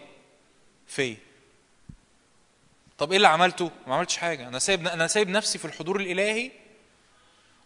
في 0.88 1.18
طب 2.98 3.10
إيه 3.12 3.18
اللي 3.18 3.28
عملته؟ 3.28 3.72
ما 3.88 3.96
عملتش 3.96 4.18
حاجة. 4.18 4.48
أنا 4.48 4.60
سايب 4.60 4.88
أنا 4.88 5.08
سايب 5.08 5.30
نفسي 5.30 5.58
في 5.58 5.66
الحضور 5.66 6.00
الإلهي 6.00 6.52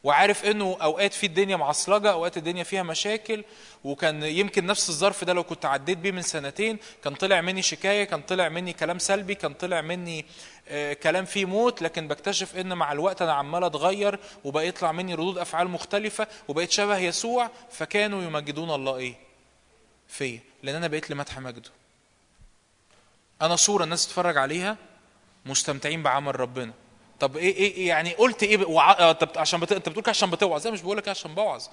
وعارف 0.03 0.45
إنه 0.45 0.77
أوقات 0.81 1.13
في 1.13 1.25
الدنيا 1.25 1.55
معصلجة 1.55 2.11
أوقات 2.11 2.37
الدنيا 2.37 2.63
فيها 2.63 2.83
مشاكل 2.83 3.43
وكان 3.83 4.23
يمكن 4.23 4.65
نفس 4.65 4.89
الظرف 4.89 5.23
ده 5.23 5.33
لو 5.33 5.43
كنت 5.43 5.65
عديت 5.65 5.97
بيه 5.97 6.11
من 6.11 6.21
سنتين 6.21 6.77
كان 7.03 7.15
طلع 7.15 7.41
مني 7.41 7.61
شكاية 7.61 8.03
كان 8.03 8.21
طلع 8.21 8.49
مني 8.49 8.73
كلام 8.73 8.99
سلبي 8.99 9.35
كان 9.35 9.53
طلع 9.53 9.81
مني 9.81 10.25
كلام 11.03 11.25
فيه 11.25 11.45
موت 11.45 11.81
لكن 11.81 12.07
بكتشف 12.07 12.55
إن 12.55 12.73
مع 12.77 12.91
الوقت 12.91 13.21
أنا 13.21 13.33
عمال 13.33 13.63
أتغير 13.63 14.19
وبقى 14.43 14.67
يطلع 14.67 14.91
مني 14.91 15.13
ردود 15.13 15.37
أفعال 15.37 15.67
مختلفة 15.67 16.27
وبقيت 16.47 16.71
شبه 16.71 16.97
يسوع 16.97 17.49
فكانوا 17.71 18.23
يمجدون 18.23 18.71
الله 18.71 18.97
إيه؟ 18.97 19.15
فيا. 20.07 20.39
لأن 20.63 20.75
أنا 20.75 20.87
بقيت 20.87 21.09
لمدح 21.09 21.39
مجده. 21.39 21.69
أنا 23.41 23.55
صورة 23.55 23.83
الناس 23.83 24.07
تتفرج 24.07 24.37
عليها 24.37 24.77
مستمتعين 25.45 26.03
بعمل 26.03 26.39
ربنا. 26.39 26.73
طب 27.19 27.37
إيه 27.37 27.55
إيه 27.55 27.73
إيه 27.73 27.87
يعني 27.87 28.13
قلت 28.13 28.43
إيه 28.43 28.65
وع... 28.65 28.91
آه، 28.91 29.11
طب 29.11 29.29
عشان 29.35 29.59
بت... 29.59 29.71
أنت 29.71 29.89
بتقول 29.89 30.03
عشان 30.07 30.29
بتوعظ. 30.31 30.67
لا 30.67 30.73
مش 30.73 30.81
بقول 30.81 30.97
لك 30.97 31.07
عشان 31.07 31.35
بوعظ. 31.35 31.65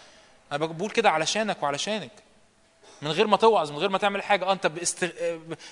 أنا 0.53 0.67
بقول 0.67 0.91
كده 0.91 1.11
علشانك 1.11 1.63
وعلشانك. 1.63 2.11
من 3.03 3.11
غير 3.11 3.27
ما 3.27 3.37
توعظ 3.37 3.71
من 3.73 3.79
غير 3.79 3.89
ما 3.89 3.99
تعمل 3.99 4.23
حاجة. 4.23 4.45
آه 4.45 4.53
انت 4.53 4.67
بست... 4.67 5.15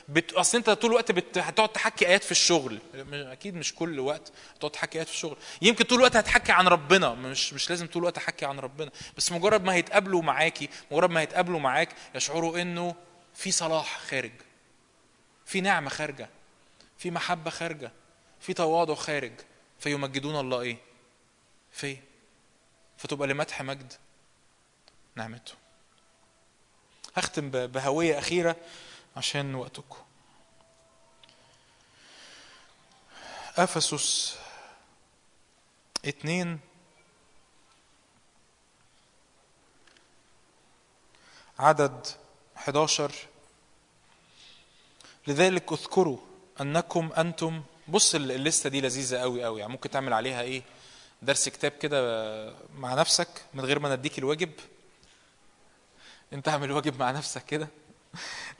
بت... 0.08 0.32
اصل 0.32 0.58
انت 0.58 0.70
طول 0.70 0.90
الوقت 0.90 1.12
بت... 1.12 1.38
هتقعد 1.38 1.68
تحكي 1.68 2.08
آيات 2.08 2.24
في 2.24 2.30
الشغل. 2.30 2.78
أكيد 3.12 3.54
مش 3.54 3.74
كل 3.74 4.00
وقت 4.00 4.32
هتقعد 4.54 4.70
تحكي 4.70 4.98
آيات 4.98 5.06
في 5.06 5.14
الشغل. 5.14 5.36
يمكن 5.62 5.84
طول 5.84 5.98
الوقت 5.98 6.16
هتحكي 6.16 6.52
عن 6.52 6.68
ربنا. 6.68 7.14
مش 7.14 7.52
مش 7.52 7.70
لازم 7.70 7.86
طول 7.86 8.02
الوقت 8.02 8.18
احكي 8.18 8.46
عن 8.46 8.58
ربنا. 8.58 8.90
بس 9.16 9.32
مجرد 9.32 9.64
ما 9.64 9.74
هيتقابلوا 9.74 10.22
معاكي 10.22 10.68
مجرد 10.90 11.10
ما 11.10 11.20
هيتقابلوا 11.20 11.60
معاك 11.60 11.88
يشعروا 12.14 12.62
انه 12.62 12.94
في 13.34 13.50
صلاح 13.50 13.98
خارج. 13.98 14.32
في 15.46 15.60
نعمة 15.60 15.90
خارجة. 15.90 16.28
في 16.98 17.10
محبة 17.10 17.50
خارجة. 17.50 17.92
في 18.40 18.54
تواضع 18.54 18.94
خارج. 18.94 19.32
فيمجدون 19.80 20.40
الله 20.40 20.60
إيه؟ 20.60 20.76
في 21.72 21.96
فتبقى 22.96 23.28
لمدح 23.28 23.62
مجد 23.62 23.92
نعمته. 25.16 25.52
هختم 27.16 27.50
بهوية 27.50 28.18
أخيرة 28.18 28.56
عشان 29.16 29.54
وقتكم. 29.54 29.98
أفسس 33.58 34.36
اتنين 36.04 36.60
عدد 41.58 42.06
11 42.56 43.12
لذلك 45.26 45.72
اذكروا 45.72 46.18
أنكم 46.60 47.12
أنتم 47.12 47.62
بص 47.88 48.14
ال- 48.14 48.32
الليستة 48.32 48.70
دي 48.70 48.80
لذيذة 48.80 49.16
قوي 49.18 49.44
قوي 49.44 49.60
يعني 49.60 49.72
ممكن 49.72 49.90
تعمل 49.90 50.12
عليها 50.12 50.40
إيه؟ 50.42 50.62
درس 51.22 51.48
كتاب 51.48 51.70
كده 51.72 52.00
مع 52.76 52.94
نفسك 52.94 53.28
من 53.54 53.64
غير 53.64 53.78
ما 53.78 53.96
نديك 53.96 54.18
الواجب. 54.18 54.50
انت 56.32 56.48
اعمل 56.48 56.64
الواجب 56.64 57.00
مع 57.00 57.10
نفسك 57.10 57.44
كده. 57.44 57.68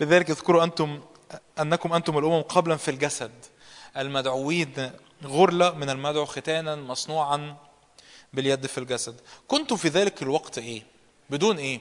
لذلك 0.01 0.31
اذكروا 0.31 0.65
أنتم 0.65 1.01
انكم 1.61 1.93
أنتم 1.93 2.19
الامم 2.19 2.43
قبلا 2.43 2.77
في 2.77 2.91
الجسد 2.91 3.33
المدعوين 3.97 4.91
غرله 5.25 5.71
من 5.71 5.91
المدعو 5.91 6.25
ختانا 6.25 6.77
مصنوعا 6.77 7.57
باليد 8.33 8.67
في 8.67 8.79
الجسد. 8.79 9.21
كنتم 9.49 9.77
في 9.77 9.89
ذلك 9.89 10.23
الوقت 10.23 10.59
إيه؟ 10.59 10.83
بدون 11.31 11.59
إيه؟ 11.59 11.81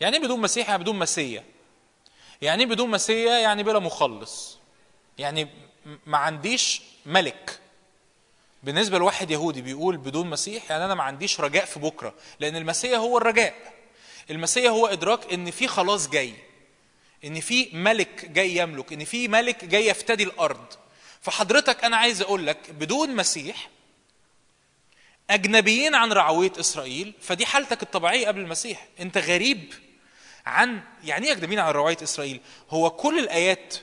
يعني 0.00 0.16
إيه 0.16 0.22
بدون 0.22 0.40
مسيح؟ 0.40 0.68
يعني 0.68 0.82
بدون 0.82 0.98
مسيا. 0.98 1.44
يعني 2.42 2.62
إيه 2.62 2.68
بدون 2.68 2.90
مسيا؟ 2.90 3.38
يعني 3.38 3.62
بلا 3.62 3.78
مخلص. 3.78 4.58
يعني 5.18 5.48
ما 6.06 6.18
عنديش 6.18 6.82
ملك. 7.06 7.58
بالنسبة 8.62 8.98
لواحد 8.98 9.30
يهودي 9.30 9.62
بيقول 9.62 9.96
بدون 9.96 10.30
مسيح 10.30 10.70
يعني 10.70 10.84
أنا 10.84 10.94
ما 10.94 11.02
عنديش 11.02 11.40
رجاء 11.40 11.64
في 11.64 11.80
بكرة 11.80 12.14
لأن 12.40 12.56
المسيح 12.56 12.98
هو 12.98 13.18
الرجاء. 13.18 13.73
المسيح 14.30 14.70
هو 14.72 14.86
إدراك 14.86 15.32
إن 15.32 15.50
في 15.50 15.68
خلاص 15.68 16.08
جاي 16.08 16.34
إن 17.24 17.40
في 17.40 17.70
ملك 17.72 18.24
جاي 18.24 18.56
يملك 18.56 18.92
إن 18.92 19.04
في 19.04 19.28
ملك 19.28 19.64
جاي 19.64 19.86
يفتدي 19.86 20.22
الأرض. 20.24 20.64
فحضرتك 21.20 21.84
أنا 21.84 21.96
عايز 21.96 22.22
أقول 22.22 22.46
لك 22.46 22.70
بدون 22.70 23.16
مسيح 23.16 23.70
أجنبيين 25.30 25.94
عن 25.94 26.12
رعوية 26.12 26.52
إسرائيل 26.60 27.12
فدي 27.20 27.46
حالتك 27.46 27.82
الطبيعية 27.82 28.26
قبل 28.26 28.40
المسيح. 28.40 28.86
أنت 29.00 29.18
غريب 29.18 29.74
عن 30.46 30.80
يعني 31.04 31.26
إيه 31.26 31.32
أجنبيين 31.32 31.58
عن 31.58 31.72
رعوية 31.72 31.96
إسرائيل؟ 32.02 32.40
هو 32.70 32.90
كل 32.90 33.18
الآيات 33.18 33.74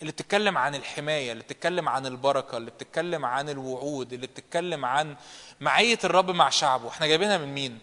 اللي 0.00 0.12
بتتكلم 0.12 0.58
عن 0.58 0.74
الحماية 0.74 1.32
اللي 1.32 1.42
بتتكلم 1.42 1.88
عن 1.88 2.06
البركة 2.06 2.56
اللي 2.56 2.70
بتتكلم 2.70 3.24
عن 3.24 3.48
الوعود 3.48 4.12
اللي 4.12 4.26
بتتكلم 4.26 4.84
عن 4.84 5.16
معية 5.60 5.98
الرب 6.04 6.30
مع 6.30 6.50
شعبه. 6.50 6.88
إحنا 6.88 7.06
جايبينها 7.06 7.38
من 7.38 7.54
مين؟ 7.54 7.78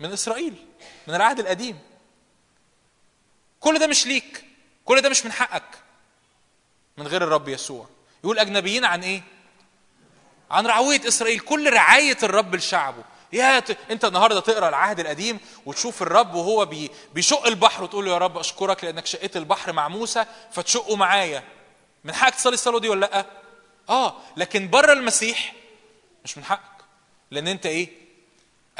من 0.00 0.12
إسرائيل 0.12 0.66
من 1.06 1.14
العهد 1.14 1.40
القديم. 1.40 1.78
كل 3.60 3.78
ده 3.78 3.86
مش 3.86 4.06
ليك 4.06 4.44
كل 4.84 5.00
ده 5.00 5.08
مش 5.08 5.24
من 5.24 5.32
حقك. 5.32 5.78
من 6.96 7.06
غير 7.06 7.24
الرب 7.24 7.48
يسوع. 7.48 7.86
يقول 8.24 8.38
أجنبيين 8.38 8.84
عن 8.84 9.02
إيه؟ 9.02 9.22
عن 10.50 10.66
رعوية 10.66 11.08
إسرائيل. 11.08 11.40
كل 11.40 11.72
رعاية 11.72 12.18
الرب 12.22 12.54
لشعبه. 12.54 13.04
يا 13.32 13.60
ت... 13.60 13.78
أنت 13.90 14.04
النهارده 14.04 14.40
تقرأ 14.40 14.68
العهد 14.68 15.00
القديم 15.00 15.40
وتشوف 15.66 16.02
الرب 16.02 16.34
وهو 16.34 16.64
بي... 16.64 16.90
بيشق 17.14 17.46
البحر 17.46 17.82
وتقول 17.84 18.04
له 18.04 18.12
يا 18.12 18.18
رب 18.18 18.38
أشكرك 18.38 18.84
لأنك 18.84 19.06
شقيت 19.06 19.36
البحر 19.36 19.72
مع 19.72 19.88
موسى 19.88 20.24
فتشقه 20.52 20.96
معايا. 20.96 21.44
من 22.04 22.14
حقك 22.14 22.34
تصلي 22.34 22.54
الصلاة 22.54 22.78
دي 22.78 22.88
ولا 22.88 23.00
لأ؟ 23.06 23.26
آه 23.88 24.16
لكن 24.36 24.70
بره 24.70 24.92
المسيح 24.92 25.54
مش 26.24 26.38
من 26.38 26.44
حقك. 26.44 26.84
لأن 27.30 27.48
أنت 27.48 27.66
إيه؟ 27.66 27.99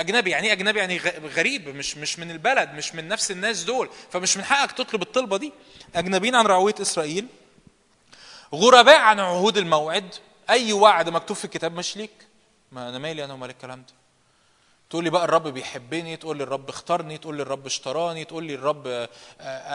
أجنبي 0.00 0.30
يعني 0.30 0.46
إيه 0.46 0.52
أجنبي؟ 0.52 0.78
يعني 0.78 0.98
غريب 1.34 1.68
مش 1.68 1.96
مش 1.96 2.18
من 2.18 2.30
البلد 2.30 2.70
مش 2.74 2.94
من 2.94 3.08
نفس 3.08 3.30
الناس 3.30 3.62
دول. 3.64 3.88
فمش 4.10 4.36
من 4.36 4.44
حقك 4.44 4.72
تطلب 4.72 5.02
الطلبة 5.02 5.36
دي. 5.36 5.52
أجنبيين 5.94 6.34
عن 6.34 6.46
رعوية 6.46 6.74
إسرائيل 6.80 7.26
غرباء 8.54 8.98
عن 9.00 9.20
عهود 9.20 9.56
الموعد. 9.56 10.14
أي 10.50 10.72
وعد 10.72 11.08
مكتوب 11.08 11.36
في 11.36 11.44
الكتاب 11.44 11.74
مش 11.74 11.96
ليك؟ 11.96 12.10
ما 12.72 12.88
أنا 12.88 12.98
مالي 12.98 13.24
أنا 13.24 13.34
ومال 13.34 13.50
الكلام 13.50 13.78
ده. 13.80 13.94
تقول 14.90 15.04
لي 15.04 15.10
بقى 15.10 15.24
الرب 15.24 15.48
بيحبني 15.48 16.16
تقول 16.16 16.36
لي 16.36 16.42
الرب 16.42 16.68
اختارني 16.68 17.18
تقول 17.18 17.36
لي 17.36 17.42
الرب 17.42 17.66
اشتراني 17.66 18.24
تقول 18.24 18.44
لي 18.44 18.54
الرب 18.54 18.86
آه، 18.86 19.08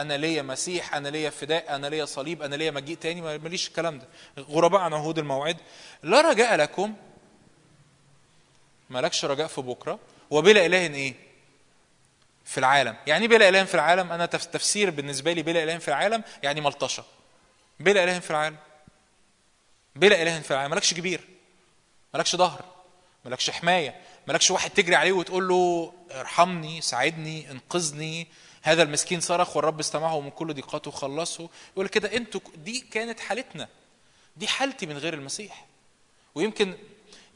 أنا 0.00 0.16
ليا 0.16 0.42
مسيح 0.42 0.94
أنا 0.94 1.08
ليا 1.08 1.30
فداء 1.30 1.74
أنا 1.76 1.86
ليا 1.86 2.04
صليب 2.04 2.42
أنا 2.42 2.56
ليا 2.56 2.70
مجيء 2.70 2.96
تاني. 2.96 3.20
ما- 3.20 3.36
ماليش 3.38 3.68
الكلام 3.68 3.98
ده. 3.98 4.06
غرباء 4.42 4.80
عن 4.80 4.94
عهود 4.94 5.18
الموعد. 5.18 5.56
لا 6.02 6.20
رجاء 6.20 6.56
لكم. 6.56 6.94
مالكش 8.90 9.24
رجاء 9.24 9.46
في 9.46 9.60
بكرة. 9.60 9.98
وبلا 10.30 10.66
إله 10.66 10.78
إيه؟ 10.78 11.14
في 12.44 12.58
العالم. 12.58 12.96
يعني 13.06 13.22
إيه 13.22 13.28
بلا 13.28 13.48
إله 13.48 13.64
في 13.64 13.74
العالم؟ 13.74 14.24
تف- 14.24 14.44
تفسير 14.44 14.90
بالنسبة 14.90 15.32
لي 15.32 15.42
بلا 15.42 15.62
إله 15.62 15.78
في 15.78 15.88
العالم 15.88 16.22
يعني 16.42 16.60
ملطشة. 16.60 17.04
بلا 17.80 18.04
إله 18.04 18.18
في 18.18 18.30
العالم. 18.30 18.56
بلا 19.96 20.22
إله 20.22 20.40
في 20.40 20.50
العالم. 20.50 20.70
مالكش 20.70 20.94
كبير. 20.94 21.20
مالكش 22.14 22.36
ظهر. 22.36 22.64
مالكش 23.24 23.50
حماية. 23.50 24.00
مالكش 24.26 24.50
واحد 24.50 24.70
تجري 24.70 24.94
عليه 24.94 25.12
وتقول 25.12 25.48
له 25.48 25.92
ارحمني 26.10 26.80
ساعدني 26.80 27.50
انقذني. 27.50 28.26
هذا 28.62 28.82
المسكين 28.82 29.20
صرخ 29.20 29.56
والرب 29.56 29.80
استمعه 29.80 30.20
من 30.20 30.30
كل 30.30 30.54
ضيقاته 30.54 30.88
وخلصه. 30.88 31.48
يقول 31.72 31.88
كده 31.88 32.16
أنتوا 32.16 32.40
دي 32.56 32.80
كانت 32.80 33.20
حالتنا. 33.20 33.68
دي 34.36 34.46
حالتي 34.48 34.86
من 34.86 34.98
غير 34.98 35.14
المسيح. 35.14 35.66
ويمكن 36.34 36.74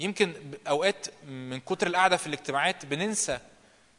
يمكن 0.00 0.34
أوقات 0.68 1.07
من 1.26 1.60
كتر 1.60 1.86
القعدة 1.86 2.17
في 2.17 2.26
الاجتماعات 2.26 2.86
بننسى 2.86 3.39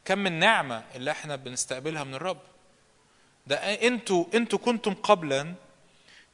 كم 0.04 0.26
النعمه 0.26 0.84
اللي 0.94 1.10
إحنا 1.10 1.36
بنستقبلها 1.36 2.04
من 2.04 2.14
الرب. 2.14 2.38
ده 3.46 3.56
أنتوا 3.56 4.24
إنتوا 4.34 4.58
كنتم 4.58 4.94
قبلا 4.94 5.54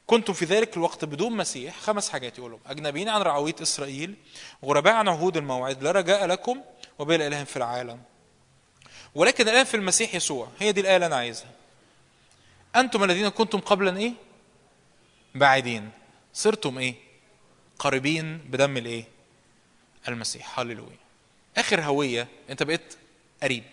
كنتم 0.07 0.33
في 0.33 0.45
ذلك 0.45 0.77
الوقت 0.77 1.05
بدون 1.05 1.37
مسيح 1.37 1.79
خمس 1.79 2.09
حاجات 2.09 2.39
يقولوا 2.39 2.59
أجنبيين 2.67 3.09
عن 3.09 3.23
رعوية 3.23 3.55
إسرائيل 3.63 4.15
غرباء 4.65 4.95
عن 4.95 5.09
عهود 5.09 5.37
الموعد 5.37 5.83
لا 5.83 5.91
رجاء 5.91 6.27
لكم 6.27 6.61
وبلا 6.99 7.27
إله 7.27 7.45
في 7.45 7.57
العالم. 7.57 8.01
ولكن 9.15 9.49
الآن 9.49 9.65
في 9.65 9.75
المسيح 9.77 10.15
يسوع 10.15 10.49
هي 10.59 10.73
دي 10.73 10.81
الايه 10.81 10.97
اللي 10.97 11.07
أنا 11.07 11.17
عايزها. 11.17 11.51
أنتم 12.77 13.05
الذين 13.05 13.29
كنتم 13.29 13.59
قبلا 13.59 13.97
إيه؟ 13.99 14.13
بعيدين. 15.35 15.91
صرتم 16.35 16.79
إيه؟ 16.79 16.95
قريبين 17.79 18.39
بدم 18.39 18.77
الإيه؟ 18.77 19.05
المسيح. 20.09 20.61
هللويا 20.61 20.97
آخر 21.57 21.81
هوية 21.81 22.29
أنت 22.51 22.63
بقيت 22.63 22.95
قريب. 23.43 23.65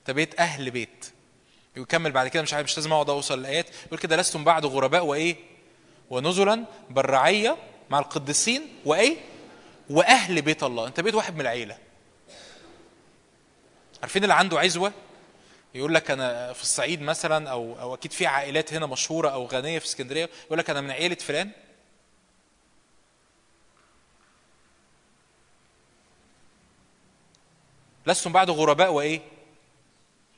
أنت 0.00 0.10
بقيت 0.10 0.40
أهل 0.40 0.70
بيت. 0.70 1.06
يكمل 1.76 2.10
بعد 2.12 2.28
كده 2.28 2.42
مش 2.42 2.54
عارف 2.54 2.64
مش 2.64 2.76
لازم 2.76 2.92
أقعد 2.92 3.10
أوصل 3.10 3.38
الايات 3.38 3.66
يقول 3.86 3.98
كده 3.98 4.16
لستم 4.16 4.44
بعد 4.44 4.66
غرباء 4.66 5.04
وإيه؟ 5.04 5.36
ونزلا 6.10 6.64
بالرعية 6.90 7.56
مع 7.90 7.98
القديسين 7.98 8.68
وإيه؟ 8.84 9.16
وأهل 9.90 10.42
بيت 10.42 10.62
الله. 10.62 10.86
أنت 10.86 11.00
بقيت 11.00 11.14
واحد 11.14 11.34
من 11.34 11.40
العيلة. 11.40 11.78
عارفين 14.02 14.22
اللي 14.22 14.34
عنده 14.34 14.60
عزوة؟ 14.60 14.92
يقول 15.74 15.94
لك 15.94 16.10
أنا 16.10 16.52
في 16.52 16.62
الصعيد 16.62 17.02
مثلا 17.02 17.50
أو 17.50 17.80
أو 17.80 17.94
أكيد 17.94 18.12
في 18.12 18.26
عائلات 18.26 18.74
هنا 18.74 18.86
مشهورة 18.86 19.28
أو 19.28 19.46
غنية 19.46 19.78
في 19.78 19.84
اسكندرية. 19.84 20.30
يقول 20.46 20.58
لك 20.58 20.70
أنا 20.70 20.80
من 20.80 20.90
عيلة 20.90 21.14
فلان. 21.14 21.50
لستم 28.06 28.32
بعد 28.32 28.50
غرباء 28.50 28.92
وإيه؟ 28.92 29.20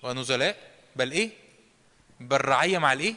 ونزلاء. 0.02 0.72
بل 0.96 1.12
إيه؟ 1.12 1.30
بل 2.20 2.40
رعيه 2.40 2.78
مع 2.78 2.92
الإيه؟ 2.92 3.14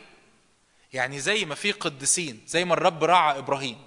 يعني 0.94 1.20
زي 1.20 1.46
ما 1.46 1.56
في 1.56 1.72
قديسين 1.72 2.44
زي 2.48 2.66
ما 2.66 2.74
الرب 2.74 3.04
رعى 3.04 3.38
إبراهيم 3.38 3.78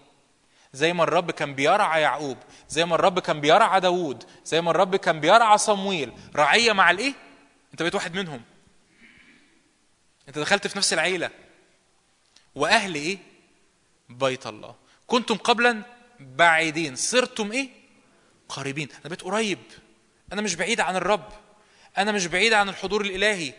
زي 0.73 0.93
ما 0.93 1.03
الرب 1.03 1.31
كان 1.31 1.55
بيرعى 1.55 2.03
يعقوب 2.03 2.39
زي 2.69 2.85
ما 2.85 2.95
الرب 2.95 3.19
كان 3.19 3.41
بيرعى 3.41 3.81
داوود 3.81 4.25
زي 4.45 4.61
ما 4.61 4.71
الرب 4.71 4.97
كان 4.97 5.21
بيرعى 5.21 5.59
صمويل. 5.59 6.13
رعية 6.37 6.73
مع 6.73 6.91
الإيه؟ 6.91 7.13
أنت 7.73 7.83
بقيت 7.83 7.95
واحد 7.95 8.15
منهم. 8.15 8.43
أنت 10.29 10.39
دخلت 10.39 10.67
في 10.67 10.79
نفس 10.79 10.93
العيلة. 10.93 11.31
وأهل 12.55 12.95
إيه؟ 12.95 13.19
بيت 14.09 14.47
الله. 14.47 14.75
كنتم 15.07 15.37
قبلا 15.37 15.83
بعيدين. 16.21 16.97
صرتم 16.97 17.53
إيه؟ 17.53 17.69
قريبين. 18.49 18.89
أنا 18.91 19.05
بقيت 19.05 19.23
قريب. 19.23 19.59
أنا 20.33 20.43
مش 20.43 20.55
بعيد 20.55 20.81
عن 20.81 20.97
الرب. 20.97 21.29
أنا 21.99 22.13
مش 22.13 22.27
بعيد 22.27 22.53
عن 22.53 22.69
الحضور 22.69 23.01
الإلهي. 23.01 23.53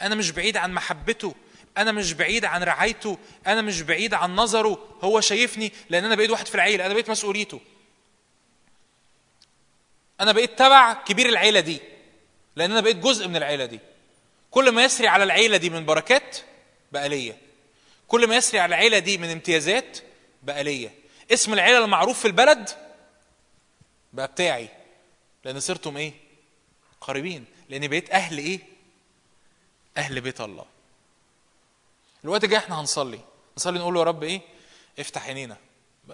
أنا 0.00 0.14
مش 0.14 0.30
بعيد 0.30 0.56
عن 0.56 0.72
محبته. 0.74 1.34
أنا 1.78 1.92
مش 1.92 2.12
بعيد 2.12 2.44
عن 2.44 2.62
رعايته. 2.62 3.18
أنا 3.46 3.62
مش 3.62 3.82
بعيد 3.82 4.14
عن 4.14 4.36
نظره. 4.36 4.96
هو 5.02 5.20
شايفني 5.20 5.72
لأن 5.90 6.04
أنا 6.04 6.14
بقيت 6.14 6.30
واحد 6.30 6.46
في 6.46 6.54
العيلة. 6.54 6.86
أنا 6.86 6.94
بقيت 6.94 7.10
مسؤوليته. 7.10 7.60
أنا 10.20 10.32
بقيت 10.32 10.58
تبع 10.58 10.92
كبير 10.92 11.28
العيلة 11.28 11.60
دي. 11.60 11.80
لأن 12.56 12.70
أنا 12.70 12.80
بقيت 12.80 12.96
جزء 12.96 13.28
من 13.28 13.36
العيلة 13.36 13.64
دي. 13.64 13.80
كل 14.50 14.70
ما 14.70 14.84
يسري 14.84 15.08
على 15.08 15.24
العيلة 15.24 15.56
دي 15.56 15.70
من 15.70 15.84
بركات 15.84 16.38
بقى 16.92 17.08
ليا. 17.08 17.36
كل 18.08 18.26
ما 18.26 18.36
يسري 18.36 18.60
على 18.60 18.68
العيلة 18.68 18.98
دي 18.98 19.18
من 19.18 19.30
امتيازات 19.30 19.98
بقى 20.42 20.64
ليا. 20.64 20.90
اسم 21.32 21.52
العيلة 21.52 21.84
المعروف 21.84 22.18
في 22.20 22.24
البلد 22.24 22.70
بقى 24.12 24.26
بتاعي. 24.26 24.68
لأن 25.46 25.60
صرتم 25.60 25.96
إيه؟ 25.96 26.12
قريبين. 27.00 27.44
لاني 27.68 27.88
بقيت 27.88 28.10
أهل 28.10 28.38
إيه؟ 28.38 28.60
أهل 29.96 30.20
بيت 30.20 30.40
الله. 30.40 30.64
الوقت 32.24 32.44
الجاي 32.44 32.58
إحنا 32.58 32.80
هنصلي. 32.80 33.20
نصلي 33.56 33.78
نقول 33.78 33.94
له 33.94 34.00
يا 34.00 34.04
رب 34.04 34.22
إيه؟ 34.22 34.40
افتح 34.98 35.26
عينينا. 35.26 35.56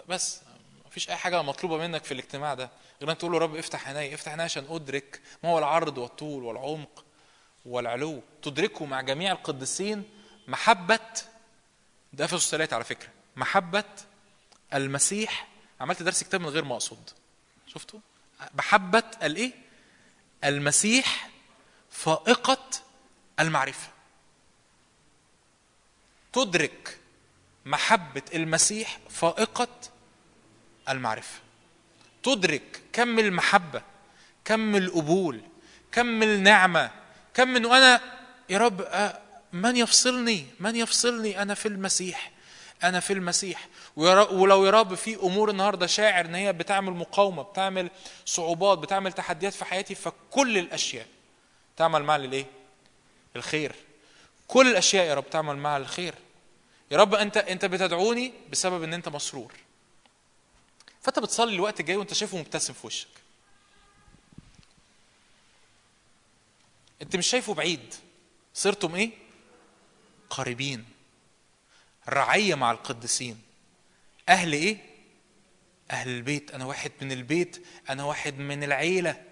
بس. 0.09 0.41
مفيش 0.87 1.11
أي 1.11 1.17
حاجة 1.17 1.43
مطلوبة 1.43 1.77
منك 1.77 2.05
في 2.05 2.15
الاجتماع 2.15 2.55
ده. 2.55 2.71
غير 3.01 3.11
إنك 3.11 3.19
تقول 3.19 3.33
له 3.33 3.39
يا 3.39 3.43
رب 3.43 3.57
افتح 3.57 3.89
عيني. 3.89 4.15
افتح 4.15 4.31
عيني 4.31 4.43
عشان 4.43 4.67
أدرك 4.71 5.21
ما 5.43 5.51
هو 5.51 5.59
العرض 5.59 5.99
والطول 5.99 6.45
والعمق 6.45 7.05
والعلو. 7.67 8.23
تدركه 8.43 8.85
مع 8.85 9.01
جميع 9.01 9.33
القديسين. 9.33 10.11
محبة 10.49 11.01
ده 12.13 12.25
افسس 12.25 12.51
ثلاثة 12.51 12.75
على 12.75 12.85
فكرة. 12.85 13.09
محبة 13.37 13.85
المسيح. 14.75 15.49
عملت 15.81 16.03
درس 16.03 16.25
كتاب 16.25 16.41
من 16.41 16.49
غير 16.49 16.65
ما 16.65 16.75
أقصد. 16.75 17.11
شفتوا؟ 17.67 18.01
محبه 18.55 19.03
الايه؟ 19.23 19.53
المسيح 20.45 21.31
فائقة 21.91 22.69
المعرفة. 23.41 23.89
تدرك 26.33 26.99
محبة 27.67 28.23
المسيح 28.35 28.99
فائقة 29.11 29.69
المعرفة. 30.89 31.41
تدرك 32.23 32.83
كم 32.93 33.19
المحبة 33.19 33.83
كم 34.45 34.77
القبول 34.77 35.41
كم 35.93 36.23
النعمة 36.23 36.91
كم 37.35 37.49
من 37.49 37.67
وأنا 37.67 38.01
يا 38.51 38.59
رب 38.59 38.81
آه، 38.81 39.21
من 39.53 39.77
يفصلني؟ 39.77 40.47
من 40.61 40.77
يفصلني 40.77 41.43
أنا 41.43 41.55
في 41.55 41.69
المسيح؟ 41.69 42.32
أنا 42.83 43.01
في 43.01 43.13
المسيح. 43.13 43.69
ولو 43.97 44.65
يا 44.65 44.71
رب 44.71 44.95
في 44.95 45.17
أمور 45.17 45.51
النهارده 45.51 45.87
شاعر 45.87 46.25
إن 46.25 46.35
هي 46.35 46.53
بتعمل 46.53 46.93
مقاومة 46.93 47.43
بتعمل 47.43 47.91
صعوبات 48.27 48.79
بتعمل 48.79 49.13
تحديات 49.13 49.55
في 49.55 49.65
حياتي 49.65 49.95
فكل 49.95 50.59
الأشياء 50.59 51.07
تعمل 51.77 52.03
معي 52.03 52.19
للايه 52.19 52.47
الخير. 53.37 53.75
كل 54.49 54.71
الأشياء 54.71 55.07
يا 55.07 55.15
رب 55.15 55.31
تعمل 55.31 55.57
معها 55.57 55.77
الخير. 55.79 56.15
يا 56.91 56.97
رب 56.97 57.15
أنت 57.15 57.37
أنت 57.37 57.65
بتدعوني 57.65 58.33
بسبب 58.51 58.83
إن 58.83 58.95
أنت 58.95 59.09
مسرور. 59.09 59.53
فأنت 61.03 61.19
بتصلي 61.19 61.55
الوقت 61.55 61.81
الجاي 61.81 61.97
وأنت 61.97 62.15
شايفه 62.15 62.39
مبتسم 62.39 62.73
في 62.73 62.87
وشك. 62.87 63.09
أنت 67.03 67.17
مش 67.17 67.27
شايفه 67.27 67.55
بعيد. 67.55 67.95
صرتم 68.55 68.95
إيه؟ 68.95 69.11
قريبين. 70.31 70.85
رعية 72.09 72.55
مع 72.55 72.71
القديسين. 72.71 73.39
أهل 74.29 74.53
إيه؟ 74.53 74.77
أهل 75.91 76.09
البيت. 76.09 76.51
أنا 76.51 76.65
واحد 76.65 76.93
من 77.03 77.13
البيت 77.13 77.67
أنا 77.91 78.05
واحد 78.05 78.39
من 78.39 78.65
العيلة. 78.65 79.23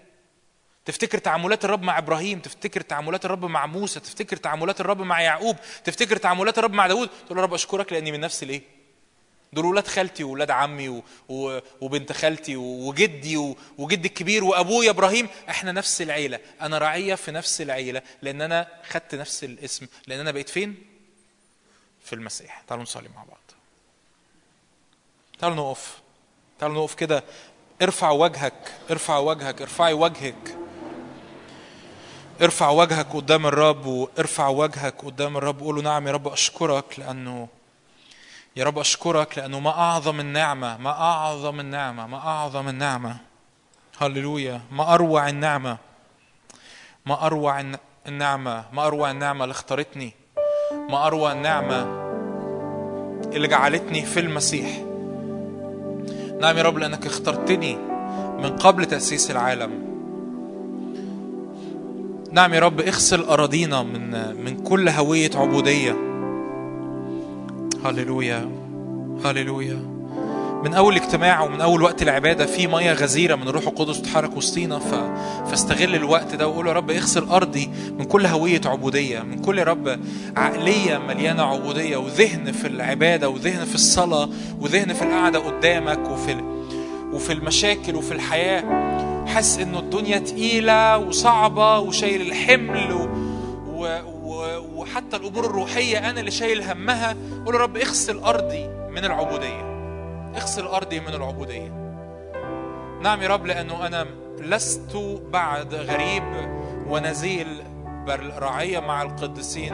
تفتكر 0.85 1.17
تعاملات 1.17 1.65
الرب 1.65 1.81
مع 1.81 1.97
إبراهيم؟ 1.97 2.39
تفتكر 2.39 2.81
تعاملات 2.81 3.25
الرب 3.25 3.45
مع 3.45 3.65
موسى؟ 3.65 3.99
تفتكر 3.99 4.37
تعاملات 4.37 4.81
الرب 4.81 5.01
مع 5.01 5.21
يعقوب؟ 5.21 5.57
تفتكر 5.83 6.17
تعاملات 6.17 6.59
الرب 6.59 6.73
مع 6.73 6.87
داود 6.87 7.09
تقول 7.25 7.37
يا 7.37 7.43
رب 7.43 7.53
أشكرك 7.53 7.93
لأني 7.93 8.11
من 8.11 8.19
نفس 8.19 8.43
الإيه؟ 8.43 8.61
دول 9.53 9.65
ولاد 9.65 9.87
خالتي 9.87 10.23
وولاد 10.23 10.51
عمي 10.51 10.89
و... 10.89 11.03
و... 11.29 11.59
وبنت 11.81 12.11
خالتي. 12.11 12.55
وجدي 12.55 13.37
و... 13.37 13.57
وجدي 13.77 14.07
الكبير 14.07 14.43
وأبويا 14.43 14.89
إبراهيم. 14.89 15.27
إحنا 15.49 15.71
نفس 15.71 16.01
العيلة. 16.01 16.39
أنا 16.61 16.77
رعية 16.77 17.15
في 17.15 17.31
نفس 17.31 17.61
العيلة 17.61 18.01
لأن 18.21 18.41
أنا 18.41 18.67
خدت 18.89 19.15
نفس 19.15 19.43
الاسم. 19.43 19.87
لأن 20.07 20.19
أنا 20.19 20.31
بقيت 20.31 20.49
فين؟ 20.49 20.90
في 22.11 22.17
المسيح. 22.17 22.61
تعالوا 22.67 22.83
نصلي 22.83 23.09
مع 23.15 23.23
بعض. 23.23 23.37
تعالوا 25.39 25.57
نقف. 25.57 26.01
تعالوا 26.59 26.77
نقف 26.77 26.93
كده. 26.95 27.23
ارفع 27.81 28.09
وجهك. 28.09 28.73
ارفع 28.91 29.17
وجهك. 29.17 29.61
ارفعي 29.61 29.93
وجهك. 29.93 30.57
ارفع 32.41 32.69
وجهك 32.69 33.07
قدام 33.15 33.47
الرب 33.47 33.85
وارفع 33.85 34.47
وجهك 34.47 35.05
قدام 35.05 35.37
الرب. 35.37 35.59
قول 35.59 35.75
له 35.75 35.81
نعم 35.81 36.07
يا 36.07 36.11
رب 36.11 36.27
أشكرك 36.27 36.99
لأنه 36.99 37.47
يا 38.55 38.63
رب 38.63 38.79
أشكرك 38.79 39.37
لأنه 39.37 39.59
ما 39.59 39.69
أعظم 39.69 40.19
النعمة. 40.19 40.77
ما 40.77 40.89
أعظم 40.91 41.59
النعمة. 41.59 42.07
ما 42.07 42.17
أعظم 42.17 42.67
النعمة. 42.69 43.17
هللويا. 43.99 44.61
ما 44.71 44.93
أروع 44.93 45.29
النعمة. 45.29 45.77
ما 47.05 47.25
أروع 47.25 47.59
الن- 47.59 47.79
النعمة. 48.07 48.65
ما 48.73 48.87
أروع 48.87 49.11
النعمة 49.11 49.43
اللي 49.43 49.51
اختارتني. 49.53 50.20
ما 50.91 51.07
اروع 51.07 51.31
النعمة 51.31 52.01
اللي 53.33 53.47
جعلتني 53.47 54.01
في 54.01 54.19
المسيح. 54.19 54.81
نعم 56.41 56.57
يا 56.57 56.63
رب 56.63 56.77
لأنك 56.77 57.05
اخترتني 57.05 57.77
من 58.43 58.57
قبل 58.57 58.85
تأسيس 58.85 59.31
العالم. 59.31 59.71
نعم 62.31 62.53
يا 62.53 62.59
رب 62.59 62.81
اغسل 62.81 63.21
أراضينا 63.21 63.83
من 63.83 64.35
من 64.45 64.63
كل 64.63 64.89
هوية 64.89 65.31
عبودية. 65.35 65.95
هللويا. 67.85 68.49
هللويا. 69.25 70.00
من 70.63 70.73
أول 70.73 70.95
اجتماع 70.95 71.41
ومن 71.41 71.61
أول 71.61 71.81
وقت 71.81 72.01
العبادة 72.01 72.45
في 72.45 72.67
مية 72.67 72.93
غزيرة 72.93 73.35
من 73.35 73.47
الروح 73.47 73.67
القدس 73.67 74.01
تتحرك 74.01 74.37
وسطينا 74.37 74.79
ف... 74.79 74.95
فاستغل 75.49 75.95
الوقت 75.95 76.35
ده 76.35 76.47
وقول 76.47 76.67
يا 76.67 76.73
رب 76.73 76.91
اغسل 76.91 77.23
أرضي 77.23 77.69
من 77.97 78.05
كل 78.05 78.25
هوية 78.25 78.61
عبودية 78.65 79.19
من 79.19 79.41
كل 79.41 79.57
يا 79.59 79.63
رب 79.63 79.99
عقلية 80.37 80.97
مليانة 80.97 81.43
عبودية 81.43 81.97
وذهن 81.97 82.51
في 82.51 82.67
العبادة 82.67 83.29
وذهن 83.29 83.65
في 83.65 83.75
الصلاة 83.75 84.29
وذهن 84.59 84.93
في 84.93 85.01
القعدة 85.01 85.39
قدامك 85.39 86.09
وفي. 86.09 86.37
وفي 87.13 87.33
المشاكل 87.33 87.95
وفي 87.95 88.11
الحياة 88.11 88.63
وحاسس 89.23 89.59
إنه 89.59 89.79
الدنيا 89.79 90.17
تقيلة 90.19 90.97
وصعبة 90.97 91.79
وشايل 91.79 92.21
الحمل 92.21 92.91
و... 92.93 93.07
و... 93.67 93.99
و... 94.23 94.61
وحتى 94.75 95.15
الأمور 95.17 95.45
الروحية 95.45 96.09
أنا 96.09 96.19
اللي 96.19 96.31
شايل 96.31 96.63
همها 96.63 97.15
قول 97.45 97.55
يا 97.55 97.59
رب 97.59 97.77
اغسل 97.77 98.17
أرضي 98.17 98.67
من 98.91 99.05
العبودية 99.05 99.70
اغسل 100.35 100.65
أرضي 100.65 100.99
من 100.99 101.13
العبودية. 101.13 101.71
نعم 103.01 103.21
يا 103.21 103.27
رب 103.27 103.45
لأنه 103.45 103.87
أنا 103.87 104.05
لست 104.39 105.19
بعد 105.31 105.73
غريب 105.73 106.23
ونزيل 106.87 107.47
بل 108.07 108.31
رعية 108.39 108.79
مع 108.79 109.01
القديسين 109.01 109.73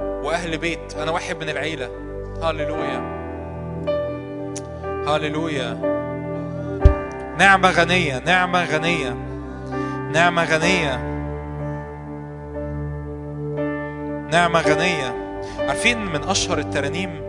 وأهل 0.00 0.58
بيت. 0.58 0.94
أنا 0.94 1.10
واحد 1.10 1.36
من 1.36 1.48
العيلة. 1.48 1.90
هاليلويا 2.42 3.18
هاليلويا 5.06 5.74
نعمة 7.38 7.70
غنية 7.70 8.18
نعمة 8.18 8.64
غنية 8.64 9.16
نعمة 10.12 10.44
غنية. 10.44 10.96
نعمة 14.32 14.60
غنية. 14.60 15.40
عارفين 15.58 16.04
من 16.04 16.24
أشهر 16.24 16.58
الترانيم 16.58 17.27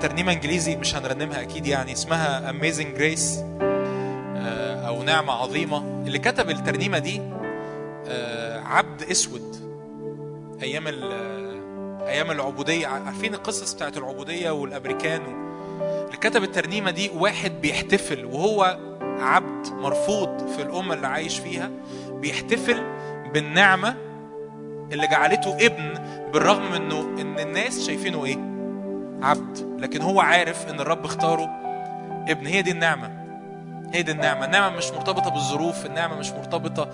ترنيمة 0.00 0.32
إنجليزي 0.32 0.76
مش 0.76 0.96
هنرنمها 0.96 1.40
أكيد 1.42 1.66
يعني 1.66 1.92
اسمها 1.92 2.52
Amazing 2.52 2.98
Grace 2.98 3.38
آه، 3.62 4.88
أو 4.88 5.02
نعمة 5.02 5.32
عظيمة 5.32 6.02
اللي 6.06 6.18
كتب 6.18 6.50
الترنيمة 6.50 6.98
دي 6.98 7.20
آه، 8.06 8.60
عبد 8.60 9.02
أسود 9.02 9.56
أيام 10.62 10.88
ال- 10.88 11.34
أيام 12.06 12.30
العبودية 12.30 12.86
عارفين 12.86 13.34
القصص 13.34 13.74
بتاعت 13.74 13.96
العبودية 13.96 14.50
والأمريكان 14.50 15.20
و... 15.20 15.44
اللي 16.06 16.16
كتب 16.16 16.42
الترنيمة 16.42 16.90
دي 16.90 17.10
واحد 17.14 17.52
بيحتفل 17.60 18.24
وهو 18.24 18.78
عبد 19.02 19.66
مرفوض 19.72 20.48
في 20.56 20.62
الأمة 20.62 20.94
اللي 20.94 21.06
عايش 21.06 21.38
فيها 21.38 21.70
بيحتفل 22.10 22.82
بالنعمة 23.34 23.94
اللي 24.92 25.06
جعلته 25.06 25.56
ابن 25.66 25.94
بالرغم 26.32 26.72
إنه 26.72 27.00
إن 27.20 27.38
الناس 27.38 27.86
شايفينه 27.86 28.24
إيه؟ 28.24 28.53
عبد 29.24 29.76
لكن 29.80 30.02
هو 30.02 30.20
عارف 30.20 30.68
إن 30.68 30.80
الرب 30.80 31.04
اختاره 31.04 31.50
ابن. 32.28 32.46
هي 32.46 32.62
دي 32.62 32.70
النعمة 32.70 33.24
هي 33.94 34.02
دي 34.02 34.12
النعمة. 34.12 34.44
النعمة 34.44 34.76
مش 34.76 34.90
مرتبطة 34.90 35.30
بالظروف 35.30 35.86
النعمة 35.86 36.16
مش 36.16 36.30
مرتبطة 36.30 36.84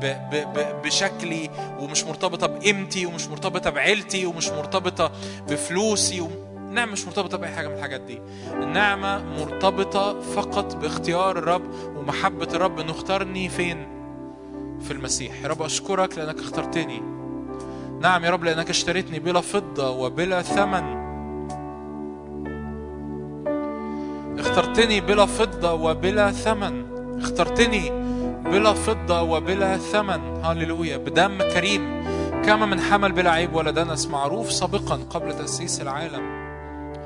ب 0.00 0.06
ب 0.30 0.34
ب 0.54 0.82
بشكلي 0.84 1.50
ومش 1.80 2.04
مرتبطة 2.04 2.46
بقيمتي 2.46 3.06
ومش 3.06 3.28
مرتبطة 3.28 3.70
بعيلتي 3.70 4.26
ومش 4.26 4.48
مرتبطة 4.48 5.12
بفلوسي 5.48 6.20
و... 6.20 6.28
النعمة 6.56 6.92
مش 6.92 7.06
مرتبطة 7.06 7.38
بأي 7.38 7.54
حاجة 7.54 7.68
من 7.68 7.74
الحاجات 7.74 8.00
دي. 8.00 8.20
النعمة 8.52 9.24
مرتبطة 9.24 10.20
فقط 10.20 10.76
باختيار 10.76 11.38
الرب 11.38 11.62
ومحبة 11.96 12.48
الرب 12.54 12.80
إنه 12.80 12.90
اختارني 12.90 13.48
فين؟ 13.48 13.86
في 14.80 14.90
المسيح. 14.90 15.42
يا 15.42 15.48
رب 15.48 15.62
أشكرك 15.62 16.18
لأنك 16.18 16.38
اخترتني. 16.38 17.02
نعم 18.00 18.24
يا 18.24 18.30
رب 18.30 18.44
لأنك 18.44 18.70
اشتريتني 18.70 19.18
بلا 19.18 19.40
فضة 19.40 19.90
وبلا 19.90 20.42
ثمن. 20.42 21.03
اخترتني 24.38 25.00
بلا 25.00 25.26
فضة 25.26 25.72
وبلا 25.72 26.30
ثمن. 26.30 26.84
اخترتني 27.22 27.90
بلا 28.44 28.72
فضة 28.72 29.22
وبلا 29.22 29.76
ثمن. 29.76 30.44
هللويا 30.44 30.96
بدم 30.96 31.38
كريم. 31.38 32.04
كما 32.44 32.66
من 32.66 32.80
حمل 32.80 33.12
بلا 33.12 33.30
عيب 33.30 33.54
ولا 33.54 33.70
دنس 33.70 34.06
معروف 34.06 34.52
سابقا 34.52 35.00
قبل 35.10 35.38
تأسيس 35.38 35.80
العالم. 35.80 36.44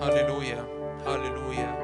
هللويا 0.03 0.65
هللويا 1.07 1.78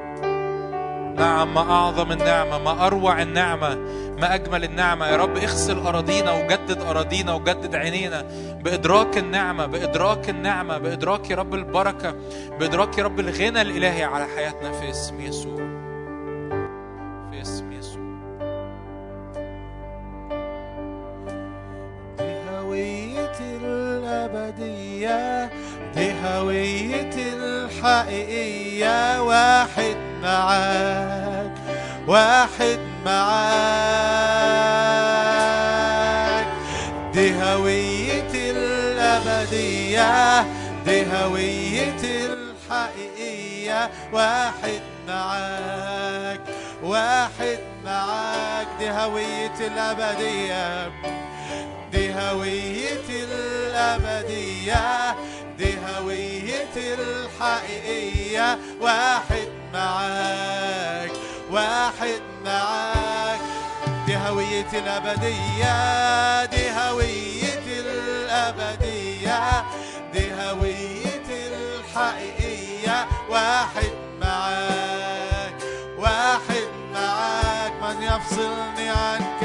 نعم 1.15 1.53
ما 1.53 1.61
أعظم 1.61 2.11
النعمة 2.11 2.57
ما 2.57 2.87
أروع 2.87 3.21
النعمة 3.21 3.75
ما 4.21 4.35
أجمل 4.35 4.63
النعمة 4.63 5.07
يا 5.07 5.15
رب 5.15 5.37
اغسل 5.37 5.77
أراضينا 5.77 6.31
وجدد 6.31 6.81
أراضينا 6.81 7.33
وجدد 7.33 7.75
عينينا 7.75 8.25
بإدراك 8.63 9.17
النعمة 9.17 9.65
بإدراك 9.65 10.29
النعمة 10.29 10.77
بإدراك 10.77 11.29
يا 11.29 11.35
رب 11.35 11.53
البركة 11.53 12.15
بإدراك 12.59 12.97
يا 12.97 13.03
رب 13.03 13.19
الغنى 13.19 13.61
الإلهي 13.61 14.03
على 14.03 14.25
حياتنا 14.35 14.71
في 14.71 14.89
اسم 14.89 15.21
يسوع. 15.21 15.57
في 17.31 17.41
اسم 17.41 17.71
يسوع. 17.71 18.05
دي 22.17 22.35
هويتي 22.57 23.57
الأبدية 23.63 25.49
دي 25.95 26.11
هويتي 26.25 27.33
الحقيقية. 27.33 29.21
واحد 29.21 29.95
معاك 30.25 31.51
واحد 32.07 32.79
معاك. 33.05 34.45
دي 37.13 37.43
هويتي 37.43 38.51
الأبدية 38.51 40.41
دي 40.85 41.05
هويتي 41.13 42.25
الحقيقية. 42.25 43.89
واحد 44.13 44.81
معاك 45.07 46.41
واحد 46.83 47.59
معاك. 47.85 48.67
دي 48.79 48.89
هويتي 48.91 49.67
الأبدية 49.67 50.91
دي 51.91 52.13
هويتي 52.13 53.23
الأبدية 53.23 55.15
دي 55.57 55.77
هويتي 55.87 56.93
الحقيقية. 56.93 58.57
واحد 58.81 59.47
معاك 59.75 61.11
واحد 61.51 62.21
معاك. 62.45 63.39
دي 64.05 64.17
هويتي 64.17 64.79
الأبدية 64.79 66.45
دي 66.45 66.71
هويتي 66.71 67.79
الأبدية 67.79 69.39
دي 70.13 70.25
هويتي 70.33 71.39
الحقيقية. 71.47 73.07
واحد 73.29 73.93
معاك 74.21 75.55
واحد 75.97 76.69
معاك. 76.93 77.73
من 77.81 78.03
يفصلني 78.03 78.89
عنك 78.89 79.43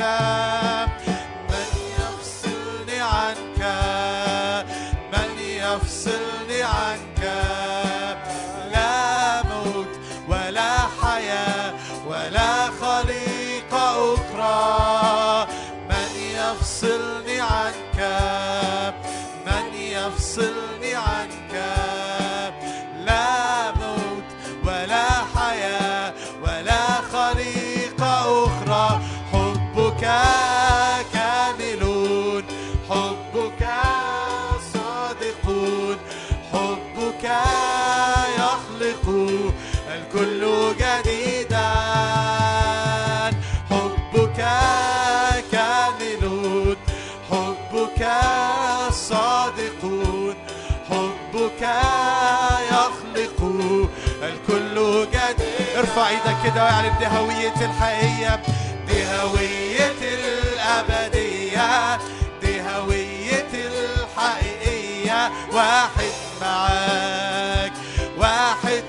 كده 56.55 56.65
واعلن 56.65 56.99
دي 56.99 57.07
هوية 57.07 57.55
الحقيقية 57.65 58.43
دي 58.87 59.05
هوية 59.07 59.93
الأبدية 60.03 61.97
دي 62.43 62.61
هوية 62.63 63.49
الحقيقية. 63.55 65.31
واحد 65.53 66.13
معاك 66.41 67.73
واحد 68.19 68.85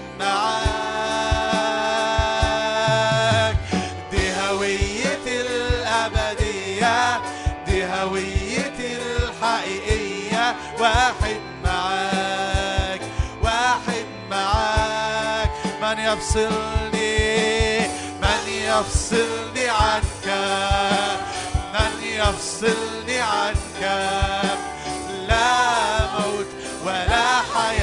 معاك. 1.41 3.55
دي 4.11 4.31
هوية 4.33 5.25
الأبدية 5.27 7.21
دي 7.67 7.85
هوية 7.85 8.73
الحقيقية. 8.79 10.55
واحد 10.79 11.41
معاك 11.63 13.01
واحد 13.43 14.05
معاك. 14.29 15.51
من 15.81 15.99
يفصلني 15.99 16.80
يفصلني 22.63 23.19
عنك. 23.19 23.81
لا 25.27 26.19
موت 26.19 26.47
ولا 26.85 27.41
حياة. 27.53 27.80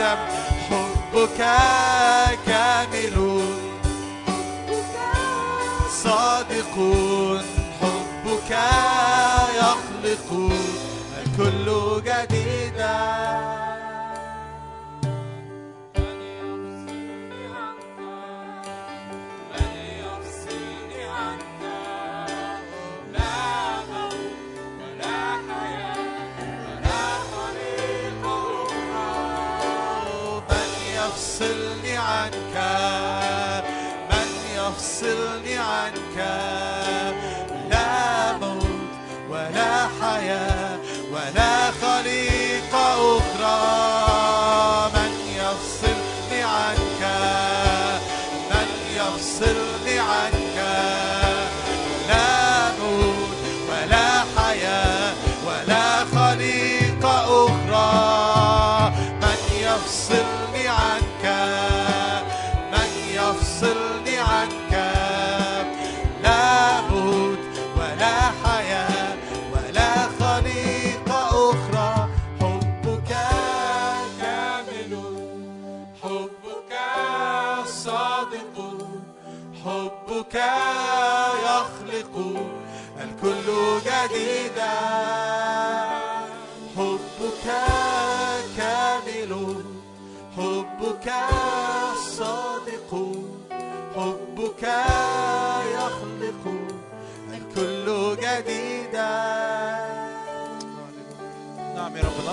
كده 0.00 0.16
حبك 0.70 1.40
كامل. 2.46 3.16
صادق 6.02 6.74
حبك 7.80 8.50
يخلق 9.56 10.50
الكل 11.20 11.66
جديدا. 12.04 13.59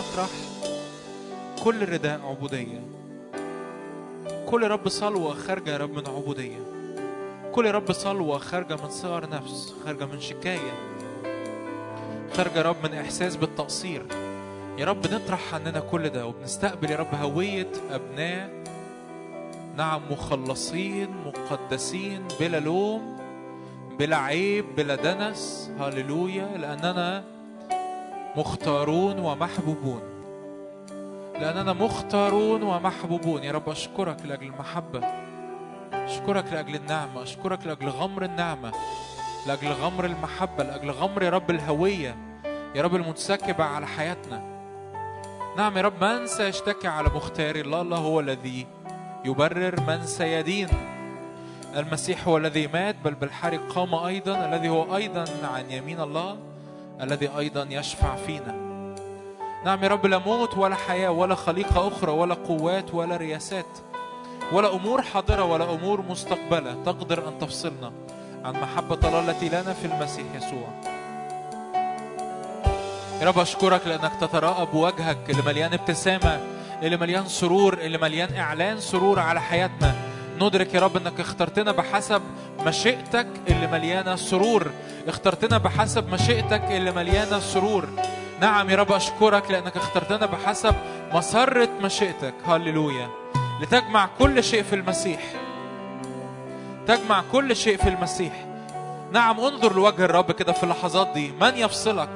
يا 0.07 0.11
نطرح 0.13 0.29
كل 1.63 1.89
رداء 1.89 2.21
عبودية. 2.21 2.81
كل 4.45 4.67
رب 4.67 4.87
صلوة 4.89 5.33
خارجة 5.33 5.71
يا 5.71 5.77
رب 5.77 5.91
من 5.91 6.07
عبودية. 6.07 6.59
كل 7.51 7.71
رب 7.71 7.91
صلوة 7.91 8.37
خارجة 8.37 8.75
من 8.83 8.89
صغر 8.89 9.29
نفس 9.29 9.73
خارجة 9.85 10.05
من 10.05 10.19
شكاية. 10.21 10.73
خارجة 12.33 12.57
يا 12.57 12.61
رب 12.61 12.75
من 12.83 12.93
إحساس 12.93 13.35
بالتقصير. 13.35 14.05
يا 14.77 14.85
رب 14.85 15.07
نطرح 15.13 15.53
عننا 15.53 15.79
كل 15.79 16.09
ده 16.09 16.27
وبنستقبل 16.27 16.91
يا 16.91 16.97
رب 16.97 17.15
هوية 17.15 17.71
أبناء 17.91 18.49
نعم 19.77 20.01
مخلصين 20.11 21.09
مقدسين 21.25 22.27
بلا 22.39 22.59
لوم 22.59 23.17
بلا 23.99 24.17
عيب 24.17 24.65
بلا 24.77 24.95
دنس. 24.95 25.71
هللويا. 25.79 26.57
لأننا 26.57 27.23
مختارون 28.37 29.19
ومحبوبون. 29.19 30.01
لأننا 31.39 31.73
مختارون 31.73 32.63
ومحبوبون. 32.63 33.43
يا 33.43 33.51
رب 33.51 33.69
أشكرك 33.69 34.17
لأجل 34.25 34.47
المحبة. 34.47 35.01
أشكرك 35.93 36.53
لأجل 36.53 36.75
النعمة. 36.75 37.23
أشكرك 37.23 37.67
لأجل 37.67 37.89
غمر 37.89 38.23
النعمة. 38.23 38.71
لأجل 39.47 39.67
غمر 39.67 40.05
المحبة. 40.05 40.63
لأجل 40.63 40.91
غمر 40.91 41.23
يا 41.23 41.29
رب 41.29 41.49
الهوية. 41.49 42.15
يا 42.75 42.81
رب 42.81 42.95
المتسكبة 42.95 43.63
على 43.63 43.87
حياتنا. 43.87 44.43
نعم 45.57 45.77
يا 45.77 45.81
رب 45.81 46.03
من 46.03 46.27
سيشتكي 46.27 46.87
على 46.87 47.09
مختاري 47.15 47.61
الله؟ 47.61 47.81
الله 47.81 47.97
هو 47.97 48.19
الذي 48.19 48.67
يبرر 49.25 49.79
من 49.87 50.05
سيدين. 50.05 50.67
المسيح 51.75 52.27
هو 52.27 52.37
الذي 52.37 52.67
مات 52.67 52.95
بل 53.05 53.13
بالحرق 53.13 53.59
قام 53.75 53.95
أيضا. 53.95 54.45
الذي 54.45 54.69
هو 54.69 54.95
أيضا 54.95 55.25
عن 55.53 55.71
يمين 55.71 56.01
الله. 56.01 56.46
الذي 57.01 57.29
أيضا 57.37 57.67
يشفع 57.69 58.15
فينا. 58.15 58.55
نعم 59.65 59.83
يا 59.83 59.87
رب 59.87 60.05
لا 60.05 60.17
موت 60.17 60.57
ولا 60.57 60.75
حياة 60.75 61.11
ولا 61.11 61.35
خليقة 61.35 61.87
أخرى 61.87 62.11
ولا 62.11 62.33
قوات 62.33 62.93
ولا 62.93 63.17
رياسات 63.17 63.65
ولا 64.51 64.75
أمور 64.75 65.01
حاضرة 65.01 65.43
ولا 65.43 65.73
أمور 65.73 66.01
مستقبلة 66.01 66.83
تقدر 66.85 67.27
أن 67.27 67.39
تفصلنا 67.39 67.91
عن 68.43 68.53
محبة 68.53 69.07
الله 69.07 69.19
التي 69.19 69.49
لنا 69.49 69.73
في 69.73 69.85
المسيح 69.85 70.25
يسوع. 70.35 70.67
يا 73.21 73.27
رب 73.27 73.39
أشكرك 73.39 73.87
لأنك 73.87 74.11
تتراءى 74.21 74.65
بوجهك 74.65 75.29
اللي 75.29 75.41
مليان 75.41 75.73
ابتسامة 75.73 76.39
اللي 76.83 76.97
مليان 76.97 77.27
سرور 77.27 77.73
اللي 77.73 77.97
مليان 77.97 78.35
إعلان 78.35 78.79
سرور 78.79 79.19
على 79.19 79.41
حياتنا. 79.41 79.95
ندرك 80.41 80.73
يا 80.73 80.79
رب 80.79 80.97
أنك 80.97 81.19
اخترتنا 81.19 81.71
بحسب 81.71 82.21
مشيئتك 82.59 83.27
اللي 83.49 83.67
مليانة 83.67 84.15
سرور. 84.15 84.71
اخترتنا 85.07 85.57
بحسب 85.57 86.13
مشيئتك 86.13 86.61
اللي 86.63 86.91
مليانة 86.91 87.39
سرور. 87.39 87.87
نعم 88.41 88.69
يا 88.69 88.75
رب 88.75 88.91
أشكرك 88.91 89.51
لأنك 89.51 89.77
اخترتنا 89.77 90.25
بحسب 90.25 90.75
مسرة 91.13 91.69
مشيئتك 91.81 92.33
هللويا. 92.45 93.09
لتجمع 93.61 94.09
كل 94.19 94.43
شيء 94.43 94.63
في 94.63 94.75
المسيح. 94.75 95.21
تجمع 96.87 97.23
كل 97.31 97.55
شيء 97.55 97.77
في 97.77 97.89
المسيح. 97.89 98.45
نعم 99.11 99.39
انظر 99.39 99.73
لوجه 99.73 100.05
الرب 100.05 100.31
كده 100.31 100.51
في 100.51 100.63
اللحظات 100.63 101.07
دي. 101.07 101.31
من 101.41 101.57
يفصلك؟ 101.57 102.09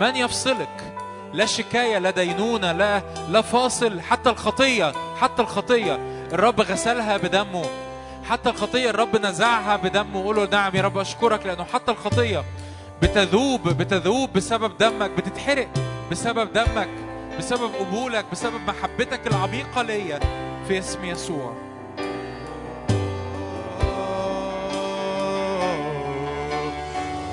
من 0.00 0.16
يفصلك؟ 0.16 0.94
لا 1.32 1.46
شكاية 1.46 1.98
لا 1.98 2.10
دينونة 2.10 2.72
لا 2.72 3.02
لا 3.28 3.40
فاصل 3.40 4.00
حتى 4.00 4.30
الخطية 4.30 4.92
حتى 5.20 5.42
الخطية. 5.42 6.19
الرب 6.32 6.60
غسلها 6.60 7.16
بدمه. 7.16 7.64
حتى 8.30 8.50
الخطية 8.50 8.90
الرب 8.90 9.16
نزعها 9.16 9.76
بدمه. 9.76 10.24
قول 10.24 10.36
له 10.36 10.48
نعم 10.52 10.76
يا 10.76 10.82
رب 10.82 10.98
أشكرك 10.98 11.46
لأنه 11.46 11.64
حتى 11.64 11.92
الخطية 11.92 12.44
بتذوب 13.02 13.68
بتذوب 13.68 14.32
بسبب 14.32 14.78
دمك 14.78 15.10
بتتحرق 15.10 15.68
بسبب 16.10 16.52
دمك 16.52 16.88
بسبب 17.38 17.70
قبولك 17.74 18.24
بسبب 18.32 18.60
محبتك 18.66 19.26
العميقة 19.26 19.82
ليا 19.82 20.20
في 20.68 20.78
اسم 20.78 21.04
يسوع. 21.04 21.52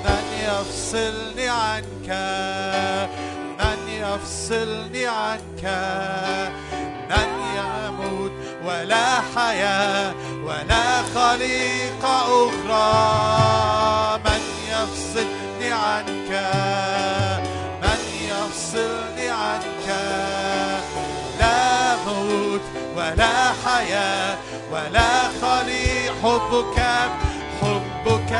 من 0.04 0.24
يفصلني 0.44 1.48
عنك 1.48 2.08
من 3.60 3.78
يفصلني 3.88 5.06
عنك 5.06 5.64
من 7.10 7.28
ولا 8.68 9.20
حياة 9.36 10.14
ولا 10.44 11.02
خليقة 11.14 12.16
أخرى. 12.48 14.20
من 14.24 14.42
يفصلني 14.70 15.72
عنك؟ 15.72 16.30
من 17.82 18.00
يفصلني 18.28 19.28
عنك؟ 19.28 19.88
لا 21.40 21.96
موت 22.06 22.60
ولا 22.96 23.52
حياة 23.64 24.36
ولا 24.72 25.10
خليقة 25.42 26.08
حبك 26.22 26.78
حبك 27.62 28.32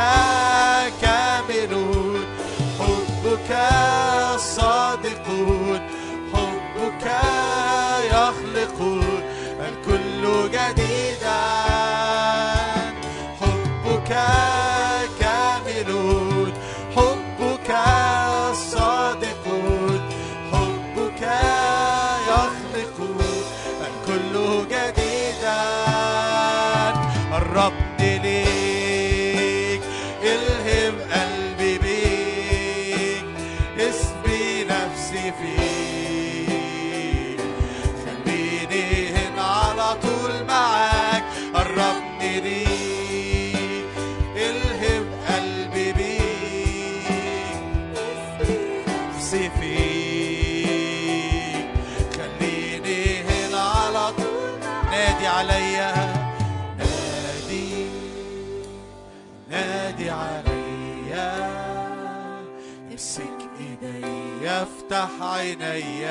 افتح 64.69 65.11
عيني 65.21 66.07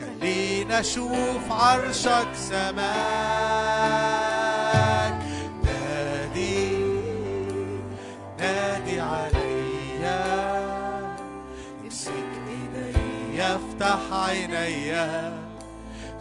خلينا 0.00 0.80
أشوف 0.80 1.52
عرشك 1.52 2.28
سماك. 2.34 2.86
نادي 5.64 6.78
نادي 8.38 9.00
عليا 9.00 10.24
امسك 11.84 12.10
إيدي 12.48 13.42
افتح 13.42 13.98
عيني 14.12 14.94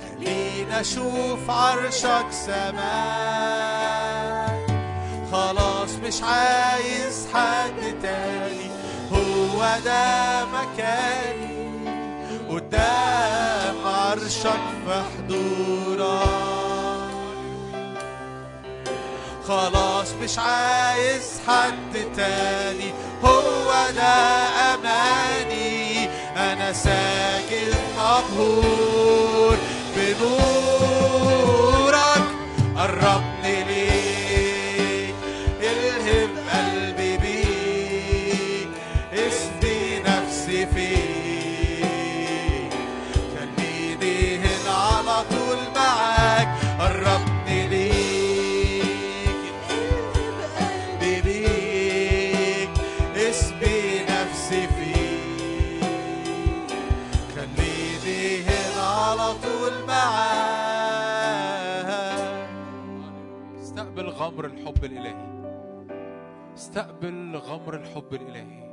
خلينا 0.01 0.81
أشوف 0.81 1.49
عرشك 1.49 2.25
سماك. 2.31 2.75
خلاص 5.31 5.91
مش 6.03 6.21
عايز 6.23 7.27
حد 7.33 7.95
تاني. 8.01 8.54
هو 9.55 9.63
ده 9.85 10.45
مكاني. 10.45 11.55
قدام 12.49 13.75
عرشك 13.85 14.59
في 14.85 15.03
حضورك 15.17 16.35
خلاص 19.47 20.13
مش 20.23 20.39
عايز 20.39 21.41
حد 21.47 21.93
تاني. 22.15 22.93
هو 23.25 23.73
ده 23.95 24.15
أماني. 24.73 26.09
أنا 26.37 26.73
ساكن 26.73 27.73
مبهور 27.97 29.57
بنورك. 29.95 31.15
قربني 32.77 33.34
غمر 67.45 67.73
الحب 67.75 68.13
الإلهي. 68.13 68.65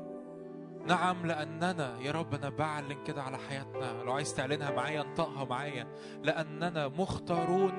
نعم 0.86 1.26
لأننا 1.26 1.98
يا 2.00 2.12
رب 2.12 2.34
أنا 2.34 2.48
بعلن 2.48 3.04
كده 3.06 3.22
على 3.22 3.38
حياتنا. 3.38 4.02
لو 4.02 4.12
عايز 4.12 4.34
تعلنها 4.34 4.70
معايا 4.70 5.00
انطقها 5.02 5.44
معايا. 5.44 5.86
لأننا 6.22 6.88
مختارون 6.88 7.72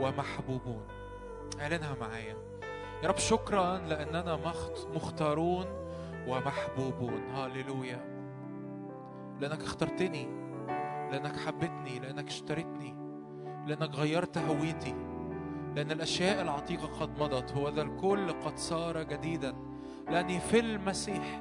ومحبوبون. 0.00 0.82
اعلنها 1.60 1.96
معايا. 2.00 2.36
يا 3.02 3.08
رب 3.08 3.16
شكرا 3.16 3.78
لأننا 3.78 4.36
مخت- 4.36 4.88
مختارون 4.94 5.66
ومحبوبون. 6.28 7.22
هاليلويا 7.34 8.16
لأنك 9.40 9.62
اخترتني 9.62 10.26
لأنك 11.12 11.36
حبتني 11.36 11.98
لأنك 11.98 12.26
اشتريتني 12.26 12.96
لأنك 13.66 13.94
غيرت 13.94 14.38
هويتي. 14.38 14.94
لأن 15.76 15.90
الأشياء 15.90 16.42
العتيقة 16.42 16.86
قد 17.00 17.22
مضت. 17.22 17.52
هو 17.52 17.68
ذا 17.68 17.82
الكل 17.82 18.32
قد 18.32 18.58
صار 18.58 19.02
جديدا. 19.02 19.54
لأني 20.10 20.40
في 20.40 20.60
المسيح 20.60 21.40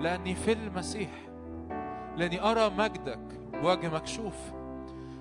لأني 0.00 0.34
في 0.34 0.52
المسيح 0.52 1.10
لأني 2.16 2.42
أرى 2.42 2.70
مجدك 2.78 3.20
بوجه 3.62 3.94
مكشوف 3.94 4.34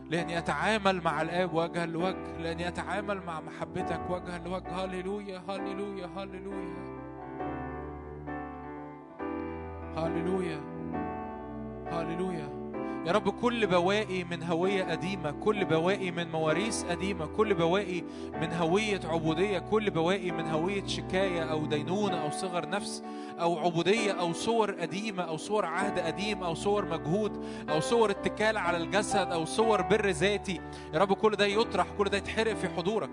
لأني 0.10 0.38
أتعامل 0.38 1.02
مع 1.04 1.22
الآب 1.22 1.54
وجها 1.54 1.86
لوجه 1.86 2.38
لأني 2.38 2.68
أتعامل 2.68 3.22
مع 3.28 3.42
محبتك 3.42 4.02
وجها 4.10 4.38
لوجه 4.38 4.70
هللويا 4.70 5.42
هللويا 5.50 6.08
هللويا. 6.18 6.98
هللويا. 9.98 10.60
هللويا. 11.92 12.67
يا 13.06 13.11
رب 13.11 13.30
كل 13.30 13.67
بواقي 13.67 14.24
من 14.24 14.43
هوية 14.43 14.83
قديمة 14.83 15.32
كل 15.32 15.66
بواقي 15.66 16.11
من 16.11 16.32
مواريث 16.32 16.83
قديمة 16.83 17.25
كل 17.25 17.53
بواقي 17.53 18.03
من 18.41 18.53
هوية 18.53 18.99
عبودية 19.03 19.59
كل 19.59 19.90
بواقي 19.90 20.32
من 20.32 20.48
هوية 20.48 20.85
شكاية 20.88 21.43
أو 21.43 21.66
دينونة 21.66 22.24
أو 22.24 22.32
صغر 22.32 22.69
نفس 22.69 23.03
أو 23.40 23.59
عبودية 23.59 24.11
أو 24.11 24.33
صور 24.33 24.72
قديمة 24.72 25.24
أو 25.24 25.38
صور 25.38 25.66
عهد 25.66 25.99
قديم 25.99 26.43
أو 26.43 26.53
صور 26.53 26.85
مجهود 26.85 27.45
أو 27.69 27.80
صور 27.80 28.11
اتكال 28.11 28.57
على 28.57 28.77
الجسد 28.77 29.32
أو 29.32 29.45
صور 29.45 29.82
بر 29.82 30.09
ذاتي. 30.09 30.61
يا 30.93 30.99
رب 30.99 31.14
كل 31.14 31.35
ده 31.35 31.45
يطرح 31.45 31.88
كل 31.98 32.06
ده 32.06 32.17
يتحرق 32.17 32.53
في 32.53 32.69
حضورك. 32.69 33.09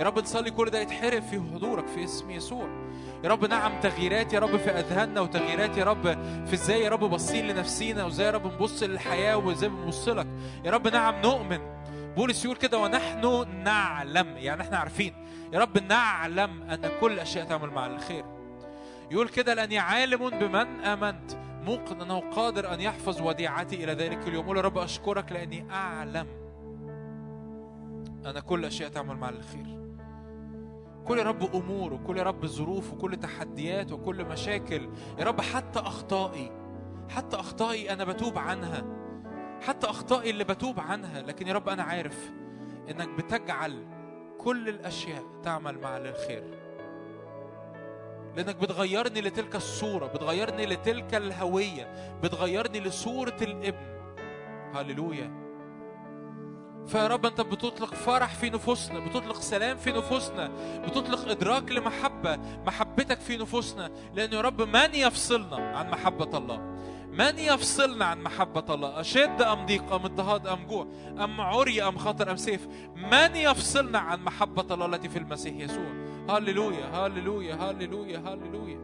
يا 0.00 0.04
رب 0.04 0.18
نصلي 0.18 0.50
كل 0.50 0.70
ده 0.70 0.80
يتحرق 0.80 1.20
في 1.20 1.40
حضورك 1.40 1.86
في 1.86 2.04
اسم 2.04 2.30
يسوع. 2.30 2.68
يا 3.24 3.28
رب 3.28 3.44
نعم 3.44 3.80
تغييرات 3.80 4.32
يا 4.32 4.38
رب 4.38 4.56
في 4.56 4.70
أذهاننا 4.70 5.20
وتغييرات 5.20 5.76
يا 5.76 5.84
رب 5.84 6.02
في 6.46 6.54
إزاي 6.54 6.80
يا 6.80 6.88
رب 6.88 7.04
باصين 7.04 7.46
لنفسينا 7.46 8.04
وإزاي 8.04 8.26
يا 8.26 8.30
رب 8.30 8.46
نبص 8.46 8.82
للحياة 8.82 9.36
وإزاي 9.36 9.68
بنبص 9.68 10.08
لك. 10.08 10.26
يا 10.64 10.70
رب 10.70 10.88
نعم 10.88 11.20
نؤمن. 11.22 11.58
بولس 12.16 12.44
يقول 12.44 12.56
كده 12.56 12.78
ونحن 12.78 13.46
نعلم. 13.64 14.36
يعني 14.36 14.62
إحنا 14.62 14.76
عارفين. 14.76 15.14
يا 15.52 15.58
رب 15.58 15.78
نعلم 15.78 16.62
أن 16.62 16.90
كل 17.00 17.18
أشياء 17.18 17.46
تعمل 17.46 17.70
مع 17.70 17.86
الخير. 17.86 18.24
يقول 19.10 19.28
كده 19.28 19.54
لأني 19.54 19.78
عالم 19.78 20.30
بمن 20.30 20.80
آمنت. 20.80 21.32
موقن 21.64 22.00
انه 22.00 22.20
قادر 22.20 22.74
أن 22.74 22.80
يحفظ 22.80 23.20
وديعتي 23.20 23.84
إلى 23.84 23.92
ذلك 23.92 24.28
اليوم. 24.28 24.46
قول 24.46 24.56
يا 24.56 24.62
رب 24.62 24.78
أشكرك 24.78 25.32
لأني 25.32 25.70
أعلم 25.70 26.26
أن 28.26 28.40
كل 28.40 28.64
أشياء 28.64 28.90
تعمل 28.90 29.16
مع 29.16 29.28
الخير. 29.28 29.81
كل 31.06 31.18
يا 31.18 31.24
رب 31.24 31.56
امور 31.56 31.92
وكل 31.92 32.18
يا 32.18 32.22
رب 32.22 32.46
ظروف 32.46 32.92
وكل 32.92 33.16
تحديات 33.16 33.92
وكل 33.92 34.24
مشاكل. 34.24 34.88
يا 35.18 35.24
رب 35.24 35.40
حتى 35.40 35.78
أخطائي 35.78 36.52
حتى 37.08 37.36
أخطائي 37.36 37.92
أنا 37.92 38.04
بتوب 38.04 38.38
عنها. 38.38 38.84
حتى 39.60 39.86
أخطائي 39.86 40.30
اللي 40.30 40.44
بتوب 40.44 40.80
عنها. 40.80 41.22
لكن 41.22 41.48
يا 41.48 41.52
رب 41.52 41.68
أنا 41.68 41.82
عارف 41.82 42.30
إنك 42.90 43.08
بتجعل 43.08 43.86
كل 44.38 44.68
الأشياء 44.68 45.22
تعمل 45.42 45.78
مع 45.78 45.96
الخير. 45.96 46.44
لأنك 48.36 48.56
بتغيرني 48.56 49.20
لتلك 49.20 49.56
الصورة 49.56 50.06
بتغيرني 50.06 50.66
لتلك 50.66 51.14
الهوية 51.14 52.14
بتغيرني 52.22 52.80
لصورة 52.80 53.36
الابن. 53.42 53.92
هللويا. 54.74 55.41
فيا 56.86 57.06
رب 57.06 57.26
أنت 57.26 57.40
بتطلق 57.40 57.94
فرح 57.94 58.34
في 58.34 58.50
نفوسنا 58.50 58.98
بتطلق 58.98 59.40
سلام 59.40 59.76
في 59.76 59.92
نفوسنا 59.92 60.50
بتطلق 60.86 61.28
إدراك 61.28 61.72
لمحبة 61.72 62.38
محبتك 62.66 63.20
في 63.20 63.36
نفوسنا. 63.36 63.90
لأن 64.14 64.32
يا 64.32 64.40
رب 64.40 64.62
من 64.62 64.94
يفصلنا 64.94 65.56
عن 65.56 65.90
محبة 65.90 66.38
الله؟ 66.38 66.60
من 67.12 67.38
يفصلنا 67.38 68.04
عن 68.04 68.22
محبة 68.22 68.74
الله؟ 68.74 69.00
أشد 69.00 69.42
أم 69.42 69.66
ضيق 69.66 69.92
أم 69.92 70.04
اضطهاد 70.04 70.46
أم 70.46 70.66
جوع 70.66 70.86
أم 71.24 71.40
عري 71.40 71.82
أم 71.82 71.98
خطر 71.98 72.30
أم 72.30 72.36
سيف؟ 72.36 72.68
من 72.96 73.36
يفصلنا 73.36 73.98
عن 73.98 74.24
محبة 74.24 74.74
الله 74.74 74.86
التي 74.86 75.08
في 75.08 75.18
المسيح 75.18 75.56
يسوع؟ 75.56 75.92
هللويا 76.30 76.86
هللويا 76.86 77.54
هللويا 77.54 78.18
هللويا. 78.18 78.78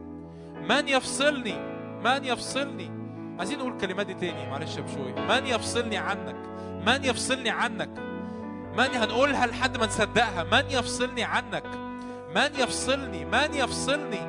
من 0.69 0.87
يفصلني؟ 0.87 1.55
من 2.03 2.25
يفصلني؟ 2.25 2.91
عايزين 3.39 3.59
نقول 3.59 3.71
الكلمات 3.71 4.05
دي 4.05 4.13
تاني 4.13 4.49
معلش 4.49 4.77
يا 4.77 4.81
بشوي. 4.81 5.13
من 5.13 5.45
يفصلني 5.45 5.97
عنك؟ 5.97 6.48
من 6.89 7.05
يفصلني 7.05 7.49
عنك؟ 7.49 7.89
من 8.77 8.95
هنقولها 8.95 9.47
لحد 9.47 9.77
ما 9.77 9.85
نصدقها؟ 9.85 10.43
من 10.43 10.63
يفصلني 10.69 11.23
عنك؟ 11.23 11.63
من 12.35 12.49
يفصلني؟ 12.59 13.25
من 13.25 13.53
يفصلني؟ 13.53 14.19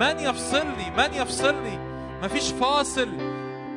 من 0.00 0.20
يفصلني؟ 0.20 0.90
من 0.96 1.14
يفصلني؟ 1.14 1.78
مفيش 2.22 2.52
فاصل. 2.52 3.08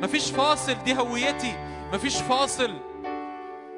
مفيش 0.01 0.31
فاصل 0.31 0.75
دي 0.85 0.97
هويتي. 0.97 1.55
مفيش 1.93 2.17
فاصل. 2.17 2.73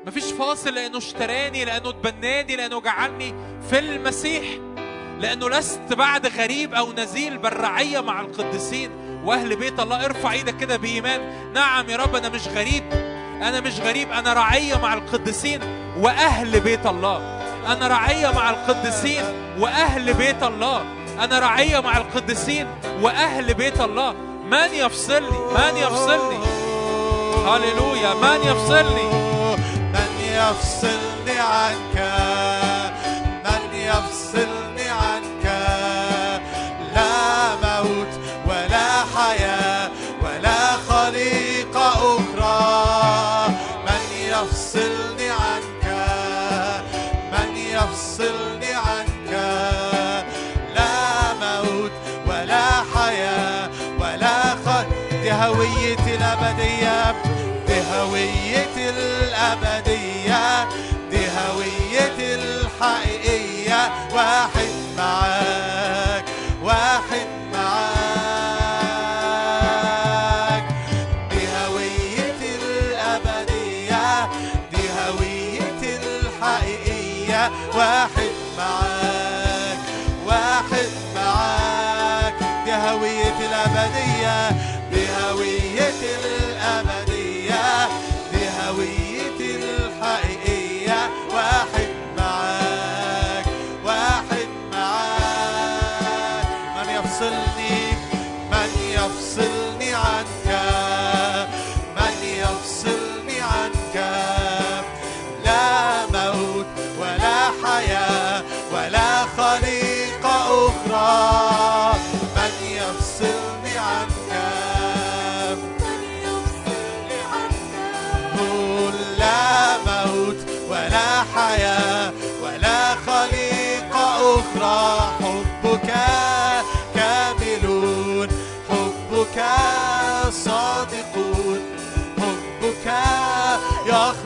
مفيش 0.08 0.24
فاصل 0.32 0.74
لأنه 0.74 0.98
اشتراني 0.98 1.66
لأنه 1.66 1.90
اتبناني 1.90 2.56
لأنه 2.56 2.82
جعلني 2.82 3.36
في 3.70 3.80
المسيح. 3.80 4.44
لأنه 5.20 5.50
لست 5.50 5.94
بعد 5.94 6.28
غريب 6.28 6.74
أو 6.74 6.94
نزيل 6.94 7.38
بل 7.38 7.54
رعيه 7.54 8.00
مع 8.00 8.22
القديسين 8.22 8.92
وأهل 9.26 9.56
بيت 9.56 9.80
الله. 9.80 10.06
ارفع 10.06 10.32
إيدك 10.32 10.58
كده 10.58 10.78
بإيمان. 10.78 11.54
نعم 11.54 11.90
يا 11.90 11.98
رب 11.98 12.16
أنا 12.16 12.30
مش 12.30 12.48
غريب. 12.48 13.11
أنا 13.42 13.60
مش 13.60 13.80
غريب 13.80 14.12
أنا 14.12 14.34
رعيه 14.34 14.76
مع 14.76 14.94
القديسين 14.94 15.60
وأهل 15.98 16.60
بيت 16.60 16.86
الله. 16.86 17.42
أنا 17.68 17.88
رعيه 17.88 18.32
مع 18.32 18.50
القديسين 18.50 19.24
وأهل 19.60 20.14
بيت 20.14 20.44
الله. 20.44 20.84
أنا 21.20 21.40
رعيه 21.40 21.80
مع 21.80 21.98
القديسين 21.98 22.68
وأهل 23.02 23.54
بيت 23.54 23.82
الله. 23.82 24.14
من 24.46 24.74
يفصلني؟ 24.74 25.40
من 25.58 25.78
يفصلني؟ 25.78 26.40
هللويا 27.48 28.14
من 28.14 28.40
يفصلني؟ 28.44 29.10
من 29.94 30.12
يفصلني 30.22 31.40
عنك. 31.40 32.51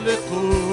يخلق 0.05 0.64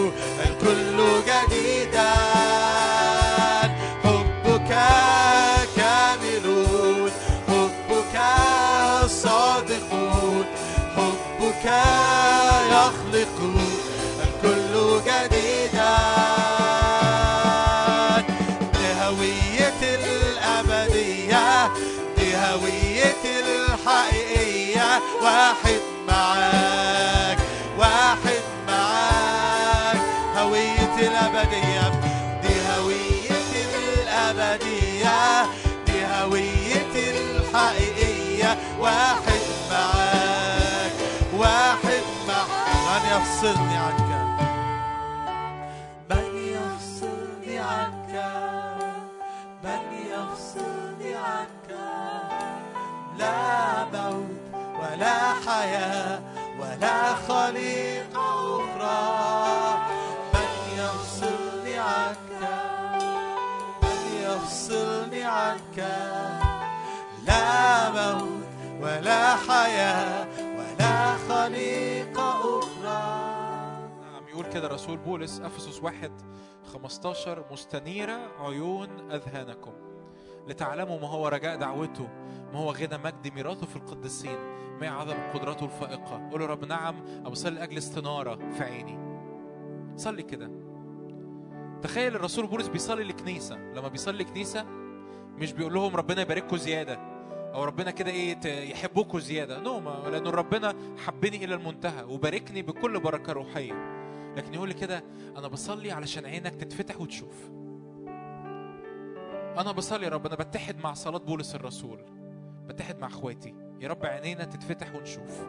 واحد 38.82 39.42
معاك 39.70 40.92
واحد 41.38 42.02
معاك. 42.28 42.76
من 42.86 43.02
يفصلني 43.12 43.76
عنك 43.76 44.10
من 46.10 46.26
يفصلني 46.36 47.58
عنك 47.58 48.14
من 49.64 49.82
يفصلني 50.12 51.14
عنك 51.14 51.70
لا 53.18 53.84
موت 53.84 54.42
ولا 54.80 55.16
حياة 55.46 56.20
ولا 56.60 57.14
خليقة. 57.14 58.41
ولا 68.82 69.36
حياة 69.36 70.26
ولا 70.58 71.16
خليقة 71.16 72.58
أخرى. 72.58 73.32
نعم 74.02 74.28
يقول 74.28 74.46
كده 74.46 74.68
رسول 74.68 74.96
بولس 74.96 75.40
أفسس 75.40 75.82
واحد 75.82 76.12
15 76.72 77.44
مستنيرة 77.52 78.18
عيون 78.40 78.88
أذهانكم. 79.10 79.72
لتعلموا 80.48 81.00
ما 81.00 81.08
هو 81.08 81.28
رجاء 81.28 81.56
دعوته 81.56 82.08
ما 82.52 82.58
هو 82.58 82.70
غنى 82.70 82.98
مجد 83.04 83.34
ميراثه 83.34 83.66
في 83.66 83.76
القديسين 83.76 84.38
ما 84.80 84.88
عظم 84.90 85.16
قدرته 85.34 85.64
الفائقة. 85.64 86.28
قولوا 86.30 86.46
رب 86.46 86.64
نعم 86.64 86.94
أبصلي 87.26 87.54
لأجل 87.54 87.78
استنارة 87.78 88.38
في 88.50 88.64
عيني. 88.64 88.98
صلي 89.96 90.22
كده. 90.22 90.50
تخيل 91.82 92.14
الرسول 92.16 92.46
بولس 92.46 92.68
بيصلي 92.68 93.04
لكنيسة 93.04 93.56
لما 93.56 93.88
بيصلي 93.88 94.24
كنيسة 94.24 94.64
مش 95.36 95.52
بيقول 95.52 95.74
لهم 95.74 95.96
ربنا 95.96 96.22
يبارككم 96.22 96.56
زيادة. 96.56 97.11
أو 97.54 97.64
ربنا 97.64 97.90
كده 97.90 98.32
ت- 98.32 98.44
يحبكم 98.46 99.18
زيادة. 99.18 99.60
نو 99.60 99.80
ما 99.80 100.08
لأنه 100.10 100.30
ربنا 100.30 100.74
حبني 101.06 101.44
إلى 101.44 101.54
المنتهى 101.54 102.04
وباركني 102.04 102.62
بكل 102.62 103.00
بركة 103.00 103.32
روحية. 103.32 103.72
لكن 104.36 104.54
يقول 104.54 104.68
لي 104.68 104.74
كده 104.74 105.04
أنا 105.36 105.48
بصلي 105.48 105.92
علشان 105.92 106.26
عينك 106.26 106.54
تتفتح 106.54 107.00
وتشوف. 107.00 107.50
أنا 109.58 109.72
بصلي 109.72 110.04
يا 110.04 110.10
رب 110.10 110.26
أنا 110.26 110.34
بتحد 110.34 110.76
مع 110.84 110.94
صلاة 110.94 111.18
بولس 111.18 111.54
الرسول. 111.54 111.98
بتحد 112.66 112.98
مع 113.00 113.06
إخواتي. 113.06 113.54
يا 113.80 113.88
رب 113.88 114.06
عينينا 114.06 114.44
تتفتح 114.44 114.94
ونشوف. 114.94 115.46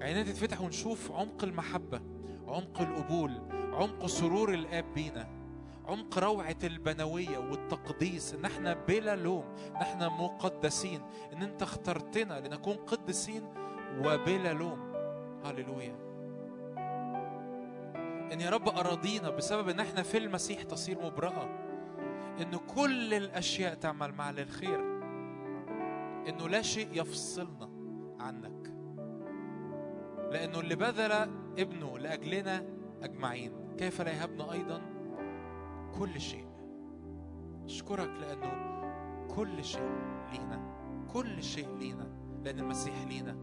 عينينا 0.00 0.22
تتفتح 0.22 0.60
ونشوف 0.60 1.12
عمق 1.12 1.44
المحبة 1.44 2.00
عمق 2.46 2.80
القبول 2.80 3.32
عمق 3.72 4.06
سرور 4.06 4.54
الآب 4.54 4.84
بينا. 4.94 5.37
عمق 5.88 6.18
روعة 6.18 6.56
البنوية 6.64 7.38
والتقديس. 7.38 8.34
إن 8.34 8.44
إحنا 8.44 8.74
بلا 8.74 9.16
لوم 9.16 9.44
إن 9.68 9.76
إحنا 9.76 10.08
مقدسين. 10.08 11.02
إن 11.32 11.42
أنت 11.42 11.62
اخترتنا 11.62 12.40
لنكون 12.40 12.76
قدسين 12.76 13.42
وبلا 13.98 14.52
لوم. 14.52 14.92
هللويا. 15.44 16.08
إن 18.32 18.40
يا 18.40 18.50
رب 18.50 18.68
أراضينا 18.68 19.30
بسبب 19.30 19.68
إن 19.68 19.80
إحنا 19.80 20.02
في 20.02 20.18
المسيح 20.18 20.62
تصير 20.62 20.98
مبرأة. 21.02 21.48
إن 22.40 22.56
كل 22.56 23.14
الأشياء 23.14 23.74
تعمل 23.74 24.12
مع 24.12 24.30
للخير 24.30 24.80
إنه 26.28 26.48
لا 26.48 26.62
شيء 26.62 26.88
يفصلنا 26.92 27.70
عنك. 28.20 28.72
لأنه 30.30 30.60
اللي 30.60 30.76
بذل 30.76 31.12
ابنه 31.58 31.98
لأجلنا 31.98 32.64
أجمعين. 33.02 33.76
كيف 33.78 34.02
لا 34.02 34.10
يهبنا 34.10 34.52
أيضا؟ 34.52 34.97
كل 35.98 36.20
شيء. 36.20 36.46
أشكرك 37.64 38.10
لأنه 38.20 38.68
كل 39.34 39.64
شيء 39.64 39.90
لينا 40.32 40.78
كل 41.12 41.42
شيء 41.42 41.76
لينا 41.76 42.12
لأن 42.44 42.58
المسيح 42.58 43.04
لينا. 43.06 43.36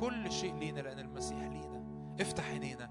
كل 0.00 0.32
شيء 0.32 0.54
لينا 0.54 0.80
لأن 0.80 0.98
المسيح 0.98 1.38
لينا. 1.38 1.84
افتح 2.20 2.50
عينينا. 2.50 2.90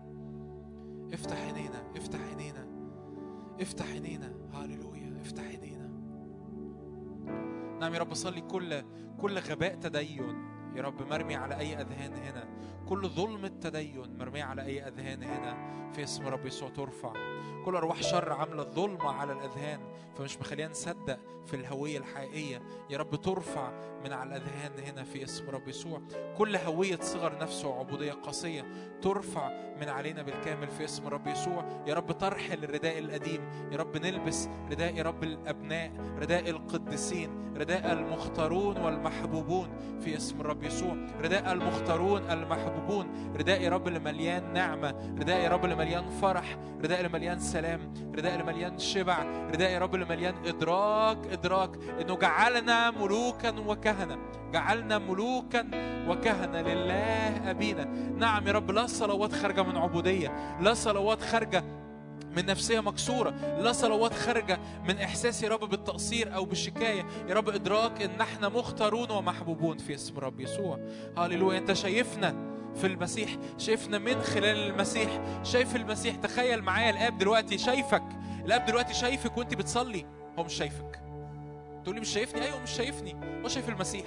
افتح 1.13 1.41
عينينا. 1.41 1.91
افتح 1.97 2.19
عينينا. 2.19 2.67
افتح 3.61 3.85
عينينا. 3.85 4.33
هاليلويا 4.53 5.21
افتح 5.21 5.43
عينينا. 5.43 5.87
نعم 7.79 7.93
يا 7.93 7.99
رب 7.99 8.13
صلي 8.13 8.41
كل 8.41 8.83
كل 9.21 9.39
غباء 9.39 9.75
تدين. 9.75 10.50
يا 10.75 10.81
رب 10.81 11.09
مرمي 11.09 11.35
على 11.35 11.59
أي 11.59 11.81
أذهان 11.81 12.13
هنا. 12.13 12.47
كل 12.89 13.07
ظلم 13.07 13.45
التدين 13.45 14.17
مرمي 14.19 14.41
على 14.41 14.61
أي 14.61 14.87
أذهان 14.87 15.23
هنا. 15.23 15.71
في 15.91 16.03
اسم 16.03 16.27
رب 16.27 16.45
يسوع 16.45 16.69
ترفع 16.69 17.13
كل 17.65 17.75
أرواح 17.75 18.01
شر 18.01 18.33
عاملة 18.33 18.63
ظلمة 18.63 19.11
على 19.11 19.33
الأذهان. 19.33 19.79
فمش 20.17 20.37
مخلينا 20.37 20.69
نصدق 20.69 21.19
في 21.45 21.55
الهوية 21.55 21.97
الحقيقية. 21.97 22.61
يا 22.89 22.97
رب 22.97 23.15
ترفع 23.15 23.71
من 24.03 24.13
على 24.13 24.29
الأذهان 24.29 24.71
هنا 24.83 25.03
في 25.03 25.23
اسم 25.23 25.49
رب 25.49 25.67
يسوع. 25.67 26.01
كل 26.37 26.55
هوية 26.55 26.99
صغر 27.01 27.37
نفس 27.37 27.65
وعبودية 27.65 28.11
قاسية 28.11 28.65
ترفع 29.01 29.49
من 29.81 29.89
علينا 29.89 30.21
بالكامل 30.21 30.67
في 30.67 30.83
اسم 30.83 31.07
رب 31.07 31.27
يسوع. 31.27 31.83
يا 31.87 31.93
رب 31.93 32.17
ترحل 32.17 32.63
الرداء 32.63 32.99
القديم. 32.99 33.41
يا 33.71 33.77
رب 33.77 33.97
نلبس 33.97 34.49
رداء 34.71 34.95
يا 34.95 35.03
رب 35.03 35.23
الأبناء 35.23 35.91
رداء 36.19 36.49
القديسين 36.49 37.53
رداء 37.57 37.93
المختارون 37.93 38.77
والمحبوبون 38.77 39.69
في 39.99 40.17
اسم 40.17 40.41
الرب 40.41 40.60
رب 40.61 40.67
يسوع 40.67 40.95
رداء 41.21 41.53
المختارون 41.53 42.21
المحبوبون. 42.31 43.33
رداء 43.37 43.61
يا 43.61 43.69
رب 43.69 43.87
اللي 43.87 43.99
مليان 43.99 44.53
نعمة. 44.53 44.89
رداء 45.19 45.39
يا 45.39 45.49
رب 45.49 45.65
اللي 45.65 45.75
مليان 45.75 46.09
فرح. 46.09 46.57
رداء 46.83 46.97
اللي 46.99 47.09
مليان 47.09 47.39
سلام. 47.39 47.93
رداء 48.15 48.33
اللي 48.33 48.43
مليان 48.43 48.77
شبع. 48.77 49.17
رداء 49.51 49.71
يا 49.71 49.79
رب 49.79 49.95
اللي 49.95 50.05
مليان 50.05 50.35
إدراك. 50.45 51.17
إدراك. 51.31 51.69
إنه 52.01 52.17
جعلنا 52.17 52.91
ملوكا 52.91 53.59
وكهنة. 53.67 54.17
جعلنا 54.53 54.97
ملوكا 54.97 55.67
وكهنة 56.07 56.61
لله 56.61 57.49
أبينا. 57.49 57.83
نعم 58.17 58.47
يا 58.47 58.51
رب 58.51 58.71
لا 58.71 58.87
صلوات 58.87 59.33
خارجة 59.33 59.63
من 59.63 59.77
عبودية. 59.77 60.57
لا 60.61 60.73
صلوات 60.73 61.21
خارجة 61.21 61.63
من 62.35 62.45
نفسية 62.45 62.79
مكسورة 62.79 63.29
لا 63.59 63.71
صلوات 63.71 64.13
خارجة 64.13 64.59
من 64.87 64.97
إحساس 64.97 65.43
يا 65.43 65.49
رب 65.49 65.69
بالتقصير 65.69 66.35
أو 66.35 66.45
بالشكاية. 66.45 67.05
يا 67.29 67.33
رب 67.33 67.49
إدراك 67.49 68.01
إن 68.01 68.21
إحنا 68.21 68.49
مختارون 68.49 69.11
ومحبوبون 69.11 69.77
في 69.77 69.93
اسم 69.95 70.19
رب 70.19 70.39
يسوع. 70.39 70.79
هاليلويا 71.17 71.57
أنت 71.57 71.73
شايفنا 71.73 72.51
في 72.75 72.87
المسيح 72.87 73.37
شايفنا 73.57 73.97
من 73.97 74.21
خلال 74.21 74.57
المسيح. 74.69 75.21
شايف 75.43 75.75
المسيح 75.75 76.15
تخيل 76.15 76.61
معايا 76.61 76.89
الآب 76.89 77.17
دلوقتي 77.17 77.57
شايفك. 77.57 78.03
الآب 78.45 78.65
دلوقتي 78.65 78.93
شايفك 78.93 79.37
وأنت 79.37 79.53
بتصلي. 79.53 80.05
هو 80.39 80.43
مش 80.43 80.53
شايفك. 80.53 81.01
تقول 81.83 81.95
لي 81.95 82.01
مش 82.01 82.09
شايفني؟ 82.09 82.45
أيوه 82.45 82.63
مش 82.63 82.71
شايفني. 82.71 83.15
هو 83.43 83.47
شايف 83.47 83.69
المسيح. 83.69 84.05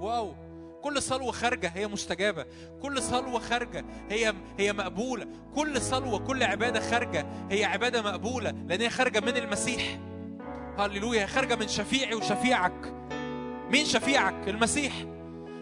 واو. 0.00 0.47
كل 0.82 1.02
صلوة 1.02 1.32
خارجة 1.32 1.68
هي 1.74 1.86
مستجابة. 1.88 2.46
كل 2.82 3.02
صلوة 3.02 3.38
خارجة 3.38 3.84
هي 4.10 4.34
هي 4.58 4.72
مقبولة. 4.72 5.26
كل 5.54 5.80
صلوة 5.80 6.18
كل 6.18 6.42
عبادة 6.42 6.80
خارجة 6.80 7.26
هي 7.50 7.64
عبادة 7.64 8.02
مقبولة 8.02 8.50
لأن 8.50 8.80
هي 8.80 8.90
خارجة 8.90 9.20
من 9.20 9.36
المسيح. 9.36 9.98
هللويا 10.78 11.26
خارجة 11.26 11.56
من 11.56 11.68
شفيعي 11.68 12.14
وشفيعك. 12.14 12.94
مين 13.70 13.84
شفيعك؟ 13.84 14.48
المسيح. 14.48 14.92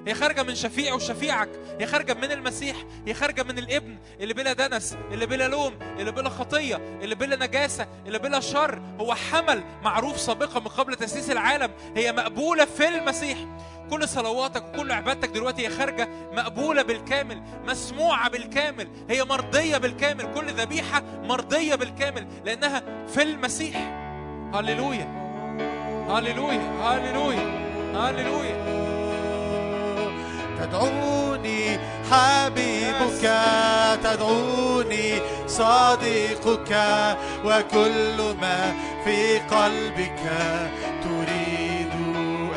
هي 0.06 0.14
خارجة 0.14 0.42
من 0.42 0.54
شفيعي 0.54 0.92
وشفيعك. 0.92 1.48
هي 1.80 1.86
خارجة 1.86 2.14
من 2.14 2.32
المسيح. 2.32 2.76
هي 3.06 3.14
خارجة 3.14 3.42
من 3.42 3.58
الابن 3.58 3.96
اللي 4.20 4.34
بلا 4.34 4.52
دنس 4.52 4.96
اللي 5.12 5.26
بلا 5.26 5.48
لوم 5.48 5.74
اللي 5.98 6.12
بلا 6.12 6.28
خطية 6.28 6.76
اللي 6.76 7.14
بلا 7.14 7.46
نجاسة 7.46 7.86
اللي 8.06 8.18
بلا 8.18 8.40
شر. 8.40 8.82
هو 9.00 9.14
حمل 9.14 9.64
معروف 9.82 10.20
سابقا 10.20 10.60
من 10.60 10.66
قبل 10.68 10.94
تأسيس 10.94 11.30
العالم. 11.30 11.70
هي 11.96 12.12
مقبولة 12.12 12.64
في 12.64 12.88
المسيح. 12.88 13.38
كل 13.90 14.08
صلواتك 14.08 14.64
وكل 14.64 14.92
عبادتك 14.92 15.28
دلوقتي 15.28 15.66
هي 15.66 15.70
خارجة 15.70 16.08
مقبولة 16.32 16.82
بالكامل 16.82 17.42
مسموعة 17.64 18.30
بالكامل. 18.30 18.88
هي 19.10 19.24
مرضية 19.24 19.76
بالكامل. 19.76 20.34
كل 20.34 20.46
ذبيحة 20.46 21.02
مرضية 21.22 21.74
بالكامل. 21.74 22.26
لأنها 22.44 22.82
في 23.06 23.22
المسيح. 23.22 23.76
هللويا. 24.54 25.26
هللويا. 26.08 26.60
هللويا. 26.82 27.66
هللويا. 27.94 28.95
تدعوني 30.60 31.78
حبيبك 32.10 33.24
تدعوني 34.04 35.08
صديقك 35.46 36.72
وكل 37.44 38.18
ما 38.40 38.74
في 39.04 39.38
قلبك 39.38 40.22
تريد 41.04 41.94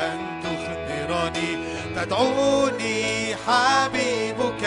أن 0.09 0.19
تخبرني. 0.43 1.51
تدعوني 1.95 3.35
حبيبك 3.47 4.65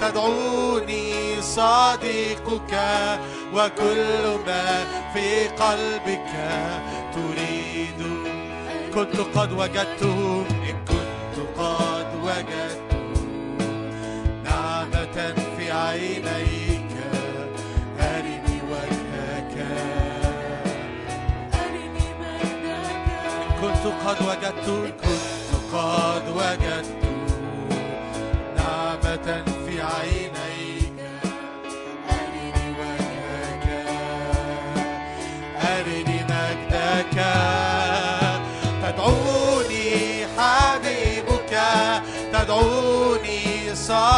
تدعوني 0.00 1.12
صديقك 1.42 2.74
وكل 3.54 4.24
ما 4.46 4.66
في 5.14 5.48
قلبك 5.48 6.32
تريد. 7.14 8.00
كنت 8.94 9.16
قد 9.38 9.52
وجدت 9.52 10.02
إن 10.02 10.76
كنت 10.88 11.36
قد 11.58 11.93
وجدت 15.14 15.40
في 15.56 15.72
عينيك. 15.72 16.74
قد 24.04 24.16
وجدت 24.26 24.66
كنت 24.66 25.74
قد 25.74 26.28
وجدت 26.28 26.94
نعمة 28.56 29.53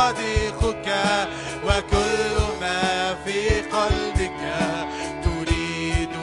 صديقك 0.07 0.89
وكل 1.65 2.37
ما 2.61 3.15
في 3.25 3.61
قلبك 3.61 4.41
تريد 5.25 6.15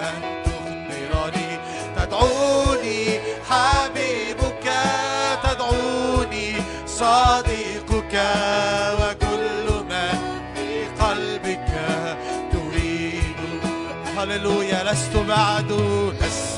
أن 0.00 0.22
تخبرني. 0.44 1.58
تدعوني 1.96 3.20
حبيبك 3.50 4.66
تدعوني 5.44 6.56
صديقك 6.86 8.14
وكل 9.00 9.66
ما 9.88 10.08
في 10.54 10.70
قلبك 11.04 11.70
تريد. 12.52 13.40
هللويا 14.16 14.84
لست 14.84 15.16
بعد 15.16 15.72
لست 16.20 16.51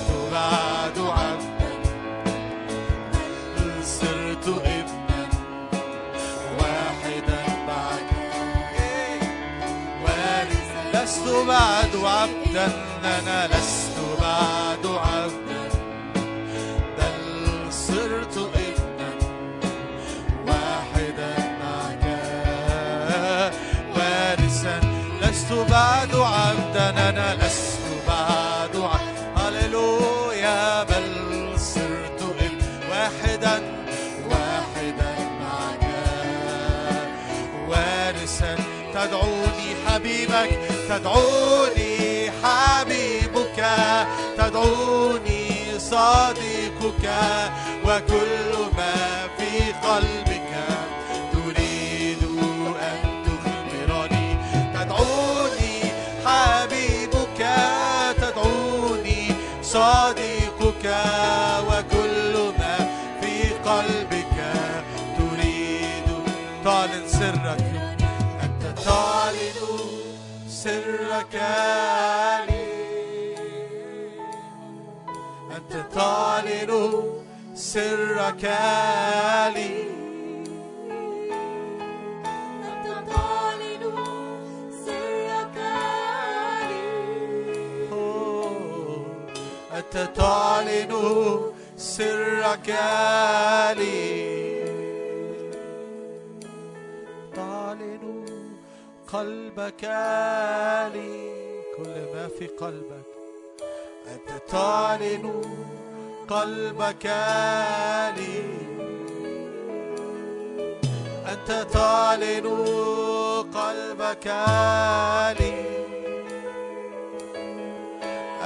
بعد 11.46 11.96
عبدا 12.04 12.68
أنا 13.04 13.46
لست 13.46 13.98
بعد 14.20 14.86
عبدا. 14.86 15.64
بل 16.98 17.72
صرت 17.72 18.36
إبنا 18.36 19.10
واحدا 20.46 21.34
معك. 21.60 22.04
وارثا 23.96 24.80
لست 25.22 25.52
بعد 25.52 26.14
عبدا 26.14 27.08
أنا 27.08 27.34
لست 27.34 27.86
بعد 28.08 28.76
عبدا 28.76 29.24
هللويا 29.36 30.82
بل 30.82 31.08
صرت 31.58 32.20
ابن 32.40 32.58
واحدا 32.90 33.62
واحدا 34.30 35.12
معك. 35.40 35.84
وارثا 37.68 38.56
تدعوني 38.94 39.68
حبيبك. 39.86 40.73
تدعوني 40.94 42.30
حبيبك 42.42 43.58
تدعوني 44.38 45.78
صديقك 45.78 47.06
وكل 47.84 48.52
ما 48.76 49.28
في 49.38 49.72
قلبك 49.88 50.52
تريد 51.32 52.22
أن 52.90 53.24
تخبرني. 53.26 54.28
تدعوني 54.74 55.76
حبيبك 56.26 57.40
تدعوني 58.20 59.22
صديقك. 59.62 60.23
سرك 70.64 71.34
لي 72.48 72.64
أنت 75.56 75.72
تعلن 75.94 76.72
سرك 77.54 78.44
لي 79.54 79.84
أنت 89.76 90.10
تعلن 90.16 91.40
سرك 91.76 92.68
لي 93.78 94.33
قلبك 99.14 99.84
لي 100.94 101.12
كل 101.76 101.96
ما 102.14 102.28
في 102.38 102.46
قلبك. 102.46 103.06
أنت 104.12 104.42
تعلن 104.48 105.42
قلبك 106.28 107.06
لي 108.16 108.38
أنت 111.32 111.66
تعلن 111.72 112.46
قلبك 113.54 114.26
لي 115.40 115.54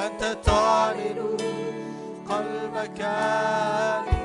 أنت 0.06 0.22
تعلن 0.44 1.36
قلبك 2.30 3.00
لي 4.06 4.17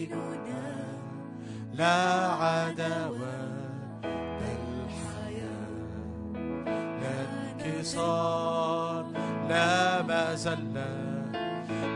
دينونة 0.00 0.64
لا 1.74 2.26
عداوة 2.32 3.36
بل 4.02 4.88
حياة. 5.00 5.68
لا 7.02 7.18
انكسار 7.66 9.04
لا 9.48 10.02
مذلة 10.02 10.90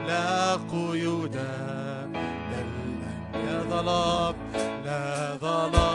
لا 0.09 0.55
قيود 0.73 1.37
لا 1.37 2.07
الأم- 2.61 3.37
لا 3.47 3.63
ظلام 3.71 4.35
لا 4.85 5.37
ظلام. 5.37 5.94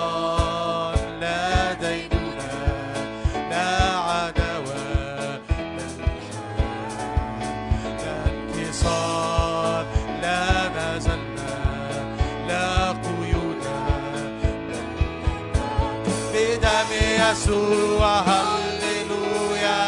يسوع 17.49 18.19
هللويا 18.19 19.81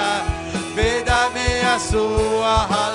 بدم 0.77 1.35
يسوع 1.37 2.55
هللويا 2.55 2.90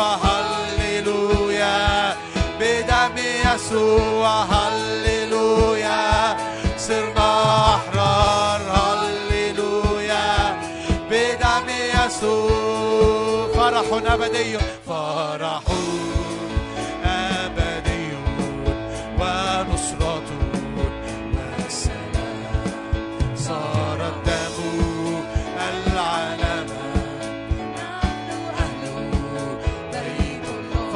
يسوع 0.00 0.16
هللويا 0.24 2.16
بدم 2.60 3.16
يسوع 3.18 4.42
هللويا 4.42 6.36
صرنا 6.78 7.30
أحرار 7.74 8.60
هللويا 8.76 10.56
بدم 11.10 11.66
يسوع 11.94 13.48
فرح 13.54 14.12
أبدي 14.12 14.58
فرح 14.88 15.62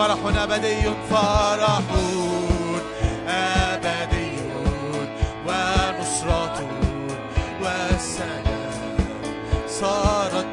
فرح 0.04 0.42
أبدي 0.42 0.82
فرح 1.10 1.82
أبدي 3.28 4.32
ونصرة 5.46 6.68
والسلام 7.62 8.96
صار 9.68 10.44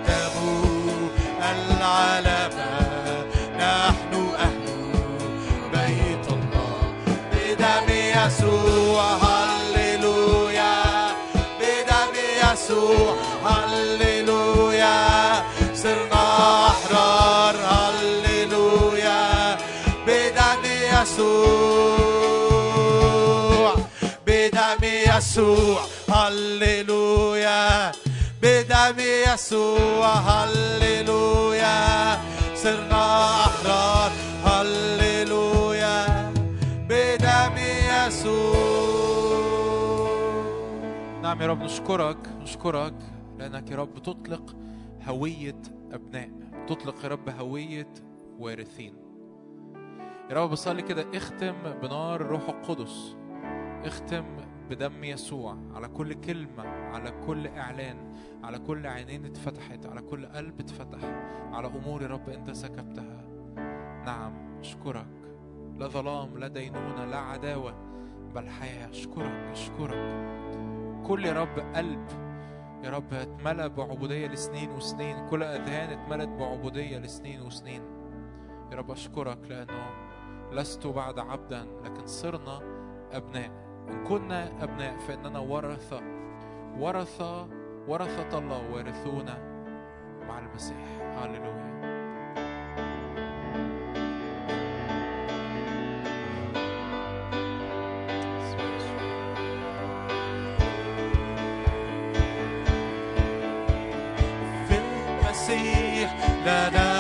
يسوع. 25.32 25.82
هللويا. 26.10 27.92
بدم 28.42 29.00
يسوع. 29.00 30.14
هللويا. 30.14 32.18
صرنا 32.56 33.30
أحرار. 33.46 34.12
هللويا. 34.46 36.34
بدم 36.90 37.56
يسوع. 37.92 38.56
نعم 41.22 41.42
يا 41.42 41.48
رب 41.48 41.64
نشكرك 41.64 42.18
نشكرك 42.42 42.94
لأنك 43.40 43.72
يا 43.72 43.76
رب 43.76 44.04
تطلق 44.04 44.56
هوية 45.08 45.62
أبناء. 45.92 46.30
تطلق 46.68 46.96
يا 47.04 47.10
رب 47.10 47.30
هوية 47.40 47.94
وارثين. 48.40 48.94
يا 50.30 50.36
رب 50.36 50.50
بصلي 50.50 50.82
كده 50.82 51.06
اختم 51.14 51.56
بنار 51.82 52.22
الروح 52.22 52.50
القدس. 52.50 53.16
اختم 53.86 54.26
بدم 54.72 55.04
يسوع 55.04 55.58
على 55.74 55.88
كل 55.88 56.14
كلمة 56.14 56.64
على 56.64 57.12
كل 57.28 57.48
إعلان 57.48 58.14
على 58.44 58.60
كل 58.60 58.88
عينين 58.88 59.26
اتفتحت 59.26 59.86
على 59.86 60.02
كل 60.02 60.26
قلب 60.26 60.60
اتفتح 60.60 61.00
على 61.52 61.68
أمور 61.68 62.02
يا 62.02 62.08
رب 62.08 62.30
أنت 62.30 62.52
سكبتها. 62.52 63.24
نعم 64.06 64.60
أشكرك. 64.60 65.08
لا 65.78 65.88
ظلام 65.88 66.38
لا 66.38 66.48
دينونة 66.48 67.06
لا 67.06 67.18
عداوة 67.18 67.74
بل 68.36 68.50
حياة. 68.50 68.90
أشكرك 68.90 69.32
أشكرك. 69.52 70.32
كل 71.08 71.26
يا 71.26 71.34
رب 71.34 71.60
قلب 71.76 72.08
يا 72.84 72.90
رب 72.90 73.14
اتملى 73.14 73.70
بعبودية 73.70 74.28
لسنين 74.28 74.72
وسنين. 74.72 75.28
كل 75.30 75.44
أذهان 75.44 76.00
اتملت 76.00 76.30
بعبودية 76.30 76.98
لسنين 76.98 77.42
وسنين. 77.42 77.82
يا 78.72 78.78
رب 78.78 78.92
أشكرك 78.92 79.40
لأنه 79.50 79.90
لست 80.52 80.88
بعد 80.88 81.20
عبدا 81.20 81.68
لكن 81.84 82.08
صرنا 82.08 82.60
أبناء. 83.12 83.71
إن 83.92 84.04
كنا 84.08 84.64
أبناء 84.64 84.98
فإننا 85.08 85.40
ورثة 85.40 86.02
ورثة 86.80 87.48
ورثة 87.88 88.38
الله 88.38 88.62
وارثون 88.72 89.26
مع 90.28 90.40
المسيح. 90.40 90.78
هللويا. 91.02 91.72
في 104.68 104.78
المسيح 104.78 106.10
لنا 106.46 106.91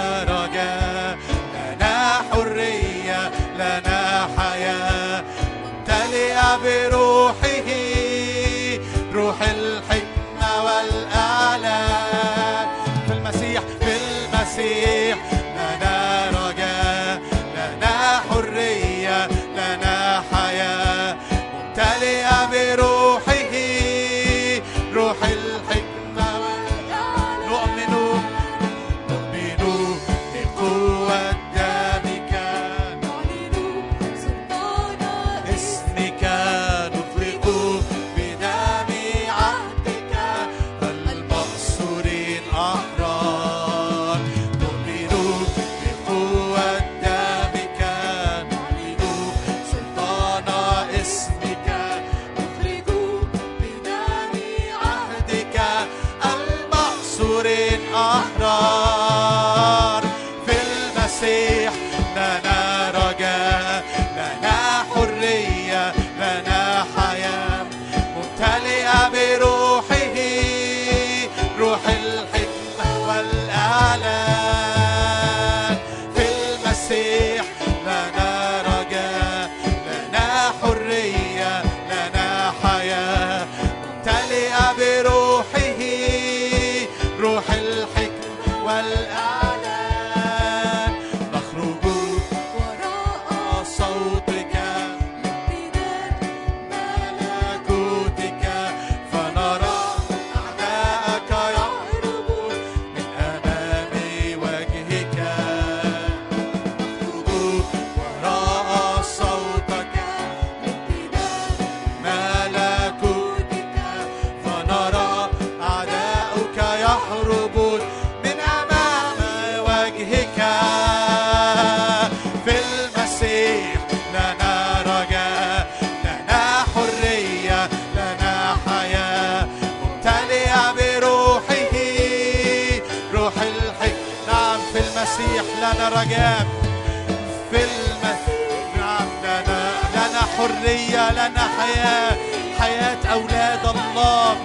لنا 141.27 141.47
حياة 141.59 142.17
حياة 142.59 143.13
أولاد 143.13 143.65
الله. 143.65 144.35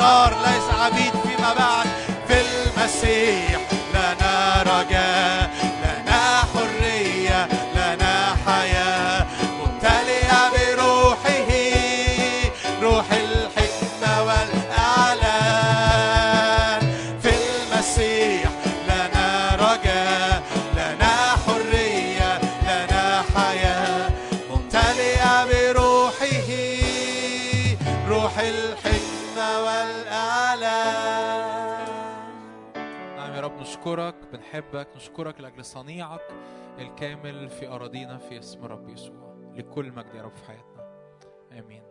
الأبرار 0.00 0.34
ليس 0.46 0.70
عبيد. 0.80 1.19
بنحبك 34.72 34.96
نشكرك 34.96 35.40
لأجل 35.40 35.64
صنيعك 35.64 36.28
الكامل 36.78 37.48
في 37.48 37.68
أراضينا 37.68 38.18
في 38.18 38.38
اسم 38.38 38.64
رب 38.64 38.88
يسوع. 38.88 39.36
لكل 39.54 39.92
مجد 39.92 40.14
يا 40.14 40.22
رب 40.22 40.36
في 40.36 40.44
حياتنا. 40.44 40.90
آمين. 41.52 41.82